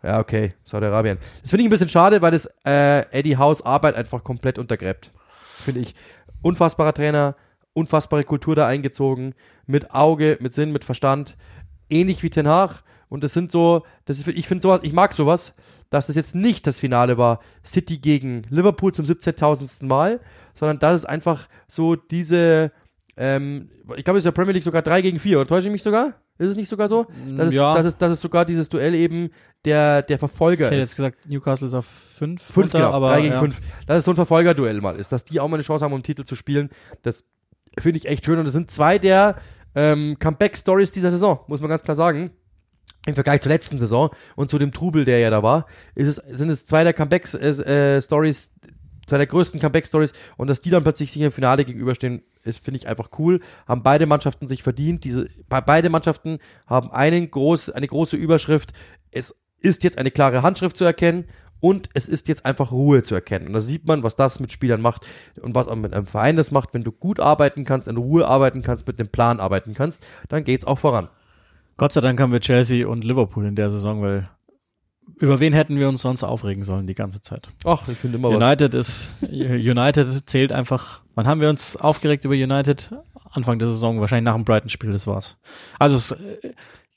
ja, 0.03 0.19
okay, 0.19 0.53
Saudi-Arabien. 0.65 1.17
Das 1.41 1.49
finde 1.49 1.61
ich 1.63 1.67
ein 1.67 1.71
bisschen 1.71 1.87
schade, 1.89 2.21
weil 2.21 2.31
das 2.31 2.53
äh, 2.65 3.05
Eddie 3.17 3.37
House 3.37 3.65
Arbeit 3.65 3.95
einfach 3.95 4.21
komplett 4.23 4.59
untergräbt. 4.59 5.11
Finde 5.39 5.79
ich. 5.79 5.95
Unfassbarer 6.41 6.91
Trainer, 6.93 7.35
unfassbare 7.71 8.25
Kultur 8.25 8.53
da 8.55 8.67
eingezogen, 8.67 9.33
mit 9.65 9.93
Auge, 9.93 10.37
mit 10.41 10.53
Sinn, 10.53 10.73
mit 10.73 10.83
Verstand, 10.83 11.37
ähnlich 11.93 12.23
wie 12.23 12.29
Ten 12.29 12.47
Hag. 12.47 12.83
Und 13.09 13.23
das 13.23 13.33
sind 13.33 13.51
so, 13.51 13.83
das 14.05 14.17
ist, 14.19 14.27
ich 14.27 14.47
finde 14.47 14.63
sowas, 14.63 14.79
ich 14.83 14.93
mag 14.93 15.13
sowas, 15.13 15.55
dass 15.91 16.07
das 16.07 16.15
jetzt 16.15 16.33
nicht 16.33 16.65
das 16.65 16.79
Finale 16.79 17.17
war, 17.19 17.39
City 17.63 17.99
gegen 17.99 18.43
Liverpool 18.49 18.91
zum 18.93 19.05
17.000. 19.05 19.85
Mal, 19.85 20.19
sondern 20.55 20.79
das 20.79 20.95
ist 21.01 21.05
einfach 21.05 21.47
so 21.67 21.95
diese, 21.95 22.71
ähm, 23.15 23.69
ich 23.95 24.03
glaube, 24.03 24.17
es 24.17 24.23
ist 24.23 24.25
ja 24.25 24.31
Premier 24.31 24.53
League 24.53 24.63
sogar 24.63 24.81
3 24.81 25.01
gegen 25.03 25.19
4, 25.19 25.37
oder 25.39 25.47
täusche 25.47 25.67
ich 25.67 25.71
mich 25.71 25.83
sogar? 25.83 26.15
Ist 26.39 26.49
es 26.49 26.55
nicht 26.55 26.67
sogar 26.67 26.89
so? 26.89 27.05
Das 27.37 27.49
ist, 27.49 27.53
Ja. 27.53 27.75
das 27.75 27.85
ist, 27.85 28.01
das 28.01 28.13
ist 28.13 28.21
sogar 28.21 28.43
dieses 28.45 28.67
Duell 28.69 28.95
eben 28.95 29.29
der, 29.65 30.01
der 30.01 30.17
Verfolger 30.17 30.65
Ich 30.65 30.71
hätte 30.71 30.81
ist. 30.81 30.89
jetzt 30.89 30.95
gesagt, 30.95 31.29
Newcastle 31.29 31.67
ist 31.67 31.75
auf 31.75 31.85
fünf, 31.85 32.41
Fünf, 32.41 32.57
runter, 32.57 32.79
genau, 32.79 32.91
aber 32.91 33.09
drei 33.09 33.21
gegen 33.21 33.33
ja. 33.35 33.39
fünf. 33.39 33.61
Dass 33.85 33.99
es 33.99 34.05
so 34.05 34.11
ein 34.11 34.15
Verfolgerduell 34.15 34.81
mal 34.81 34.95
ist, 34.95 35.11
dass 35.11 35.25
die 35.25 35.39
auch 35.39 35.47
mal 35.47 35.57
eine 35.57 35.63
Chance 35.63 35.85
haben, 35.85 35.93
um 35.93 35.99
den 35.99 36.05
Titel 36.05 36.23
zu 36.23 36.35
spielen, 36.35 36.71
das 37.03 37.25
finde 37.77 37.97
ich 37.99 38.07
echt 38.07 38.25
schön. 38.25 38.39
Und 38.39 38.45
das 38.45 38.53
sind 38.53 38.71
zwei 38.71 38.97
der 38.97 39.35
ähm, 39.75 40.17
Comeback-Stories 40.19 40.91
dieser 40.91 41.11
Saison, 41.11 41.39
muss 41.47 41.61
man 41.61 41.69
ganz 41.69 41.83
klar 41.83 41.95
sagen. 41.95 42.31
Im 43.05 43.15
Vergleich 43.15 43.41
zur 43.41 43.51
letzten 43.51 43.79
Saison 43.79 44.11
und 44.37 44.49
zu 44.49 44.57
dem 44.57 44.71
Trubel, 44.71 45.03
der 45.03 45.19
ja 45.19 45.29
da 45.29 45.43
war, 45.43 45.65
es, 45.93 46.15
sind 46.15 46.49
es 46.49 46.65
zwei 46.65 46.85
der 46.85 46.93
Comeback-Stories, 46.93 48.53
zwei 49.07 49.17
der 49.17 49.27
größten 49.27 49.59
Comeback-Stories 49.59 50.13
und 50.37 50.47
dass 50.47 50.61
die 50.61 50.69
dann 50.69 50.83
plötzlich 50.83 51.11
sich 51.11 51.21
im 51.21 51.33
Finale 51.33 51.65
gegenüberstehen, 51.65 52.23
ist, 52.43 52.63
finde 52.63 52.77
ich 52.77 52.87
einfach 52.87 53.09
cool. 53.19 53.41
Haben 53.67 53.83
beide 53.83 54.05
Mannschaften 54.05 54.47
sich 54.47 54.63
verdient. 54.63 55.03
Diese, 55.03 55.25
be- 55.49 55.63
beide 55.65 55.89
Mannschaften 55.89 56.39
haben 56.65 56.91
einen 56.91 57.29
groß, 57.29 57.71
eine 57.71 57.87
große 57.87 58.15
Überschrift. 58.15 58.71
Es 59.11 59.43
ist 59.59 59.83
jetzt 59.83 59.97
eine 59.97 60.11
klare 60.11 60.41
Handschrift 60.41 60.77
zu 60.77 60.85
erkennen 60.85 61.25
und 61.63 61.87
es 61.93 62.09
ist 62.09 62.27
jetzt 62.27 62.45
einfach 62.45 62.73
Ruhe 62.73 63.03
zu 63.03 63.15
erkennen. 63.15 63.47
Und 63.47 63.53
da 63.53 63.61
sieht 63.61 63.87
man, 63.87 64.03
was 64.03 64.17
das 64.17 64.41
mit 64.41 64.51
Spielern 64.51 64.81
macht 64.81 65.07
und 65.41 65.55
was 65.55 65.69
auch 65.69 65.77
mit 65.77 65.93
einem 65.93 66.05
Verein 66.05 66.35
das 66.35 66.51
macht. 66.51 66.73
Wenn 66.73 66.83
du 66.83 66.91
gut 66.91 67.21
arbeiten 67.21 67.63
kannst, 67.63 67.87
in 67.87 67.95
Ruhe 67.95 68.27
arbeiten 68.27 68.63
kannst, 68.63 68.85
mit 68.85 68.99
einem 68.99 69.07
Plan 69.07 69.39
arbeiten 69.39 69.73
kannst, 69.73 70.05
dann 70.27 70.43
geht's 70.43 70.65
auch 70.65 70.77
voran. 70.77 71.07
Gott 71.77 71.93
sei 71.93 72.01
Dank 72.01 72.19
haben 72.19 72.33
wir 72.33 72.41
Chelsea 72.41 72.85
und 72.85 73.05
Liverpool 73.05 73.45
in 73.45 73.55
der 73.55 73.69
Saison, 73.69 74.01
weil 74.01 74.29
über 75.15 75.39
wen 75.39 75.53
hätten 75.53 75.79
wir 75.79 75.87
uns 75.87 76.01
sonst 76.01 76.25
aufregen 76.25 76.63
sollen 76.63 76.85
die 76.85 76.95
ganze 76.95 77.21
Zeit? 77.21 77.47
Ach, 77.63 77.87
ich 77.87 77.97
finde 77.97 78.17
immer 78.17 78.29
was. 78.29 78.35
United 78.35 78.73
ist, 78.73 79.13
United 79.21 80.29
zählt 80.29 80.51
einfach. 80.51 80.99
Wann 81.15 81.27
haben 81.27 81.39
wir 81.39 81.49
uns 81.49 81.77
aufgeregt 81.77 82.25
über 82.25 82.33
United? 82.33 82.91
Anfang 83.31 83.57
der 83.57 83.69
Saison, 83.69 84.01
wahrscheinlich 84.01 84.25
nach 84.25 84.35
dem 84.35 84.43
Brighton-Spiel, 84.43 84.91
das 84.91 85.07
war's. 85.07 85.37
Also 85.79 85.95
es, 85.95 86.15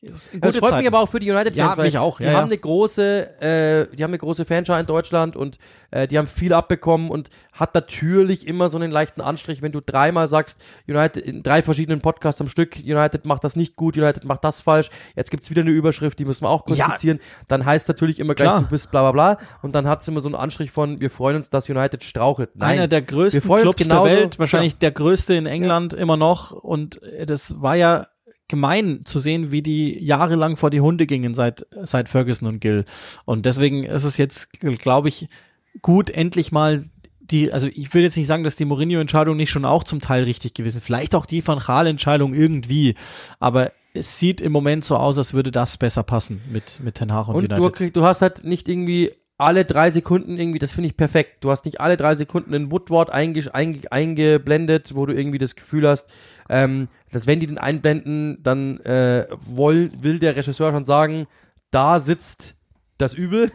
es 0.02 0.28
Das 0.40 0.56
freut 0.58 0.76
mich 0.76 0.86
aber 0.86 1.00
auch 1.00 1.08
für 1.08 1.20
die 1.20 1.30
United-Fans, 1.30 1.56
Ja, 1.56 1.76
weil 1.76 1.86
mich 1.86 1.98
auch, 1.98 2.18
die 2.18 2.24
ja, 2.24 2.30
haben 2.30 2.36
ja. 2.36 2.44
eine 2.44 2.58
große, 2.58 3.40
äh, 3.40 3.96
die 3.96 4.04
haben 4.04 4.10
eine 4.10 4.18
große 4.18 4.44
Fanschar 4.44 4.78
in 4.78 4.86
Deutschland 4.86 5.36
und 5.36 5.58
äh, 5.90 6.06
die 6.06 6.18
haben 6.18 6.26
viel 6.26 6.52
abbekommen 6.52 7.10
und 7.10 7.30
hat 7.52 7.74
natürlich 7.74 8.46
immer 8.46 8.68
so 8.68 8.76
einen 8.76 8.90
leichten 8.90 9.20
Anstrich, 9.22 9.62
wenn 9.62 9.72
du 9.72 9.80
dreimal 9.80 10.28
sagst, 10.28 10.62
United 10.86 11.24
in 11.24 11.42
drei 11.42 11.62
verschiedenen 11.62 12.00
Podcasts 12.02 12.40
am 12.40 12.48
Stück, 12.48 12.76
United 12.76 13.24
macht 13.24 13.42
das 13.44 13.56
nicht 13.56 13.76
gut, 13.76 13.96
United 13.96 14.24
macht 14.26 14.44
das 14.44 14.60
falsch, 14.60 14.90
jetzt 15.16 15.30
gibt's 15.30 15.48
wieder 15.50 15.62
eine 15.62 15.70
Überschrift, 15.70 16.18
die 16.18 16.24
müssen 16.26 16.44
wir 16.44 16.50
auch 16.50 16.64
kurz 16.66 16.78
Ja. 16.78 16.90
zitieren, 16.94 17.18
dann 17.48 17.64
heißt 17.64 17.88
natürlich 17.88 18.18
immer 18.18 18.34
gleich, 18.34 18.48
Klar. 18.48 18.60
du 18.62 18.68
bist 18.68 18.90
bla 18.90 19.10
bla 19.10 19.12
bla 19.36 19.46
und 19.62 19.74
dann 19.74 19.88
hat's 19.88 20.06
immer 20.08 20.20
so 20.20 20.28
einen 20.28 20.34
Anstrich 20.34 20.70
von, 20.70 21.00
wir 21.00 21.10
freuen 21.10 21.36
uns, 21.36 21.48
dass 21.50 21.68
United 21.70 22.04
strauchelt. 22.04 22.50
Nein, 22.54 22.72
einer 22.78 22.88
der 22.88 23.00
größten 23.02 23.40
Clubs 23.40 23.76
genauso- 23.76 24.04
der 24.04 24.16
Welt, 24.18 24.38
wahrscheinlich 24.38 24.76
der 24.76 24.90
größte 24.90 25.34
in 25.34 25.46
England 25.46 25.94
immer 25.94 26.16
noch. 26.18 26.50
Und 26.52 27.02
äh, 27.02 27.24
das 27.26 27.62
war 27.62 27.74
ja 27.76 28.06
gemein 28.48 29.00
zu 29.04 29.18
sehen, 29.18 29.50
wie 29.52 29.62
die 29.62 30.02
jahrelang 30.04 30.56
vor 30.56 30.70
die 30.70 30.80
Hunde 30.80 31.06
gingen 31.06 31.34
seit, 31.34 31.66
seit 31.70 32.08
Ferguson 32.08 32.48
und 32.48 32.60
Gill. 32.60 32.84
Und 33.24 33.46
deswegen 33.46 33.84
ist 33.84 34.04
es 34.04 34.16
jetzt, 34.16 34.60
glaube 34.60 35.08
ich, 35.08 35.28
gut, 35.82 36.10
endlich 36.10 36.52
mal 36.52 36.84
die, 37.20 37.52
also 37.52 37.66
ich 37.66 37.92
will 37.92 38.02
jetzt 38.02 38.16
nicht 38.16 38.28
sagen, 38.28 38.44
dass 38.44 38.54
die 38.54 38.64
Mourinho-Entscheidung 38.64 39.36
nicht 39.36 39.50
schon 39.50 39.64
auch 39.64 39.82
zum 39.82 40.00
Teil 40.00 40.22
richtig 40.24 40.54
gewesen, 40.54 40.80
vielleicht 40.80 41.14
auch 41.16 41.26
die 41.26 41.46
Van 41.46 41.58
Gaal-Entscheidung 41.58 42.34
irgendwie, 42.34 42.94
aber 43.40 43.72
es 43.94 44.18
sieht 44.20 44.40
im 44.40 44.52
Moment 44.52 44.84
so 44.84 44.96
aus, 44.96 45.18
als 45.18 45.34
würde 45.34 45.50
das 45.50 45.76
besser 45.76 46.04
passen 46.04 46.40
mit, 46.52 46.78
mit 46.84 46.94
Ten 46.96 47.12
Hag 47.12 47.26
und, 47.28 47.34
Und 47.36 47.50
du, 47.50 47.54
United. 47.56 47.72
krieg- 47.74 47.94
du 47.94 48.04
hast 48.04 48.22
halt 48.22 48.44
nicht 48.44 48.68
irgendwie 48.68 49.10
alle 49.38 49.64
drei 49.64 49.90
Sekunden 49.90 50.38
irgendwie, 50.38 50.58
das 50.60 50.70
finde 50.72 50.86
ich 50.88 50.96
perfekt. 50.96 51.38
Du 51.44 51.50
hast 51.50 51.64
nicht 51.64 51.80
alle 51.80 51.96
drei 51.96 52.14
Sekunden 52.14 52.54
ein 52.54 52.70
Woodward 52.70 53.10
einge, 53.10 53.52
einge, 53.54 53.80
eingeblendet, 53.90 54.94
wo 54.94 55.04
du 55.04 55.12
irgendwie 55.14 55.38
das 55.38 55.56
Gefühl 55.56 55.86
hast, 55.88 56.08
ähm, 56.48 56.88
dass 57.12 57.26
wenn 57.26 57.40
die 57.40 57.46
den 57.46 57.58
einblenden, 57.58 58.42
dann 58.42 58.80
äh, 58.80 59.26
woll, 59.40 59.90
will 60.00 60.18
der 60.18 60.36
Regisseur 60.36 60.72
schon 60.72 60.84
sagen, 60.84 61.26
da 61.70 61.98
sitzt 61.98 62.54
das 62.98 63.14
Übel. 63.14 63.50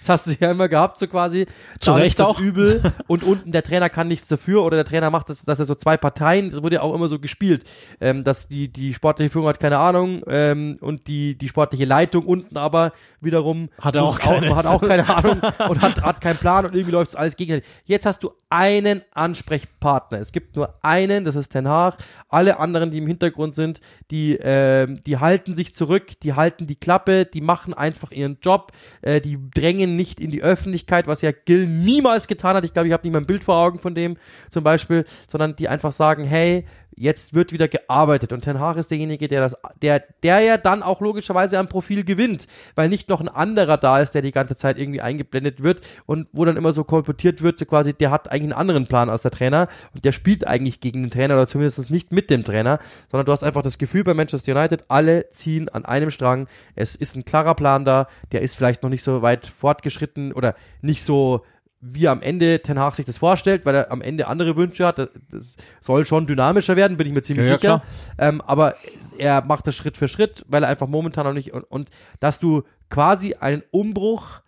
Das 0.00 0.08
hast 0.08 0.26
du 0.26 0.32
ja 0.38 0.50
immer 0.50 0.68
gehabt, 0.68 0.98
so 0.98 1.06
quasi. 1.06 1.46
Zu 1.80 1.90
Da 1.90 1.98
ist 1.98 2.04
Recht 2.04 2.20
auch. 2.20 2.40
Übel 2.40 2.82
und 3.06 3.22
unten 3.22 3.52
der 3.52 3.62
Trainer 3.62 3.88
kann 3.88 4.08
nichts 4.08 4.28
dafür 4.28 4.64
oder 4.64 4.76
der 4.76 4.84
Trainer 4.84 5.10
macht 5.10 5.28
das, 5.28 5.44
dass 5.44 5.58
er 5.60 5.66
so 5.66 5.74
zwei 5.74 5.96
Parteien, 5.96 6.50
das 6.50 6.62
wurde 6.62 6.76
ja 6.76 6.82
auch 6.82 6.94
immer 6.94 7.08
so 7.08 7.18
gespielt, 7.18 7.64
ähm, 8.00 8.24
dass 8.24 8.48
die, 8.48 8.68
die 8.68 8.94
sportliche 8.94 9.30
Führung 9.30 9.48
hat 9.48 9.60
keine 9.60 9.78
Ahnung 9.78 10.22
ähm, 10.26 10.76
und 10.80 11.06
die, 11.06 11.36
die 11.36 11.48
sportliche 11.48 11.84
Leitung 11.84 12.26
unten 12.26 12.56
aber 12.56 12.92
wiederum 13.20 13.68
Hat 13.80 13.94
er 13.94 14.04
auch 14.04 14.18
keine. 14.18 14.54
hat 14.54 14.66
auch 14.66 14.82
keine 14.82 15.08
Ahnung 15.08 15.40
und 15.68 15.82
hat, 15.82 16.02
hat 16.02 16.20
keinen 16.20 16.36
Plan 16.36 16.64
und 16.64 16.74
irgendwie 16.74 16.92
läuft 16.92 17.10
es 17.10 17.16
alles 17.16 17.36
gegen. 17.36 17.62
Jetzt 17.84 18.06
hast 18.06 18.22
du 18.22 18.32
einen 18.50 19.02
Ansprechpartner. 19.12 20.18
Es 20.18 20.32
gibt 20.32 20.56
nur 20.56 20.78
einen, 20.82 21.24
das 21.24 21.36
ist 21.36 21.50
Ten 21.50 21.68
Hag. 21.68 21.98
Alle 22.28 22.58
anderen, 22.58 22.90
die 22.90 22.98
im 22.98 23.06
Hintergrund 23.06 23.54
sind, 23.54 23.80
die, 24.10 24.38
ähm, 24.40 25.02
die 25.04 25.18
halten 25.18 25.54
sich 25.54 25.74
zurück, 25.74 26.18
die 26.22 26.34
halten 26.34 26.66
die 26.66 26.76
Klappe, 26.76 27.26
die 27.26 27.40
machen 27.40 27.74
einfach 27.74 28.10
ihren 28.10 28.38
Job, 28.40 28.72
äh, 29.02 29.20
die 29.20 29.27
drängen 29.36 29.96
nicht 29.96 30.20
in 30.20 30.30
die 30.30 30.42
Öffentlichkeit, 30.42 31.06
was 31.06 31.20
ja 31.20 31.32
Gil 31.32 31.66
niemals 31.66 32.28
getan 32.28 32.56
hat. 32.56 32.64
Ich 32.64 32.72
glaube, 32.72 32.86
ich 32.86 32.94
habe 32.94 33.06
nicht 33.06 33.12
mal 33.12 33.20
ein 33.20 33.26
Bild 33.26 33.44
vor 33.44 33.56
Augen 33.56 33.80
von 33.80 33.94
dem 33.94 34.16
zum 34.50 34.64
Beispiel, 34.64 35.04
sondern 35.28 35.56
die 35.56 35.68
einfach 35.68 35.92
sagen, 35.92 36.24
hey, 36.24 36.64
jetzt 36.98 37.34
wird 37.34 37.52
wieder 37.52 37.68
gearbeitet. 37.68 38.32
Und 38.32 38.42
Ten 38.42 38.60
Hag 38.60 38.76
ist 38.76 38.90
derjenige, 38.90 39.28
der 39.28 39.40
das, 39.40 39.56
der, 39.82 40.02
der 40.22 40.40
ja 40.40 40.56
dann 40.56 40.82
auch 40.82 41.00
logischerweise 41.00 41.58
am 41.58 41.68
Profil 41.68 42.04
gewinnt, 42.04 42.46
weil 42.74 42.88
nicht 42.88 43.08
noch 43.08 43.20
ein 43.20 43.28
anderer 43.28 43.76
da 43.76 44.00
ist, 44.00 44.14
der 44.14 44.22
die 44.22 44.32
ganze 44.32 44.56
Zeit 44.56 44.78
irgendwie 44.78 45.00
eingeblendet 45.00 45.62
wird 45.62 45.80
und 46.06 46.28
wo 46.32 46.44
dann 46.44 46.56
immer 46.56 46.72
so 46.72 46.84
kolportiert 46.84 47.42
wird, 47.42 47.58
so 47.58 47.64
quasi, 47.64 47.94
der 47.94 48.10
hat 48.10 48.30
eigentlich 48.30 48.42
einen 48.42 48.52
anderen 48.52 48.86
Plan 48.86 49.10
als 49.10 49.22
der 49.22 49.30
Trainer 49.30 49.68
und 49.94 50.04
der 50.04 50.12
spielt 50.12 50.46
eigentlich 50.46 50.80
gegen 50.80 51.02
den 51.02 51.10
Trainer 51.10 51.34
oder 51.34 51.46
zumindest 51.46 51.90
nicht 51.90 52.12
mit 52.12 52.30
dem 52.30 52.44
Trainer, 52.44 52.78
sondern 53.10 53.26
du 53.26 53.32
hast 53.32 53.44
einfach 53.44 53.62
das 53.62 53.78
Gefühl 53.78 54.04
bei 54.04 54.14
Manchester 54.14 54.52
United, 54.52 54.84
alle 54.88 55.30
ziehen 55.30 55.68
an 55.68 55.84
einem 55.84 56.10
Strang, 56.10 56.48
es 56.74 56.94
ist 56.94 57.16
ein 57.16 57.24
klarer 57.24 57.54
Plan 57.54 57.84
da, 57.84 58.08
der 58.32 58.42
ist 58.42 58.56
vielleicht 58.56 58.82
noch 58.82 58.90
nicht 58.90 59.02
so 59.02 59.22
weit 59.22 59.46
fortgeschritten 59.46 60.32
oder 60.32 60.54
nicht 60.82 61.02
so 61.02 61.44
wie 61.80 62.08
am 62.08 62.22
Ende 62.22 62.60
Ten 62.60 62.78
Hag 62.78 62.94
sich 62.94 63.06
das 63.06 63.18
vorstellt, 63.18 63.64
weil 63.64 63.74
er 63.74 63.92
am 63.92 64.02
Ende 64.02 64.26
andere 64.26 64.56
Wünsche 64.56 64.86
hat. 64.86 64.98
Das, 64.98 65.56
soll 65.80 66.06
schon 66.06 66.26
dynamischer 66.26 66.76
werden, 66.76 66.96
bin 66.96 67.06
ich 67.06 67.12
mir 67.12 67.22
ziemlich 67.22 67.46
Ja, 67.46 67.52
ja, 67.52 67.58
sicher. 67.58 67.82
Ähm, 68.18 68.40
aber 68.40 68.74
er 69.18 69.42
macht 69.44 69.66
das 69.66 69.76
Schritt 69.76 69.96
für 69.96 70.08
Schritt, 70.08 70.44
weil 70.48 70.62
er 70.62 70.68
einfach 70.68 70.88
momentan 70.88 71.26
noch 71.26 71.32
nicht 71.32 71.52
und, 71.52 71.64
und 71.64 71.88
dass 72.20 72.40
du 72.40 72.62
quasi 72.90 73.34
einen 73.34 73.62
Umbruch 73.70 74.40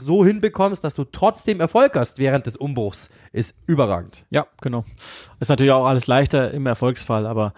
so 0.00 0.24
hinbekommst, 0.24 0.84
dass 0.84 0.94
du 0.94 1.04
trotzdem 1.04 1.60
Erfolg 1.60 1.96
hast 1.96 2.18
während 2.18 2.46
des 2.46 2.56
Umbruchs, 2.56 3.10
ist 3.32 3.58
überragend. 3.66 4.24
Ja, 4.30 4.46
genau. 4.60 4.84
Ist 5.40 5.48
natürlich 5.48 5.72
auch 5.72 5.86
alles 5.86 6.06
leichter 6.06 6.52
im 6.52 6.66
Erfolgsfall, 6.66 7.26
aber 7.26 7.52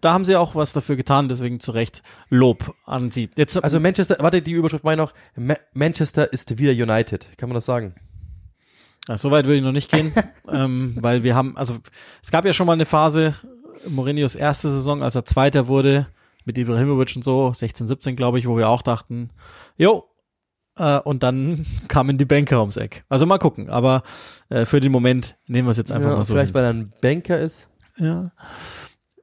da 0.00 0.12
haben 0.12 0.24
sie 0.24 0.36
auch 0.36 0.54
was 0.54 0.72
dafür 0.72 0.96
getan, 0.96 1.28
deswegen 1.28 1.60
zu 1.60 1.72
Recht 1.72 2.02
Lob 2.28 2.74
an 2.84 3.10
sie. 3.10 3.30
Jetzt, 3.36 3.62
Also 3.62 3.80
Manchester, 3.80 4.16
warte, 4.20 4.42
die 4.42 4.52
Überschrift 4.52 4.84
meine 4.84 5.02
ich 5.02 5.08
noch, 5.08 5.14
Ma 5.36 5.54
Manchester 5.72 6.32
ist 6.32 6.58
wieder 6.58 6.72
United. 6.72 7.28
Kann 7.36 7.48
man 7.48 7.54
das 7.54 7.64
sagen? 7.64 7.94
Ja, 9.08 9.16
so 9.16 9.30
weit 9.30 9.46
würde 9.46 9.56
ich 9.56 9.62
noch 9.62 9.72
nicht 9.72 9.90
gehen, 9.90 10.12
ähm, 10.50 10.96
weil 11.00 11.24
wir 11.24 11.34
haben, 11.34 11.56
also 11.56 11.76
es 12.22 12.30
gab 12.30 12.44
ja 12.44 12.52
schon 12.52 12.66
mal 12.66 12.74
eine 12.74 12.84
Phase, 12.84 13.34
Mourinhos 13.88 14.34
erste 14.34 14.70
Saison, 14.70 15.02
als 15.02 15.14
er 15.14 15.24
Zweiter 15.24 15.66
wurde, 15.66 16.06
mit 16.44 16.58
Ibrahimovic 16.58 17.16
und 17.16 17.24
so, 17.24 17.52
16, 17.52 17.86
17 17.86 18.16
glaube 18.16 18.38
ich, 18.38 18.46
wo 18.46 18.56
wir 18.56 18.68
auch 18.68 18.82
dachten, 18.82 19.30
jo, 19.78 20.04
äh, 20.76 20.98
und 20.98 21.22
dann 21.22 21.64
kamen 21.88 22.18
die 22.18 22.26
Banker 22.26 22.60
ums 22.60 22.76
Eck. 22.76 23.04
Also 23.08 23.24
mal 23.24 23.38
gucken, 23.38 23.70
aber 23.70 24.02
äh, 24.50 24.66
für 24.66 24.80
den 24.80 24.92
Moment 24.92 25.36
nehmen 25.46 25.66
wir 25.66 25.72
es 25.72 25.78
jetzt 25.78 25.92
einfach 25.92 26.10
ja, 26.10 26.16
mal 26.16 26.24
so. 26.24 26.34
vielleicht 26.34 26.48
hin. 26.48 26.54
weil 26.54 26.64
er 26.64 26.70
ein 26.70 26.92
Banker 27.00 27.40
ist. 27.40 27.68
Ja. 27.96 28.30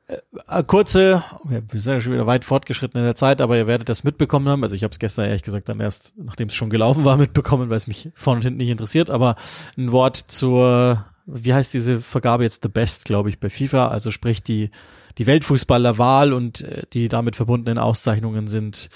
Äh, 0.07 0.63
kurze, 0.63 1.23
ja, 1.49 1.59
wir 1.69 1.81
sind 1.81 1.93
ja 1.93 1.99
schon 1.99 2.13
wieder 2.13 2.27
weit 2.27 2.45
fortgeschritten 2.45 2.99
in 2.99 3.05
der 3.05 3.15
Zeit, 3.15 3.41
aber 3.41 3.57
ihr 3.57 3.67
werdet 3.67 3.89
das 3.89 4.03
mitbekommen 4.03 4.47
haben. 4.47 4.63
Also 4.63 4.75
ich 4.75 4.83
habe 4.83 4.91
es 4.91 4.99
gestern 4.99 5.25
ehrlich 5.25 5.43
gesagt 5.43 5.69
dann 5.69 5.79
erst, 5.79 6.13
nachdem 6.17 6.49
es 6.49 6.55
schon 6.55 6.69
gelaufen 6.69 7.05
war, 7.05 7.17
mitbekommen, 7.17 7.69
weil 7.69 7.77
es 7.77 7.87
mich 7.87 8.09
vorne 8.13 8.39
und 8.39 8.43
hinten 8.43 8.57
nicht 8.57 8.69
interessiert. 8.69 9.09
Aber 9.09 9.35
ein 9.77 9.91
Wort 9.91 10.17
zur, 10.17 11.05
wie 11.25 11.53
heißt 11.53 11.73
diese 11.73 12.01
Vergabe 12.01 12.43
jetzt 12.43 12.63
The 12.63 12.69
Best, 12.69 13.05
glaube 13.05 13.29
ich, 13.29 13.39
bei 13.39 13.49
FIFA. 13.49 13.87
Also 13.87 14.11
sprich 14.11 14.43
die 14.43 14.69
die 15.17 15.27
Weltfußballerwahl 15.27 16.33
und 16.33 16.61
äh, 16.61 16.83
die 16.93 17.07
damit 17.07 17.35
verbundenen 17.35 17.79
Auszeichnungen 17.79 18.47
sind 18.47 18.89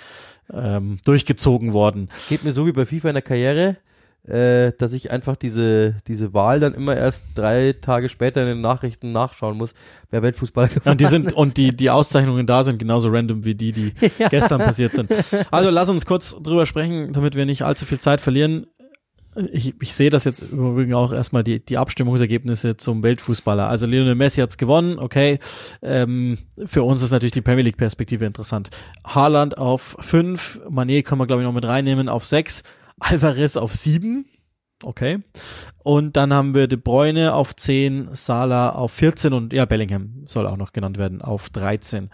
ähm, 0.51 0.99
durchgezogen 1.05 1.73
worden. 1.73 2.09
Geht 2.27 2.43
mir 2.43 2.51
so 2.51 2.65
wie 2.65 2.71
bei 2.71 2.85
FIFA 2.85 3.09
in 3.09 3.15
der 3.15 3.21
Karriere, 3.21 3.77
äh, 4.29 4.73
dass 4.77 4.93
ich 4.93 5.11
einfach 5.11 5.35
diese, 5.35 5.95
diese 6.07 6.33
Wahl 6.33 6.59
dann 6.59 6.73
immer 6.73 6.95
erst 6.95 7.25
drei 7.35 7.73
Tage 7.73 8.09
später 8.09 8.41
in 8.41 8.47
den 8.47 8.61
Nachrichten 8.61 9.11
nachschauen 9.11 9.57
muss, 9.57 9.73
wer 10.11 10.21
Weltfußballer 10.21 10.67
gewonnen 10.67 10.91
Und 10.91 11.01
die 11.01 11.05
sind 11.05 11.27
ist. 11.27 11.33
und 11.33 11.57
die 11.57 11.75
die 11.75 11.89
Auszeichnungen 11.89 12.45
da 12.45 12.63
sind 12.63 12.79
genauso 12.79 13.09
random 13.09 13.43
wie 13.43 13.55
die, 13.55 13.71
die 13.71 13.93
gestern 14.29 14.59
passiert 14.59 14.93
sind. 14.93 15.11
Also 15.51 15.69
lass 15.69 15.89
uns 15.89 16.05
kurz 16.05 16.35
drüber 16.41 16.65
sprechen, 16.65 17.13
damit 17.13 17.35
wir 17.35 17.45
nicht 17.45 17.63
allzu 17.63 17.85
viel 17.85 17.99
Zeit 17.99 18.21
verlieren. 18.21 18.67
Ich, 19.51 19.75
ich 19.79 19.93
sehe 19.93 20.09
das 20.09 20.25
jetzt 20.25 20.41
im 20.41 20.71
Übrigen 20.71 20.93
auch 20.95 21.13
erstmal 21.13 21.43
die, 21.43 21.63
die 21.63 21.77
Abstimmungsergebnisse 21.77 22.77
zum 22.77 23.03
Weltfußballer. 23.03 23.67
Also 23.67 23.85
Lionel 23.85 24.15
Messi 24.15 24.41
hat's 24.41 24.57
gewonnen, 24.57 24.97
okay. 24.99 25.39
Ähm, 25.81 26.39
für 26.65 26.83
uns 26.83 27.01
ist 27.01 27.11
natürlich 27.11 27.31
die 27.31 27.41
Premier 27.41 27.63
League 27.63 27.77
Perspektive 27.77 28.25
interessant. 28.25 28.69
Haaland 29.05 29.57
auf 29.57 29.95
fünf, 29.99 30.59
Mané 30.69 31.03
können 31.03 31.21
wir 31.21 31.27
glaube 31.27 31.43
ich 31.43 31.45
noch 31.45 31.53
mit 31.53 31.65
reinnehmen 31.65 32.09
auf 32.09 32.25
sechs, 32.25 32.63
Alvarez 32.99 33.57
auf 33.57 33.73
sieben, 33.73 34.25
okay. 34.83 35.19
Und 35.83 36.17
dann 36.17 36.33
haben 36.33 36.55
wir 36.55 36.67
De 36.67 36.77
Bruyne 36.77 37.33
auf 37.33 37.55
10, 37.55 38.09
Salah 38.13 38.69
auf 38.69 38.91
14 38.91 39.33
und 39.33 39.53
ja, 39.53 39.65
Bellingham 39.65 40.23
soll 40.25 40.47
auch 40.47 40.57
noch 40.57 40.73
genannt 40.73 40.97
werden 40.97 41.21
auf 41.21 41.49
13. 41.49 42.09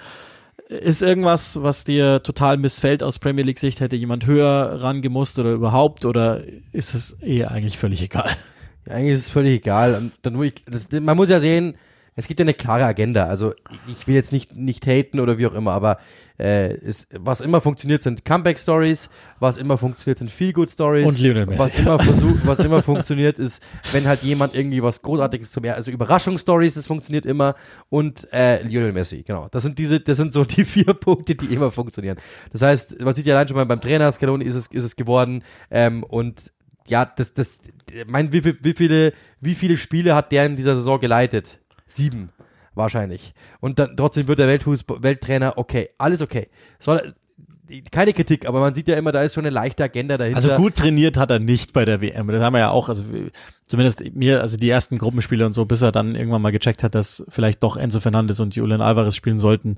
Ist 0.68 1.04
irgendwas, 1.04 1.62
was 1.62 1.84
dir 1.84 2.24
total 2.24 2.58
missfällt 2.58 3.04
aus 3.04 3.20
Premier 3.20 3.44
League 3.44 3.60
Sicht? 3.60 3.82
Hätte 3.82 3.96
jemand 3.96 4.26
höher 4.26 4.82
rangemusst 4.82 5.38
oder 5.38 5.52
überhaupt? 5.52 6.06
Oder 6.06 6.44
ist 6.72 6.96
es 6.96 7.22
eh 7.22 7.46
eigentlich 7.46 7.78
völlig 7.78 8.02
egal? 8.02 8.36
Ja, 8.88 8.96
eigentlich 8.96 9.14
ist 9.14 9.20
es 9.22 9.30
völlig 9.30 9.54
egal. 9.54 10.12
Dann, 10.24 10.52
das, 10.66 10.90
man 10.92 11.18
muss 11.18 11.30
ja 11.30 11.40
sehen, 11.40 11.76
es 12.18 12.28
gibt 12.28 12.40
ja 12.40 12.44
eine 12.44 12.54
klare 12.54 12.86
Agenda. 12.86 13.26
Also 13.26 13.54
ich 13.88 14.08
will 14.08 14.16
jetzt 14.16 14.32
nicht 14.32 14.56
nicht 14.56 14.88
haten 14.88 15.20
oder 15.20 15.38
wie 15.38 15.48
auch 15.48 15.54
immer, 15.54 15.74
aber 15.74 15.98
äh, 16.40 16.74
ist, 16.74 17.10
was 17.18 17.42
immer 17.42 17.60
funktioniert 17.60 18.04
sind 18.04 18.24
Comeback 18.24 18.58
Stories, 18.58 19.10
was 19.40 19.58
immer 19.58 19.78
funktioniert 19.78 20.20
sind 20.20 20.32
Feel 20.32 20.54
Good 20.54 20.72
Stories 20.72 21.06
Und 21.06 21.20
Lionel 21.20 21.46
Messi. 21.46 21.60
Was 21.60 21.78
immer 21.78 22.00
versucht, 22.00 22.48
was 22.48 22.60
immer 22.60 22.82
funktioniert 22.82 23.38
ist, 23.38 23.64
wenn 23.92 24.08
halt 24.08 24.24
jemand 24.24 24.56
irgendwie 24.56 24.82
was 24.82 25.02
Großartiges 25.02 25.52
zum 25.52 25.66
also 25.66 25.92
Überraschungsstories, 25.92 26.76
das 26.76 26.88
funktioniert 26.88 27.26
immer 27.26 27.56
und 27.90 28.32
äh, 28.32 28.64
Lionel 28.64 28.94
Messi, 28.94 29.24
genau. 29.24 29.50
Das 29.52 29.64
sind 29.64 29.78
diese, 29.78 30.00
das 30.00 30.16
sind 30.16 30.32
so 30.32 30.46
die 30.46 30.64
vier 30.66 30.94
Punkte, 30.94 31.36
die 31.36 31.54
immer 31.54 31.70
funktionieren. 31.72 32.18
Das 32.54 32.62
heißt, 32.62 33.02
man 33.02 33.14
sieht 33.14 33.26
ja 33.26 33.36
allein 33.36 33.48
schon 33.48 33.58
mal 33.58 33.66
beim 33.66 33.82
Trainer 33.82 34.10
Scaloni 34.12 34.46
ist 34.46 34.56
es 34.56 34.68
ist 34.68 34.84
es 34.86 34.96
geworden 34.96 35.44
ähm, 35.70 36.04
und 36.04 36.52
ja, 36.88 37.04
das, 37.06 37.34
das, 37.34 37.60
mein, 38.06 38.32
wie, 38.32 38.42
viel, 38.42 38.58
wie 38.62 38.74
viele, 38.74 39.14
wie 39.42 39.56
viele 39.56 39.76
Spiele 39.76 40.16
hat 40.16 40.32
der 40.32 40.46
in 40.46 40.56
dieser 40.56 40.76
Saison 40.76 41.00
geleitet? 41.00 41.60
Sieben, 41.88 42.30
wahrscheinlich. 42.74 43.34
Und 43.60 43.80
dann 43.80 43.96
trotzdem 43.98 44.28
wird 44.28 44.40
der 44.40 44.48
Weltfußball, 44.48 45.04
Welttrainer, 45.04 45.58
okay, 45.58 45.90
alles 45.98 46.22
okay. 46.22 46.50
Soll, 46.80 47.14
keine 47.92 48.14
Kritik, 48.14 48.48
aber 48.48 48.60
man 48.60 48.74
sieht 48.74 48.88
ja 48.88 48.96
immer, 48.96 49.12
da 49.12 49.22
ist 49.24 49.34
schon 49.34 49.46
eine 49.46 49.54
leichte 49.54 49.84
Agenda 49.84 50.18
dahinter. 50.18 50.38
Also 50.38 50.56
gut 50.56 50.76
trainiert 50.76 51.18
hat 51.18 51.32
er 51.32 51.40
nicht 51.40 51.74
bei 51.74 51.86
der 51.86 52.02
WM. 52.02 52.28
Das 52.28 52.42
haben 52.42 52.54
wir 52.54 52.60
ja 52.60 52.70
auch, 52.70 52.90
also 52.90 53.04
zumindest 53.68 54.16
mir, 54.16 54.42
also 54.42 54.58
die 54.58 54.70
ersten 54.70 54.98
Gruppenspiele 54.98 55.46
und 55.46 55.54
so, 55.54 55.66
bis 55.66 55.82
er 55.82 55.92
dann 55.92 56.16
irgendwann 56.16 56.42
mal 56.42 56.52
gecheckt 56.52 56.84
hat, 56.84 56.96
dass 56.96 57.26
vielleicht 57.30 57.64
doch 57.64 57.78
Enzo 57.78 58.00
Fernandes 58.00 58.40
und 58.40 58.56
Julian 58.56 58.82
Alvarez 58.82 59.16
spielen 59.16 59.38
sollten, 59.38 59.78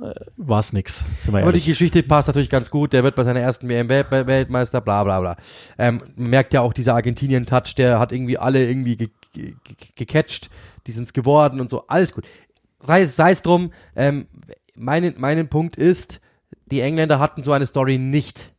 äh, 0.00 0.12
war 0.36 0.60
es 0.60 0.72
nix. 0.72 1.06
Sind 1.18 1.34
wir 1.34 1.42
Aber 1.42 1.52
die 1.52 1.58
ehrlich. 1.58 1.66
Geschichte 1.66 2.02
passt 2.02 2.28
natürlich 2.28 2.50
ganz 2.50 2.70
gut. 2.70 2.92
Der 2.92 3.02
wird 3.02 3.14
bei 3.14 3.24
seiner 3.24 3.40
ersten 3.40 3.68
WM 3.68 3.88
Welt 3.88 4.10
Weltmeister, 4.10 4.80
bla 4.80 5.02
bla 5.04 5.20
bla. 5.20 5.36
Ähm, 5.78 6.02
man 6.16 6.30
merkt 6.30 6.52
ja 6.52 6.60
auch 6.60 6.74
dieser 6.74 6.94
Argentinien-Touch, 6.94 7.74
der 7.76 7.98
hat 7.98 8.12
irgendwie 8.12 8.38
alle 8.38 8.66
irgendwie 8.66 8.96
ge 8.96 9.08
ge 9.32 9.54
ge 9.64 9.76
gecatcht. 9.96 10.50
Die 10.86 10.92
sind's 10.92 11.12
geworden 11.12 11.60
und 11.60 11.70
so. 11.70 11.86
Alles 11.88 12.12
gut. 12.12 12.26
Sei 12.78 13.02
es, 13.02 13.16
sei 13.16 13.30
es 13.30 13.42
drum. 13.42 13.72
Ähm, 13.94 14.26
mein, 14.76 15.14
mein 15.18 15.48
Punkt 15.48 15.76
ist, 15.76 16.20
die 16.66 16.80
Engländer 16.80 17.18
hatten 17.18 17.42
so 17.42 17.52
eine 17.52 17.66
Story 17.66 17.98
nicht. 17.98 18.52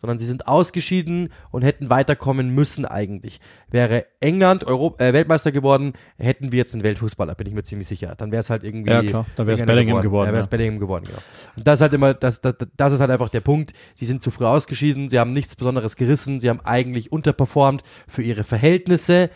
Sondern 0.00 0.20
sie 0.20 0.26
sind 0.26 0.46
ausgeschieden 0.46 1.32
und 1.50 1.62
hätten 1.62 1.90
weiterkommen 1.90 2.54
müssen 2.54 2.84
eigentlich. 2.84 3.40
Wäre 3.68 4.06
England 4.20 4.62
Europ 4.62 5.00
äh, 5.00 5.12
Weltmeister 5.12 5.50
geworden, 5.50 5.94
hätten 6.18 6.52
wir 6.52 6.58
jetzt 6.58 6.72
einen 6.72 6.84
Weltfußballer, 6.84 7.34
bin 7.34 7.48
ich 7.48 7.52
mir 7.52 7.64
ziemlich 7.64 7.88
sicher. 7.88 8.14
Dann 8.16 8.30
wäre 8.30 8.38
es 8.38 8.48
halt 8.48 8.62
irgendwie. 8.62 8.92
Ja, 8.92 9.02
klar. 9.02 9.26
Dann 9.34 9.48
wär's 9.48 9.58
Engländer 9.58 9.74
Bellingham 9.82 10.02
geworden, 10.02 10.28
Ja, 10.28 10.32
wäre 10.34 10.40
es 10.40 10.46
ja. 10.46 10.50
Bellingham 10.50 10.78
geworden, 10.78 11.04
genau. 11.08 11.18
Und 11.56 11.66
das 11.66 11.78
ist 11.78 11.80
halt 11.80 11.94
immer, 11.94 12.14
das, 12.14 12.40
das, 12.40 12.54
das 12.76 12.92
ist 12.92 13.00
halt 13.00 13.10
einfach 13.10 13.28
der 13.28 13.40
Punkt. 13.40 13.72
Sie 13.96 14.06
sind 14.06 14.22
zu 14.22 14.30
früh 14.30 14.44
ausgeschieden, 14.44 15.08
sie 15.08 15.18
haben 15.18 15.32
nichts 15.32 15.56
Besonderes 15.56 15.96
gerissen, 15.96 16.38
sie 16.38 16.48
haben 16.48 16.60
eigentlich 16.60 17.10
unterperformt 17.10 17.82
für 18.06 18.22
ihre 18.22 18.44
Verhältnisse, 18.44 19.30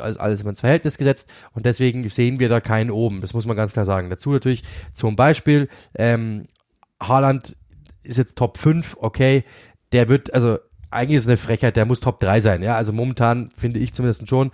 alles, 0.00 0.16
alles 0.16 0.40
immer 0.40 0.50
ins 0.50 0.60
Verhältnis 0.60 0.98
gesetzt 0.98 1.32
und 1.52 1.66
deswegen 1.66 2.08
sehen 2.08 2.40
wir 2.40 2.48
da 2.48 2.60
keinen 2.60 2.90
oben. 2.90 3.20
Das 3.20 3.34
muss 3.34 3.46
man 3.46 3.56
ganz 3.56 3.72
klar 3.72 3.84
sagen. 3.84 4.10
Dazu 4.10 4.30
natürlich 4.30 4.62
zum 4.92 5.16
Beispiel, 5.16 5.68
ähm, 5.94 6.46
Haaland 7.00 7.56
ist 8.02 8.18
jetzt 8.18 8.36
Top 8.36 8.58
5, 8.58 8.96
okay, 9.00 9.44
der 9.92 10.08
wird, 10.08 10.32
also 10.34 10.58
eigentlich 10.90 11.18
ist 11.18 11.24
es 11.24 11.28
eine 11.28 11.36
Frechheit, 11.36 11.76
der 11.76 11.84
muss 11.84 12.00
Top 12.00 12.20
3 12.20 12.40
sein, 12.40 12.62
ja, 12.62 12.76
also 12.76 12.92
momentan 12.92 13.50
finde 13.56 13.80
ich 13.80 13.92
zumindest 13.92 14.28
schon 14.28 14.50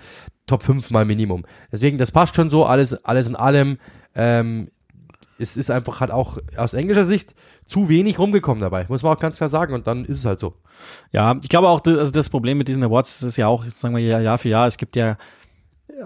Top 0.46 0.62
5 0.62 0.90
mal 0.90 1.04
Minimum. 1.04 1.46
Deswegen, 1.72 1.96
das 1.96 2.10
passt 2.10 2.34
schon 2.34 2.50
so, 2.50 2.66
alles, 2.66 3.04
alles 3.04 3.28
in 3.28 3.36
allem, 3.36 3.78
ähm, 4.14 4.68
es 5.38 5.56
ist 5.56 5.70
einfach 5.70 6.00
halt 6.00 6.10
auch 6.10 6.38
aus 6.56 6.74
englischer 6.74 7.04
Sicht 7.04 7.34
zu 7.66 7.88
wenig 7.88 8.18
rumgekommen 8.18 8.60
dabei, 8.60 8.86
muss 8.88 9.02
man 9.02 9.14
auch 9.14 9.18
ganz 9.18 9.36
klar 9.36 9.48
sagen. 9.48 9.74
Und 9.74 9.86
dann 9.86 10.04
ist 10.04 10.18
es 10.18 10.24
halt 10.24 10.40
so. 10.40 10.54
Ja, 11.12 11.36
ich 11.42 11.48
glaube 11.48 11.68
auch, 11.68 11.80
also 11.84 12.12
das 12.12 12.28
Problem 12.28 12.58
mit 12.58 12.68
diesen 12.68 12.82
Awards 12.82 13.22
ist 13.22 13.36
ja 13.36 13.46
auch, 13.46 13.64
sagen 13.68 13.94
wir 13.96 14.02
ja 14.02 14.20
Jahr 14.20 14.38
für 14.38 14.48
Jahr, 14.48 14.66
es 14.66 14.76
gibt 14.76 14.96
ja 14.96 15.16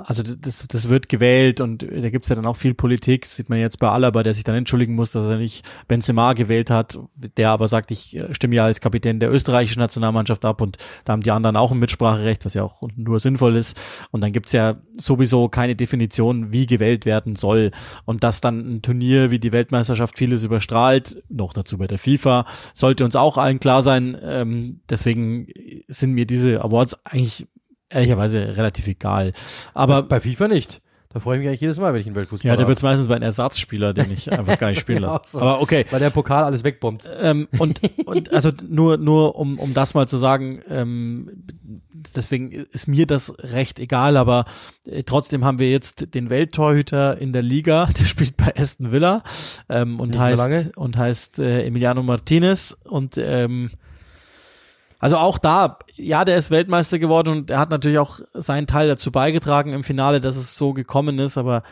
also 0.04 0.22
das, 0.22 0.66
das 0.68 0.88
wird 0.88 1.08
gewählt 1.08 1.60
und 1.60 1.82
da 1.82 2.10
gibt's 2.10 2.28
ja 2.28 2.36
dann 2.36 2.46
auch 2.46 2.56
viel 2.56 2.74
Politik, 2.74 3.22
das 3.22 3.36
sieht 3.36 3.48
man 3.48 3.58
jetzt 3.58 3.78
bei 3.78 3.88
Alaba, 3.88 4.22
der 4.22 4.34
sich 4.34 4.44
dann 4.44 4.56
entschuldigen 4.56 4.94
muss, 4.94 5.12
dass 5.12 5.24
er 5.24 5.36
nicht 5.36 5.64
Benzema 5.86 6.32
gewählt 6.32 6.70
hat, 6.70 6.98
der 7.36 7.50
aber 7.50 7.68
sagt, 7.68 7.90
ich 7.90 8.16
äh, 8.16 8.34
stimme 8.34 8.56
ja 8.56 8.64
als 8.64 8.80
Kapitän 8.80 9.20
der 9.20 9.32
österreichischen 9.32 9.80
Nationalmannschaft 9.80 10.44
ab 10.44 10.60
und 10.60 10.78
da 11.04 11.12
haben 11.12 11.22
die 11.22 11.30
anderen 11.30 11.56
auch 11.56 11.72
ein 11.72 11.78
Mitspracherecht, 11.78 12.44
was 12.44 12.54
ja 12.54 12.64
auch 12.64 12.82
nur 12.96 13.20
sinnvoll 13.20 13.56
ist. 13.56 13.80
Und 14.10 14.20
dann 14.22 14.32
gibt's 14.32 14.52
ja 14.52 14.76
sowieso 14.96 15.48
keine 15.48 15.76
Definition, 15.76 16.50
wie 16.50 16.66
gewählt 16.66 17.06
werden 17.06 17.36
soll. 17.36 17.70
Und 18.04 18.24
dass 18.24 18.40
dann 18.40 18.58
ein 18.58 18.82
Turnier 18.82 19.30
wie 19.30 19.38
die 19.38 19.52
Weltmeisterschaft 19.52 20.18
vieles 20.18 20.44
überstrahlt, 20.44 21.22
noch 21.28 21.52
dazu 21.52 21.78
bei 21.78 21.86
der 21.86 21.98
FIFA, 21.98 22.46
sollte 22.74 23.04
uns 23.04 23.16
auch 23.16 23.38
allen 23.38 23.60
klar 23.60 23.82
sein, 23.82 24.16
ähm, 24.22 24.80
deswegen 24.90 25.46
sind 25.86 26.12
mir 26.12 26.26
diese 26.26 26.62
Awards 26.62 26.96
eigentlich 27.04 27.46
ehrlicherweise 27.90 28.56
relativ 28.56 28.86
egal. 28.86 29.32
Aber 29.74 30.02
bei, 30.02 30.20
FIFA 30.20 30.48
nicht. 30.48 30.80
Da 31.10 31.20
freue 31.20 31.36
ich 31.36 31.40
mich 31.40 31.48
eigentlich 31.48 31.62
jedes 31.62 31.78
Mal, 31.78 31.94
wenn 31.94 32.02
ich 32.02 32.06
einen 32.06 32.16
Weltfußball 32.16 32.50
Ja, 32.50 32.56
der 32.56 32.68
wird's 32.68 32.82
meistens 32.82 33.08
bei 33.08 33.14
einem 33.14 33.22
Ersatzspieler, 33.22 33.94
den 33.94 34.12
ich 34.12 34.30
einfach 34.30 34.58
gar 34.58 34.68
nicht 34.68 34.80
spielen 34.80 35.00
lasse. 35.02 35.20
So. 35.24 35.40
Aber 35.40 35.62
okay. 35.62 35.86
Weil 35.90 36.00
der 36.00 36.10
Pokal 36.10 36.44
alles 36.44 36.64
wegbombt. 36.64 37.08
Ähm, 37.20 37.48
und, 37.58 37.80
und 38.04 38.32
also 38.34 38.50
nur, 38.68 38.98
nur 38.98 39.36
um, 39.36 39.58
um 39.58 39.72
das 39.72 39.94
mal 39.94 40.06
zu 40.06 40.18
sagen, 40.18 40.60
ähm, 40.68 41.44
deswegen 42.14 42.50
ist 42.50 42.88
mir 42.88 43.06
das 43.06 43.34
recht 43.38 43.78
egal, 43.78 44.18
aber 44.18 44.44
äh, 44.86 45.02
trotzdem 45.02 45.46
haben 45.46 45.58
wir 45.58 45.70
jetzt 45.70 46.14
den 46.14 46.28
Welttorhüter 46.28 47.18
in 47.18 47.32
der 47.32 47.42
Liga, 47.42 47.86
der 47.98 48.04
spielt 48.04 48.36
bei 48.36 48.54
Aston 48.54 48.92
Villa 48.92 49.22
ähm, 49.70 50.00
und, 50.00 50.18
heißt, 50.18 50.76
und 50.76 50.98
heißt 50.98 51.38
äh, 51.38 51.64
Emiliano 51.64 52.02
Martinez 52.02 52.76
und 52.84 53.16
ähm, 53.16 53.70
also 54.98 55.16
auch 55.16 55.38
da, 55.38 55.78
ja, 55.94 56.24
der 56.24 56.36
ist 56.36 56.50
Weltmeister 56.50 56.98
geworden 56.98 57.28
und 57.28 57.50
er 57.50 57.58
hat 57.58 57.70
natürlich 57.70 57.98
auch 57.98 58.20
seinen 58.32 58.66
Teil 58.66 58.88
dazu 58.88 59.12
beigetragen 59.12 59.72
im 59.72 59.84
Finale, 59.84 60.20
dass 60.20 60.36
es 60.36 60.56
so 60.56 60.72
gekommen 60.72 61.18
ist, 61.18 61.38
aber 61.38 61.62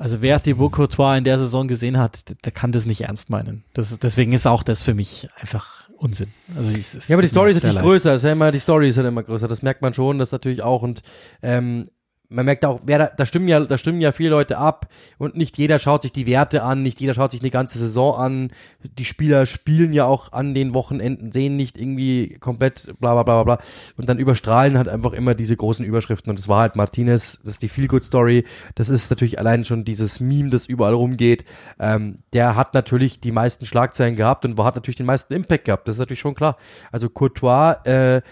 also 0.00 0.22
wer 0.22 0.42
Thibaut 0.42 0.72
Courtois 0.72 1.18
in 1.18 1.24
der 1.24 1.38
Saison 1.38 1.68
gesehen 1.68 1.98
hat, 1.98 2.24
der, 2.44 2.52
kann 2.52 2.72
das 2.72 2.86
nicht 2.86 3.02
ernst 3.02 3.28
meinen. 3.28 3.64
Das, 3.74 3.98
deswegen 3.98 4.32
ist 4.32 4.46
auch 4.46 4.62
das 4.62 4.82
für 4.82 4.94
mich 4.94 5.28
einfach 5.38 5.90
Unsinn. 5.98 6.32
Also 6.56 6.70
es, 6.70 6.94
es 6.94 7.08
ja, 7.08 7.16
aber 7.16 7.22
die 7.22 7.28
Story 7.28 7.50
ist 7.50 7.62
natürlich 7.62 7.82
größer. 7.82 8.12
Das 8.12 8.22
ist 8.22 8.24
ja 8.24 8.32
immer, 8.32 8.50
die 8.50 8.60
Story 8.60 8.88
ist 8.88 8.96
halt 8.96 9.06
immer 9.06 9.22
größer. 9.22 9.46
Das 9.46 9.60
merkt 9.60 9.82
man 9.82 9.92
schon, 9.92 10.18
das 10.18 10.32
natürlich 10.32 10.62
auch. 10.62 10.82
Und 10.82 11.02
ähm, 11.42 11.86
man 12.30 12.46
merkt 12.46 12.64
auch, 12.64 12.80
wer 12.84 12.98
da, 12.98 13.06
da 13.08 13.26
stimmen 13.26 13.48
ja, 13.48 13.60
da 13.60 13.76
stimmen 13.76 14.00
ja 14.00 14.12
viele 14.12 14.30
Leute 14.30 14.56
ab 14.56 14.86
und 15.18 15.36
nicht 15.36 15.58
jeder 15.58 15.78
schaut 15.80 16.02
sich 16.02 16.12
die 16.12 16.26
Werte 16.26 16.62
an, 16.62 16.82
nicht 16.82 17.00
jeder 17.00 17.12
schaut 17.12 17.32
sich 17.32 17.40
eine 17.40 17.50
ganze 17.50 17.78
Saison 17.78 18.16
an. 18.16 18.52
Die 18.98 19.04
Spieler 19.04 19.46
spielen 19.46 19.92
ja 19.92 20.04
auch 20.04 20.32
an 20.32 20.54
den 20.54 20.72
Wochenenden, 20.72 21.32
sehen 21.32 21.56
nicht 21.56 21.76
irgendwie 21.76 22.38
komplett 22.38 22.94
bla 23.00 23.14
bla 23.14 23.24
bla 23.24 23.42
bla 23.42 23.58
und 23.96 24.08
dann 24.08 24.18
überstrahlen 24.18 24.78
halt 24.78 24.88
einfach 24.88 25.12
immer 25.12 25.34
diese 25.34 25.56
großen 25.56 25.84
Überschriften 25.84 26.30
und 26.30 26.38
das 26.38 26.48
war 26.48 26.60
halt 26.60 26.76
Martinez, 26.76 27.40
das 27.42 27.54
ist 27.54 27.62
die 27.62 27.68
Feel 27.68 27.88
Good 27.88 28.04
Story, 28.04 28.44
das 28.76 28.88
ist 28.88 29.10
natürlich 29.10 29.38
allein 29.40 29.64
schon 29.64 29.84
dieses 29.84 30.20
Meme, 30.20 30.50
das 30.50 30.66
überall 30.66 30.94
rumgeht. 30.94 31.44
Ähm, 31.80 32.18
der 32.32 32.54
hat 32.54 32.74
natürlich 32.74 33.20
die 33.20 33.32
meisten 33.32 33.66
Schlagzeilen 33.66 34.14
gehabt 34.14 34.44
und 34.44 34.56
hat 34.62 34.76
natürlich 34.76 34.96
den 34.96 35.06
meisten 35.06 35.34
Impact 35.34 35.64
gehabt, 35.64 35.88
das 35.88 35.96
ist 35.96 36.00
natürlich 36.00 36.20
schon 36.20 36.36
klar. 36.36 36.56
Also 36.92 37.08
Courtois 37.08 37.72
äh, 37.84 38.22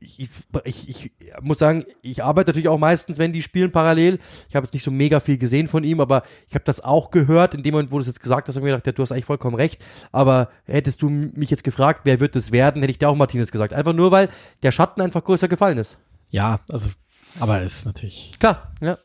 ich, 0.00 0.28
ich, 0.64 0.88
ich 0.88 1.12
muss 1.40 1.58
sagen, 1.58 1.84
ich 2.02 2.22
arbeite 2.22 2.50
natürlich 2.50 2.68
auch 2.68 2.78
meistens, 2.78 3.18
wenn 3.18 3.32
die 3.32 3.42
spielen 3.42 3.72
parallel. 3.72 4.18
Ich 4.48 4.56
habe 4.56 4.66
jetzt 4.66 4.74
nicht 4.74 4.82
so 4.82 4.90
mega 4.90 5.20
viel 5.20 5.38
gesehen 5.38 5.68
von 5.68 5.84
ihm, 5.84 6.00
aber 6.00 6.22
ich 6.48 6.54
habe 6.54 6.64
das 6.64 6.82
auch 6.82 7.10
gehört. 7.10 7.54
In 7.54 7.62
dem 7.62 7.72
Moment, 7.72 7.90
wo 7.90 7.96
du 7.96 8.02
es 8.02 8.06
jetzt 8.06 8.20
gesagt 8.20 8.48
hast, 8.48 8.56
habe 8.56 8.66
ich 8.66 8.72
mir 8.72 8.76
gedacht, 8.76 8.86
ja, 8.86 8.92
du 8.92 9.02
hast 9.02 9.12
eigentlich 9.12 9.24
vollkommen 9.24 9.56
recht. 9.56 9.84
Aber 10.12 10.48
hättest 10.64 11.02
du 11.02 11.08
mich 11.08 11.50
jetzt 11.50 11.64
gefragt, 11.64 12.00
wer 12.04 12.20
wird 12.20 12.36
es 12.36 12.52
werden, 12.52 12.82
hätte 12.82 12.90
ich 12.90 12.98
dir 12.98 13.08
auch 13.08 13.16
Martinez 13.16 13.52
gesagt. 13.52 13.72
Einfach 13.72 13.92
nur, 13.92 14.10
weil 14.10 14.28
der 14.62 14.72
Schatten 14.72 15.00
einfach 15.00 15.24
größer 15.24 15.48
gefallen 15.48 15.78
ist. 15.78 15.98
Ja, 16.30 16.58
also, 16.68 16.90
aber 17.38 17.62
es 17.62 17.78
ist 17.78 17.86
natürlich. 17.86 18.34
Klar, 18.38 18.72
ja 18.80 18.96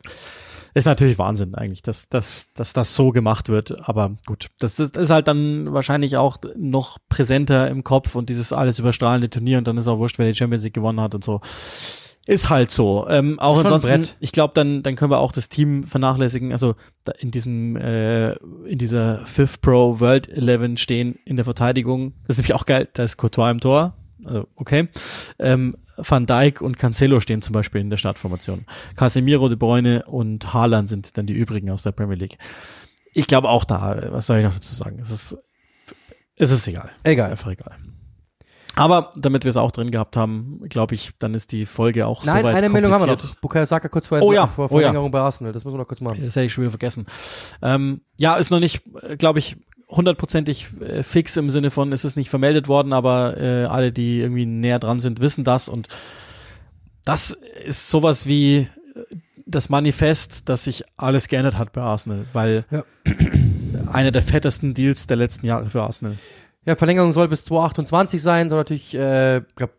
ist 0.74 0.86
natürlich 0.86 1.18
Wahnsinn 1.18 1.56
eigentlich, 1.56 1.82
dass, 1.82 2.10
dass, 2.10 2.54
dass 2.54 2.74
das 2.74 2.96
so 2.96 3.12
gemacht 3.12 3.50
wird. 3.50 3.88
Aber 3.88 4.16
gut, 4.26 4.48
das 4.60 4.80
ist, 4.80 4.98
ist 4.98 5.10
halt 5.10 5.28
dann 5.28 5.74
wahrscheinlich 5.74 6.18
auch 6.18 6.38
noch 6.56 6.98
präsenter 7.10 7.70
im 7.70 7.84
Kopf 7.84 8.16
und 8.16 8.30
dieses 8.30 8.54
alles 8.54 8.80
überstrahlende 8.80 9.30
Turnier 9.30 9.58
und 9.58 9.68
dann 9.68 9.78
ist 9.78 9.88
auch 9.88 10.00
wurscht, 10.00 10.20
wer 10.20 10.28
die 10.28 10.36
Champions 10.36 10.64
League 10.64 10.74
gewonnen 10.74 11.02
hat 11.02 11.16
und 11.16 11.24
so. 11.24 11.42
Ist 12.26 12.52
halt 12.52 12.70
so. 12.70 13.08
Ähm, 13.10 13.40
auch 13.40 13.58
ansonsten, 13.58 14.08
ich 14.20 14.32
glaube, 14.32 14.54
dann, 14.54 14.84
dann 14.84 14.96
können 14.96 15.10
wir 15.10 15.18
auch 15.18 15.32
das 15.32 15.50
Team 15.50 15.84
vernachlässigen. 15.84 16.52
Also 16.52 16.76
in 17.18 17.32
diesem, 17.32 17.76
äh, 17.76 18.34
in 18.68 18.78
dieser 18.78 19.26
Fifth 19.26 19.62
Pro 19.62 20.00
World 20.00 20.30
11 20.30 20.80
stehen 20.80 21.18
in 21.26 21.38
der 21.38 21.46
Verteidigung. 21.46 22.14
Das 22.28 22.36
ist 22.36 22.44
nämlich 22.44 22.54
auch 22.54 22.68
geil. 22.68 22.88
Da 22.94 23.02
ist 23.04 23.18
Courtois 23.18 23.50
im 23.50 23.60
Tor, 23.60 23.96
okay. 24.56 24.90
Ähm, 25.40 25.76
Van 25.98 26.26
Dijk 26.26 26.62
und 26.62 26.78
Cancelo 26.78 27.20
stehen 27.20 27.42
zum 27.42 27.54
Beispiel 27.54 27.82
in 27.82 27.90
der 27.90 27.98
Startformation. 27.98 28.66
Casemiro, 28.96 29.50
De 29.50 29.58
Bruyne 29.58 30.04
und 30.06 30.54
Haaland 30.54 30.90
sind 30.90 31.18
dann 31.18 31.26
die 31.26 31.34
übrigen 31.34 31.70
aus 31.70 31.84
der 31.84 31.92
Premier 31.92 32.16
League. 32.16 32.38
Ich 33.14 33.28
glaube 33.28 33.50
auch 33.50 33.66
da, 33.66 34.12
was 34.12 34.28
soll 34.28 34.40
ich 34.40 34.46
noch 34.46 34.54
dazu 34.54 34.76
sagen? 34.76 35.00
Es 35.00 35.12
ist, 35.12 35.38
es 36.36 36.52
ist 36.52 36.68
egal. 36.68 36.92
Egal. 37.04 37.28
Ist 37.28 37.32
einfach 37.32 37.52
egal. 37.52 37.76
Aber 38.76 39.12
damit 39.18 39.44
wir 39.44 39.50
es 39.50 39.58
auch 39.58 39.72
drin 39.72 39.92
gehabt 39.92 40.16
haben, 40.16 40.62
glaube 40.70 40.96
ich, 40.96 41.12
dann 41.20 41.34
ist 41.34 41.52
die 41.52 41.66
Folge 41.66 42.08
auch 42.08 42.24
Nein, 42.24 42.44
soweit 42.44 42.56
eine 42.56 42.70
Meldung 42.70 42.94
haben 42.94 43.02
wir 43.02 43.08
noch. 43.08 43.36
Bukayo 43.36 43.66
Saka 43.66 43.90
kurz 43.90 44.08
vorher 44.08 44.26
oh 44.26 44.32
ja, 44.32 44.48
vor 44.48 44.70
Verlängerung 44.70 45.06
oh 45.06 45.08
ja. 45.08 45.12
bei 45.12 45.20
Arsenal. 45.20 45.52
Das 45.52 45.66
müssen 45.66 45.76
wir 45.76 45.80
noch 45.80 45.88
kurz 45.88 46.00
machen. 46.00 46.20
Das 46.24 46.36
hätte 46.36 46.46
ich 46.46 46.54
schon 46.54 46.64
wieder 46.64 46.72
vergessen. 46.72 47.06
Ähm, 47.62 48.02
ja, 48.20 48.36
ist 48.36 48.52
noch 48.52 48.60
nicht, 48.60 48.84
glaube 49.18 49.40
ich, 49.40 49.58
hundertprozentig 49.90 50.68
äh, 50.82 51.04
fix 51.04 51.36
im 51.38 51.50
Sinne 51.50 51.72
von, 51.72 51.92
es 51.92 52.06
ist 52.06 52.16
nicht 52.16 52.30
vermeldet 52.30 52.68
worden, 52.68 52.94
aber 52.94 53.38
äh, 53.38 53.66
alle, 53.66 53.92
die 53.92 54.20
irgendwie 54.20 54.46
näher 54.46 54.80
dran 54.80 55.00
sind, 55.00 55.20
wissen 55.20 55.44
das 55.44 55.68
und 55.68 55.88
das 57.06 57.32
ist 57.66 57.90
sowas 57.90 58.28
wie 58.28 58.58
äh, 58.58 58.68
das 59.46 59.70
Manifest, 59.70 60.48
dass 60.48 60.66
sich 60.66 60.84
alles 60.98 61.28
geändert 61.28 61.58
hat 61.58 61.74
bei 61.74 61.82
Arsenal, 61.82 62.26
weil 62.34 62.66
ja. 62.70 62.84
einer 63.92 64.12
der 64.12 64.22
fettesten 64.22 64.76
Deals 64.76 65.08
der 65.08 65.18
letzten 65.18 65.48
Jahre 65.48 65.70
für 65.70 65.82
Arsenal. 65.82 66.18
Ja, 66.66 66.76
Verlängerung 66.76 67.14
soll 67.14 67.28
bis 67.28 67.46
2028 67.46 68.22
sein, 68.22 68.50
soll 68.50 68.60
natürlich, 68.60 68.94
äh, 68.94 69.42
glaub, 69.56 69.72
ich 69.72 69.79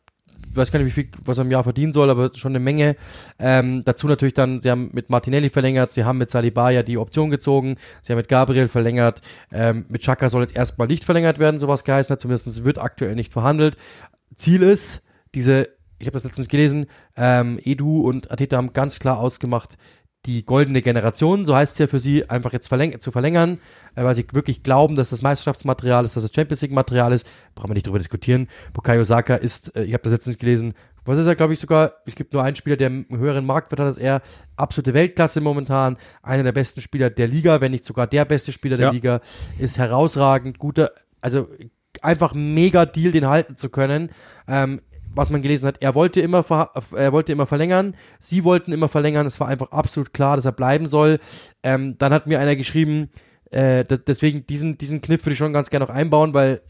weiß 0.56 0.72
gar 0.72 0.78
nicht, 0.78 0.88
wie 0.96 1.02
viel, 1.02 1.10
was 1.24 1.38
er 1.38 1.44
im 1.44 1.50
Jahr 1.50 1.64
verdienen 1.64 1.92
soll, 1.92 2.10
aber 2.10 2.30
schon 2.34 2.52
eine 2.52 2.60
Menge. 2.60 2.96
Ähm, 3.38 3.82
dazu 3.84 4.06
natürlich 4.08 4.34
dann, 4.34 4.60
sie 4.60 4.70
haben 4.70 4.90
mit 4.92 5.10
Martinelli 5.10 5.48
verlängert, 5.48 5.92
sie 5.92 6.04
haben 6.04 6.18
mit 6.18 6.30
Saliba 6.30 6.70
ja 6.70 6.82
die 6.82 6.98
Option 6.98 7.30
gezogen, 7.30 7.76
sie 8.02 8.12
haben 8.12 8.18
mit 8.18 8.28
Gabriel 8.28 8.68
verlängert, 8.68 9.20
ähm, 9.52 9.86
mit 9.88 10.02
Chaka 10.02 10.28
soll 10.28 10.42
jetzt 10.42 10.56
erstmal 10.56 10.88
nicht 10.88 11.04
verlängert 11.04 11.38
werden, 11.38 11.60
sowas 11.60 11.84
geheißen 11.84 12.12
hat, 12.12 12.20
zumindest 12.20 12.64
wird 12.64 12.78
aktuell 12.78 13.14
nicht 13.14 13.32
verhandelt. 13.32 13.76
Ziel 14.36 14.62
ist, 14.62 15.04
diese, 15.34 15.68
ich 15.98 16.06
habe 16.06 16.14
das 16.14 16.24
letztens 16.24 16.48
gelesen, 16.48 16.86
ähm, 17.16 17.58
Edu 17.62 18.00
und 18.00 18.30
Ateta 18.30 18.56
haben 18.56 18.72
ganz 18.72 18.98
klar 18.98 19.18
ausgemacht, 19.18 19.76
die 20.26 20.44
goldene 20.44 20.82
Generation, 20.82 21.46
so 21.46 21.54
heißt 21.54 21.72
es 21.72 21.78
ja 21.78 21.86
für 21.86 21.98
sie, 21.98 22.28
einfach 22.28 22.52
jetzt 22.52 22.68
verläng 22.68 23.00
zu 23.00 23.10
verlängern, 23.10 23.58
äh, 23.94 24.04
weil 24.04 24.14
sie 24.14 24.26
wirklich 24.32 24.62
glauben, 24.62 24.94
dass 24.94 25.10
das 25.10 25.22
Meisterschaftsmaterial 25.22 26.04
ist, 26.04 26.16
dass 26.16 26.22
das 26.22 26.34
Champions 26.34 26.60
League 26.60 26.72
Material 26.72 27.12
ist. 27.12 27.26
Brauchen 27.54 27.70
wir 27.70 27.74
nicht 27.74 27.86
drüber 27.86 27.98
diskutieren. 27.98 28.48
Bukayo 28.74 29.04
Saka 29.04 29.36
ist, 29.36 29.74
äh, 29.76 29.84
ich 29.84 29.94
habe 29.94 30.02
das 30.02 30.12
letztens 30.12 30.38
gelesen, 30.38 30.74
was 31.06 31.18
ist 31.18 31.26
er, 31.26 31.34
glaube 31.34 31.54
ich, 31.54 31.58
sogar, 31.58 31.94
es 32.04 32.14
gibt 32.14 32.34
nur 32.34 32.42
einen 32.42 32.56
Spieler, 32.56 32.76
der 32.76 32.88
einen 32.88 33.06
höheren 33.10 33.46
Marktwert 33.46 33.80
hat 33.80 33.86
als 33.86 33.98
er, 33.98 34.20
absolute 34.56 34.92
Weltklasse 34.92 35.40
momentan, 35.40 35.96
einer 36.22 36.42
der 36.42 36.52
besten 36.52 36.82
Spieler 36.82 37.08
der 37.08 37.26
Liga, 37.26 37.60
wenn 37.62 37.72
nicht 37.72 37.86
sogar 37.86 38.06
der 38.06 38.26
beste 38.26 38.52
Spieler 38.52 38.76
der 38.76 38.86
ja. 38.86 38.92
Liga, 38.92 39.20
ist 39.58 39.78
herausragend, 39.78 40.58
guter, 40.58 40.92
also 41.22 41.48
einfach 42.02 42.34
mega 42.34 42.86
Deal, 42.86 43.12
den 43.12 43.26
halten 43.26 43.56
zu 43.56 43.70
können. 43.70 44.10
Ähm, 44.46 44.80
was 45.14 45.30
man 45.30 45.42
gelesen 45.42 45.66
hat, 45.66 45.82
er 45.82 45.94
wollte 45.94 46.20
immer, 46.20 46.44
er 46.96 47.12
wollte 47.12 47.32
immer 47.32 47.46
verlängern, 47.46 47.94
sie 48.18 48.44
wollten 48.44 48.72
immer 48.72 48.88
verlängern, 48.88 49.26
es 49.26 49.40
war 49.40 49.48
einfach 49.48 49.72
absolut 49.72 50.12
klar, 50.12 50.36
dass 50.36 50.44
er 50.44 50.52
bleiben 50.52 50.86
soll. 50.86 51.18
Ähm, 51.62 51.96
dann 51.98 52.12
hat 52.12 52.26
mir 52.26 52.40
einer 52.40 52.56
geschrieben, 52.56 53.10
äh, 53.50 53.84
deswegen 53.84 54.46
diesen, 54.46 54.78
diesen 54.78 55.00
Kniff 55.00 55.24
würde 55.24 55.32
ich 55.32 55.38
schon 55.38 55.52
ganz 55.52 55.70
gerne 55.70 55.86
noch 55.86 55.94
einbauen, 55.94 56.34
weil 56.34 56.62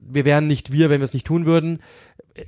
wir 0.00 0.24
wären 0.24 0.46
nicht 0.46 0.72
wir, 0.72 0.90
wenn 0.90 1.00
wir 1.00 1.04
es 1.04 1.14
nicht 1.14 1.26
tun 1.26 1.46
würden. 1.46 1.82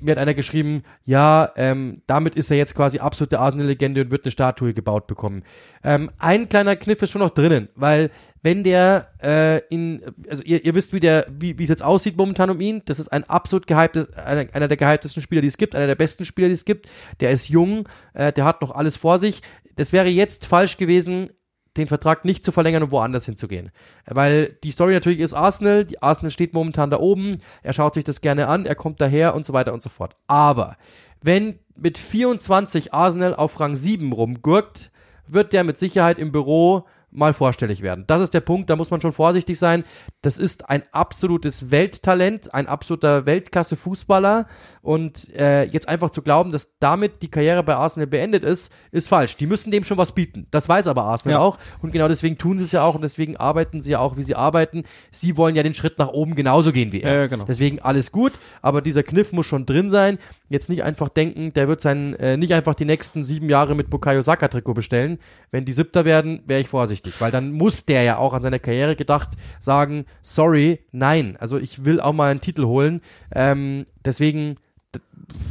Mir 0.01 0.13
hat 0.13 0.19
einer 0.19 0.35
geschrieben, 0.35 0.85
ja, 1.05 1.51
ähm, 1.57 2.03
damit 2.07 2.37
ist 2.37 2.51
er 2.51 2.57
jetzt 2.57 2.77
quasi 2.77 3.01
absolute 3.01 3.41
Arsenal-Legende 3.41 4.03
und 4.03 4.11
wird 4.13 4.25
eine 4.25 4.31
Statue 4.31 4.73
gebaut 4.73 5.09
bekommen. 5.09 5.43
Ähm, 5.83 6.11
ein 6.19 6.49
kleiner 6.49 6.77
Kniff 6.77 7.03
ist 7.03 7.11
schon 7.11 7.23
noch 7.23 7.31
drinnen, 7.31 7.69
weil 7.75 8.11
wenn 8.43 8.65
der 8.65 9.09
äh, 9.23 9.59
in, 9.69 10.01
also 10.29 10.43
ihr, 10.45 10.65
ihr 10.65 10.75
wisst, 10.75 10.93
wie 10.93 11.01
der, 11.01 11.27
wie 11.29 11.55
es 11.61 11.69
jetzt 11.69 11.83
aussieht 11.83 12.17
momentan 12.17 12.51
um 12.51 12.61
ihn. 12.61 12.83
Das 12.87 12.99
ist 12.99 13.09
ein 13.09 13.25
absolut 13.25 13.67
gehyptes, 13.67 14.13
einer, 14.15 14.47
einer 14.55 14.69
der 14.69 14.77
gehyptesten 14.77 15.23
Spieler, 15.23 15.43
die 15.43 15.49
es 15.49 15.59
gibt, 15.59 15.75
einer 15.75 15.87
der 15.87 15.95
besten 15.95 16.25
Spieler, 16.25 16.49
die 16.49 16.55
es 16.55 16.65
gibt. 16.65 16.89
Der 17.21 17.31
ist 17.31 17.49
jung, 17.49 17.89
äh, 18.15 18.33
der 18.33 18.45
hat 18.45 18.63
noch 18.63 18.75
alles 18.75 18.97
vor 18.97 19.19
sich. 19.19 19.43
Das 19.77 19.93
wäre 19.93 20.09
jetzt 20.09 20.47
falsch 20.47 20.77
gewesen, 20.77 21.31
den 21.77 21.87
Vertrag 21.87 22.25
nicht 22.25 22.45
zu 22.45 22.53
verlängern 22.53 22.83
und 22.83 22.93
woanders 22.93 23.27
hinzugehen. 23.27 23.71
Weil 24.07 24.57
die 24.65 24.71
Story 24.71 24.93
natürlich 24.93 25.21
ist 25.21 25.35
Arsenal, 25.35 25.85
die 25.85 26.03
Arsenal 26.03 26.31
steht 26.31 26.53
momentan 26.53 26.91
da 26.91 26.99
oben, 26.99 27.39
er 27.63 27.73
schaut 27.73 27.95
sich 27.95 28.05
das 28.05 28.21
gerne 28.21 28.49
an, 28.49 28.67
er 28.67 28.75
kommt 28.75 29.01
daher 29.01 29.35
und 29.35 29.47
so 29.47 29.53
weiter 29.53 29.73
und 29.73 29.83
so 29.83 29.89
fort. 29.89 30.17
Aber 30.27 30.77
wenn 31.23 31.59
mit 31.77 31.99
24 31.99 32.93
Arsenal 32.93 33.35
auf 33.35 33.61
Rang 33.61 33.77
7 33.77 34.13
rumgurkt, 34.13 34.91
wird 35.27 35.53
der 35.53 35.65
mit 35.65 35.79
Sicherheit 35.79 36.19
im 36.19 36.33
Büro 36.33 36.87
mal 37.11 37.33
vorstellig 37.33 37.83
werden. 37.83 38.05
Das 38.07 38.21
ist 38.21 38.35
der 38.35 38.41
Punkt, 38.41 38.71
da 38.71 38.77
muss 38.77 38.91
man 38.91 39.01
schon 39.01 39.13
vorsichtig 39.13 39.59
sein. 39.59 39.85
Das 40.23 40.39
ist 40.39 40.69
ein 40.71 40.83
absolutes 40.93 41.71
Welttalent, 41.71 42.55
ein 42.55 42.67
absoluter 42.67 43.27
Weltklasse-Fußballer 43.27 44.47
und 44.83 45.33
äh, 45.35 45.65
jetzt 45.65 45.89
einfach 45.89 46.11
zu 46.11 46.23
glauben, 46.23 46.53
dass 46.53 46.79
damit 46.79 47.23
die 47.23 47.29
Karriere 47.31 47.63
bei 47.63 47.75
Arsenal 47.77 48.07
beendet 48.07 48.45
ist, 48.45 48.73
ist 48.93 49.09
falsch. 49.09 49.37
Die 49.37 49.47
müssen 49.47 49.71
dem 49.71 49.85
schon 49.85 49.99
was 49.99 50.13
bieten. 50.13 50.47
Das 50.51 50.69
weiß 50.69 50.87
aber 50.89 51.05
Arsenal 51.05 51.35
Ja. 51.35 51.41
auch 51.41 51.59
und 51.83 51.93
genau 51.93 52.09
deswegen 52.09 52.39
tun 52.39 52.59
sie 52.59 52.65
es 52.65 52.73
ja 52.73 52.83
auch 52.83 52.95
und 52.95 53.03
deswegen 53.03 53.37
arbeiten 53.37 53.83
sie 53.83 53.93
ja 53.93 53.99
auch, 53.99 54.17
wie 54.17 54.23
sie 54.23 54.35
arbeiten. 54.35 54.85
Sie 55.11 55.37
wollen 55.37 55.57
ja 55.57 55.63
den 55.63 55.75
Schritt 55.75 55.99
nach 55.99 56.09
oben 56.09 56.35
genauso 56.35 56.73
gehen 56.73 56.93
wie 56.93 57.03
er. 57.03 57.15
Ja, 57.15 57.27
genau. 57.27 57.45
Deswegen 57.45 57.81
alles 57.81 58.13
gut, 58.13 58.33
aber 58.63 58.83
dieser 58.83 59.03
Kniff 59.03 59.33
muss 59.33 59.47
schon 59.47 59.67
drin 59.67 59.91
sein. 59.91 60.19
Jetzt 60.49 60.69
nicht 60.69 60.83
einfach 60.83 61.09
denken, 61.09 61.53
der 61.53 61.69
wird 61.69 61.81
sein, 61.81 62.15
äh, 62.15 62.37
nicht 62.37 62.55
einfach 62.55 62.75
die 62.75 62.85
nächsten 62.85 63.25
sieben 63.25 63.49
Jahre 63.49 63.75
mit 63.75 63.91
Bukayo 63.91 64.23
Saka 64.23 64.49
Trikot 64.49 64.75
bestellen. 64.75 65.19
Wenn 65.51 65.65
die 65.65 65.73
Siebter 65.73 66.05
werden, 66.05 66.43
wäre 66.47 66.61
ich 66.61 66.69
vorsichtig, 66.69 67.00
weil 67.19 67.31
dann 67.31 67.53
muss 67.53 67.87
der 67.87 68.03
ja 68.03 68.19
auch 68.19 68.33
an 68.33 68.43
seine 68.43 68.61
Karriere 68.61 68.97
gedacht 68.97 69.31
sagen, 69.59 70.07
sorry, 70.23 70.81
nein, 70.93 71.37
also 71.41 71.59
ich 71.59 71.85
will 71.85 72.01
auch 72.01 72.13
mal 72.13 72.31
einen 72.31 72.41
Titel 72.41 72.65
holen. 72.65 73.01
Ähm, 73.35 73.87
deswegen 74.05 74.57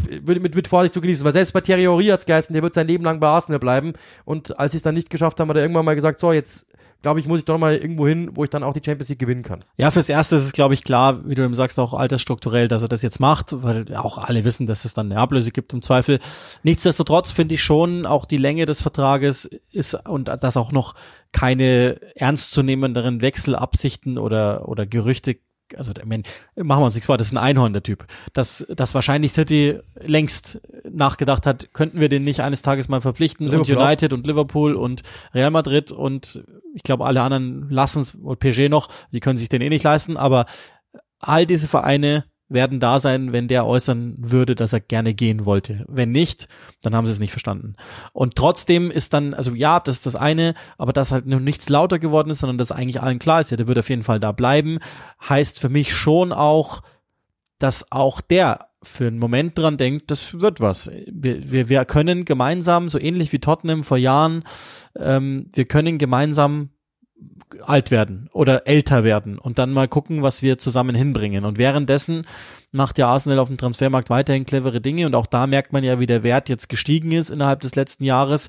würde 0.10 0.42
mit, 0.42 0.56
mit 0.56 0.68
Vorsicht 0.68 0.94
zu 0.94 1.02
genießen, 1.02 1.24
weil 1.24 1.34
selbst 1.34 1.54
bei 1.54 1.62
Thierry 1.62 1.84
Henry 1.84 2.06
hat's 2.06 2.26
geheißen, 2.26 2.54
der 2.54 2.64
wird 2.64 2.74
sein 2.74 2.88
Leben 2.88 3.04
lang 3.04 3.20
bei 3.20 3.28
Arsenal 3.28 3.60
bleiben 3.60 3.94
und 4.26 4.60
als 4.60 4.72
sie 4.72 4.78
es 4.78 4.84
dann 4.84 4.96
nicht 4.96 5.10
geschafft 5.10 5.40
haben, 5.40 5.50
hat 5.50 5.56
er 5.56 5.62
irgendwann 5.62 5.86
mal 5.86 5.96
gesagt, 5.96 6.20
so 6.20 6.34
jetzt 6.34 6.69
glaube 7.02 7.20
ich, 7.20 7.28
muss 7.28 7.40
ich 7.40 7.46
doch 7.46 7.58
mal 7.58 7.76
irgendwo 7.76 8.08
hin, 8.08 8.32
wo 8.34 8.44
ich 8.44 8.50
dann 8.50 8.64
auch 8.64 8.74
die 8.74 8.82
Champions 8.84 9.10
League 9.10 9.20
gewinnen 9.20 9.44
kann. 9.44 9.64
Ja, 9.78 9.92
fürs 9.92 10.10
Erste 10.10 10.36
ist 10.36 10.46
es, 10.46 10.52
glaube 10.52 10.74
ich, 10.74 10.84
klar, 10.84 11.28
wie 11.28 11.36
du 11.36 11.44
eben 11.44 11.56
sagst, 11.56 11.80
auch 11.80 11.94
altersstrukturell, 11.94 12.68
dass 12.68 12.82
er 12.82 12.90
das 12.90 13.02
jetzt 13.02 13.20
macht, 13.20 13.64
weil 13.64 13.96
auch 13.96 14.18
alle 14.18 14.44
wissen, 14.44 14.68
dass 14.68 14.86
es 14.86 14.94
dann 14.94 15.12
eine 15.12 15.22
Ablöse 15.22 15.52
gibt 15.52 15.74
im 15.74 15.82
Zweifel. 15.82 16.20
Nichtsdestotrotz 16.64 17.32
finde 17.32 17.56
ich 17.56 17.64
schon, 17.64 18.06
auch 18.06 18.26
die 18.26 18.38
Länge 18.38 18.66
des 18.66 18.82
Vertrages 18.82 19.46
ist 19.72 19.96
und 20.08 20.28
dass 20.28 20.58
auch 20.58 20.72
noch 20.72 20.96
keine 21.32 22.00
ernstzunehmenderen 22.16 23.22
Wechselabsichten 23.22 24.18
oder, 24.18 24.68
oder 24.68 24.86
Gerüchte 24.86 25.38
also 25.78 25.92
ich 25.92 26.06
mein, 26.06 26.24
machen 26.56 26.82
wir 26.82 26.86
uns 26.86 26.96
nichts 26.96 27.08
vor, 27.08 27.18
das 27.18 27.28
ist 27.28 27.34
ein 27.34 27.38
Einhorn, 27.38 27.74
der 27.74 27.84
Typ. 27.84 28.06
Dass, 28.34 28.66
dass 28.70 28.96
wahrscheinlich 28.96 29.34
City 29.34 29.80
längst 30.00 30.60
nachgedacht 30.90 31.46
hat, 31.46 31.74
könnten 31.74 32.00
wir 32.00 32.10
den 32.10 32.24
nicht 32.24 32.42
eines 32.42 32.62
Tages 32.62 32.88
mal 32.88 33.02
verpflichten 33.02 33.48
Liverpool 33.48 33.76
und 33.76 33.82
United 33.82 34.14
und 34.14 34.28
Liverpool 34.28 34.76
und 34.76 35.02
Real 35.34 35.52
Madrid 35.52 35.92
und 35.92 36.44
ich 36.74 36.84
glaube 36.84 37.06
alle 37.06 37.22
anderen 37.22 37.70
lassen 37.70 38.02
es 38.02 38.16
und 38.16 38.40
PSG 38.40 38.70
noch, 38.70 38.90
die 39.12 39.20
können 39.20 39.38
sich 39.38 39.50
den 39.50 39.62
eh 39.62 39.70
nicht 39.70 39.84
leisten, 39.84 40.18
aber 40.18 40.46
all 41.20 41.46
diese 41.46 41.68
Vereine 41.68 42.26
werden 42.50 42.80
da 42.80 43.00
sein, 43.00 43.32
wenn 43.32 43.48
der 43.48 43.66
äußern 43.66 44.16
würde, 44.18 44.56
dass 44.56 44.74
er 44.74 44.80
gerne 44.80 45.14
gehen 45.14 45.46
wollte. 45.46 45.86
Wenn 45.88 46.12
nicht, 46.12 46.48
dann 46.82 46.96
haben 46.96 47.06
sie 47.06 47.14
es 47.14 47.20
nicht 47.20 47.32
verstanden. 47.32 47.76
Und 48.12 48.36
trotzdem 48.36 48.92
ist 48.92 49.14
dann, 49.14 49.34
also 49.34 49.54
ja, 49.54 49.80
das 49.80 49.98
ist 49.98 50.06
das 50.08 50.16
eine, 50.16 50.56
aber 50.78 50.92
dass 50.92 51.12
halt 51.12 51.28
noch 51.28 51.40
nichts 51.40 51.70
lauter 51.70 52.00
geworden 52.00 52.32
ist, 52.32 52.40
sondern 52.40 52.58
dass 52.58 52.72
eigentlich 52.72 53.02
allen 53.02 53.20
klar 53.20 53.40
ist, 53.40 53.52
ja, 53.52 53.58
der 53.58 53.68
wird 53.68 53.80
auf 53.80 53.90
jeden 53.90 54.04
Fall 54.04 54.20
da 54.20 54.32
bleiben, 54.32 54.80
heißt 55.28 55.60
für 55.60 55.70
mich 55.70 55.94
schon 55.94 56.34
auch, 56.34 56.82
dass 57.60 57.92
auch 57.92 58.20
der 58.20 58.60
für 58.82 59.08
einen 59.08 59.20
Moment 59.20 59.58
dran 59.58 59.78
denkt, 59.78 60.10
das 60.10 60.40
wird 60.40 60.62
was. 60.62 60.90
Wir, 61.08 61.52
wir, 61.52 61.70
wir 61.70 61.84
können 61.86 62.26
gemeinsam, 62.26 62.90
so 62.90 62.98
ähnlich 62.98 63.34
wie 63.34 63.40
Tottenham 63.40 63.84
vor 63.84 63.98
Jahren, 63.98 64.44
ähm, 64.98 65.48
wir 65.54 65.66
können 65.66 65.98
gemeinsam 65.98 66.70
alt 67.62 67.92
werden 67.92 68.30
oder 68.32 68.68
älter 68.68 69.04
werden 69.04 69.38
und 69.38 69.60
dann 69.60 69.72
mal 69.72 69.88
gucken, 69.88 70.22
was 70.22 70.42
wir 70.42 70.58
zusammen 70.58 70.96
hinbringen. 70.96 71.46
Und 71.46 71.58
währenddessen 71.58 72.24
macht 72.72 73.00
ja 73.00 73.08
Arsenal 73.08 73.40
auf 73.40 73.48
dem 73.48 73.58
Transfermarkt 73.58 74.10
weiterhin 74.10 74.46
clevere 74.46 74.82
Dinge 74.82 75.08
und 75.08 75.16
auch 75.16 75.26
da 75.26 75.48
merkt 75.48 75.74
man 75.74 75.84
ja, 75.84 76.00
wie 76.00 76.06
der 76.06 76.24
Wert 76.24 76.50
jetzt 76.50 76.70
gestiegen 76.70 77.12
ist 77.12 77.32
innerhalb 77.32 77.62
des 77.62 77.76
letzten 77.76 78.04
Jahres, 78.04 78.48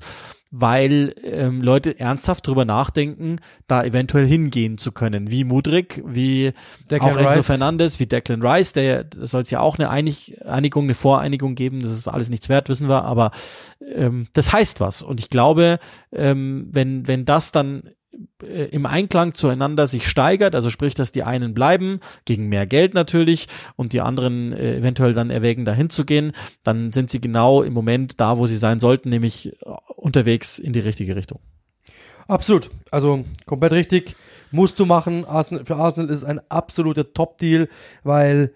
weil 0.51 1.15
ähm, 1.23 1.61
Leute 1.61 1.99
ernsthaft 1.99 2.45
drüber 2.45 2.63
nachdenken, 2.63 3.37
da 3.67 3.83
eventuell 3.83 4.27
hingehen 4.27 4.77
zu 4.77 4.91
können, 4.91 5.31
wie 5.31 5.43
Mudrik, 5.43 6.03
wie 6.05 6.51
Declan 6.91 7.13
auch 7.13 7.17
Enzo 7.17 7.39
Rice. 7.39 7.45
Fernandes, 7.47 7.99
wie 7.99 8.05
Declan 8.05 8.43
Rice, 8.43 8.73
der 8.73 9.05
soll 9.21 9.41
es 9.41 9.49
ja 9.49 9.59
auch 9.59 9.79
eine 9.79 9.89
Einig 9.89 10.39
Einigung, 10.45 10.83
eine 10.83 10.93
Voreinigung 10.93 11.55
geben, 11.55 11.79
das 11.79 11.91
ist 11.91 12.07
alles 12.07 12.29
nichts 12.29 12.47
wert, 12.47 12.69
wissen 12.69 12.89
wir, 12.89 13.03
aber 13.05 13.31
ähm, 13.95 14.27
das 14.33 14.53
heißt 14.53 14.81
was 14.81 15.01
und 15.01 15.19
ich 15.19 15.29
glaube, 15.29 15.79
ähm, 16.11 16.67
wenn 16.71 17.07
wenn 17.07 17.25
das 17.25 17.51
dann 17.51 17.81
äh, 18.43 18.65
im 18.65 18.85
Einklang 18.85 19.33
zueinander 19.33 19.87
sich 19.87 20.07
steigert, 20.07 20.55
also 20.55 20.69
sprich, 20.69 20.93
dass 20.95 21.11
die 21.11 21.23
einen 21.23 21.53
bleiben, 21.53 21.99
gegen 22.25 22.49
mehr 22.49 22.65
Geld 22.65 22.93
natürlich, 22.93 23.47
und 23.75 23.93
die 23.93 24.01
anderen 24.01 24.53
äh, 24.53 24.77
eventuell 24.77 25.13
dann 25.13 25.29
erwägen, 25.29 25.65
dahin 25.65 25.89
zu 25.89 26.05
gehen, 26.05 26.31
dann 26.63 26.91
sind 26.91 27.09
sie 27.09 27.21
genau 27.21 27.61
im 27.61 27.73
Moment 27.73 28.19
da, 28.19 28.37
wo 28.37 28.45
sie 28.45 28.57
sein 28.57 28.79
sollten, 28.79 29.09
nämlich 29.09 29.47
äh, 29.47 29.53
unterwegs 29.97 30.59
in 30.59 30.73
die 30.73 30.79
richtige 30.79 31.15
Richtung. 31.15 31.39
Absolut. 32.27 32.69
Also 32.91 33.25
komplett 33.45 33.73
richtig. 33.73 34.15
Musst 34.51 34.79
du 34.79 34.85
machen. 34.85 35.25
Arsenal, 35.25 35.65
für 35.65 35.75
Arsenal 35.75 36.09
ist 36.09 36.17
es 36.17 36.23
ein 36.23 36.39
absoluter 36.49 37.13
Top-Deal, 37.13 37.67
weil 38.03 38.53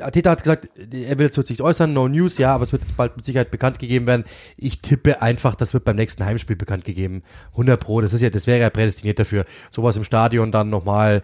Arteta 0.00 0.30
hat 0.30 0.42
gesagt, 0.42 0.68
er 0.76 1.18
will 1.18 1.30
zu 1.30 1.42
sich 1.42 1.62
äußern, 1.62 1.92
no 1.92 2.08
news, 2.08 2.38
ja, 2.38 2.54
aber 2.54 2.64
es 2.64 2.72
wird 2.72 2.82
jetzt 2.82 2.96
bald 2.96 3.16
mit 3.16 3.24
Sicherheit 3.24 3.50
bekannt 3.50 3.78
gegeben 3.78 4.06
werden. 4.06 4.24
Ich 4.56 4.80
tippe 4.80 5.22
einfach, 5.22 5.54
das 5.54 5.74
wird 5.74 5.84
beim 5.84 5.96
nächsten 5.96 6.24
Heimspiel 6.24 6.56
bekannt 6.56 6.84
gegeben. 6.84 7.22
100 7.52 7.80
pro, 7.80 8.00
das 8.00 8.12
ist 8.12 8.20
ja, 8.22 8.30
das 8.30 8.46
wäre 8.46 8.60
ja 8.60 8.70
prädestiniert 8.70 9.18
dafür. 9.18 9.44
Sowas 9.70 9.96
im 9.96 10.04
Stadion 10.04 10.52
dann 10.52 10.70
nochmal, 10.70 11.22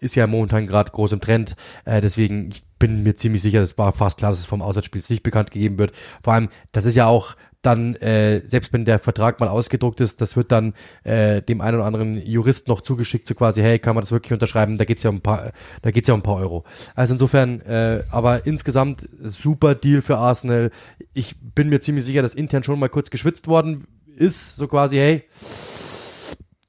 ist 0.00 0.14
ja 0.14 0.26
momentan 0.26 0.66
gerade 0.66 0.90
groß 0.90 1.12
im 1.12 1.20
Trend, 1.20 1.56
äh, 1.84 2.00
deswegen, 2.00 2.50
ich 2.50 2.64
bin 2.78 3.02
mir 3.02 3.14
ziemlich 3.14 3.42
sicher, 3.42 3.60
das 3.60 3.78
war 3.78 3.92
fast 3.92 4.18
klar, 4.18 4.30
dass 4.30 4.40
es 4.40 4.46
vom 4.46 4.62
Auswärtsspiel 4.62 5.02
nicht 5.08 5.22
bekannt 5.22 5.50
gegeben 5.50 5.78
wird. 5.78 5.92
Vor 6.22 6.34
allem, 6.34 6.48
das 6.72 6.84
ist 6.84 6.94
ja 6.94 7.06
auch 7.06 7.36
dann, 7.66 7.96
äh, 7.96 8.42
selbst 8.46 8.72
wenn 8.72 8.84
der 8.84 8.98
Vertrag 8.98 9.40
mal 9.40 9.48
ausgedruckt 9.48 10.00
ist, 10.00 10.20
das 10.20 10.36
wird 10.36 10.52
dann 10.52 10.74
äh, 11.04 11.42
dem 11.42 11.60
einen 11.60 11.76
oder 11.76 11.86
anderen 11.86 12.24
Jurist 12.24 12.68
noch 12.68 12.80
zugeschickt, 12.80 13.26
so 13.26 13.34
quasi, 13.34 13.60
hey, 13.60 13.78
kann 13.78 13.94
man 13.94 14.02
das 14.02 14.12
wirklich 14.12 14.32
unterschreiben? 14.32 14.78
Da 14.78 14.84
geht's 14.84 15.02
ja 15.02 15.10
um 15.10 15.16
ein 15.16 15.20
paar, 15.20 15.52
da 15.82 15.90
geht's 15.90 16.08
ja 16.08 16.14
um 16.14 16.20
ein 16.20 16.22
paar 16.22 16.36
Euro. 16.36 16.64
Also 16.94 17.14
insofern, 17.14 17.60
äh, 17.62 18.02
aber 18.10 18.46
insgesamt 18.46 19.08
super 19.20 19.74
Deal 19.74 20.00
für 20.00 20.18
Arsenal. 20.18 20.70
Ich 21.12 21.34
bin 21.40 21.68
mir 21.68 21.80
ziemlich 21.80 22.04
sicher, 22.04 22.22
dass 22.22 22.34
intern 22.34 22.62
schon 22.62 22.78
mal 22.78 22.88
kurz 22.88 23.10
geschwitzt 23.10 23.48
worden 23.48 23.86
ist, 24.16 24.56
so 24.56 24.68
quasi, 24.68 24.96
hey, 24.96 25.24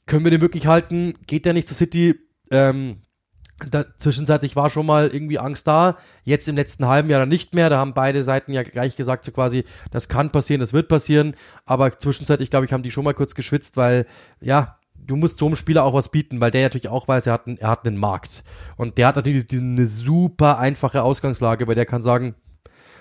können 0.07 0.23
wir 0.23 0.31
den 0.31 0.41
wirklich 0.41 0.67
halten? 0.67 1.13
Geht 1.27 1.45
der 1.45 1.53
nicht 1.53 1.67
zur 1.67 1.77
City? 1.77 2.15
Ähm, 2.49 3.01
da, 3.71 3.85
zwischenzeitlich 3.97 4.55
war 4.55 4.69
schon 4.69 4.85
mal 4.85 5.07
irgendwie 5.07 5.39
Angst 5.39 5.67
da. 5.67 5.97
Jetzt 6.23 6.47
im 6.47 6.55
letzten 6.55 6.85
halben 6.85 7.09
Jahr 7.09 7.19
dann 7.19 7.29
nicht 7.29 7.55
mehr. 7.55 7.69
Da 7.69 7.77
haben 7.77 7.93
beide 7.93 8.23
Seiten 8.23 8.53
ja 8.53 8.63
gleich 8.63 8.95
gesagt, 8.95 9.25
so 9.25 9.31
quasi, 9.31 9.63
das 9.91 10.07
kann 10.07 10.31
passieren, 10.31 10.59
das 10.59 10.73
wird 10.73 10.87
passieren. 10.87 11.35
Aber 11.65 11.97
zwischenzeitlich, 11.97 12.49
glaube 12.49 12.65
ich, 12.65 12.73
haben 12.73 12.83
die 12.83 12.91
schon 12.91 13.03
mal 13.03 13.13
kurz 13.13 13.33
geschwitzt, 13.33 13.77
weil, 13.77 14.05
ja, 14.39 14.77
du 14.95 15.15
musst 15.15 15.39
so 15.39 15.47
einem 15.47 15.55
Spieler 15.55 15.83
auch 15.83 15.93
was 15.93 16.09
bieten, 16.09 16.39
weil 16.39 16.51
der 16.51 16.63
natürlich 16.63 16.89
auch 16.89 17.07
weiß, 17.07 17.27
er 17.27 17.33
hat, 17.33 17.47
einen, 17.47 17.57
er 17.57 17.69
hat 17.69 17.87
einen 17.87 17.97
Markt. 17.97 18.43
Und 18.75 18.97
der 18.97 19.07
hat 19.07 19.15
natürlich 19.15 19.45
eine 19.51 19.85
super 19.85 20.59
einfache 20.59 21.01
Ausgangslage, 21.01 21.67
weil 21.67 21.75
der 21.75 21.85
kann 21.85 22.03
sagen, 22.03 22.35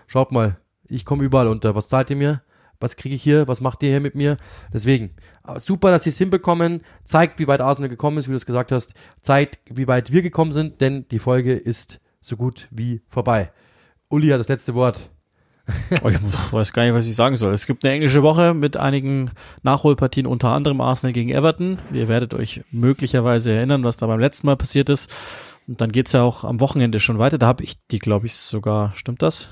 schaut 0.07 0.33
mal, 0.33 0.57
ich 0.89 1.05
komme 1.05 1.25
überall 1.25 1.49
unter. 1.49 1.75
Was 1.75 1.89
zahlt 1.89 2.11
ihr 2.11 2.17
mir? 2.17 2.43
Was 2.81 2.97
kriege 2.97 3.15
ich 3.15 3.23
hier? 3.23 3.49
Was 3.49 3.61
macht 3.61 3.83
ihr 3.83 3.91
hier 3.91 4.01
mit 4.01 4.15
mir? 4.15 4.37
Deswegen, 4.73 5.17
super, 5.57 5.91
dass 5.91 6.05
sie 6.05 6.11
es 6.11 6.19
hinbekommen. 6.19 6.83
Zeigt, 7.05 7.39
wie 7.39 7.47
weit 7.47 7.61
Arsenal 7.61 7.89
gekommen 7.89 8.19
ist, 8.19 8.27
wie 8.27 8.33
du 8.33 8.37
es 8.37 8.47
gesagt 8.47 8.73
hast. 8.73 8.95
Zeigt, 9.23 9.59
wie 9.69 9.89
weit 9.89 10.13
wir 10.13 10.23
gekommen 10.23 10.53
sind, 10.53 10.81
denn 10.81 11.07
die 11.11 11.19
Folge 11.19 11.55
ist 11.55 12.01
so 12.21 12.37
gut 12.37 12.69
wie 12.71 13.03
vorbei. 13.09 13.53
Uli 14.09 14.29
hat 14.29 14.41
das 14.41 14.49
letzte 14.49 14.75
Wort. 14.75 15.11
Oh, 16.03 16.09
ich 16.09 16.19
weiß 16.53 16.73
gar 16.73 16.85
nicht, 16.85 16.95
was 16.95 17.09
ich 17.09 17.17
sagen 17.17 17.37
soll. 17.37 17.53
Es 17.53 17.67
gibt 17.67 17.85
eine 17.85 17.95
englische 17.95 18.23
Woche 18.23 18.55
mit 18.55 18.77
einigen 18.77 19.31
Nachholpartien, 19.63 20.27
unter 20.27 20.51
anderem 20.51 20.81
Arsenal 20.81 21.13
gegen 21.13 21.31
Everton. 21.31 21.79
Ihr 21.93 22.07
werdet 22.09 22.35
euch 22.35 22.63
möglicherweise 22.71 23.53
erinnern, 23.53 23.83
was 23.83 23.97
da 23.97 24.07
beim 24.07 24.21
letzten 24.21 24.47
Mal 24.47 24.57
passiert 24.57 24.89
ist. 24.89 25.13
Und 25.67 25.81
dann 25.81 25.91
geht's 25.91 26.13
ja 26.13 26.23
auch 26.23 26.45
am 26.45 26.61
Wochenende 26.61 27.01
schon 27.01 27.19
weiter. 27.19 27.39
Da 27.39 27.47
habe 27.49 27.65
ich 27.65 27.85
die, 27.89 27.99
glaube 27.99 28.27
ich, 28.27 28.37
sogar, 28.37 28.93
stimmt 28.95 29.23
das? 29.23 29.49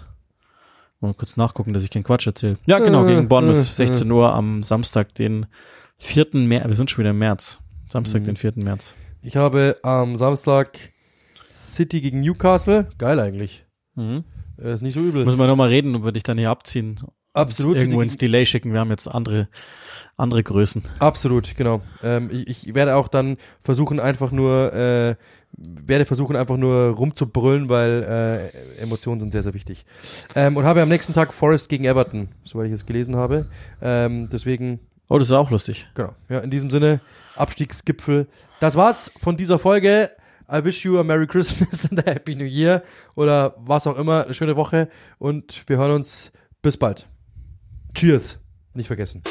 Mal 1.01 1.14
kurz 1.14 1.36
nachgucken, 1.36 1.72
dass 1.72 1.82
ich 1.82 1.90
keinen 1.90 2.05
Quatsch 2.05 2.26
erzähle. 2.26 2.56
Ja, 2.66 2.78
genau, 2.78 3.05
gegen 3.05 3.28
Bournemouth, 3.28 3.64
16 3.64 4.10
Uhr 4.10 4.32
am 4.32 4.62
Samstag, 4.62 5.14
den 5.16 5.47
4. 6.05 6.26
März. 6.35 6.68
Wir 6.68 6.74
sind 6.76 6.90
schon 6.90 7.01
wieder 7.02 7.10
im 7.10 7.18
März. 7.18 7.60
Samstag, 7.86 8.20
Mhm. 8.20 8.24
den 8.26 8.36
4. 8.36 8.52
März. 8.56 8.94
Ich 9.22 9.36
habe 9.36 9.78
am 9.82 10.16
Samstag 10.16 10.78
City 11.52 12.01
gegen 12.01 12.20
Newcastle. 12.20 12.86
Geil 12.98 13.18
eigentlich. 13.20 13.64
Mhm. 13.94 14.24
Äh, 14.62 14.74
Ist 14.74 14.82
nicht 14.82 14.94
so 14.94 15.01
übel. 15.01 15.24
Müssen 15.24 15.39
wir 15.39 15.47
nochmal 15.47 15.68
reden, 15.70 15.94
ob 15.97 16.05
wir 16.05 16.12
dich 16.12 16.22
dann 16.22 16.36
hier 16.39 16.51
abziehen. 16.51 17.01
Absolut. 17.32 17.76
Irgendwo 17.76 18.01
ins 18.02 18.16
Delay 18.16 18.47
schicken. 18.47 18.72
Wir 18.72 18.81
haben 18.81 18.90
jetzt 18.90 19.09
andere, 19.09 19.48
andere 20.16 20.43
Größen. 20.43 20.82
Absolut, 21.01 21.56
genau. 21.56 21.81
Ähm, 22.02 22.31
ich, 22.31 22.68
ich 22.68 22.74
werde 22.74 22.94
auch 22.97 23.09
dann 23.09 23.39
versuchen, 23.62 23.98
einfach 23.98 24.31
nur, 24.31 24.72
äh, 24.72 25.16
werde 25.56 26.05
versuchen, 26.05 26.36
einfach 26.36 26.56
nur 26.56 26.90
rumzubrüllen, 26.90 27.68
weil 27.68 28.51
äh, 28.78 28.82
Emotionen 28.82 29.20
sind 29.20 29.32
sehr, 29.32 29.43
sehr 29.43 29.55
wichtig. 29.55 29.85
Ähm, 30.36 30.56
und 30.56 30.64
habe 30.64 30.82
am 30.82 30.89
nächsten 30.89 31.12
Tag 31.12 31.32
Forest 31.32 31.68
gegen 31.68 31.85
Everton, 31.85 32.28
soweit 32.44 32.66
ich 32.68 32.72
es 32.72 32.86
gelesen 32.86 33.16
habe. 33.16 33.47
Ähm, 33.82 34.28
deswegen, 34.31 34.78
Oh, 35.09 35.18
das 35.18 35.28
ist 35.28 35.32
auch 35.35 35.51
lustig. 35.51 35.86
genau. 35.94 36.14
Ja, 36.28 36.40
in 36.40 36.51
diesem 36.51 36.70
Sinne, 36.70 37.01
Abstiegsgipfel. 37.36 38.26
Das 38.60 38.76
war's 38.76 39.10
von 39.20 39.36
dieser 39.36 39.59
Folge. 39.59 40.10
I 40.51 40.64
wish 40.64 40.85
you 40.85 40.98
a 40.98 41.05
Merry 41.05 41.26
Christmas 41.26 41.85
and 41.90 42.06
a 42.06 42.10
Happy 42.10 42.35
New 42.35 42.44
Year 42.44 42.82
oder 43.14 43.55
was 43.59 43.86
auch 43.86 43.97
immer. 43.97 44.24
Eine 44.24 44.35
schöne 44.35 44.56
Woche 44.56 44.89
und 45.18 45.62
wir 45.66 45.76
hören 45.78 45.93
uns 45.93 46.32
bis 46.62 46.76
bald. 46.76 47.09
Cheers. 47.94 48.40
Nicht 48.74 48.89
vergessen. 48.89 49.22